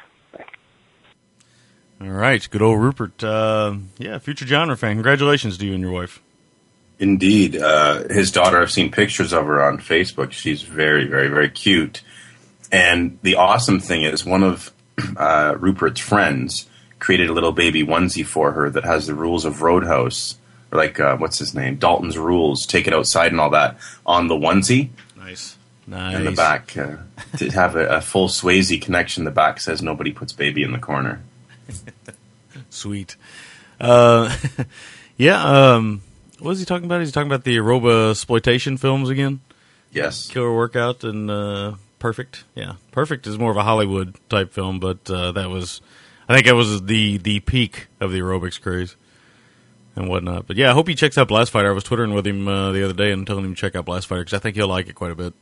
All 2.00 2.08
right. 2.08 2.48
Good 2.50 2.62
old 2.62 2.80
Rupert. 2.80 3.22
Uh, 3.22 3.74
yeah, 3.98 4.18
future 4.18 4.46
genre 4.46 4.76
fan. 4.76 4.96
Congratulations 4.96 5.58
to 5.58 5.66
you 5.66 5.74
and 5.74 5.82
your 5.82 5.92
wife. 5.92 6.22
Indeed. 6.98 7.56
Uh, 7.56 8.08
his 8.08 8.32
daughter, 8.32 8.60
I've 8.60 8.70
seen 8.70 8.90
pictures 8.90 9.34
of 9.34 9.44
her 9.44 9.62
on 9.62 9.78
Facebook. 9.78 10.32
She's 10.32 10.62
very, 10.62 11.06
very, 11.06 11.28
very 11.28 11.50
cute. 11.50 12.02
And 12.72 13.18
the 13.22 13.34
awesome 13.34 13.80
thing 13.80 14.02
is, 14.02 14.24
one 14.24 14.42
of 14.42 14.72
uh, 15.16 15.56
Rupert's 15.58 16.00
friends 16.00 16.68
created 16.98 17.28
a 17.28 17.32
little 17.32 17.52
baby 17.52 17.84
onesie 17.84 18.24
for 18.24 18.52
her 18.52 18.70
that 18.70 18.84
has 18.84 19.06
the 19.06 19.14
rules 19.14 19.44
of 19.44 19.60
Roadhouse, 19.60 20.36
or 20.72 20.78
like, 20.78 20.98
uh, 21.00 21.16
what's 21.16 21.38
his 21.38 21.54
name? 21.54 21.76
Dalton's 21.76 22.16
Rules, 22.16 22.64
take 22.64 22.86
it 22.86 22.94
outside 22.94 23.32
and 23.32 23.40
all 23.40 23.50
that 23.50 23.78
on 24.06 24.28
the 24.28 24.36
onesie. 24.36 24.90
Nice. 25.16 25.56
In 25.92 26.24
the 26.24 26.32
back. 26.32 26.76
Uh, 26.76 26.96
to 27.38 27.50
have 27.50 27.76
a, 27.76 27.96
a 27.96 28.00
full 28.00 28.28
Swayze 28.28 28.80
connection, 28.80 29.24
the 29.24 29.30
back 29.30 29.60
says 29.60 29.82
nobody 29.82 30.12
puts 30.12 30.32
baby 30.32 30.62
in 30.62 30.72
the 30.72 30.78
corner. 30.78 31.20
Sweet. 32.70 33.16
Uh, 33.80 34.36
yeah. 35.16 35.42
Um, 35.42 36.02
what 36.38 36.52
is 36.52 36.60
he 36.60 36.64
talking 36.64 36.86
about? 36.86 37.00
He's 37.00 37.12
talking 37.12 37.30
about 37.30 37.44
the 37.44 37.56
aeroba 37.56 38.10
exploitation 38.10 38.76
films 38.76 39.08
again. 39.08 39.40
Yes. 39.92 40.28
Killer 40.28 40.54
Workout 40.54 41.02
and 41.04 41.30
uh, 41.30 41.74
Perfect. 42.00 42.44
Yeah, 42.54 42.74
Perfect 42.90 43.26
is 43.26 43.38
more 43.38 43.50
of 43.50 43.58
a 43.58 43.62
Hollywood 43.62 44.16
type 44.30 44.52
film, 44.52 44.80
but 44.80 45.08
uh, 45.10 45.32
that 45.32 45.50
was, 45.50 45.82
I 46.28 46.34
think, 46.34 46.46
that 46.46 46.54
was 46.54 46.82
the 46.84 47.18
the 47.18 47.40
peak 47.40 47.88
of 48.00 48.10
the 48.10 48.20
aerobics 48.20 48.60
craze 48.60 48.96
and 49.94 50.08
whatnot. 50.08 50.46
But 50.46 50.56
yeah, 50.56 50.70
I 50.70 50.72
hope 50.72 50.88
he 50.88 50.94
checks 50.94 51.18
out 51.18 51.28
Blast 51.28 51.52
Fighter. 51.52 51.68
I 51.68 51.74
was 51.74 51.84
twittering 51.84 52.14
with 52.14 52.26
him 52.26 52.48
uh, 52.48 52.72
the 52.72 52.82
other 52.84 52.94
day 52.94 53.12
and 53.12 53.26
telling 53.26 53.44
him 53.44 53.54
to 53.54 53.60
check 53.60 53.76
out 53.76 53.84
Blast 53.84 54.06
Fighter 54.06 54.22
because 54.22 54.32
I 54.34 54.40
think 54.40 54.56
he'll 54.56 54.66
like 54.66 54.88
it 54.88 54.94
quite 54.94 55.10
a 55.10 55.14
bit. 55.14 55.34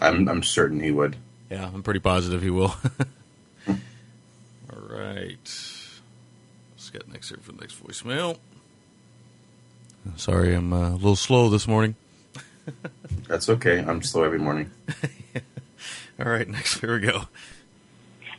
I'm, 0.00 0.28
I'm 0.28 0.42
certain 0.42 0.80
he 0.80 0.90
would. 0.90 1.16
Yeah, 1.50 1.66
I'm 1.66 1.82
pretty 1.82 2.00
positive 2.00 2.42
he 2.42 2.50
will. 2.50 2.74
All 3.68 3.76
right. 4.88 5.38
Let's 5.42 6.90
get 6.92 7.08
next 7.08 7.28
here 7.28 7.38
for 7.42 7.52
the 7.52 7.60
next 7.60 7.82
voicemail. 7.82 8.38
Sorry, 10.16 10.54
I'm 10.54 10.72
uh, 10.72 10.90
a 10.90 10.92
little 10.92 11.16
slow 11.16 11.48
this 11.48 11.68
morning. 11.68 11.94
That's 13.28 13.48
okay. 13.48 13.78
I'm 13.78 14.02
slow 14.02 14.24
every 14.24 14.38
morning. 14.38 14.70
All 16.18 16.26
right, 16.26 16.48
next 16.48 16.80
here 16.80 16.98
we 16.98 17.06
go. 17.06 17.22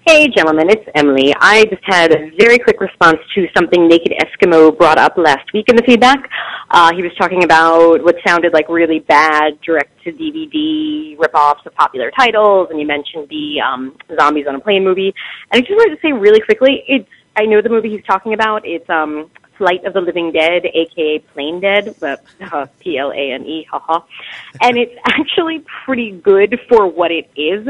Hey, 0.07 0.27
gentlemen, 0.29 0.67
it's 0.71 0.89
Emily. 0.95 1.31
I 1.39 1.65
just 1.65 1.83
had 1.83 2.11
a 2.11 2.31
very 2.35 2.57
quick 2.57 2.81
response 2.81 3.19
to 3.35 3.45
something 3.55 3.87
Naked 3.87 4.11
Eskimo 4.19 4.75
brought 4.75 4.97
up 4.97 5.15
last 5.15 5.53
week 5.53 5.69
in 5.69 5.75
the 5.75 5.83
feedback. 5.83 6.27
Uh, 6.71 6.91
he 6.95 7.03
was 7.03 7.11
talking 7.19 7.43
about 7.43 8.03
what 8.03 8.15
sounded 8.25 8.51
like 8.51 8.67
really 8.67 9.01
bad 9.01 9.61
direct-to-DVD 9.61 11.19
rip-offs 11.19 11.61
of 11.67 11.75
popular 11.75 12.09
titles, 12.17 12.69
and 12.71 12.79
you 12.79 12.87
mentioned 12.87 13.29
the 13.29 13.61
um, 13.61 13.95
Zombies 14.19 14.47
on 14.47 14.55
a 14.55 14.59
Plane 14.59 14.83
movie. 14.83 15.13
And 15.51 15.59
I 15.59 15.59
just 15.59 15.69
wanted 15.69 15.95
to 15.95 16.01
say 16.01 16.11
really 16.13 16.41
quickly, 16.41 16.83
it's 16.87 17.07
I 17.35 17.45
know 17.45 17.61
the 17.61 17.69
movie 17.69 17.91
he's 17.91 18.05
talking 18.05 18.33
about. 18.33 18.65
It's 18.65 18.89
um, 18.89 19.29
Flight 19.59 19.85
of 19.85 19.93
the 19.93 20.01
Living 20.01 20.31
Dead, 20.31 20.63
aka 20.65 21.19
Plane 21.31 21.61
Dead, 21.61 21.95
uh, 22.01 22.65
P 22.79 22.97
L 22.97 23.11
A 23.11 23.33
N 23.33 23.45
E, 23.45 23.67
haha. 23.69 23.99
And 24.61 24.77
it's 24.79 24.95
actually 25.05 25.63
pretty 25.85 26.09
good 26.09 26.59
for 26.67 26.87
what 26.87 27.11
it 27.11 27.29
is. 27.35 27.67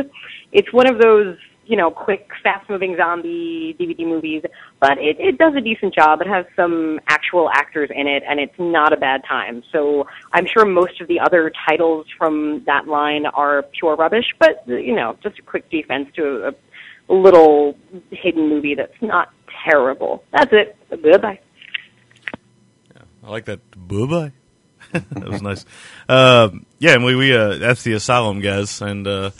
It's 0.53 0.71
one 0.71 0.87
of 0.87 0.97
those 0.97 1.37
you 1.71 1.77
know, 1.77 1.89
quick, 1.89 2.29
fast-moving 2.43 2.97
zombie 2.97 3.73
DVD 3.79 3.99
movies, 4.05 4.43
but 4.81 4.97
it, 4.97 5.15
it 5.21 5.37
does 5.37 5.53
a 5.55 5.61
decent 5.61 5.95
job. 5.95 6.19
It 6.19 6.27
has 6.27 6.45
some 6.53 6.99
actual 7.07 7.49
actors 7.49 7.89
in 7.95 8.07
it, 8.07 8.23
and 8.27 8.41
it's 8.41 8.59
not 8.59 8.91
a 8.91 8.97
bad 8.97 9.21
time. 9.23 9.63
So 9.71 10.05
I'm 10.33 10.45
sure 10.45 10.65
most 10.65 10.99
of 10.99 11.07
the 11.07 11.21
other 11.21 11.49
titles 11.69 12.07
from 12.17 12.65
that 12.65 12.89
line 12.89 13.25
are 13.25 13.63
pure 13.79 13.95
rubbish, 13.95 14.25
but, 14.37 14.67
you 14.67 14.93
know, 14.93 15.17
just 15.23 15.39
a 15.39 15.41
quick 15.43 15.69
defense 15.69 16.09
to 16.17 16.49
a, 16.49 17.13
a 17.13 17.15
little 17.15 17.77
hidden 18.11 18.49
movie 18.49 18.75
that's 18.75 19.01
not 19.01 19.31
terrible. 19.63 20.25
That's 20.33 20.51
it. 20.51 20.75
Goodbye. 20.89 21.39
I 23.23 23.29
like 23.29 23.45
that. 23.45 23.61
Bye 23.87 24.05
bye. 24.07 24.31
that 24.91 25.29
was 25.29 25.41
nice. 25.41 25.65
Um, 26.09 26.65
yeah, 26.79 26.95
and 26.95 27.05
we 27.05 27.15
we 27.15 27.33
uh, 27.33 27.59
that's 27.59 27.83
the 27.83 27.93
Asylum 27.93 28.41
guys, 28.41 28.81
and 28.81 29.07
uh, 29.07 29.31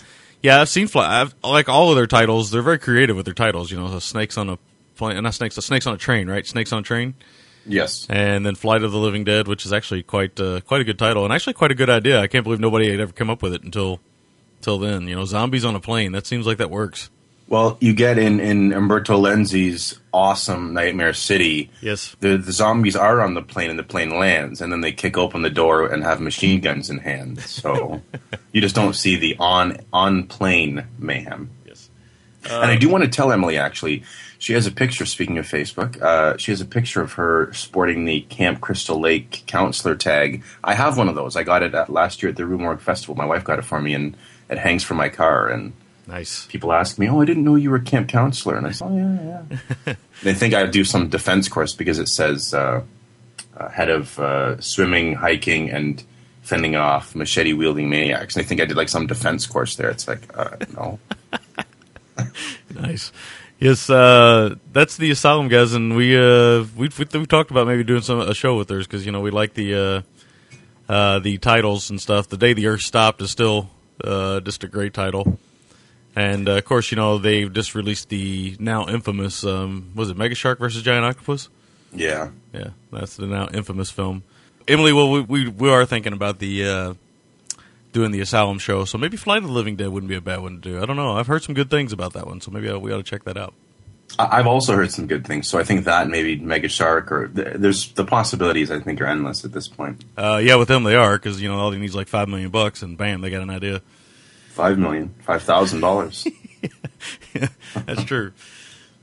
yeah, 0.41 0.61
I've 0.61 0.69
seen 0.69 0.87
fly. 0.87 1.21
I've, 1.21 1.35
like 1.43 1.69
all 1.69 1.89
of 1.89 1.95
their 1.95 2.07
titles, 2.07 2.51
they're 2.51 2.61
very 2.61 2.79
creative 2.79 3.15
with 3.15 3.25
their 3.25 3.33
titles. 3.33 3.71
You 3.71 3.77
know, 3.77 3.89
the 3.89 4.01
snakes 4.01 4.37
on 4.37 4.49
a 4.49 4.57
plane, 4.95 5.21
not 5.21 5.33
snakes, 5.33 5.55
snakes 5.55 5.87
on 5.87 5.93
a 5.93 5.97
train, 5.97 6.29
right? 6.29 6.45
Snakes 6.45 6.73
on 6.73 6.79
a 6.79 6.83
train. 6.83 7.13
Yes. 7.65 8.07
And 8.09 8.45
then 8.45 8.55
Flight 8.55 8.83
of 8.83 8.91
the 8.91 8.97
Living 8.97 9.23
Dead, 9.23 9.47
which 9.47 9.65
is 9.65 9.73
actually 9.73 10.03
quite 10.03 10.39
uh, 10.39 10.61
quite 10.61 10.81
a 10.81 10.83
good 10.83 10.97
title, 10.97 11.23
and 11.23 11.33
actually 11.33 11.53
quite 11.53 11.71
a 11.71 11.75
good 11.75 11.89
idea. 11.89 12.19
I 12.19 12.27
can't 12.27 12.43
believe 12.43 12.59
nobody 12.59 12.89
had 12.89 12.99
ever 12.99 13.13
come 13.13 13.29
up 13.29 13.43
with 13.43 13.53
it 13.53 13.63
until 13.63 13.99
until 14.57 14.79
then. 14.79 15.07
You 15.07 15.15
know, 15.15 15.25
zombies 15.25 15.63
on 15.63 15.75
a 15.75 15.79
plane. 15.79 16.11
That 16.11 16.25
seems 16.25 16.47
like 16.47 16.57
that 16.57 16.71
works. 16.71 17.09
Well, 17.51 17.77
you 17.81 17.91
get 17.91 18.17
in 18.17 18.39
in 18.39 18.71
Umberto 18.71 19.19
Lenzi's 19.19 19.99
awesome 20.13 20.73
Nightmare 20.73 21.13
City. 21.13 21.69
Yes. 21.81 22.15
The 22.21 22.37
the 22.37 22.53
zombies 22.53 22.95
are 22.95 23.19
on 23.19 23.33
the 23.33 23.41
plane 23.41 23.69
and 23.69 23.77
the 23.77 23.83
plane 23.83 24.17
lands, 24.17 24.61
and 24.61 24.71
then 24.71 24.79
they 24.79 24.93
kick 24.93 25.17
open 25.17 25.41
the 25.41 25.49
door 25.49 25.85
and 25.85 26.01
have 26.01 26.21
machine 26.21 26.61
guns 26.61 26.89
in 26.89 26.99
hand. 26.99 27.41
So 27.41 28.01
you 28.53 28.61
just 28.61 28.73
don't 28.73 28.93
see 28.93 29.17
the 29.17 29.35
on 29.37 29.79
on 29.91 30.27
plane 30.27 30.85
mayhem. 30.97 31.49
Yes. 31.65 31.89
and 32.49 32.71
I 32.71 32.77
do 32.77 32.87
want 32.87 33.03
to 33.03 33.09
tell 33.09 33.33
Emily 33.33 33.57
actually, 33.57 34.03
she 34.37 34.53
has 34.53 34.65
a 34.65 34.71
picture. 34.71 35.05
Speaking 35.05 35.37
of 35.37 35.45
Facebook, 35.45 36.01
uh, 36.01 36.37
she 36.37 36.53
has 36.53 36.61
a 36.61 36.65
picture 36.65 37.01
of 37.01 37.11
her 37.13 37.51
sporting 37.51 38.05
the 38.05 38.21
Camp 38.21 38.61
Crystal 38.61 38.97
Lake 38.97 39.43
counselor 39.45 39.95
tag. 39.95 40.41
I 40.63 40.73
have 40.73 40.97
one 40.97 41.09
of 41.09 41.15
those. 41.15 41.35
I 41.35 41.43
got 41.43 41.63
it 41.63 41.75
at, 41.75 41.89
last 41.89 42.23
year 42.23 42.29
at 42.29 42.37
the 42.37 42.45
Rue 42.45 42.59
Morgue 42.59 42.79
Festival. 42.79 43.15
My 43.15 43.25
wife 43.25 43.43
got 43.43 43.59
it 43.59 43.65
for 43.65 43.81
me, 43.81 43.93
and 43.93 44.15
it 44.49 44.57
hangs 44.57 44.85
from 44.85 44.95
my 44.95 45.09
car. 45.09 45.49
And 45.49 45.73
Nice. 46.07 46.45
People 46.47 46.73
ask 46.73 46.97
me, 46.97 47.07
"Oh, 47.09 47.21
I 47.21 47.25
didn't 47.25 47.43
know 47.43 47.55
you 47.55 47.69
were 47.69 47.77
a 47.77 47.81
camp 47.81 48.09
counselor," 48.09 48.55
and 48.55 48.67
I 48.67 48.71
say, 48.71 48.85
"Oh, 48.85 48.95
yeah, 48.95 49.43
yeah." 49.85 49.93
they 50.23 50.33
think 50.33 50.53
I 50.53 50.65
do 50.65 50.83
some 50.83 51.09
defense 51.09 51.47
course 51.47 51.73
because 51.73 51.99
it 51.99 52.07
says 52.07 52.53
uh, 52.53 52.81
uh, 53.55 53.69
head 53.69 53.89
of 53.89 54.17
uh, 54.19 54.59
swimming, 54.59 55.13
hiking, 55.13 55.69
and 55.69 56.03
fending 56.41 56.75
off 56.75 57.15
machete 57.15 57.53
wielding 57.53 57.89
maniacs. 57.89 58.35
And 58.35 58.43
they 58.43 58.47
think 58.47 58.61
I 58.61 58.65
did 58.65 58.77
like 58.77 58.89
some 58.89 59.07
defense 59.07 59.45
course 59.45 59.75
there. 59.75 59.89
It's 59.89 60.07
like, 60.07 60.21
uh, 60.37 60.57
no. 60.75 60.99
Nice. 62.75 63.11
Yes, 63.59 63.89
uh, 63.89 64.55
that's 64.73 64.97
the 64.97 65.11
asylum 65.11 65.47
guys, 65.47 65.73
and 65.73 65.95
we 65.95 66.17
uh, 66.17 66.65
we 66.75 66.89
we 66.97 67.05
we 67.13 67.25
talked 67.27 67.51
about 67.51 67.67
maybe 67.67 67.83
doing 67.83 68.01
some 68.01 68.19
a 68.19 68.33
show 68.33 68.57
with 68.57 68.67
theirs 68.67 68.87
because 68.87 69.05
you 69.05 69.11
know 69.11 69.21
we 69.21 69.29
like 69.29 69.53
the 69.53 69.75
uh, 69.75 70.01
uh, 70.91 71.19
the 71.19 71.37
titles 71.37 71.91
and 71.91 72.01
stuff. 72.01 72.27
The 72.27 72.37
day 72.37 72.53
the 72.53 72.65
Earth 72.65 72.81
stopped 72.81 73.21
is 73.21 73.29
still 73.29 73.69
uh, 74.03 74.39
just 74.39 74.63
a 74.63 74.67
great 74.67 74.95
title, 74.95 75.37
and 76.15 76.47
uh, 76.49 76.53
of 76.57 76.65
course 76.65 76.91
you 76.91 76.95
know 76.97 77.17
they've 77.17 77.51
just 77.51 77.75
released 77.75 78.09
the 78.09 78.55
now 78.59 78.87
infamous 78.87 79.43
um, 79.43 79.91
was 79.95 80.09
it 80.09 80.17
Mega 80.17 80.35
Shark 80.35 80.59
versus 80.59 80.83
Giant 80.83 81.05
Octopus? 81.05 81.49
Yeah, 81.93 82.29
yeah, 82.53 82.69
that's 82.91 83.17
the 83.17 83.27
now 83.27 83.49
infamous 83.53 83.91
film. 83.91 84.23
Emily, 84.67 84.93
well, 84.93 85.09
we 85.11 85.21
we, 85.21 85.47
we 85.49 85.69
are 85.69 85.85
thinking 85.85 86.13
about 86.13 86.39
the 86.39 86.65
uh, 86.67 86.93
doing 87.93 88.11
the 88.11 88.21
Asylum 88.21 88.59
show, 88.59 88.85
so 88.85 88.97
maybe 88.97 89.17
Flight 89.17 89.39
of 89.39 89.49
the 89.49 89.53
Living 89.53 89.75
Dead 89.75 89.89
wouldn't 89.89 90.09
be 90.09 90.15
a 90.15 90.21
bad 90.21 90.39
one 90.41 90.61
to 90.61 90.61
do. 90.61 90.81
I 90.81 90.85
don't 90.85 90.95
know. 90.95 91.17
I've 91.17 91.27
heard 91.27 91.43
some 91.43 91.55
good 91.55 91.69
things 91.69 91.91
about 91.91 92.13
that 92.13 92.27
one, 92.27 92.39
so 92.39 92.51
maybe 92.51 92.71
we 92.71 92.91
ought 92.93 92.97
to 92.97 93.03
check 93.03 93.23
that 93.25 93.37
out. 93.37 93.53
I- 94.19 94.39
I've 94.39 94.47
also 94.47 94.73
heard 94.75 94.91
some 94.91 95.07
good 95.07 95.25
things, 95.25 95.49
so 95.49 95.57
I 95.59 95.63
think 95.63 95.85
that 95.85 96.07
maybe 96.09 96.37
Mega 96.37 96.67
Shark 96.69 97.11
or 97.11 97.27
th- 97.27 97.55
there's 97.55 97.91
the 97.93 98.05
possibilities. 98.05 98.69
I 98.71 98.79
think 98.79 99.01
are 99.01 99.05
endless 99.05 99.43
at 99.43 99.51
this 99.51 99.67
point. 99.67 100.05
Uh, 100.17 100.39
yeah, 100.41 100.55
with 100.55 100.67
them 100.69 100.83
they 100.83 100.95
are 100.95 101.17
because 101.17 101.41
you 101.41 101.49
know 101.49 101.57
all 101.59 101.71
they 101.71 101.77
need 101.77 101.85
is 101.89 101.95
like 101.95 102.07
five 102.07 102.29
million 102.29 102.49
bucks, 102.51 102.81
and 102.81 102.97
bam, 102.97 103.19
they 103.21 103.29
got 103.29 103.41
an 103.41 103.49
idea. 103.49 103.81
Five 104.51 104.77
million, 104.77 105.13
five 105.21 105.43
thousand 105.43 105.79
dollars. 105.81 106.27
That's 107.85 108.03
true. 108.03 108.33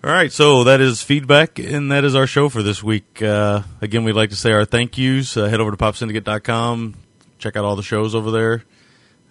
All 0.05 0.11
right, 0.11 0.31
so 0.31 0.63
that 0.65 0.81
is 0.81 1.03
feedback, 1.03 1.59
and 1.59 1.91
that 1.91 2.05
is 2.05 2.15
our 2.15 2.27
show 2.27 2.49
for 2.49 2.63
this 2.63 2.83
week. 2.83 3.21
Uh, 3.21 3.63
again, 3.81 4.05
we'd 4.05 4.13
like 4.13 4.31
to 4.31 4.37
say 4.37 4.53
our 4.53 4.65
thank 4.65 4.97
yous. 4.97 5.37
Uh, 5.37 5.47
head 5.49 5.59
over 5.61 5.73
to 5.73 5.77
popsyndicate.com, 5.77 6.95
check 7.39 7.57
out 7.57 7.65
all 7.65 7.75
the 7.75 7.83
shows 7.83 8.15
over 8.15 8.31
there. 8.31 8.63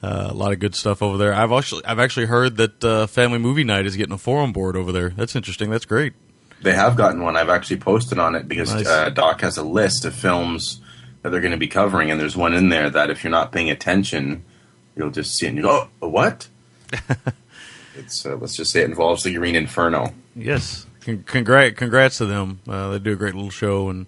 Uh, 0.04 0.28
a 0.30 0.34
lot 0.34 0.52
of 0.52 0.60
good 0.60 0.76
stuff 0.76 1.02
over 1.02 1.18
there. 1.18 1.34
I've 1.34 1.52
actually 1.52 1.86
I've 1.86 2.00
actually 2.00 2.26
heard 2.26 2.58
that 2.58 2.84
uh, 2.84 3.08
Family 3.08 3.40
Movie 3.40 3.64
Night 3.64 3.86
is 3.86 3.96
getting 3.96 4.14
a 4.14 4.18
forum 4.18 4.52
board 4.52 4.76
over 4.76 4.92
there. 4.92 5.10
That's 5.10 5.36
interesting. 5.36 5.70
That's 5.70 5.86
great. 5.86 6.14
They 6.62 6.74
have 6.74 6.96
gotten 6.98 7.22
one. 7.24 7.38
I've 7.38 7.50
actually 7.50 7.78
posted 7.78 8.20
on 8.20 8.36
it 8.36 8.48
because 8.48 8.74
Nice. 8.74 8.88
uh, 8.88 9.10
Doc 9.12 9.42
has 9.42 9.58
a 9.58 9.64
list 9.64 10.04
of 10.06 10.14
films 10.16 10.82
that 11.22 11.30
they're 11.30 11.42
going 11.42 11.52
to 11.52 11.58
be 11.58 11.68
covering, 11.68 12.12
and 12.12 12.20
there's 12.20 12.36
one 12.36 12.54
in 12.54 12.70
there 12.70 12.90
that 12.90 13.10
if 13.10 13.24
you're 13.24 13.32
not 13.32 13.52
paying 13.52 13.70
attention, 13.70 14.44
you'll 14.98 15.12
just 15.12 15.36
see 15.38 15.46
it 15.46 15.50
and 15.50 15.58
you 15.58 15.64
go, 15.64 15.90
"Oh, 16.02 16.06
a 16.06 16.10
what?" 16.10 16.48
it's 17.96 18.26
uh, 18.26 18.36
let's 18.38 18.56
just 18.56 18.72
say 18.72 18.82
it 18.82 18.86
involves 18.90 19.24
the 19.24 19.34
Green 19.34 19.56
Inferno. 19.56 20.14
Yes, 20.36 20.86
congrats, 21.02 21.78
congrats 21.78 22.18
to 22.20 22.26
them. 22.26 22.60
Uh, 22.68 22.92
they 22.92 23.00
do 23.00 23.14
a 23.14 23.16
great 23.16 23.34
little 23.36 23.50
show, 23.50 23.90
and 23.90 24.06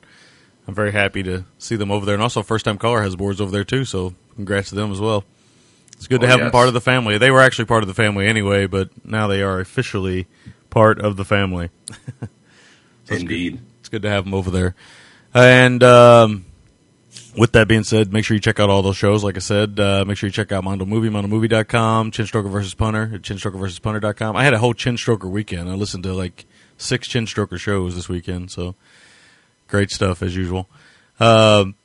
I'm 0.68 0.76
very 0.76 0.92
happy 0.92 1.24
to 1.24 1.46
see 1.58 1.76
them 1.76 1.92
over 1.92 2.06
there. 2.06 2.16
And 2.16 2.22
also, 2.24 2.44
First 2.44 2.66
Time 2.66 2.78
Caller 2.78 3.02
has 3.02 3.16
boards 3.16 3.42
over 3.42 3.52
there 3.52 3.64
too, 3.64 3.86
so 3.86 4.14
congrats 4.36 4.70
to 4.70 4.76
them 4.76 4.92
as 4.92 5.00
well. 5.00 5.24
It's 5.98 6.08
good 6.08 6.22
to 6.22 6.28
Oh, 6.28 6.30
have 6.30 6.40
them 6.40 6.52
part 6.52 6.68
of 6.70 6.74
the 6.74 6.80
family. 6.82 7.18
They 7.18 7.30
were 7.32 7.42
actually 7.42 7.66
part 7.66 7.84
of 7.84 7.88
the 7.88 7.94
family 7.94 8.26
anyway, 8.28 8.68
but 8.68 8.90
now 9.06 9.28
they 9.28 9.42
are 9.42 9.60
officially 9.60 10.28
part 10.70 11.00
of 11.00 11.18
the 11.18 11.26
family. 11.26 11.70
So 13.06 13.16
it's 13.16 13.24
Indeed. 13.24 13.54
good- 13.54 13.62
it's 13.80 13.90
good 13.90 14.02
to 14.04 14.10
have 14.10 14.24
them 14.26 14.36
over 14.36 14.52
there. 14.52 14.76
And 15.34 15.82
um, 15.82 16.46
with 17.38 17.52
that 17.54 17.68
being 17.68 17.84
said, 17.84 18.12
make 18.12 18.26
sure 18.26 18.36
you 18.36 18.42
check 18.42 18.60
out 18.60 18.70
all 18.70 18.82
those 18.82 18.98
shows. 18.98 19.24
Like 19.24 19.36
I 19.36 19.40
said, 19.40 19.80
uh, 19.80 20.04
make 20.06 20.18
sure 20.18 20.28
you 20.28 20.32
check 20.32 20.52
out 20.52 20.64
Mondo 20.64 20.86
Movie, 20.86 21.10
MondoMovie.com, 21.10 22.12
Chin 22.12 22.26
Stroker 22.26 22.50
versus 22.50 22.74
Punter 22.74 23.12
at 23.14 23.22
ChinstrokerVersusPunter.com. 23.22 24.36
I 24.36 24.44
had 24.44 24.54
a 24.54 24.60
whole 24.60 24.74
Chin 24.74 24.96
Stroker 24.96 25.30
weekend. 25.30 25.70
I 25.70 25.74
listened 25.74 26.04
to 26.04 26.14
like 26.14 26.46
six 26.78 27.08
Chin 27.08 27.26
Stroker 27.26 27.60
shows 27.60 27.96
this 27.96 28.10
weekend, 28.10 28.52
so 28.52 28.76
great 29.68 29.92
stuff 29.92 30.22
as 30.24 30.36
usual. 30.36 30.68
Um, 31.20 31.76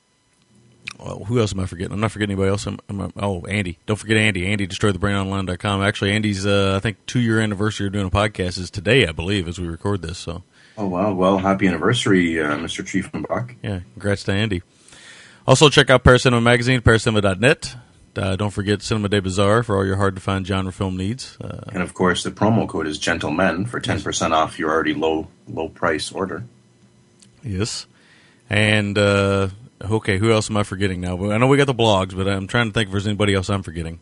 well, 0.99 1.25
who 1.25 1.41
else 1.41 1.53
am 1.53 1.61
I 1.61 1.67
forgetting? 1.67 1.93
I'm 1.93 2.01
not 2.01 2.13
forgetting 2.13 2.33
anybody 2.33 2.51
else. 2.51 2.67
I'm, 2.67 2.79
I'm, 2.89 3.13
oh, 3.17 3.43
Andy. 3.47 3.79
Don't 3.87 3.97
forget 3.97 4.17
Andy. 4.17 4.47
Andy 4.47 4.67
destroyed 4.67 4.95
the 4.95 4.99
brainonline.com. 4.99 5.83
Actually, 5.83 6.13
Andy's, 6.13 6.47
uh, 6.47 6.75
I 6.77 6.81
think, 6.81 7.05
two 7.07 7.21
year 7.21 7.41
anniversary 7.41 7.89
of 7.89 7.93
doing 7.93 8.07
a 8.07 8.11
podcast 8.11 8.59
is 8.59 8.71
today, 8.71 9.07
I 9.07 9.13
believe, 9.13 9.49
as 9.49 9.59
we 9.59 9.67
record 9.67 10.03
this. 10.03 10.19
So, 10.19 10.43
Oh 10.77 10.87
wow! 10.89 11.13
Well, 11.13 11.39
happy 11.39 11.69
anniversary, 11.69 12.41
uh, 12.43 12.57
Mr. 12.57 12.83
Triefenbach. 12.83 13.55
yeah, 13.63 13.81
congrats 13.93 14.25
to 14.25 14.33
Andy. 14.33 14.63
Also, 15.47 15.69
check 15.69 15.91
out 15.91 16.03
Paracinema 16.05 16.43
Magazine, 16.43 16.81
paracinema.net. 16.81 17.77
Uh, 18.17 18.37
don't 18.37 18.51
forget 18.53 18.81
Cinema 18.81 19.09
de 19.09 19.21
Bizarre 19.21 19.63
for 19.65 19.77
all 19.77 19.85
your 19.85 19.97
hard 19.97 20.15
to 20.15 20.21
find 20.21 20.47
genre 20.47 20.73
film 20.73 20.97
needs. 20.97 21.37
Uh, 21.41 21.65
And 21.73 21.83
of 21.83 21.95
course, 21.95 22.23
the 22.23 22.31
promo 22.31 22.69
code 22.69 22.87
is 22.87 22.97
Gentlemen 22.99 23.67
for 23.67 23.81
ten 23.81 24.01
percent 24.01 24.33
off 24.33 24.59
your 24.59 24.71
already 24.71 24.95
low 24.95 25.27
low 25.49 25.69
price 25.69 26.13
order. 26.13 26.45
yes. 27.43 27.87
And, 28.51 28.97
uh, 28.99 29.49
okay, 29.83 30.19
who 30.19 30.31
else 30.31 30.51
am 30.51 30.57
I 30.59 30.63
forgetting 30.65 31.01
now? 31.01 31.33
I 31.33 31.39
know 31.39 31.47
we 31.47 31.57
got 31.57 31.67
the 31.67 31.75
blogs, 31.75 32.15
but 32.15 32.29
I'm 32.29 32.47
trying 32.47 32.69
to 32.69 32.73
think 32.73 32.89
if 32.89 32.93
there's 32.93 33.07
anybody 33.07 33.35
else 33.35 33.49
I'm 33.49 33.63
forgetting. 33.63 34.01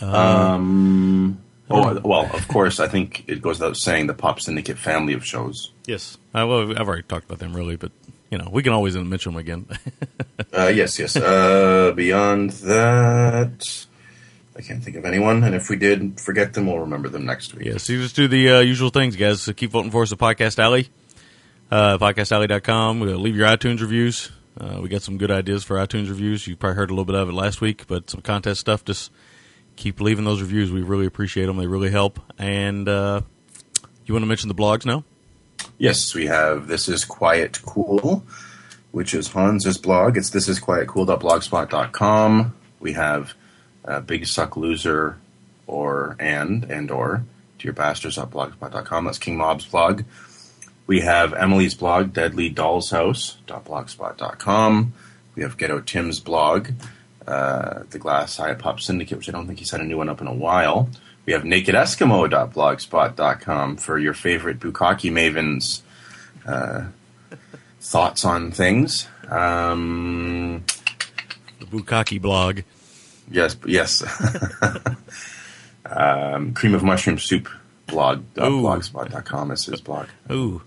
Um, 0.00 1.38
oh. 1.68 1.96
oh, 1.96 2.00
well, 2.04 2.30
of 2.32 2.46
course, 2.48 2.78
I 2.80 2.86
think 2.88 3.24
it 3.26 3.42
goes 3.42 3.58
without 3.58 3.76
saying 3.76 4.06
the 4.06 4.14
Pop 4.14 4.40
Syndicate 4.40 4.78
family 4.78 5.12
of 5.14 5.26
shows. 5.26 5.72
Yes. 5.86 6.16
I, 6.32 6.44
well, 6.44 6.70
I've 6.70 6.86
already 6.88 7.02
talked 7.02 7.26
about 7.26 7.40
them, 7.40 7.54
really, 7.54 7.76
but, 7.76 7.90
you 8.30 8.38
know, 8.38 8.48
we 8.52 8.62
can 8.62 8.72
always 8.72 8.96
mention 8.96 9.32
them 9.32 9.40
again. 9.40 9.66
Uh, 10.50 10.68
yes, 10.68 10.98
yes. 10.98 11.14
Uh, 11.14 11.92
beyond 11.94 12.50
that, 12.50 13.86
I 14.56 14.62
can't 14.62 14.82
think 14.82 14.96
of 14.96 15.04
anyone. 15.04 15.44
And 15.44 15.54
if 15.54 15.68
we 15.68 15.76
did 15.76 16.18
forget 16.18 16.54
them, 16.54 16.66
we'll 16.66 16.78
remember 16.78 17.08
them 17.08 17.26
next 17.26 17.54
week. 17.54 17.66
Yes, 17.66 17.88
you 17.88 18.00
just 18.00 18.16
do 18.16 18.26
the 18.28 18.50
uh, 18.50 18.60
usual 18.60 18.88
things, 18.90 19.14
guys. 19.14 19.42
So 19.42 19.52
keep 19.52 19.70
voting 19.70 19.90
for 19.90 20.02
us 20.02 20.12
at 20.12 20.18
Podcast 20.18 20.58
Alley, 20.58 20.88
uh, 21.70 21.98
podcastalley.com. 21.98 23.02
Uh, 23.02 23.06
leave 23.06 23.36
your 23.36 23.46
iTunes 23.46 23.80
reviews. 23.80 24.32
Uh, 24.58 24.80
we 24.82 24.88
got 24.88 25.02
some 25.02 25.18
good 25.18 25.30
ideas 25.30 25.64
for 25.64 25.76
iTunes 25.76 26.08
reviews. 26.08 26.46
You 26.46 26.56
probably 26.56 26.76
heard 26.76 26.90
a 26.90 26.92
little 26.92 27.04
bit 27.04 27.14
of 27.14 27.28
it 27.28 27.32
last 27.32 27.60
week, 27.60 27.86
but 27.86 28.08
some 28.10 28.20
contest 28.22 28.60
stuff. 28.60 28.84
Just 28.84 29.12
keep 29.76 30.00
leaving 30.00 30.24
those 30.24 30.40
reviews. 30.40 30.72
We 30.72 30.82
really 30.82 31.06
appreciate 31.06 31.46
them. 31.46 31.56
They 31.56 31.66
really 31.66 31.90
help. 31.90 32.18
And 32.38 32.88
uh, 32.88 33.20
you 34.06 34.14
want 34.14 34.22
to 34.22 34.28
mention 34.28 34.48
the 34.48 34.54
blogs 34.54 34.86
now? 34.86 35.04
Yes, 35.78 36.14
we 36.14 36.26
have 36.26 36.66
This 36.66 36.88
Is 36.88 37.04
Quiet 37.04 37.62
Cool, 37.62 38.24
which 38.90 39.14
is 39.14 39.28
Hans's 39.28 39.78
blog. 39.78 40.16
It's 40.16 40.30
this 40.30 40.48
is 40.48 40.58
thisisquietcool.blogspot.com. 40.58 42.54
We 42.80 42.94
have 42.94 43.34
uh, 43.84 44.00
Big 44.00 44.26
Suck 44.26 44.56
Loser 44.56 45.18
or 45.66 46.16
and 46.18 46.64
and 46.64 46.90
or 46.90 47.22
to 47.58 47.64
Dear 47.64 47.72
Bastards.blogspot.com. 47.72 49.04
That's 49.04 49.18
King 49.18 49.36
Mob's 49.36 49.66
blog. 49.66 50.02
We 50.86 51.00
have 51.02 51.34
Emily's 51.34 51.74
blog, 51.74 52.14
Deadly 52.14 52.48
Doll's 52.48 52.90
House.blogspot.com. 52.90 54.94
We 55.34 55.42
have 55.42 55.58
Ghetto 55.58 55.80
Tim's 55.80 56.18
blog, 56.18 56.70
uh, 57.26 57.80
The 57.90 57.98
Glass 57.98 58.40
Eye 58.40 58.54
Pop 58.54 58.80
Syndicate, 58.80 59.18
which 59.18 59.28
I 59.28 59.32
don't 59.32 59.46
think 59.46 59.58
he's 59.58 59.70
had 59.70 59.82
a 59.82 59.84
new 59.84 59.98
one 59.98 60.08
up 60.08 60.22
in 60.22 60.26
a 60.26 60.34
while. 60.34 60.88
We 61.28 61.34
have 61.34 61.42
nakedeskimo.blogspot.com 61.42 63.76
for 63.76 63.98
your 63.98 64.14
favorite 64.14 64.60
bukkake 64.60 65.12
mavens 65.12 65.82
uh, 66.46 66.86
thoughts 67.82 68.24
on 68.24 68.50
things. 68.50 69.06
Um, 69.28 70.64
The 71.58 71.66
Bukaki 71.66 72.18
blog. 72.18 72.60
yes, 73.30 73.58
yes. 73.66 74.02
um, 75.84 76.54
cream 76.54 76.74
of 76.74 76.82
mushroom 76.82 77.18
soup 77.18 77.46
blog 77.86 78.20
Ooh. 78.38 78.62
blogspot.com 78.62 79.50
is 79.50 79.66
his 79.66 79.82
blog. 79.82 80.06
Ooh. 80.32 80.62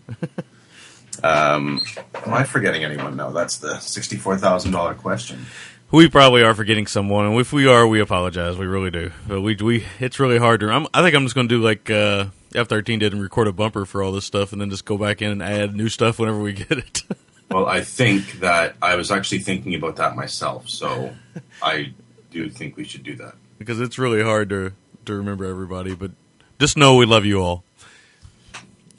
Um, 1.24 1.82
am 2.26 2.34
I 2.34 2.44
forgetting 2.44 2.84
anyone? 2.84 3.16
No, 3.16 3.32
that's 3.34 3.58
the 3.58 3.80
sixty-four 3.80 4.38
thousand 4.38 4.74
dollar 4.74 4.94
question. 4.94 5.48
We 5.92 6.08
probably 6.08 6.42
are 6.44 6.54
forgetting 6.54 6.88
someone, 6.88 7.26
and 7.26 7.38
if 7.40 7.52
we 7.52 7.68
are, 7.68 7.86
we 7.86 8.00
apologize. 8.00 8.58
We 8.58 8.66
really 8.66 8.92
do. 8.92 9.12
But 9.28 9.42
we 9.42 9.56
we 9.56 9.86
it's 10.00 10.20
really 10.22 10.38
hard 10.38 10.62
to. 10.62 10.70
I'm, 10.70 10.88
I 10.94 11.02
think 11.02 11.16
I'm 11.16 11.24
just 11.24 11.36
going 11.36 11.50
to 11.50 11.56
do 11.56 11.62
like 11.62 11.90
uh, 11.90 12.28
F13 12.54 13.00
did 13.00 13.12
and 13.12 13.22
record 13.22 13.48
a 13.50 13.52
bumper 13.52 13.86
for 13.86 14.02
all 14.02 14.14
this 14.14 14.24
stuff, 14.26 14.54
and 14.54 14.62
then 14.62 14.70
just 14.70 14.86
go 14.86 14.98
back 14.98 15.22
in 15.22 15.32
and 15.32 15.44
add 15.44 15.76
new 15.76 15.90
stuff 15.90 16.18
whenever 16.18 16.40
we 16.40 16.54
get 16.54 16.72
it. 16.72 17.04
Well, 17.52 17.66
I 17.68 17.82
think 17.82 18.40
that 18.40 18.78
I 18.82 18.96
was 18.96 19.12
actually 19.12 19.40
thinking 19.40 19.76
about 19.76 19.98
that 19.98 20.16
myself, 20.16 20.70
so 20.70 21.14
I 21.62 21.92
do 22.32 22.50
think 22.50 22.78
we 22.78 22.86
should 22.86 23.04
do 23.04 23.18
that. 23.18 23.34
because 23.60 23.82
it's 23.82 24.00
really 24.00 24.24
hard 24.24 24.48
to 24.52 24.72
to 25.08 25.14
remember 25.14 25.44
everybody. 25.44 25.94
But 25.94 26.12
just 26.60 26.78
know 26.78 26.96
we 26.96 27.06
love 27.06 27.26
you 27.26 27.42
all, 27.42 27.66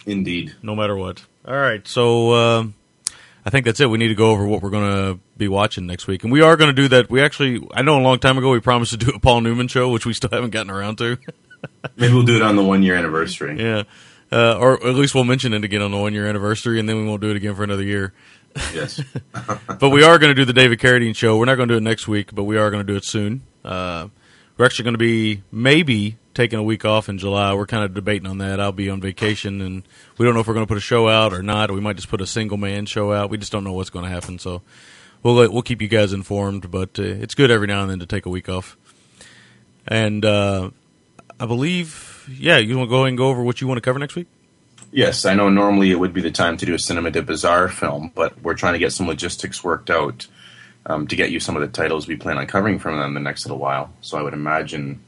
Indeed. 0.05 0.55
no 0.63 0.75
matter 0.77 0.95
what. 0.95 1.25
All 1.47 1.57
right, 1.57 1.89
so 1.89 2.35
um 2.35 2.75
I 3.45 3.51
think 3.51 3.67
that's 3.67 3.81
it. 3.81 3.91
We 3.91 3.99
need 3.99 4.09
to 4.09 4.15
go 4.15 4.31
over 4.31 4.47
what 4.47 4.63
we're 4.63 4.71
going 4.71 4.91
to 4.91 5.21
be 5.37 5.49
watching 5.49 5.87
next 5.87 6.07
week, 6.07 6.23
and 6.23 6.33
we 6.33 6.43
are 6.43 6.57
going 6.57 6.75
to 6.75 6.83
do 6.83 6.89
that. 6.89 7.11
We 7.11 7.21
actually, 7.21 7.67
I 7.75 7.83
know 7.83 7.99
a 7.99 8.03
long 8.03 8.19
time 8.19 8.39
ago 8.39 8.51
we 8.51 8.61
promised 8.61 8.93
to 8.93 8.97
do 8.97 9.11
a 9.15 9.19
Paul 9.19 9.41
Newman 9.41 9.69
show, 9.69 9.91
which 9.91 10.07
we 10.07 10.15
still 10.15 10.31
haven't 10.33 10.51
gotten 10.51 10.71
around 10.71 10.99
to. 10.99 11.19
Maybe 11.97 12.13
we'll 12.13 12.23
do 12.23 12.37
it 12.37 12.43
on 12.43 12.57
the 12.57 12.63
one 12.63 12.83
year 12.83 12.95
anniversary. 12.95 13.59
yeah, 13.59 13.83
uh, 14.31 14.59
or 14.59 14.75
at 14.87 14.95
least 14.95 15.15
we'll 15.15 15.25
mention 15.25 15.53
it 15.55 15.65
again 15.65 15.83
on 15.83 15.91
the 15.91 15.99
one 15.99 16.13
year 16.13 16.27
anniversary, 16.27 16.79
and 16.79 16.89
then 16.89 16.97
we 16.97 17.07
won't 17.07 17.21
do 17.21 17.31
it 17.31 17.37
again 17.37 17.55
for 17.55 17.65
another 17.65 17.83
year. 17.83 18.13
Yes. 18.73 19.01
but 19.79 19.91
we 19.91 20.05
are 20.05 20.19
going 20.19 20.31
to 20.31 20.35
do 20.35 20.45
the 20.45 20.53
David 20.53 20.79
Carradine 20.79 21.17
show. 21.17 21.37
We're 21.37 21.47
not 21.47 21.57
going 21.57 21.69
to 21.69 21.75
do 21.75 21.79
it 21.79 21.83
next 21.83 22.07
week, 22.07 22.35
but 22.35 22.45
we 22.45 22.57
are 22.59 22.71
going 22.71 22.87
to 22.87 22.93
do 22.93 22.97
it 22.97 23.05
soon. 23.05 23.43
Uh, 23.65 24.09
we're 24.57 24.67
actually 24.67 24.85
going 24.85 24.95
to 24.95 24.99
be 24.99 25.43
maybe 25.51 26.19
taking 26.35 26.59
a 26.59 26.63
week 26.63 26.85
off 26.85 27.09
in 27.09 27.19
July. 27.19 27.55
We're 27.55 27.67
kind 27.67 27.85
of 27.85 27.95
debating 27.95 28.27
on 28.27 28.39
that. 28.39 28.61
I'll 28.61 28.73
be 28.73 28.91
on 28.91 29.01
vacation, 29.01 29.61
and 29.61 29.83
we 30.19 30.25
don't 30.25 30.35
know 30.35 30.41
if 30.41 30.47
we're 30.47 30.55
going 30.55 30.67
to 30.67 30.69
put 30.69 30.79
a 30.79 30.81
show 30.81 31.09
out 31.09 31.33
or 31.33 31.43
not. 31.43 31.71
We 31.71 31.81
might 31.81 31.97
just 31.97 32.09
put 32.09 32.21
a 32.21 32.27
single 32.27 32.57
man 32.57 32.87
show 32.87 33.13
out. 33.13 33.31
We 33.31 33.39
just 33.39 33.53
don't 33.53 33.65
know 33.65 33.73
what's 33.73 33.91
going 33.91 34.05
to 34.05 34.11
happen. 34.11 34.39
So 34.39 34.63
we'll 35.23 35.51
we'll 35.53 35.63
keep 35.63 35.83
you 35.83 35.89
guys 35.89 36.13
informed. 36.13 36.71
But 36.71 36.99
uh, 36.99 37.03
it's 37.03 37.35
good 37.35 37.51
every 37.51 37.67
now 37.67 37.83
and 37.83 37.91
then 37.91 37.99
to 38.01 38.07
take 38.07 38.27
a 38.27 38.31
week 38.31 38.49
off. 38.49 38.77
And 39.87 40.25
uh, 40.25 40.71
I 41.41 41.47
believe, 41.47 42.29
yeah, 42.31 42.59
you 42.59 42.77
want 42.77 42.89
to 42.89 42.91
go 42.91 42.99
ahead 42.99 43.09
and 43.09 43.19
go 43.19 43.29
over 43.29 43.43
what 43.43 43.61
you 43.61 43.67
want 43.67 43.79
to 43.79 43.83
cover 43.83 43.99
next 43.99 44.15
week? 44.15 44.29
Yes, 44.93 45.25
I 45.25 45.35
know 45.35 45.49
normally 45.49 45.91
it 45.91 45.99
would 45.99 46.13
be 46.13 46.21
the 46.21 46.31
time 46.31 46.59
to 46.59 46.67
do 46.67 46.75
a 46.75 46.79
Cinema 46.79 47.11
de 47.11 47.23
Bizarre 47.23 47.69
film, 47.69 48.13
but 48.15 48.41
we're 48.43 48.55
trying 48.55 48.75
to 48.75 48.79
get 48.79 48.93
some 48.93 49.07
logistics 49.07 49.65
worked 49.65 49.89
out 49.89 50.27
um, 50.85 51.07
to 51.07 51.17
get 51.17 51.31
you 51.31 51.41
some 51.41 51.57
of 51.57 51.63
the 51.63 51.69
titles 51.69 52.07
we 52.07 52.17
plan 52.17 52.37
on 52.37 52.47
covering 52.47 52.79
from 52.79 52.99
them 52.99 53.15
the 53.15 53.21
next 53.21 53.47
little 53.47 53.59
while. 53.59 53.91
So 54.03 54.19
I 54.19 54.23
would 54.23 54.35
imagine 54.35 55.01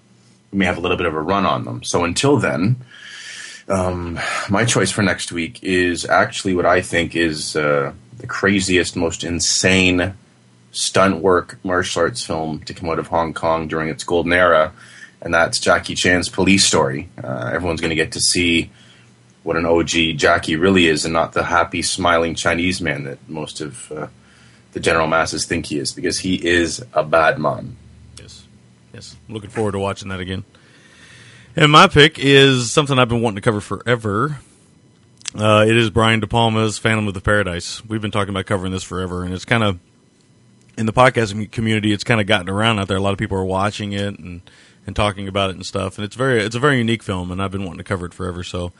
we 0.55 0.59
may 0.59 0.67
have 0.67 0.79
a 0.79 0.81
little 0.81 0.97
bit 0.97 1.07
of 1.07 1.15
a 1.15 1.21
run 1.21 1.45
on 1.45 1.65
them. 1.65 1.83
So 1.83 2.05
until 2.05 2.37
then, 2.37 2.77
um, 3.69 4.21
my 4.49 4.65
choice 4.65 4.93
for 4.93 5.03
next 5.03 5.33
week 5.33 5.59
is 5.65 6.05
actually 6.05 6.55
what 6.55 6.65
I 6.65 6.81
think 6.81 7.17
is 7.17 7.57
uh, 7.57 7.93
the 8.19 8.29
craziest, 8.29 8.95
most 8.95 9.25
insane 9.25 10.15
stunt 10.71 11.17
work 11.17 11.59
martial 11.65 12.03
arts 12.03 12.25
film 12.25 12.61
to 12.61 12.75
come 12.75 12.89
out 12.89 13.01
of 13.01 13.09
Hong 13.09 13.35
Kong 13.35 13.67
during 13.67 13.89
its 13.89 14.05
golden 14.05 14.33
era, 14.33 14.73
and 15.21 15.35
that's 15.35 15.59
Jackie 15.59 15.97
Chan's 15.97 16.29
Police 16.29 16.65
Story. 16.65 17.09
Uh, 17.23 17.51
everyone's 17.53 17.81
going 17.81 17.91
to 17.91 17.97
get 17.97 18.13
to 18.13 18.21
see 18.21 18.71
what 19.43 19.57
an 19.57 19.67
OG 19.67 20.17
Jackie 20.17 20.55
really 20.55 20.87
is, 20.87 21.05
and 21.05 21.13
not 21.13 21.33
the 21.33 21.43
happy, 21.43 21.83
smiling 21.83 22.37
Chinese 22.37 22.81
man 22.81 23.03
that 23.05 23.29
most 23.29 23.61
of 23.61 23.91
uh, 23.91 24.07
the 24.71 24.79
general 24.79 25.09
masses 25.09 25.47
think 25.47 25.67
he 25.67 25.81
is, 25.81 25.91
because 25.91 26.21
he 26.21 26.37
is 26.47 26.85
a 26.93 27.03
bad 27.03 27.41
man. 27.41 27.77
Yes, 28.95 29.17
looking 29.29 29.51
forward 29.51 29.73
to 29.73 29.81
watching 29.81 30.09
that 30.11 30.21
again. 30.21 30.45
And 31.57 31.73
my 31.73 31.89
pick 31.89 32.17
is 32.19 32.71
something 32.71 32.97
I've 32.97 33.09
been 33.09 33.23
wanting 33.23 33.37
to 33.37 33.41
cover 33.43 33.61
forever. 33.61 34.39
Uh, 35.37 35.65
it 35.67 35.77
is 35.77 35.91
Brian 35.91 36.21
De 36.21 36.29
Palma's 36.29 36.79
Phantom 36.79 37.09
of 37.09 37.15
the 37.15 37.21
Paradise. 37.21 37.85
We've 37.85 38.01
been 38.01 38.13
talking 38.13 38.31
about 38.31 38.47
covering 38.47 38.71
this 38.71 38.85
forever, 38.85 39.25
and 39.25 39.35
it's 39.35 39.45
kind 39.45 39.65
of 39.65 39.81
in 40.79 40.87
the 40.87 40.93
podcasting 40.93 41.51
community. 41.51 41.93
It's 41.93 42.05
kind 42.05 42.21
of 42.21 42.29
gotten 42.29 42.49
around 42.49 42.79
out 42.79 42.87
there. 42.87 42.97
A 42.97 43.01
lot 43.01 43.13
of 43.13 43.19
people 43.19 43.37
are 43.37 43.45
watching 43.45 43.93
it 43.93 44.17
and 44.19 44.43
and 44.87 44.95
talking 44.95 45.27
about 45.27 45.51
it 45.51 45.57
and 45.57 45.67
stuff. 45.67 45.99
And 45.99 46.05
it's 46.05 46.15
very 46.15 46.41
it's 46.41 46.55
a 46.55 46.61
very 46.61 46.79
unique 46.79 47.03
film, 47.03 47.33
and 47.33 47.43
I've 47.43 47.51
been 47.51 47.65
wanting 47.65 47.79
to 47.79 47.85
cover 47.85 48.07
it 48.07 48.15
forever. 48.15 48.45
So 48.45 48.73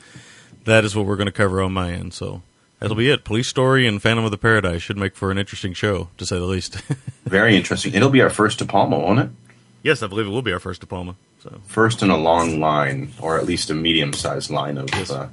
that 0.63 0.85
is 0.85 0.95
what 0.95 1.05
we're 1.05 1.17
going 1.17 1.27
to 1.27 1.33
cover 1.33 1.61
on 1.61 1.73
my 1.73 1.91
end. 1.91 2.13
So 2.13 2.41
that'll 2.79 2.95
be 2.95 3.09
it. 3.09 3.25
Police 3.25 3.49
Story 3.49 3.85
and 3.85 4.01
Phantom 4.01 4.23
of 4.23 4.31
the 4.31 4.37
Paradise 4.37 4.81
should 4.81 4.97
make 4.97 5.17
for 5.17 5.29
an 5.29 5.37
interesting 5.37 5.73
show, 5.73 6.07
to 6.17 6.25
say 6.25 6.37
the 6.37 6.45
least. 6.45 6.75
Very 7.25 7.57
interesting. 7.57 7.93
It'll 7.93 8.09
be 8.09 8.21
our 8.21 8.29
first 8.29 8.59
De 8.59 8.65
Palma, 8.65 8.97
won't 8.97 9.19
it? 9.19 9.29
Yes, 9.85 10.01
I 10.01 10.07
believe 10.07 10.25
it 10.25 10.29
will 10.29 10.41
be 10.41 10.51
our 10.51 10.59
first 10.59 10.81
De 10.81 10.87
Palma. 10.87 11.15
So 11.43 11.61
First 11.67 12.01
in 12.01 12.09
a 12.09 12.17
long 12.17 12.59
line, 12.59 13.11
or 13.21 13.37
at 13.37 13.45
least 13.45 13.69
a 13.69 13.75
medium-sized 13.75 14.49
line 14.49 14.79
of 14.79 14.89
uh, 15.11 15.27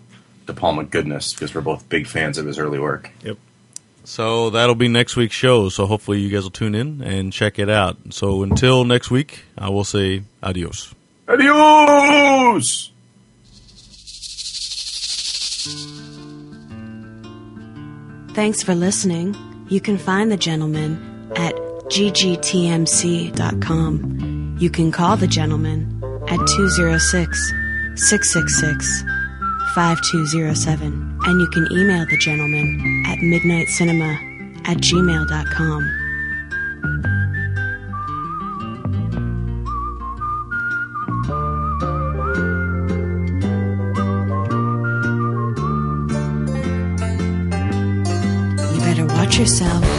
De 0.44 0.52
Palma 0.52 0.84
goodness, 0.84 1.32
because 1.32 1.54
we're 1.54 1.62
both 1.62 1.88
big 1.88 2.06
fans 2.06 2.36
of 2.36 2.44
his 2.44 2.58
early 2.58 2.78
work. 2.78 3.10
Yep. 3.24 3.38
So 4.04 4.50
that'll 4.50 4.74
be 4.74 4.88
next 4.88 5.16
week's 5.16 5.34
show. 5.34 5.70
So 5.70 5.86
hopefully 5.86 6.20
you 6.20 6.28
guys 6.28 6.42
will 6.42 6.50
tune 6.50 6.74
in 6.74 7.00
and 7.00 7.32
check 7.32 7.58
it 7.58 7.70
out. 7.70 7.96
So 8.10 8.42
until 8.42 8.84
next 8.84 9.10
week, 9.10 9.44
I 9.56 9.70
will 9.70 9.84
say 9.84 10.24
adios. 10.42 10.94
Adios! 11.28 12.90
Thanks 18.34 18.62
for 18.62 18.74
listening. 18.74 19.34
You 19.70 19.80
can 19.80 19.96
find 19.96 20.30
the 20.30 20.36
gentleman 20.36 21.32
at 21.36 21.54
ggtmc.com. 21.88 22.42
You 24.62 24.70
can 24.70 24.92
call 24.92 25.16
the 25.16 25.26
gentleman 25.26 26.00
at 26.28 26.38
206 26.38 27.52
666 27.96 29.02
5207. 29.74 31.18
And 31.24 31.40
you 31.40 31.48
can 31.48 31.66
email 31.72 32.06
the 32.06 32.16
gentleman 32.18 33.02
at 33.08 33.18
midnitecinema 33.18 34.68
at 34.68 34.76
gmail.com. 34.76 35.82
You 48.72 48.80
better 48.80 49.06
watch 49.06 49.40
yourself. 49.40 49.91